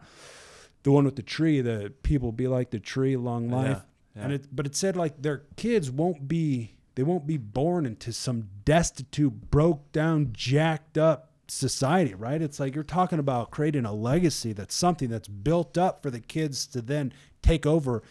the 0.84 0.92
one 0.92 1.06
with 1.06 1.16
the 1.16 1.24
tree, 1.24 1.60
the 1.62 1.92
people 2.04 2.32
be 2.32 2.48
like 2.48 2.70
the 2.70 2.80
tree, 2.80 3.18
long 3.18 3.50
life. 3.50 3.82
Yeah. 4.16 4.24
And 4.24 4.34
it, 4.34 4.46
but 4.56 4.68
it 4.68 4.76
said 4.76 4.96
like 4.96 5.22
their 5.22 5.44
kids 5.56 5.90
won't 5.90 6.28
be, 6.28 6.76
they 6.96 7.04
won't 7.04 7.26
be 7.26 7.38
born 7.38 7.86
into 7.86 8.14
some 8.14 8.50
destitute, 8.64 9.50
broke 9.50 9.92
down, 9.92 10.30
jacked 10.34 10.98
up 10.98 11.32
society, 11.54 12.14
right? 12.14 12.42
It's 12.42 12.60
like 12.60 12.76
you're 12.76 12.84
talking 12.84 13.20
about 13.20 13.52
creating 13.52 13.86
a 13.86 13.94
legacy 13.94 14.54
that's 14.54 14.76
something 14.76 15.10
that's 15.10 15.28
built 15.28 15.78
up 15.78 16.04
for 16.04 16.10
the 16.10 16.20
kids 16.20 16.66
to 16.68 16.82
then 16.82 17.14
take 17.42 17.66
over 17.66 18.04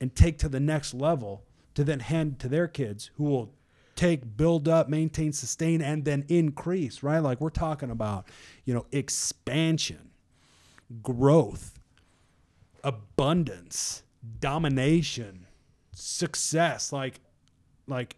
and 0.00 0.14
take 0.14 0.38
to 0.38 0.48
the 0.48 0.60
next 0.60 0.94
level 0.94 1.44
to 1.74 1.84
then 1.84 2.00
hand 2.00 2.38
to 2.40 2.48
their 2.48 2.66
kids 2.66 3.10
who 3.16 3.24
will 3.24 3.52
take, 3.94 4.36
build 4.36 4.68
up, 4.68 4.88
maintain, 4.88 5.32
sustain, 5.32 5.82
and 5.82 6.04
then 6.04 6.24
increase, 6.28 7.02
right? 7.02 7.18
Like 7.18 7.40
we're 7.40 7.50
talking 7.50 7.90
about, 7.90 8.26
you 8.64 8.72
know, 8.72 8.86
expansion, 8.92 10.10
growth, 11.02 11.78
abundance, 12.84 14.02
domination, 14.40 15.46
success, 15.92 16.92
like, 16.92 17.20
like, 17.86 18.16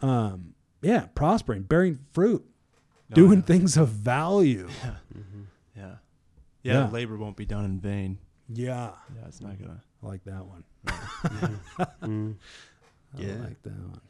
um, 0.00 0.54
yeah, 0.82 1.06
prospering, 1.14 1.62
bearing 1.62 2.00
fruit, 2.12 2.44
Oh, 3.12 3.14
doing 3.14 3.42
things 3.42 3.76
of 3.76 3.88
value. 3.88 4.68
Yeah. 4.82 4.94
Yeah. 5.76 5.82
Yeah. 5.84 5.94
Yeah. 6.84 6.88
Labor 6.90 7.16
won't 7.16 7.36
be 7.36 7.44
done 7.46 7.64
in 7.64 7.78
vain. 7.80 8.18
Yeah, 8.48 8.90
Yeah. 9.14 9.26
It's 9.28 9.40
not 9.40 9.58
gonna. 9.58 9.80
I 10.02 10.06
like 10.06 10.24
that 10.24 10.44
one. 10.46 10.64
Mm. 12.02 12.36
I 13.16 13.20
Yeah. 13.20 13.34
like 13.36 13.62
that 13.62 13.72
one. 13.72 14.00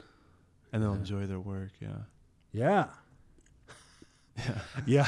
And 0.71 0.81
they'll 0.83 0.93
Yeah. 0.93 0.97
enjoy 0.99 1.25
their 1.27 1.39
work. 1.39 1.71
Yeah. 1.79 2.03
Yeah. 2.51 2.87
Yeah. 4.85 5.07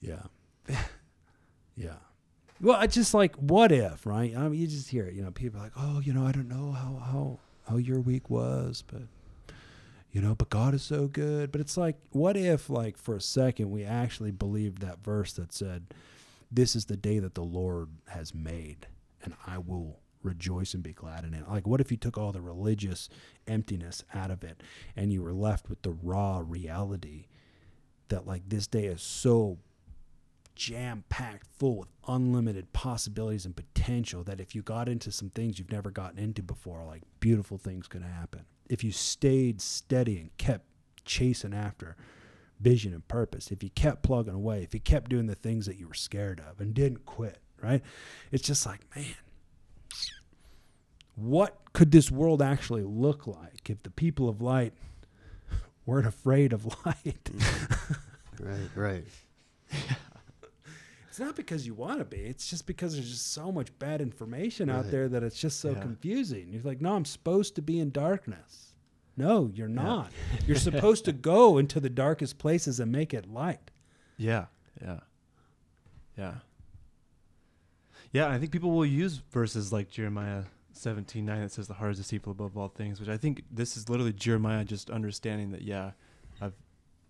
Yeah. 0.00 0.22
Yeah. 0.68 0.82
Yeah. 1.76 1.96
Well, 2.60 2.76
I 2.78 2.86
just 2.86 3.12
like 3.14 3.34
what 3.36 3.72
if, 3.72 4.06
right? 4.06 4.36
I 4.36 4.48
mean, 4.48 4.60
you 4.60 4.66
just 4.68 4.88
hear 4.90 5.06
it. 5.06 5.14
You 5.14 5.22
know, 5.22 5.30
people 5.32 5.58
are 5.60 5.64
like, 5.64 5.72
oh, 5.76 6.00
you 6.00 6.12
know, 6.12 6.26
I 6.26 6.32
don't 6.32 6.48
know 6.48 6.70
how 6.72 6.94
how 7.04 7.38
how 7.68 7.76
your 7.76 8.00
week 8.00 8.30
was, 8.30 8.84
but 8.86 9.02
you 10.12 10.20
know, 10.20 10.34
but 10.34 10.50
God 10.50 10.74
is 10.74 10.82
so 10.82 11.08
good. 11.08 11.50
But 11.50 11.60
it's 11.60 11.76
like, 11.76 11.96
what 12.10 12.36
if, 12.36 12.70
like, 12.70 12.96
for 12.96 13.16
a 13.16 13.20
second, 13.20 13.70
we 13.70 13.84
actually 13.84 14.30
believed 14.30 14.82
that 14.82 15.02
verse 15.02 15.32
that 15.34 15.52
said, 15.52 15.94
"This 16.50 16.76
is 16.76 16.84
the 16.84 16.96
day 16.96 17.18
that 17.18 17.34
the 17.34 17.44
Lord 17.44 17.88
has 18.08 18.34
made, 18.34 18.86
and 19.22 19.34
I 19.46 19.58
will." 19.58 19.98
rejoice 20.24 20.72
and 20.72 20.84
be 20.84 20.92
glad 20.92 21.24
in 21.24 21.34
it. 21.34 21.48
Like, 21.48 21.66
what 21.66 21.80
if 21.80 21.90
you 21.90 21.96
took 21.96 22.16
all 22.16 22.30
the 22.30 22.40
religious 22.40 23.08
emptiness 23.48 24.04
out 24.14 24.30
of 24.30 24.44
it 24.44 24.62
and 24.94 25.12
you 25.12 25.20
were 25.20 25.32
left 25.32 25.68
with 25.68 25.82
the 25.82 25.90
raw 25.90 26.40
reality 26.46 27.26
that, 28.06 28.24
like, 28.24 28.48
this 28.48 28.68
day 28.68 28.84
is 28.84 29.02
so 29.02 29.58
jam 30.54 31.02
packed 31.08 31.46
full 31.58 31.78
with 31.78 31.88
unlimited 32.06 32.72
possibilities 32.72 33.44
and 33.44 33.56
potential 33.56 34.22
that 34.24 34.40
if 34.40 34.54
you 34.54 34.62
got 34.62 34.88
into 34.88 35.10
some 35.10 35.30
things 35.30 35.58
you've 35.58 35.72
never 35.72 35.90
gotten 35.90 36.18
into 36.18 36.42
before, 36.42 36.84
like 36.84 37.02
beautiful 37.20 37.58
things 37.58 37.88
could 37.88 38.02
happen. 38.02 38.44
If 38.68 38.82
you 38.84 38.92
stayed 38.92 39.60
steady 39.60 40.18
and 40.18 40.36
kept 40.38 40.66
chasing 41.04 41.54
after 41.54 41.96
vision 42.60 42.92
and 42.94 43.06
purpose, 43.08 43.50
if 43.50 43.62
you 43.62 43.70
kept 43.70 44.02
plugging 44.02 44.34
away, 44.34 44.62
if 44.62 44.72
you 44.74 44.80
kept 44.80 45.10
doing 45.10 45.26
the 45.26 45.34
things 45.34 45.66
that 45.66 45.78
you 45.78 45.88
were 45.88 45.94
scared 45.94 46.40
of 46.40 46.60
and 46.60 46.72
didn't 46.74 47.04
quit, 47.04 47.38
right? 47.60 47.82
It's 48.30 48.46
just 48.46 48.66
like, 48.66 48.80
man, 48.94 49.14
what 51.14 51.58
could 51.72 51.90
this 51.90 52.10
world 52.10 52.40
actually 52.40 52.82
look 52.82 53.26
like 53.26 53.68
if 53.68 53.82
the 53.82 53.90
people 53.90 54.28
of 54.28 54.40
light 54.40 54.72
weren't 55.86 56.06
afraid 56.06 56.52
of 56.52 56.64
light? 56.86 57.24
Mm. 57.24 57.98
Right, 58.40 58.70
right. 58.74 59.04
It's 61.12 61.20
not 61.20 61.36
because 61.36 61.66
you 61.66 61.74
want 61.74 61.98
to 61.98 62.06
be. 62.06 62.16
It's 62.22 62.48
just 62.48 62.66
because 62.66 62.94
there's 62.94 63.10
just 63.10 63.34
so 63.34 63.52
much 63.52 63.68
bad 63.78 64.00
information 64.00 64.70
out 64.70 64.90
there 64.90 65.10
that 65.10 65.22
it's 65.22 65.38
just 65.38 65.60
so 65.60 65.72
Yeah. 65.72 65.82
confusing. 65.82 66.48
You're 66.48 66.62
like, 66.62 66.80
no, 66.80 66.94
I'm 66.94 67.04
supposed 67.04 67.54
to 67.56 67.60
be 67.60 67.78
in 67.78 67.90
darkness. 67.90 68.72
No, 69.14 69.50
you're 69.52 69.68
not. 69.68 70.10
You're 70.46 70.56
supposed 70.56 71.04
to 71.04 71.12
go 71.12 71.58
into 71.58 71.80
the 71.80 71.90
darkest 71.90 72.38
places 72.38 72.80
and 72.80 72.90
make 72.90 73.12
it 73.12 73.30
light. 73.30 73.70
Yeah, 74.16 74.46
yeah, 74.80 75.00
yeah, 76.16 76.36
yeah. 78.10 78.30
I 78.30 78.38
think 78.38 78.50
people 78.50 78.70
will 78.70 78.86
use 78.86 79.18
verses 79.32 79.70
like 79.70 79.90
Jeremiah 79.90 80.44
seventeen 80.72 81.26
nine 81.26 81.42
that 81.42 81.52
says 81.52 81.68
the 81.68 81.74
heart 81.74 81.92
is 81.92 81.98
deceitful 81.98 82.32
above 82.32 82.56
all 82.56 82.68
things, 82.68 83.00
which 83.00 83.10
I 83.10 83.18
think 83.18 83.44
this 83.50 83.76
is 83.76 83.90
literally 83.90 84.14
Jeremiah 84.14 84.64
just 84.64 84.88
understanding 84.88 85.50
that 85.50 85.60
yeah, 85.60 85.90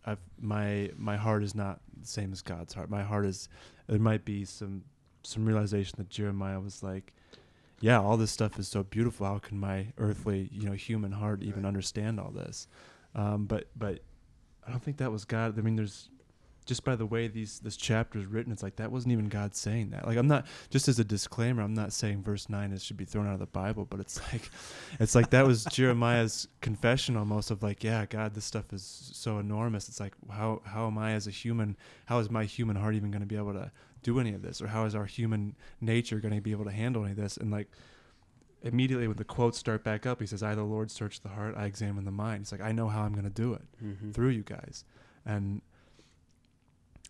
I've, 0.05 0.19
my 0.41 0.91
my 0.97 1.17
heart 1.17 1.43
is 1.43 1.55
not 1.55 1.81
the 2.01 2.07
same 2.07 2.33
as 2.33 2.43
God's 2.43 2.75
heart. 2.75 2.91
My 2.91 3.03
heart 3.03 3.27
is 3.27 3.49
there 3.87 3.99
might 3.99 4.25
be 4.25 4.45
some 4.45 4.85
some 5.23 5.45
realization 5.45 5.95
that 5.99 6.09
Jeremiah 6.09 6.61
was 6.61 6.83
like, 6.83 7.13
yeah, 7.81 8.01
all 8.01 8.17
this 8.17 8.31
stuff 8.31 8.59
is 8.59 8.69
so 8.69 8.83
beautiful. 8.83 9.27
How 9.27 9.39
can 9.39 9.59
my 9.59 9.87
earthly 9.99 10.49
you 10.53 10.67
know 10.67 10.73
human 10.73 11.13
heart 11.13 11.43
even 11.43 11.63
Right. 11.63 11.69
understand 11.69 12.19
all 12.19 12.31
this? 12.31 12.67
Um, 13.15 13.47
but 13.47 13.69
but 13.77 14.01
I 14.67 14.71
don't 14.71 14.83
think 14.83 14.97
that 14.99 15.11
was 15.13 15.25
God. 15.25 15.59
I 15.59 15.63
mean, 15.63 15.77
there's 15.77 16.09
just 16.65 16.85
by 16.85 16.95
the 16.97 17.07
way 17.07 17.27
these 17.29 17.59
this 17.61 17.77
chapter 17.77 18.19
is 18.19 18.27
written, 18.27 18.53
it's 18.53 18.63
like 18.63 18.77
that 18.77 18.91
wasn't 18.93 19.13
even 19.13 19.29
God 19.29 19.55
saying 19.55 19.91
that. 19.91 20.07
Like 20.07 20.17
I'm 20.17 20.29
not 20.29 20.47
just 20.71 20.89
as 20.89 20.99
a 20.99 21.05
disclaimer, 21.05 21.63
I'm 21.63 21.75
not 21.75 21.93
saying 21.93 22.23
verse 22.23 22.49
nine 22.49 22.73
is 22.73 22.85
should 22.85 22.97
be 22.97 23.05
thrown 23.05 23.27
out 23.27 23.35
of 23.35 23.41
the 23.41 23.47
Bible, 23.47 23.85
but 23.89 24.01
it's 24.01 24.21
like 24.33 24.51
it's 25.01 25.15
like 25.15 25.31
that 25.31 25.47
was 25.47 25.65
Jeremiah's 25.73 26.49
confession 26.61 27.17
almost 27.17 27.51
of 27.51 27.63
like, 27.63 27.83
yeah, 27.83 28.07
God, 28.07 28.35
this 28.35 28.45
stuff 28.45 28.73
is 28.73 29.11
so 29.15 29.39
enormous. 29.39 29.89
It's 29.89 30.01
like 30.01 30.15
how 30.31 30.63
how 30.65 30.87
am 30.87 30.99
I 30.99 31.13
as 31.13 31.27
a 31.27 31.31
human? 31.31 31.77
How 32.07 32.19
is 32.19 32.31
my 32.31 32.45
human 32.45 32.77
heart 32.77 32.95
even 32.95 33.11
going 33.11 33.23
to 33.23 33.27
be 33.27 33.37
able 33.37 33.55
to 33.55 33.71
do 34.03 34.19
any 34.19 34.33
of 34.35 34.43
this, 34.43 34.61
or 34.61 34.67
how 34.69 34.85
is 34.85 34.95
our 34.95 35.07
human 35.07 35.55
nature 35.81 36.19
going 36.19 36.35
to 36.35 36.41
be 36.41 36.51
able 36.53 36.65
to 36.65 36.73
handle 36.73 37.03
any 37.03 37.13
of 37.13 37.17
this? 37.19 37.37
And 37.37 37.51
like 37.51 37.69
immediately 38.63 39.09
when 39.09 39.17
the 39.17 39.25
quotes 39.25 39.59
start 39.59 39.83
back 39.83 40.07
up, 40.07 40.21
he 40.21 40.27
says, 40.27 40.43
"I, 40.43 40.55
the 40.55 40.63
Lord, 40.63 40.91
search 40.91 41.21
the 41.21 41.29
heart, 41.31 41.55
I 41.57 41.67
examine 41.67 42.05
the 42.05 42.11
mind." 42.13 42.43
It's 42.43 42.53
like 42.53 42.61
I 42.61 42.73
know 42.73 42.89
how 42.89 43.03
I'm 43.03 43.13
going 43.13 43.25
to 43.25 43.31
do 43.31 43.55
it 43.55 43.63
Mm-hmm. 43.83 44.11
through 44.13 44.29
you 44.29 44.43
guys 44.43 44.85
and 45.27 45.61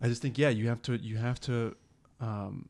i 0.03 0.09
just 0.09 0.21
think 0.21 0.37
yeah 0.37 0.49
you 0.49 0.69
have 0.69 0.83
to 0.83 0.97
you 0.97 1.17
have 1.17 1.41
to 1.41 1.75
um 2.21 2.69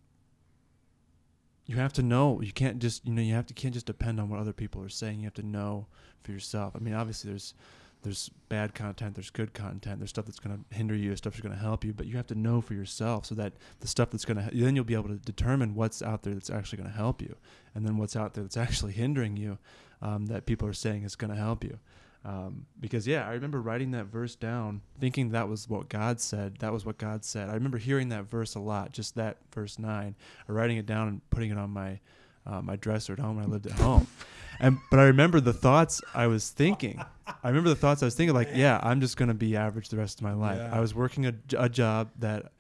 you 1.66 1.76
have 1.76 1.93
to 1.95 2.03
know. 2.03 2.41
You 2.43 2.53
can't 2.53 2.78
just 2.78 3.07
you 3.07 3.12
know 3.12 3.22
you 3.22 3.35
have 3.35 3.47
to 3.47 3.55
can't 3.55 3.74
just 3.74 3.87
depend 3.87 4.20
on 4.20 4.28
what 4.28 4.41
other 4.41 4.53
people 4.53 4.83
are 4.83 4.89
saying. 4.89 5.20
You 5.20 5.24
have 5.24 5.35
to 5.35 5.47
know 5.47 5.87
for 6.22 6.33
yourself. 6.33 6.74
I 6.76 6.80
mean 6.80 6.95
obviously 6.95 7.30
there's 7.30 7.55
there's 8.03 8.30
bad 8.49 8.74
content 8.74 9.14
there's 9.14 9.30
good 9.30 9.55
content 9.55 10.01
there's 10.01 10.11
stuff 10.11 10.24
that's 10.24 10.41
going 10.41 10.57
to 10.57 10.76
hinder 10.76 10.97
you 10.97 11.14
stuff 11.14 11.35
that's 11.35 11.41
going 11.41 11.55
to 11.55 11.62
help 11.62 11.85
you 11.85 11.93
but 11.93 12.05
you 12.05 12.16
have 12.16 12.26
to 12.26 12.35
know 12.35 12.61
for 12.61 12.74
yourself 12.74 13.24
so 13.24 13.33
that 13.33 13.53
the 13.78 13.87
stuff 13.87 14.11
that's 14.11 14.24
going 14.24 14.37
to 14.37 14.51
then 14.53 14.74
you'll 14.74 14.85
be 14.85 14.95
able 14.95 15.09
to 15.09 15.18
determine 15.18 15.72
what's 15.76 16.03
out 16.03 16.24
there 16.24 16.35
that's 16.35 16.51
actually 16.51 16.78
going 16.78 16.91
to 16.91 16.97
help 16.97 17.22
you 17.22 17.37
and 17.76 17.87
then 17.87 17.97
what's 17.97 18.16
out 18.16 18.35
there 18.35 18.43
that's 18.43 18.57
actually 18.57 18.91
hindering 19.05 19.37
you 19.37 19.57
um, 20.01 20.26
that 20.26 20.47
people 20.47 20.66
are 20.66 20.72
saying 20.72 21.05
is 21.05 21.14
going 21.14 21.33
to 21.33 21.37
help 21.37 21.62
you 21.62 21.78
um, 22.25 22.66
because 22.79 23.07
yeah, 23.07 23.27
I 23.27 23.33
remember 23.33 23.61
writing 23.61 23.91
that 23.93 24.07
verse 24.07 24.37
down, 24.37 24.83
thinking 25.01 25.31
that 25.31 25.49
was 25.49 25.68
what 25.68 25.89
God 25.89 26.20
said. 26.20 26.57
That 26.61 26.73
was 26.73 26.87
what 26.87 26.99
God 26.99 27.25
said. 27.25 27.49
I 27.49 27.55
remember 27.55 27.79
hearing 27.79 28.11
that 28.11 28.25
verse 28.25 28.55
a 28.55 28.61
lot, 28.61 28.93
just 28.93 29.16
that 29.16 29.39
verse 29.53 29.79
nine, 29.79 30.14
or 30.49 30.55
writing 30.55 30.77
it 30.77 30.87
down 30.87 31.09
and 31.09 31.31
putting 31.31 31.51
it 31.51 31.59
on 31.59 31.70
my 31.70 31.99
uh, 32.47 32.62
my 32.62 32.77
dresser 32.77 33.12
at 33.12 33.18
home 33.18 33.37
when 33.37 33.45
I 33.45 33.49
lived 33.49 33.66
at 33.66 33.73
home. 33.73 34.07
And 34.61 34.79
but 34.91 35.01
I 35.01 35.05
remember 35.05 35.41
the 35.41 35.55
thoughts 35.55 36.03
I 36.14 36.27
was 36.29 36.51
thinking. 36.51 37.03
I 37.43 37.49
remember 37.49 37.70
the 37.70 37.75
thoughts 37.75 38.03
I 38.03 38.05
was 38.05 38.14
thinking, 38.14 38.35
like, 38.35 38.51
yeah, 38.55 38.79
I'm 38.83 39.01
just 39.01 39.16
gonna 39.16 39.35
be 39.35 39.57
average 39.57 39.89
the 39.89 39.97
rest 39.97 40.20
of 40.20 40.25
my 40.25 40.35
life. 40.35 40.59
Yeah. 40.59 40.77
I 40.77 40.79
was 40.79 40.95
working 40.95 41.27
a 41.27 41.68
job 41.68 42.11
that. 42.18 42.53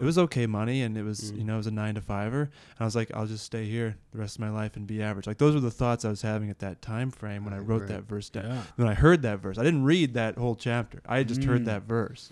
It 0.00 0.04
was 0.04 0.18
okay 0.18 0.46
money 0.46 0.82
and 0.82 0.96
it 0.96 1.02
was 1.02 1.32
Mm. 1.32 1.38
you 1.38 1.44
know 1.44 1.54
it 1.54 1.58
was 1.58 1.66
a 1.66 1.70
nine 1.72 1.94
to 1.96 2.00
fiver. 2.00 2.42
And 2.42 2.80
i 2.80 2.84
was 2.84 2.94
like 2.96 3.10
i'll 3.14 3.26
just 3.26 3.44
stay 3.44 3.64
here 3.66 3.96
the 4.12 4.18
rest 4.18 4.36
of 4.36 4.40
my 4.40 4.50
life 4.50 4.76
and 4.76 4.86
be 4.86 5.02
average. 5.02 5.26
Like 5.26 5.38
those 5.38 5.54
were 5.54 5.60
the 5.60 5.70
thoughts 5.70 6.04
i 6.04 6.08
was 6.10 6.22
having 6.22 6.50
at 6.50 6.58
that 6.60 6.80
time 6.82 7.10
frame 7.10 7.44
when 7.44 7.54
i 7.54 7.58
Right, 7.58 7.66
wrote 7.68 7.86
that 7.88 8.04
verse 8.04 8.28
down. 8.30 8.44
Yeah. 8.46 8.62
when 8.76 8.88
i 8.88 8.94
heard 8.94 9.22
that 9.22 9.38
verse 9.40 9.58
i 9.58 9.62
didn't 9.64 9.84
read 9.84 10.14
that 10.14 10.36
whole 10.38 10.54
chapter. 10.54 11.00
I 11.06 11.22
just 11.24 11.44
heard 11.44 11.62
Mm. 11.62 11.66
that 11.66 11.82
verse. 11.82 12.30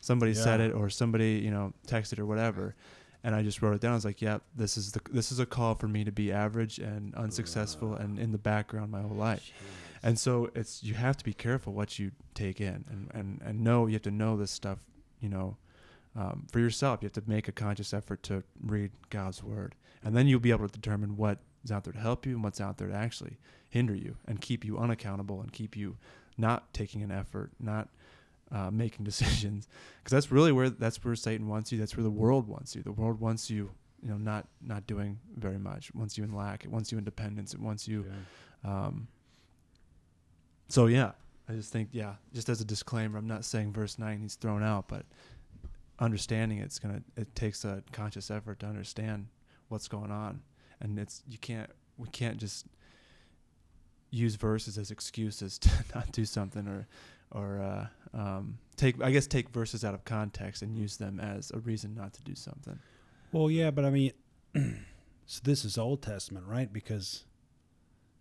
Somebody 0.00 0.34
said 0.34 0.60
it 0.60 0.72
or 0.72 0.90
somebody 0.90 1.40
you 1.44 1.50
know 1.50 1.72
texted 1.86 2.18
or 2.18 2.26
whatever. 2.26 2.74
And 3.22 3.34
i 3.34 3.42
just 3.42 3.62
wrote 3.62 3.74
it 3.74 3.80
down. 3.80 3.92
I 3.92 3.94
was 3.94 4.04
like 4.04 4.20
yep 4.20 4.42
this 4.54 4.76
is 4.76 4.92
the 4.92 5.00
this 5.10 5.32
is 5.32 5.38
a 5.38 5.46
call 5.46 5.74
for 5.74 5.88
me 5.88 6.04
to 6.04 6.12
be 6.12 6.30
average 6.30 6.78
and 6.78 7.14
unsuccessful 7.14 7.94
and 7.94 8.18
in 8.18 8.32
the 8.32 8.38
background 8.38 8.90
my 8.92 9.00
whole 9.02 9.16
life. 9.16 9.50
And 10.02 10.18
so 10.18 10.50
it's 10.54 10.82
you 10.82 10.92
have 10.92 11.16
to 11.16 11.24
be 11.24 11.32
careful 11.32 11.72
what 11.72 11.98
you 11.98 12.10
take 12.34 12.60
in 12.60 12.84
and 12.90 13.10
and, 13.14 13.40
and 13.42 13.60
know 13.62 13.86
you 13.86 13.94
have 13.94 14.02
to 14.02 14.10
know 14.10 14.36
this 14.36 14.50
stuff 14.50 14.78
you 15.20 15.30
know 15.30 15.56
um, 16.16 16.46
for 16.50 16.60
yourself. 16.60 17.02
You 17.02 17.06
have 17.06 17.24
to 17.24 17.30
make 17.30 17.48
a 17.48 17.52
conscious 17.52 17.92
effort 17.92 18.22
to 18.24 18.42
read 18.60 18.90
god's 19.10 19.42
word. 19.42 19.74
And 20.04 20.16
then 20.16 20.26
you'll 20.26 20.40
be 20.40 20.50
able 20.50 20.68
to 20.68 20.72
determine 20.72 21.16
what 21.16 21.38
is 21.64 21.72
out 21.72 21.84
there 21.84 21.92
to 21.92 21.98
help 21.98 22.26
you 22.26 22.34
and 22.34 22.44
what's 22.44 22.60
out 22.60 22.78
there 22.78 22.88
to 22.88 22.94
actually 22.94 23.38
hinder 23.70 23.94
you 23.94 24.16
and 24.26 24.40
keep 24.40 24.64
you 24.64 24.78
unaccountable 24.78 25.40
and 25.40 25.52
keep 25.52 25.76
you 25.76 25.96
not 26.36 26.72
taking 26.74 27.02
an 27.02 27.10
effort 27.10 27.50
not 27.58 27.88
uh, 28.52 28.70
making 28.72 29.04
decisions. 29.04 29.68
Because 29.98 30.12
that's 30.12 30.30
really 30.30 30.52
where 30.52 30.70
that's 30.70 31.02
where 31.04 31.16
satan 31.16 31.48
wants 31.48 31.72
you. 31.72 31.78
That's 31.78 31.96
where 31.96 32.04
the 32.04 32.10
world 32.10 32.46
wants 32.46 32.76
you. 32.76 32.82
The 32.82 32.92
world 32.92 33.20
wants 33.20 33.50
you 33.50 33.70
you 34.02 34.10
know 34.10 34.18
not 34.18 34.46
not 34.60 34.86
doing 34.86 35.18
very 35.36 35.58
much. 35.58 35.88
It 35.88 35.96
wants 35.96 36.18
you 36.18 36.24
in 36.24 36.34
lack. 36.34 36.64
It 36.64 36.70
wants 36.70 36.92
you 36.92 36.98
in 36.98 37.04
dependence. 37.04 37.54
It 37.54 37.60
wants 37.60 37.88
you 37.88 38.04
um, 38.64 39.08
so 40.68 40.86
yeah, 40.86 41.12
I 41.48 41.52
just 41.52 41.72
think 41.72 41.90
yeah, 41.92 42.14
just 42.32 42.48
as 42.48 42.60
a 42.60 42.64
disclaimer, 42.64 43.18
I'm 43.18 43.26
not 43.26 43.44
saying 43.44 43.72
verse 43.72 43.98
nine 43.98 44.20
he's 44.20 44.34
thrown 44.34 44.62
out, 44.62 44.88
but 44.88 45.04
understanding 45.98 46.58
it's 46.58 46.78
gonna 46.78 47.02
it 47.16 47.34
takes 47.34 47.64
a 47.64 47.82
conscious 47.92 48.30
effort 48.30 48.60
to 48.60 48.66
understand 48.66 49.28
what's 49.68 49.88
going 49.88 50.10
on, 50.10 50.42
and 50.80 50.98
it's 50.98 51.22
you 51.28 51.38
can't 51.38 51.70
we 51.96 52.08
can't 52.08 52.38
just 52.38 52.66
use 54.10 54.36
verses 54.36 54.78
as 54.78 54.90
excuses 54.90 55.58
to 55.60 55.70
not 55.94 56.10
do 56.12 56.24
something 56.24 56.66
or 56.68 56.86
or 57.30 57.60
uh, 57.60 57.86
um, 58.16 58.58
take 58.76 59.02
I 59.02 59.10
guess 59.10 59.26
take 59.26 59.48
verses 59.50 59.84
out 59.84 59.94
of 59.94 60.04
context 60.04 60.62
and 60.62 60.76
use 60.76 60.96
them 60.96 61.20
as 61.20 61.50
a 61.52 61.58
reason 61.58 61.94
not 61.94 62.12
to 62.14 62.22
do 62.22 62.34
something. 62.34 62.78
Well, 63.32 63.50
yeah, 63.50 63.70
but 63.72 63.84
I 63.84 63.90
mean, 63.90 64.12
so 65.26 65.40
this 65.42 65.64
is 65.64 65.76
Old 65.76 66.02
Testament, 66.02 66.46
right? 66.46 66.72
Because 66.72 67.24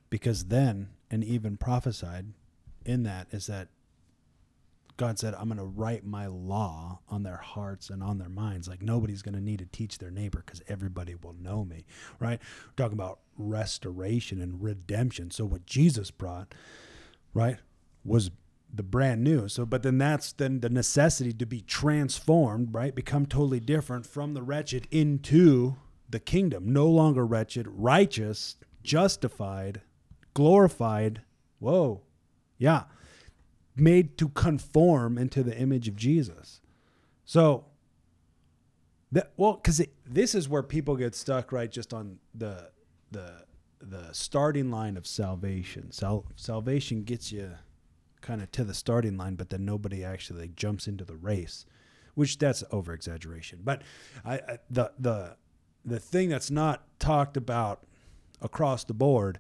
because 0.10 0.46
then 0.46 0.90
and 1.10 1.24
even 1.24 1.58
prophesied 1.58 2.34
in 2.86 3.04
that 3.04 3.28
is 3.32 3.48
that 3.48 3.70
God 4.98 5.18
said, 5.20 5.34
"I'm 5.34 5.48
going 5.48 5.58
to 5.58 5.64
write 5.64 6.06
my 6.06 6.28
law 6.28 7.00
on 7.10 7.24
their 7.24 7.38
hearts 7.38 7.90
and 7.90 8.04
on 8.04 8.18
their 8.18 8.30
minds." 8.30 8.68
Like 8.68 8.82
nobody's 8.82 9.22
going 9.22 9.36
to 9.36 9.42
need 9.42 9.60
to 9.60 9.66
teach 9.66 9.98
their 9.98 10.12
neighbor 10.12 10.44
because 10.46 10.62
everybody 10.68 11.16
will 11.16 11.34
know 11.34 11.66
me, 11.66 11.86
right? 12.20 12.40
We're 12.66 12.84
talking 12.84 12.98
about 12.98 13.20
restoration 13.38 14.42
and 14.42 14.62
redemption. 14.62 15.32
So 15.32 15.46
what 15.46 15.66
Jesus 15.66 16.12
brought, 16.12 16.54
right, 17.34 17.58
was 18.06 18.32
the 18.74 18.84
brand 18.84 19.24
new. 19.24 19.48
So, 19.48 19.66
but 19.66 19.84
then 19.84 19.98
that's 19.98 20.32
then 20.34 20.62
the 20.62 20.70
necessity 20.70 21.32
to 21.34 21.46
be 21.46 21.62
transformed, 21.62 22.74
right? 22.74 22.96
Become 22.96 23.28
totally 23.28 23.60
different 23.60 24.06
from 24.06 24.34
the 24.34 24.42
wretched 24.42 24.88
into 24.92 25.76
the 26.10 26.20
kingdom. 26.20 26.72
No 26.74 26.88
longer 26.88 27.26
wretched, 27.26 27.68
righteous, 27.68 28.56
justified, 28.84 29.82
glorified. 30.34 31.22
Whoa. 31.60 32.02
Yeah. 32.58 32.84
Made 33.76 34.18
to 34.20 34.30
conform 34.30 35.18
into 35.18 35.44
the 35.44 35.58
image 35.58 35.88
of 35.88 35.96
Jesus. 35.96 36.62
So, 37.26 37.66
That, 39.12 39.32
well, 39.38 39.54
because 39.54 39.82
this 40.06 40.36
is 40.36 40.50
where 40.50 40.64
people 40.64 40.96
get 40.96 41.16
stuck, 41.16 41.52
right? 41.52 41.72
Just 41.72 41.94
on 41.94 42.20
the 42.34 42.72
the 43.12 43.46
the 43.80 44.14
starting 44.14 44.72
line 44.72 44.98
of 44.98 45.06
salvation. 45.06 45.92
Sal- 45.92 46.26
salvation 46.36 47.04
gets 47.04 47.32
you 47.32 47.52
kind 48.22 48.42
of 48.42 48.52
to 48.54 48.64
the 48.64 48.74
starting 48.74 49.18
line, 49.18 49.36
but 49.36 49.50
then 49.50 49.66
nobody 49.66 50.04
actually 50.04 50.50
jumps 50.56 50.88
into 50.88 51.04
the 51.04 51.16
race, 51.16 51.66
which 52.16 52.38
that's 52.38 52.64
over 52.72 52.94
exaggeration. 52.94 53.60
But 53.64 53.82
I, 54.26 54.36
I 54.36 54.58
the 54.70 54.92
the 54.98 55.38
the 55.86 56.00
thing 56.00 56.30
that's 56.30 56.50
not 56.50 56.84
talked 57.00 57.38
about 57.38 57.84
across 58.42 58.84
the 58.84 58.94
board 58.94 59.40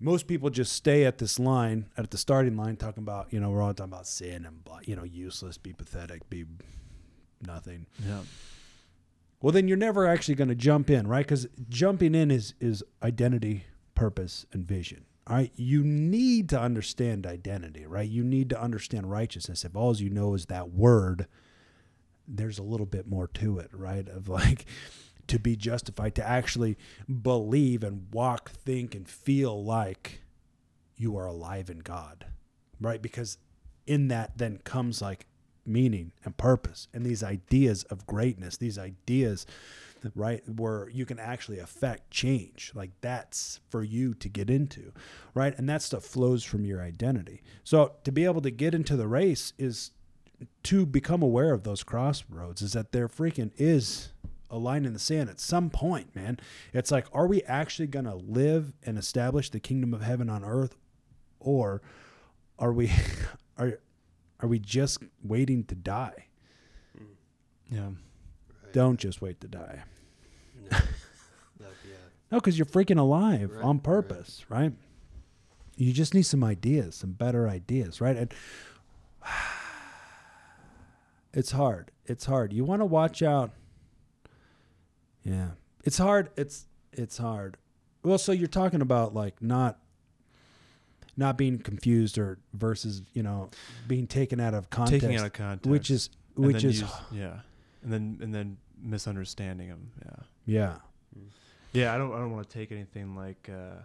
most 0.00 0.26
people 0.26 0.48
just 0.48 0.72
stay 0.72 1.04
at 1.04 1.18
this 1.18 1.38
line 1.38 1.86
at 1.96 2.10
the 2.10 2.18
starting 2.18 2.56
line 2.56 2.76
talking 2.76 3.02
about 3.02 3.32
you 3.32 3.38
know 3.38 3.50
we're 3.50 3.62
all 3.62 3.74
talking 3.74 3.92
about 3.92 4.06
sin 4.06 4.46
and 4.46 4.66
you 4.86 4.96
know 4.96 5.04
useless 5.04 5.58
be 5.58 5.72
pathetic 5.72 6.28
be 6.30 6.46
nothing. 7.46 7.86
Yeah. 8.06 8.20
well 9.40 9.52
then 9.52 9.68
you're 9.68 9.76
never 9.76 10.06
actually 10.06 10.34
going 10.34 10.48
to 10.48 10.54
jump 10.54 10.90
in 10.90 11.06
right? 11.06 11.26
Because 11.26 11.46
jumping 11.68 12.14
in 12.14 12.30
is 12.30 12.54
is 12.60 12.82
identity 13.02 13.64
purpose 13.94 14.46
and 14.52 14.64
vision 14.64 15.04
all 15.26 15.36
right? 15.36 15.52
You 15.54 15.84
need 15.84 16.48
to 16.48 16.60
understand 16.60 17.26
identity 17.26 17.86
right? 17.86 18.08
You 18.08 18.24
need 18.24 18.48
to 18.50 18.60
understand 18.60 19.10
righteousness. 19.10 19.64
If 19.64 19.76
all 19.76 19.94
you 19.96 20.10
know 20.10 20.34
is 20.34 20.46
that 20.46 20.70
word 20.70 21.26
there's 22.32 22.58
a 22.58 22.62
little 22.62 22.86
bit 22.86 23.06
more 23.06 23.26
to 23.26 23.58
it 23.58 23.70
right? 23.72 24.08
Of 24.08 24.28
like 24.28 24.64
to 25.30 25.38
be 25.38 25.56
justified 25.56 26.14
to 26.14 26.28
actually 26.28 26.76
believe 27.22 27.82
and 27.82 28.06
walk 28.12 28.50
think 28.50 28.94
and 28.94 29.08
feel 29.08 29.64
like 29.64 30.20
you 30.96 31.16
are 31.16 31.26
alive 31.26 31.70
in 31.70 31.78
god 31.78 32.26
right? 32.80 33.02
Because 33.02 33.38
in 33.86 34.08
that 34.08 34.38
then 34.38 34.58
comes 34.64 35.02
like 35.02 35.26
meaning 35.66 36.12
and 36.24 36.36
purpose 36.36 36.88
and 36.94 37.04
these 37.04 37.22
ideas 37.22 37.84
of 37.84 38.06
greatness 38.06 38.56
these 38.56 38.78
ideas 38.78 39.46
right 40.14 40.42
where 40.48 40.88
you 40.88 41.04
can 41.04 41.18
actually 41.18 41.58
affect 41.58 42.10
change. 42.10 42.72
Like 42.74 42.90
that's 43.02 43.60
for 43.68 43.82
you 43.82 44.14
to 44.14 44.28
get 44.28 44.48
into 44.48 44.92
right? 45.34 45.56
And 45.56 45.68
that 45.68 45.82
stuff 45.82 46.04
flows 46.04 46.42
from 46.42 46.64
your 46.64 46.82
identity. 46.82 47.42
So 47.62 47.96
to 48.04 48.12
be 48.12 48.24
able 48.24 48.40
to 48.40 48.50
get 48.50 48.74
into 48.74 48.96
the 48.96 49.06
race 49.06 49.52
is 49.58 49.90
to 50.62 50.86
become 50.86 51.22
aware 51.22 51.52
of 51.52 51.64
those 51.64 51.82
crossroads 51.82 52.62
is 52.62 52.72
that 52.72 52.92
there 52.92 53.08
freaking 53.08 53.52
is 53.58 54.12
a 54.50 54.58
line 54.58 54.84
in 54.84 54.92
the 54.92 54.98
sand 54.98 55.30
at 55.30 55.38
some 55.40 55.70
point 55.70 56.14
man 56.16 56.38
it's 56.72 56.90
like 56.90 57.06
are 57.12 57.26
we 57.26 57.42
actually 57.44 57.86
going 57.86 58.04
to 58.04 58.14
live 58.16 58.72
and 58.84 58.98
establish 58.98 59.50
the 59.50 59.60
kingdom 59.60 59.94
of 59.94 60.02
heaven 60.02 60.28
on 60.28 60.44
earth 60.44 60.76
or 61.38 61.80
are 62.58 62.72
we 62.72 62.90
are 63.58 63.78
are 64.40 64.48
we 64.48 64.58
just 64.58 64.98
waiting 65.22 65.62
to 65.64 65.74
die 65.74 66.26
Yeah. 67.70 67.90
don't 68.72 68.98
just 68.98 69.20
wait 69.22 69.40
to 69.42 69.48
die 69.48 69.84
No. 70.70 70.70
That'd 70.70 70.88
be 71.84 71.90
a- 71.92 72.32
No, 72.32 72.38
because 72.40 72.58
you're 72.58 72.66
freaking 72.66 72.98
alive 72.98 73.52
Right, 73.52 73.64
on 73.64 73.76
right. 73.76 73.82
purpose, 73.84 74.44
right. 74.48 74.72
You 75.76 75.92
just 75.94 76.12
need 76.14 76.22
some 76.24 76.42
ideas, 76.44 76.94
some 76.96 77.12
better 77.12 77.48
ideas, 77.48 78.00
right? 78.00 78.16
And 78.16 78.34
it's 81.32 81.52
hard. 81.52 81.90
It's 82.06 82.26
hard. 82.26 82.52
You 82.52 82.64
want 82.64 82.80
to 82.82 82.86
watch 82.86 83.22
out. 83.22 83.50
Yeah, 85.24 85.50
it's 85.84 85.98
hard. 85.98 86.30
It's 86.36 86.66
it's 86.92 87.18
hard. 87.18 87.56
Well, 88.02 88.18
so 88.18 88.32
you're 88.32 88.48
talking 88.48 88.80
about 88.80 89.14
like 89.14 89.42
not 89.42 89.78
not 91.16 91.36
being 91.36 91.58
confused 91.58 92.18
or 92.18 92.38
versus 92.54 93.02
you 93.12 93.22
know 93.22 93.50
being 93.86 94.06
taken 94.06 94.40
out 94.40 94.54
of 94.54 94.70
context, 94.70 95.02
Taking 95.02 95.18
out 95.18 95.26
of 95.26 95.32
context. 95.32 95.66
which 95.70 95.90
is 95.90 96.10
and 96.36 96.46
which 96.46 96.64
is 96.64 96.80
use- 96.80 96.92
yeah. 97.12 97.40
And 97.82 97.92
then 97.92 98.18
and 98.22 98.34
then 98.34 98.56
misunderstanding 98.82 99.68
them. 99.68 99.90
Yeah. 100.04 100.16
yeah 100.46 100.74
Yeah, 101.72 101.94
I 101.94 101.98
don't 101.98 102.12
I 102.14 102.18
don't 102.18 102.32
want 102.32 102.48
to 102.48 102.52
take 102.58 102.72
anything 102.72 103.14
like 103.14 103.48
uh 103.52 103.82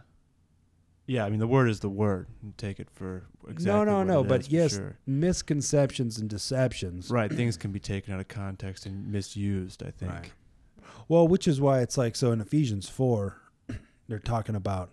yeah, 1.08 1.24
I 1.26 1.30
mean 1.30 1.40
the 1.40 1.48
word 1.48 1.70
is 1.70 1.82
the 1.82 1.90
word. 1.90 2.28
And 2.42 2.58
take 2.58 2.80
it 2.80 2.88
for 2.94 3.24
exactly 3.48 3.86
no 3.86 4.04
no 4.04 4.22
it 4.22 4.28
but 4.28 4.50
yes 4.50 4.76
sure. 4.76 4.98
misconceptions 5.06 6.18
and 6.18 6.30
deceptions 6.30 7.12
Right, 7.12 7.32
things 7.32 7.58
can 7.58 7.72
be 7.72 7.80
taken 7.80 8.14
out 8.14 8.20
of 8.20 8.28
context 8.28 8.86
and 8.86 9.12
misused, 9.12 9.84
I 9.84 9.92
think. 9.92 10.12
Right. 10.12 10.32
Well, 11.08 11.28
which 11.28 11.48
is 11.48 11.62
why 11.62 11.82
it's 11.82 11.98
like 11.98 12.16
so 12.16 12.32
in 12.32 12.42
Ephesians 12.42 12.90
4, 12.90 13.38
they're 14.08 14.20
talking 14.20 14.56
about, 14.56 14.90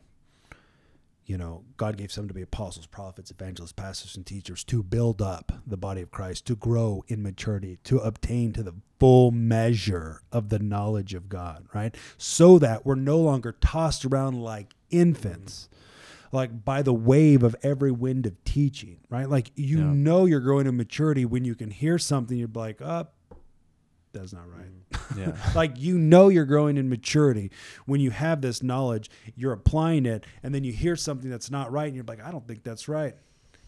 you 1.25 1.39
know, 1.39 1.65
God 1.77 1.97
gave 1.97 2.13
some 2.13 2.29
to 2.29 2.35
be 2.35 2.43
apostles, 2.43 2.87
prophets, 2.87 3.31
evangelists, 3.31 3.73
pastors, 3.73 4.17
and 4.17 4.27
teachers 4.27 4.65
to 4.65 4.83
build 4.83 5.23
up 5.23 5.53
the 5.67 5.77
body 5.77 6.03
of 6.03 6.11
Christ, 6.11 6.47
to 6.47 6.57
grow 6.57 7.05
in 7.09 7.23
maturity, 7.23 7.79
to 7.85 7.99
obtain 7.99 8.53
to 8.55 8.63
the 8.63 8.75
full 8.99 9.31
measure 9.31 10.23
of 10.33 10.49
the 10.51 10.59
knowledge 10.59 11.15
of 11.15 11.29
God, 11.29 11.67
right? 11.73 11.95
So 12.19 12.59
that 12.59 12.85
we're 12.85 12.95
no 12.97 13.19
longer 13.19 13.53
tossed 13.61 14.05
around 14.05 14.43
like 14.43 14.75
infants. 14.91 15.69
Like 16.35 16.65
by 16.65 16.81
the 16.81 16.95
wave 16.95 17.43
of 17.43 17.55
every 17.63 17.91
wind 17.91 18.25
of 18.25 18.43
teaching, 18.45 19.01
right? 19.11 19.29
Like 19.29 19.53
you 19.55 19.81
Yeah. 19.81 19.93
know 19.93 20.25
you're 20.25 20.41
growing 20.41 20.67
in 20.67 20.75
maturity 20.79 21.27
when 21.27 21.45
you 21.45 21.55
can 21.55 21.71
hear 21.71 21.99
something, 21.99 22.39
you're 22.39 22.49
like, 22.55 22.81
up, 22.81 23.13
that's 24.13 24.33
not 24.33 24.49
right 24.49 24.67
mm. 24.67 25.17
Yeah. 25.19 25.37
like 25.55 25.73
you 25.77 25.99
know 25.99 26.29
you're 26.29 26.47
growing 26.47 26.77
in 26.77 26.89
maturity 26.89 27.51
when 27.87 28.01
you 28.01 28.11
have 28.11 28.41
this 28.41 28.63
knowledge 28.63 29.11
you're 29.37 29.53
applying 29.53 30.07
it 30.07 30.25
and 30.43 30.55
then 30.55 30.65
you 30.65 30.73
hear 30.73 30.97
something 30.97 31.29
that's 31.31 31.51
not 31.51 31.71
right 31.71 31.87
and 31.87 31.95
you're 31.95 32.05
like 32.05 32.23
i 32.25 32.31
don't 32.31 32.47
think 32.47 32.65
that's 32.65 32.89
right. 32.89 33.15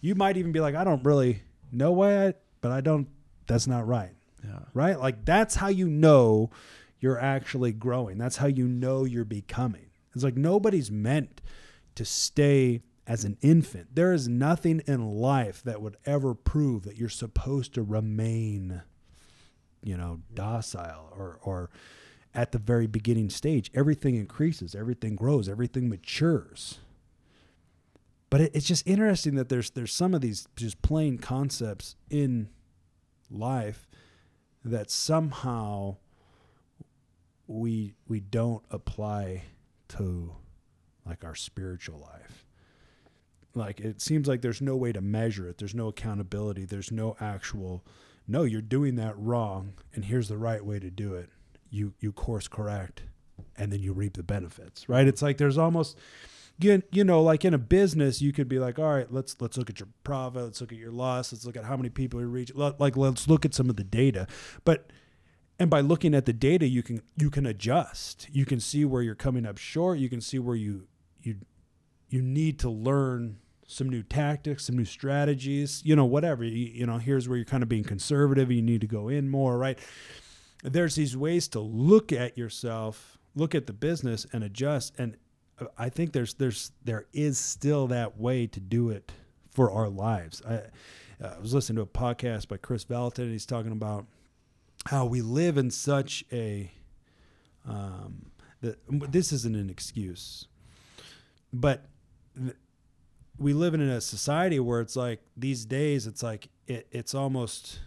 You 0.00 0.14
might 0.14 0.36
even 0.36 0.52
be 0.52 0.60
like 0.60 0.74
i 0.74 0.84
don't 0.84 1.04
really 1.04 1.42
know 1.72 1.92
why 1.92 2.28
I, 2.28 2.34
but 2.60 2.70
i 2.72 2.80
don't 2.80 3.08
that's 3.46 3.66
not 3.66 3.86
right. 3.86 4.12
Yeah. 4.44 4.60
right? 4.74 4.98
Like 4.98 5.24
that's 5.24 5.56
how 5.56 5.68
you 5.68 5.88
know 5.88 6.50
you're 7.00 7.18
actually 7.18 7.72
growing. 7.72 8.18
That's 8.18 8.36
how 8.36 8.46
you 8.46 8.68
know 8.68 9.04
you're 9.04 9.24
becoming. 9.24 9.90
It's 10.14 10.24
like 10.24 10.36
nobody's 10.36 10.90
meant 10.90 11.40
to 11.96 12.04
stay 12.04 12.82
as 13.06 13.24
an 13.24 13.36
infant. 13.42 13.94
There 13.94 14.12
is 14.12 14.28
nothing 14.28 14.80
in 14.86 15.06
life 15.06 15.62
that 15.64 15.82
would 15.82 15.96
ever 16.06 16.34
prove 16.34 16.84
that 16.84 16.96
you're 16.96 17.08
supposed 17.08 17.74
to 17.74 17.82
remain 17.82 18.82
you 19.84 19.96
know 19.96 20.20
docile 20.32 21.12
or 21.16 21.38
or 21.42 21.70
at 22.34 22.50
the 22.50 22.58
very 22.58 22.88
beginning 22.88 23.30
stage 23.30 23.70
everything 23.74 24.16
increases 24.16 24.74
everything 24.74 25.14
grows 25.14 25.48
everything 25.48 25.88
matures. 25.88 26.78
But 28.30 28.40
it, 28.40 28.50
it's 28.54 28.66
just 28.66 28.84
interesting 28.86 29.36
that 29.36 29.48
there's 29.48 29.70
there's 29.70 29.92
some 29.92 30.14
of 30.14 30.20
these 30.20 30.48
just 30.56 30.82
plain 30.82 31.18
concepts 31.18 31.94
in 32.10 32.48
life 33.30 33.86
that 34.64 34.90
somehow 34.90 35.98
we 37.46 37.94
we 38.08 38.20
don't 38.20 38.64
apply 38.70 39.44
to 39.88 40.34
like 41.06 41.24
our 41.24 41.34
spiritual 41.34 42.00
life. 42.00 42.46
Like 43.54 43.80
it 43.80 44.00
seems 44.00 44.26
like 44.26 44.40
there's 44.40 44.62
no 44.62 44.76
way 44.76 44.92
to 44.92 45.00
measure 45.00 45.46
it. 45.48 45.58
There's 45.58 45.74
no 45.74 45.88
accountability. 45.88 46.64
There's 46.64 46.90
no 46.90 47.16
actual 47.20 47.84
no 48.26 48.42
you're 48.42 48.62
doing 48.62 48.96
that 48.96 49.18
wrong 49.18 49.74
and 49.94 50.04
here's 50.04 50.28
the 50.28 50.38
right 50.38 50.64
way 50.64 50.78
to 50.78 50.90
do 50.90 51.14
it. 51.14 51.30
You 51.70 51.94
you 52.00 52.12
course 52.12 52.48
correct 52.48 53.02
and 53.56 53.72
then 53.72 53.80
you 53.80 53.92
reap 53.92 54.14
the 54.14 54.22
benefits 54.22 54.88
right? 54.88 55.06
It's 55.06 55.22
like 55.22 55.38
there's 55.38 55.58
almost 55.58 55.98
you, 56.58 56.82
you 56.92 57.04
know 57.04 57.22
like 57.22 57.44
in 57.44 57.52
a 57.52 57.58
business 57.58 58.22
you 58.22 58.32
could 58.32 58.48
be 58.48 58.58
like 58.58 58.78
all 58.78 58.94
right 58.94 59.12
let's 59.12 59.36
let's 59.40 59.56
look 59.56 59.70
at 59.70 59.80
your 59.80 59.88
profit 60.04 60.44
let's 60.44 60.60
look 60.60 60.70
at 60.70 60.78
your 60.78 60.92
loss 60.92 61.32
let's 61.32 61.44
look 61.44 61.56
at 61.56 61.64
how 61.64 61.76
many 61.76 61.88
people 61.88 62.20
you 62.20 62.28
reach 62.28 62.54
like 62.54 62.96
let's 62.96 63.28
look 63.28 63.44
at 63.44 63.54
some 63.54 63.68
of 63.70 63.76
the 63.76 63.84
data. 63.84 64.26
But 64.64 64.90
and 65.58 65.70
by 65.70 65.80
looking 65.80 66.14
at 66.14 66.26
the 66.26 66.32
data 66.32 66.66
you 66.66 66.82
can 66.82 67.02
you 67.16 67.30
can 67.30 67.46
adjust. 67.46 68.28
You 68.32 68.44
can 68.44 68.60
see 68.60 68.84
where 68.84 69.02
you're 69.02 69.14
coming 69.14 69.46
up 69.46 69.58
short. 69.58 69.98
You 69.98 70.08
can 70.08 70.20
see 70.20 70.38
where 70.38 70.56
you 70.56 70.86
you 71.22 71.36
you 72.08 72.22
need 72.22 72.58
to 72.60 72.70
learn 72.70 73.38
some 73.66 73.88
new 73.88 74.02
tactics 74.02 74.64
some 74.64 74.76
new 74.76 74.84
strategies 74.84 75.82
you 75.84 75.96
know 75.96 76.04
whatever 76.04 76.44
you, 76.44 76.66
you 76.66 76.86
know 76.86 76.98
here's 76.98 77.28
where 77.28 77.36
you're 77.36 77.44
kind 77.44 77.62
of 77.62 77.68
being 77.68 77.84
conservative 77.84 78.50
you 78.50 78.62
need 78.62 78.80
to 78.80 78.86
go 78.86 79.08
in 79.08 79.28
more 79.28 79.58
right? 79.58 79.78
There's 80.62 80.94
these 80.94 81.14
ways 81.16 81.48
to 81.48 81.60
look 81.60 82.12
at 82.12 82.38
yourself 82.38 83.18
look 83.34 83.54
at 83.54 83.66
the 83.66 83.72
business 83.72 84.26
and 84.32 84.44
adjust 84.44 84.94
and 84.98 85.16
uh, 85.60 85.66
i 85.76 85.88
think 85.88 86.12
there's 86.12 86.34
there's 86.34 86.72
there 86.84 87.06
is 87.12 87.38
still 87.38 87.86
that 87.88 88.18
way 88.18 88.46
to 88.46 88.60
do 88.60 88.90
it 88.90 89.12
for 89.54 89.70
our 89.70 89.88
lives. 89.88 90.42
I, 90.46 90.54
uh, 90.54 90.60
I 91.36 91.38
was 91.38 91.54
listening 91.54 91.76
to 91.76 91.82
a 91.82 91.86
podcast 91.86 92.48
by 92.48 92.56
chris 92.56 92.84
Valentin, 92.84 93.24
and 93.24 93.32
he's 93.32 93.46
talking 93.46 93.72
about 93.72 94.06
how 94.86 95.06
we 95.06 95.22
live 95.22 95.56
in 95.56 95.70
such 95.70 96.24
a 96.32 96.70
um, 97.66 98.26
that 98.60 98.78
this 98.88 99.32
isn't 99.32 99.56
an 99.56 99.70
excuse 99.70 100.46
but 101.52 101.86
we 103.38 103.52
live 103.52 103.74
in 103.74 103.80
a 103.80 104.00
society 104.00 104.60
where 104.60 104.80
it's 104.80 104.96
like 104.96 105.20
these 105.36 105.64
days 105.64 106.06
it's 106.06 106.22
like 106.22 106.48
it, 106.66 106.86
it's 106.90 107.14
almost 107.14 107.80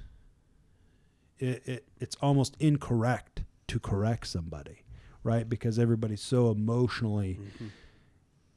it, 1.40 1.62
it 1.66 1.88
it's 2.00 2.16
almost 2.22 2.56
incorrect 2.60 3.44
to 3.68 3.80
correct 3.80 4.28
somebody 4.28 4.84
right 5.24 5.50
because 5.50 5.80
everybody's 5.80 6.22
so 6.22 6.52
emotionally 6.52 7.40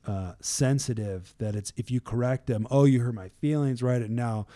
uh, 0.07 0.33
sensitive 0.41 1.35
that 1.39 1.55
it's 1.55 1.73
if 1.77 1.91
you 1.91 2.01
correct 2.01 2.47
them 2.47 2.67
oh 2.71 2.85
you 2.85 3.01
hurt 3.01 3.15
my 3.15 3.29
feelings 3.41 3.83
right 3.83 4.03
and 4.03 4.17
now 4.17 4.47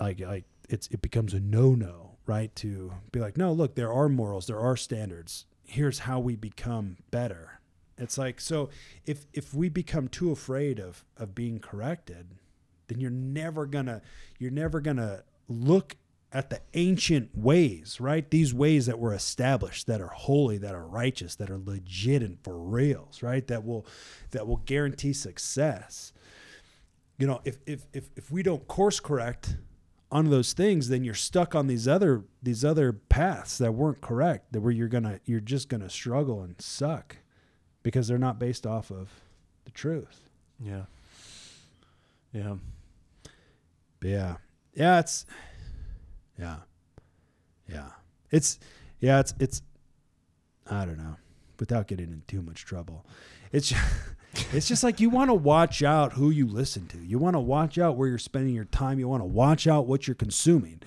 like 0.00 0.20
like 0.20 0.44
it's 0.68 0.88
it 0.88 1.00
becomes 1.00 1.32
a 1.34 1.40
no 1.40 1.74
no 1.74 2.08
right? 2.28 2.54
To 2.56 2.92
be 3.10 3.18
like, 3.18 3.36
no, 3.36 3.52
look, 3.52 3.74
there 3.74 3.92
are 3.92 4.08
morals, 4.08 4.46
there 4.46 4.60
are 4.60 4.76
standards. 4.76 5.46
Here's 5.64 6.00
how 6.00 6.20
we 6.20 6.36
become 6.36 6.98
better. 7.10 7.57
It's 7.98 8.16
like 8.16 8.40
so 8.40 8.70
if 9.06 9.26
if 9.32 9.52
we 9.52 9.68
become 9.68 10.08
too 10.08 10.30
afraid 10.30 10.78
of 10.78 11.04
of 11.16 11.34
being 11.34 11.58
corrected, 11.58 12.34
then 12.86 13.00
you're 13.00 13.10
never 13.10 13.66
gonna 13.66 14.02
you're 14.38 14.50
never 14.50 14.80
gonna 14.80 15.24
look 15.48 15.96
at 16.30 16.50
the 16.50 16.60
ancient 16.74 17.36
ways, 17.36 18.00
right? 18.00 18.30
These 18.30 18.52
ways 18.52 18.86
that 18.86 18.98
were 18.98 19.14
established, 19.14 19.86
that 19.86 20.00
are 20.00 20.08
holy, 20.08 20.58
that 20.58 20.74
are 20.74 20.86
righteous, 20.86 21.34
that 21.36 21.50
are 21.50 21.58
legit 21.58 22.22
and 22.22 22.38
for 22.42 22.58
reals, 22.58 23.22
right? 23.22 23.46
That 23.46 23.64
will 23.64 23.86
that 24.30 24.46
will 24.46 24.58
guarantee 24.58 25.12
success. 25.12 26.12
You 27.18 27.26
know, 27.26 27.40
if 27.44 27.58
if 27.66 27.86
if, 27.92 28.10
if 28.16 28.30
we 28.30 28.42
don't 28.42 28.66
course 28.68 29.00
correct 29.00 29.56
on 30.10 30.30
those 30.30 30.52
things, 30.52 30.88
then 30.88 31.02
you're 31.02 31.14
stuck 31.14 31.54
on 31.54 31.66
these 31.66 31.88
other 31.88 32.24
these 32.42 32.64
other 32.64 32.92
paths 32.92 33.58
that 33.58 33.72
weren't 33.72 34.00
correct, 34.00 34.52
that 34.52 34.60
where 34.60 34.72
you're 34.72 34.88
gonna 34.88 35.20
you're 35.24 35.40
just 35.40 35.68
gonna 35.68 35.90
struggle 35.90 36.42
and 36.42 36.60
suck 36.60 37.16
because 37.82 38.08
they're 38.08 38.18
not 38.18 38.38
based 38.38 38.66
off 38.66 38.90
of 38.90 39.08
the 39.64 39.70
truth. 39.70 40.28
Yeah. 40.60 40.82
Yeah. 42.32 42.54
But 44.00 44.08
yeah. 44.08 44.36
Yeah, 44.74 45.00
it's 45.00 45.26
yeah. 46.38 46.56
Yeah. 47.68 47.88
It's 48.30 48.58
yeah, 49.00 49.20
it's 49.20 49.34
it's 49.38 49.62
I 50.70 50.84
don't 50.84 50.98
know. 50.98 51.16
Without 51.58 51.88
getting 51.88 52.06
in 52.06 52.22
too 52.28 52.42
much 52.42 52.64
trouble. 52.64 53.04
It's 53.50 53.70
just, 53.70 53.82
it's 54.52 54.68
just 54.68 54.84
like 54.84 55.00
you 55.00 55.10
want 55.10 55.30
to 55.30 55.34
watch 55.34 55.82
out 55.82 56.12
who 56.12 56.30
you 56.30 56.46
listen 56.46 56.86
to. 56.88 56.98
You 56.98 57.18
want 57.18 57.34
to 57.34 57.40
watch 57.40 57.78
out 57.78 57.96
where 57.96 58.08
you're 58.08 58.18
spending 58.18 58.54
your 58.54 58.66
time. 58.66 58.98
You 58.98 59.08
want 59.08 59.22
to 59.22 59.26
watch 59.26 59.66
out 59.66 59.86
what 59.86 60.06
you're 60.06 60.14
consuming. 60.14 60.80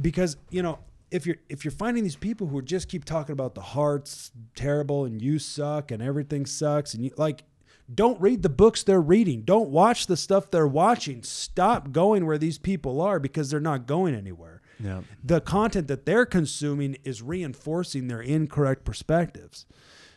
Because, 0.00 0.36
you 0.50 0.62
know, 0.62 0.78
if 1.12 1.26
you're 1.26 1.36
if 1.48 1.64
you're 1.64 1.72
finding 1.72 2.02
these 2.02 2.16
people 2.16 2.46
who 2.48 2.62
just 2.62 2.88
keep 2.88 3.04
talking 3.04 3.32
about 3.32 3.54
the 3.54 3.60
heart's 3.60 4.32
terrible 4.56 5.04
and 5.04 5.20
you 5.20 5.38
suck 5.38 5.90
and 5.90 6.02
everything 6.02 6.46
sucks 6.46 6.94
and 6.94 7.04
you 7.04 7.12
like 7.16 7.44
don't 7.92 8.20
read 8.20 8.42
the 8.42 8.48
books 8.48 8.82
they're 8.82 9.00
reading. 9.00 9.42
Don't 9.42 9.68
watch 9.68 10.06
the 10.06 10.16
stuff 10.16 10.50
they're 10.50 10.66
watching. 10.66 11.22
Stop 11.22 11.92
going 11.92 12.24
where 12.24 12.38
these 12.38 12.58
people 12.58 13.00
are 13.00 13.18
because 13.18 13.50
they're 13.50 13.60
not 13.60 13.86
going 13.86 14.14
anywhere. 14.14 14.62
Yeah. 14.82 15.02
The 15.22 15.40
content 15.40 15.88
that 15.88 16.06
they're 16.06 16.24
consuming 16.24 16.96
is 17.04 17.22
reinforcing 17.22 18.08
their 18.08 18.20
incorrect 18.20 18.84
perspectives. 18.84 19.66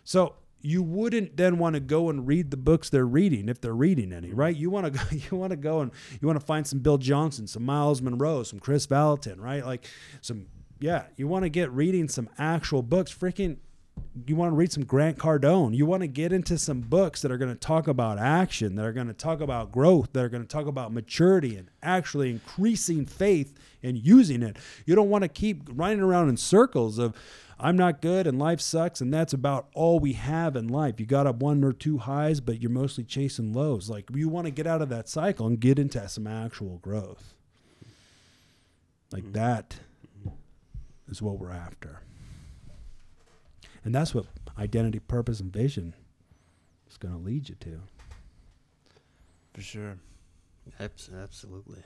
So 0.03 0.35
you 0.61 0.81
wouldn't 0.81 1.37
then 1.37 1.57
want 1.57 1.75
to 1.75 1.79
go 1.79 2.09
and 2.09 2.25
read 2.25 2.49
the 2.49 2.57
books 2.57 2.89
they're 2.89 3.05
reading 3.05 3.49
if 3.49 3.61
they're 3.61 3.75
reading 3.75 4.11
any, 4.11 4.29
mm-hmm. 4.29 4.39
right? 4.39 4.55
You 4.55 4.69
want 4.69 4.85
to 4.85 4.91
go, 4.91 5.01
you 5.11 5.37
want 5.37 5.51
to 5.51 5.57
go 5.57 5.81
and 5.81 5.91
you 6.19 6.27
want 6.27 6.39
to 6.39 6.45
find 6.45 6.65
some 6.65 6.79
Bill 6.79 6.97
Johnson, 6.97 7.47
some 7.47 7.63
Myles 7.63 8.01
Munroe, 8.01 8.43
some 8.43 8.59
Chris 8.59 8.85
Valentin, 8.85 9.39
right? 9.39 9.65
Like 9.65 9.85
some 10.21 10.47
yeah, 10.79 11.05
you 11.15 11.27
want 11.27 11.43
to 11.43 11.49
get 11.49 11.71
reading 11.71 12.07
some 12.07 12.29
actual 12.37 12.81
books. 12.81 13.13
Freaking 13.13 13.57
you 14.27 14.35
want 14.35 14.51
to 14.51 14.55
read 14.55 14.71
some 14.71 14.85
Grant 14.85 15.17
Cardone. 15.17 15.75
You 15.75 15.85
want 15.85 16.01
to 16.01 16.07
get 16.07 16.31
into 16.31 16.57
some 16.57 16.81
books 16.81 17.21
that 17.21 17.31
are 17.31 17.37
going 17.37 17.53
to 17.53 17.59
talk 17.59 17.87
about 17.87 18.17
action, 18.17 18.75
that 18.75 18.85
are 18.85 18.93
going 18.93 19.07
to 19.07 19.13
talk 19.13 19.41
about 19.41 19.71
growth, 19.71 20.13
that 20.13 20.23
are 20.23 20.29
going 20.29 20.43
to 20.43 20.47
talk 20.47 20.67
about 20.67 20.93
maturity 20.93 21.57
and 21.57 21.69
actually 21.83 22.29
increasing 22.29 23.05
faith 23.05 23.53
and 23.83 23.97
using 23.97 24.41
it. 24.41 24.57
You 24.85 24.95
don't 24.95 25.09
want 25.09 25.23
to 25.23 25.27
keep 25.27 25.63
running 25.67 25.99
around 25.99 26.29
in 26.29 26.37
circles 26.37 26.97
of 26.97 27.15
I'm 27.59 27.77
not 27.77 28.01
good 28.01 28.27
and 28.27 28.39
life 28.39 28.59
sucks 28.59 28.99
and 28.99 29.13
that's 29.13 29.33
about 29.33 29.67
all 29.73 29.99
we 29.99 30.13
have 30.13 30.55
in 30.55 30.67
life. 30.67 30.99
You 30.99 31.05
got 31.05 31.27
up 31.27 31.37
one 31.37 31.63
or 31.63 31.73
two 31.73 31.97
highs, 31.97 32.39
but 32.39 32.61
you're 32.61 32.71
mostly 32.71 33.03
chasing 33.03 33.53
lows. 33.53 33.89
Like 33.89 34.09
you 34.13 34.29
want 34.29 34.45
to 34.45 34.51
get 34.51 34.67
out 34.67 34.81
of 34.81 34.89
that 34.89 35.09
cycle 35.09 35.47
and 35.47 35.59
get 35.59 35.77
into 35.77 36.07
some 36.07 36.27
actual 36.27 36.77
growth. 36.77 37.33
Like 39.11 39.23
mm. 39.23 39.33
that 39.33 39.79
is 41.07 41.21
what 41.21 41.39
we're 41.39 41.51
after. 41.51 41.99
And 43.83 43.93
that's 43.93 44.15
what 44.15 44.25
identity, 44.57 44.99
purpose, 44.99 45.39
and 45.39 45.51
vision 45.53 45.93
is 46.89 46.97
going 46.97 47.13
to 47.13 47.19
lead 47.19 47.49
you 47.49 47.55
to. 47.55 47.79
For 49.53 49.61
sure. 49.61 49.97
Abs- 50.79 51.09
absolutely. 51.21 51.83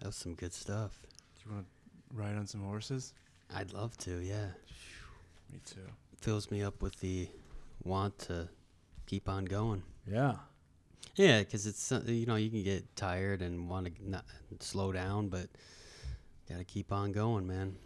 That 0.00 0.06
was 0.06 0.16
some 0.16 0.34
good 0.34 0.54
stuff. 0.54 0.98
Do 1.36 1.42
you 1.50 1.54
want 1.54 1.66
to 1.66 2.16
ride 2.16 2.36
on 2.36 2.46
some 2.46 2.62
horses? 2.62 3.12
I'd 3.54 3.72
love 3.72 3.96
to. 3.98 4.18
Yeah, 4.20 4.46
Me 5.52 5.60
too. 5.64 5.80
fills 6.20 6.50
me 6.50 6.62
up 6.62 6.82
with 6.82 6.98
the 7.00 7.28
want 7.84 8.18
to 8.20 8.48
keep 9.06 9.28
on 9.28 9.44
going. 9.44 9.82
Yeah. 10.10 10.36
Yeah, 11.14 11.40
because 11.40 11.66
it's 11.66 11.92
uh, 11.92 12.02
you 12.06 12.26
know 12.26 12.36
you 12.36 12.50
can 12.50 12.62
get 12.64 12.96
tired 12.96 13.40
and 13.42 13.68
want 13.70 13.86
to 13.86 14.22
slow 14.60 14.90
down, 14.92 15.28
but 15.28 15.48
got 16.48 16.58
to 16.58 16.64
keep 16.64 16.92
on 16.92 17.12
going, 17.12 17.46
man. 17.46 17.76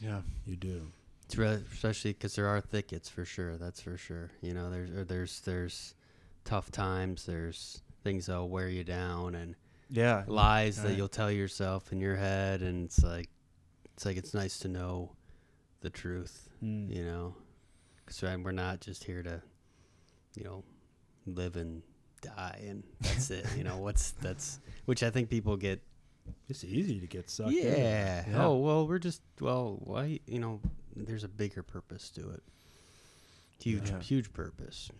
Yeah. 0.00 0.20
You 0.46 0.56
do. 0.56 0.82
It's 1.26 1.36
re- 1.36 1.62
especially 1.72 2.12
because 2.14 2.34
there 2.34 2.46
are 2.46 2.60
thickets 2.60 3.08
for 3.08 3.24
sure. 3.24 3.56
That's 3.56 3.80
for 3.80 3.96
sure. 3.98 4.30
You 4.40 4.54
know, 4.54 4.70
there's 4.70 4.90
or 4.90 5.04
there's 5.04 5.40
there's 5.40 5.94
tough 6.44 6.70
times. 6.70 7.26
There's 7.26 7.82
things 8.02 8.26
that'll 8.26 8.48
wear 8.48 8.68
you 8.68 8.84
down 8.84 9.34
and 9.34 9.54
Yeah. 9.90 10.24
lies 10.26 10.82
that 10.82 10.96
you'll 10.96 11.08
tell 11.08 11.30
yourself 11.30 11.92
in 11.92 12.00
your 12.00 12.16
head, 12.16 12.62
and 12.62 12.84
it's 12.86 13.02
like 13.02 13.28
it's 13.94 14.06
like 14.06 14.16
it's 14.16 14.32
nice 14.32 14.58
to 14.60 14.68
know 14.68 15.12
the 15.80 15.90
truth. 15.90 16.48
Mm. 16.62 16.94
You 16.94 17.04
know, 17.04 17.34
because 18.06 18.22
we're 18.42 18.52
not 18.52 18.80
just 18.80 19.04
here 19.04 19.22
to, 19.22 19.42
you 20.34 20.44
know, 20.44 20.64
live 21.26 21.56
and 21.56 21.82
die 22.22 22.60
and 22.66 22.82
that's 23.00 23.30
it. 23.30 23.44
You 23.56 23.64
know, 23.64 23.76
what's 23.84 24.12
that's 24.12 24.60
which 24.86 25.02
I 25.02 25.10
think 25.10 25.28
people 25.28 25.56
get 25.58 25.82
It's 26.48 26.64
easy 26.64 27.00
to 27.00 27.06
get 27.06 27.28
sucked 27.30 27.52
yeah. 27.52 27.62
in. 28.26 28.32
Yeah. 28.32 28.44
Oh 28.44 28.56
well, 28.56 28.86
we're 28.86 28.98
just 28.98 29.22
well. 29.40 29.78
Why 29.84 30.20
you 30.26 30.38
know? 30.38 30.60
There's 30.96 31.22
a 31.24 31.28
bigger 31.28 31.62
purpose 31.62 32.10
to 32.10 32.30
it. 32.30 32.42
Huge, 33.62 33.90
Yeah. 33.90 34.00
huge 34.00 34.32
purpose. 34.32 34.90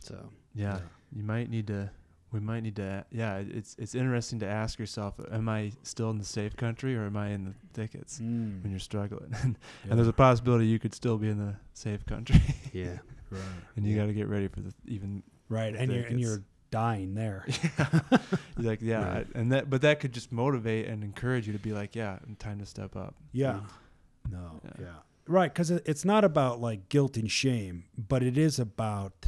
So 0.00 0.28
Yeah. 0.54 0.74
Yeah. 0.76 0.80
You 1.16 1.22
might 1.24 1.50
need 1.50 1.66
to. 1.68 1.90
We 2.32 2.40
might 2.40 2.60
need 2.62 2.76
to. 2.76 3.04
Yeah. 3.10 3.36
It's 3.38 3.76
it's 3.78 3.94
interesting 3.94 4.38
to 4.40 4.46
ask 4.46 4.78
yourself: 4.78 5.14
Am 5.30 5.48
I 5.48 5.72
still 5.82 6.10
in 6.10 6.18
the 6.18 6.24
safe 6.24 6.56
country 6.56 6.96
or 6.96 7.04
am 7.06 7.16
I 7.16 7.28
in 7.30 7.44
the 7.44 7.54
thickets 7.74 8.18
Mm. 8.20 8.62
when 8.62 8.70
you're 8.70 8.80
struggling? 8.80 9.34
and, 9.42 9.58
Yeah. 9.84 9.90
and 9.90 9.98
there's 9.98 10.08
a 10.08 10.12
possibility 10.12 10.66
you 10.66 10.78
could 10.78 10.94
still 10.94 11.18
be 11.18 11.28
in 11.28 11.38
the 11.38 11.56
safe 11.74 12.04
country, 12.06 12.40
yeah, 12.72 12.98
right. 13.30 13.40
and 13.76 13.86
you 13.86 13.94
Yeah. 13.94 14.02
got 14.02 14.06
to 14.06 14.14
get 14.14 14.28
ready 14.28 14.48
for 14.48 14.60
the 14.60 14.72
even. 14.86 15.22
Right. 15.48 15.74
And 15.76 15.92
you're, 15.92 16.04
and 16.04 16.18
you're 16.20 16.42
dying 16.72 17.14
there. 17.14 17.46
You're 18.58 18.70
like, 18.70 18.82
yeah, 18.82 19.14
Right. 19.14 19.26
and 19.36 19.52
that, 19.52 19.70
but 19.70 19.82
that 19.82 20.00
could 20.00 20.12
just 20.12 20.32
motivate 20.32 20.88
and 20.88 21.04
encourage 21.04 21.46
you 21.46 21.52
to 21.52 21.58
be 21.60 21.72
like, 21.72 21.94
yeah, 21.94 22.18
time 22.40 22.58
to 22.58 22.66
step 22.66 22.96
up. 22.96 23.14
Yeah. 23.30 23.60
No. 24.28 24.60
Yeah. 24.64 24.70
Yeah. 24.80 24.86
Right. 25.28 25.52
Because 25.52 25.70
it's 25.70 26.04
not 26.04 26.24
about 26.24 26.60
like 26.60 26.88
guilt 26.88 27.16
and 27.16 27.30
shame, 27.30 27.84
but 27.96 28.24
it 28.24 28.36
is 28.36 28.58
about 28.58 29.26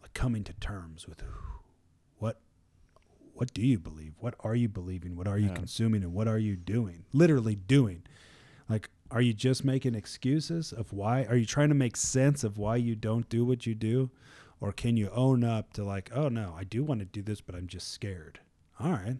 like 0.00 0.14
coming 0.14 0.44
to 0.44 0.52
terms 0.54 1.08
with 1.08 1.22
what 2.18 2.38
what 3.34 3.52
do 3.54 3.62
you 3.62 3.78
believe? 3.78 4.12
What 4.20 4.34
are 4.40 4.54
you 4.54 4.68
believing? 4.68 5.16
What 5.16 5.26
are 5.26 5.38
you 5.38 5.48
Yeah. 5.48 5.54
consuming? 5.54 6.04
And 6.04 6.12
what 6.12 6.28
are 6.28 6.38
you 6.38 6.54
doing? 6.54 7.04
Literally 7.12 7.56
doing. 7.56 8.02
Like, 8.68 8.90
are 9.10 9.20
you 9.20 9.32
just 9.32 9.64
making 9.64 9.94
excuses 9.94 10.72
of 10.72 10.92
why? 10.92 11.24
Are 11.24 11.36
you 11.36 11.46
trying 11.46 11.68
to 11.70 11.74
make 11.74 11.96
sense 11.96 12.44
of 12.44 12.56
why 12.58 12.76
you 12.76 12.94
don't 12.94 13.28
do 13.28 13.44
what 13.44 13.66
you 13.66 13.74
do? 13.74 14.10
Or 14.62 14.70
can 14.70 14.96
you 14.96 15.10
own 15.10 15.42
up 15.42 15.72
to 15.72 15.82
like, 15.82 16.12
oh 16.14 16.28
no, 16.28 16.54
I 16.56 16.62
do 16.62 16.84
want 16.84 17.00
to 17.00 17.04
do 17.04 17.20
this, 17.20 17.40
but 17.40 17.56
I'm 17.56 17.66
just 17.66 17.88
scared. 17.90 18.38
All 18.78 18.92
right. 18.92 19.16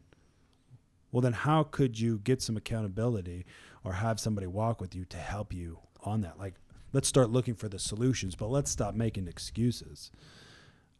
Well, 1.10 1.20
then 1.20 1.32
how 1.32 1.64
could 1.64 1.98
you 1.98 2.20
get 2.20 2.40
some 2.40 2.56
accountability 2.56 3.44
or 3.82 3.94
have 3.94 4.20
somebody 4.20 4.46
walk 4.46 4.80
with 4.80 4.94
you 4.94 5.04
to 5.06 5.16
help 5.16 5.52
you 5.52 5.80
on 6.04 6.20
that? 6.20 6.38
Like, 6.38 6.54
let's 6.92 7.08
start 7.08 7.30
looking 7.30 7.54
for 7.54 7.68
the 7.68 7.80
solutions, 7.80 8.36
but 8.36 8.50
let's 8.50 8.70
stop 8.70 8.94
making 8.94 9.26
excuses 9.26 10.12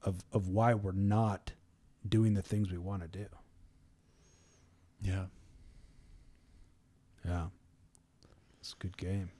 of, 0.02 0.24
of 0.32 0.48
why 0.48 0.74
we're 0.74 0.90
not 0.90 1.52
doing 2.06 2.35
the 2.35 2.43
things 2.43 2.73
we 2.73 2.78
want 2.78 3.02
to 3.02 3.09
do. 3.09 3.27
Yeah. 5.01 5.27
Yeah. 7.24 7.47
It's 8.59 8.73
a 8.73 8.82
good 8.82 8.97
game. 8.97 9.31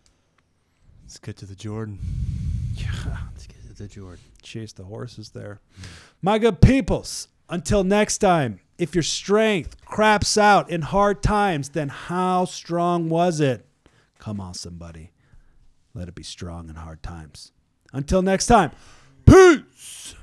Let's 1.03 1.19
get 1.19 1.37
to 1.39 1.47
the 1.47 1.57
Jordan. 1.57 1.99
Yeah. 2.75 3.19
let's 3.35 3.47
get 3.47 3.62
the 3.79 3.89
Jordan. 3.89 4.21
Chase 4.43 4.73
the 4.73 4.85
horses 4.85 5.31
there. 5.31 5.61
My 6.21 6.39
good 6.39 6.61
peoples, 6.61 7.29
until 7.49 7.85
next 7.85 8.19
time, 8.19 8.61
if 8.79 8.95
your 8.95 9.03
strength 9.03 9.85
craps 9.85 10.37
out 10.37 10.71
in 10.71 10.83
hard 10.83 11.23
times, 11.23 11.71
then 11.71 11.89
how 11.89 12.45
strong 12.45 13.09
was 13.09 13.41
it? 13.41 13.67
Come 14.19 14.41
on, 14.41 14.55
somebody. 14.55 15.13
Let 15.95 16.09
it 16.09 16.15
be 16.15 16.23
strong 16.23 16.69
in 16.69 16.77
hard 16.77 17.03
times. 17.03 17.53
Until 17.93 18.23
next 18.23 18.47
time, 18.47 18.71
peace. 19.27 20.15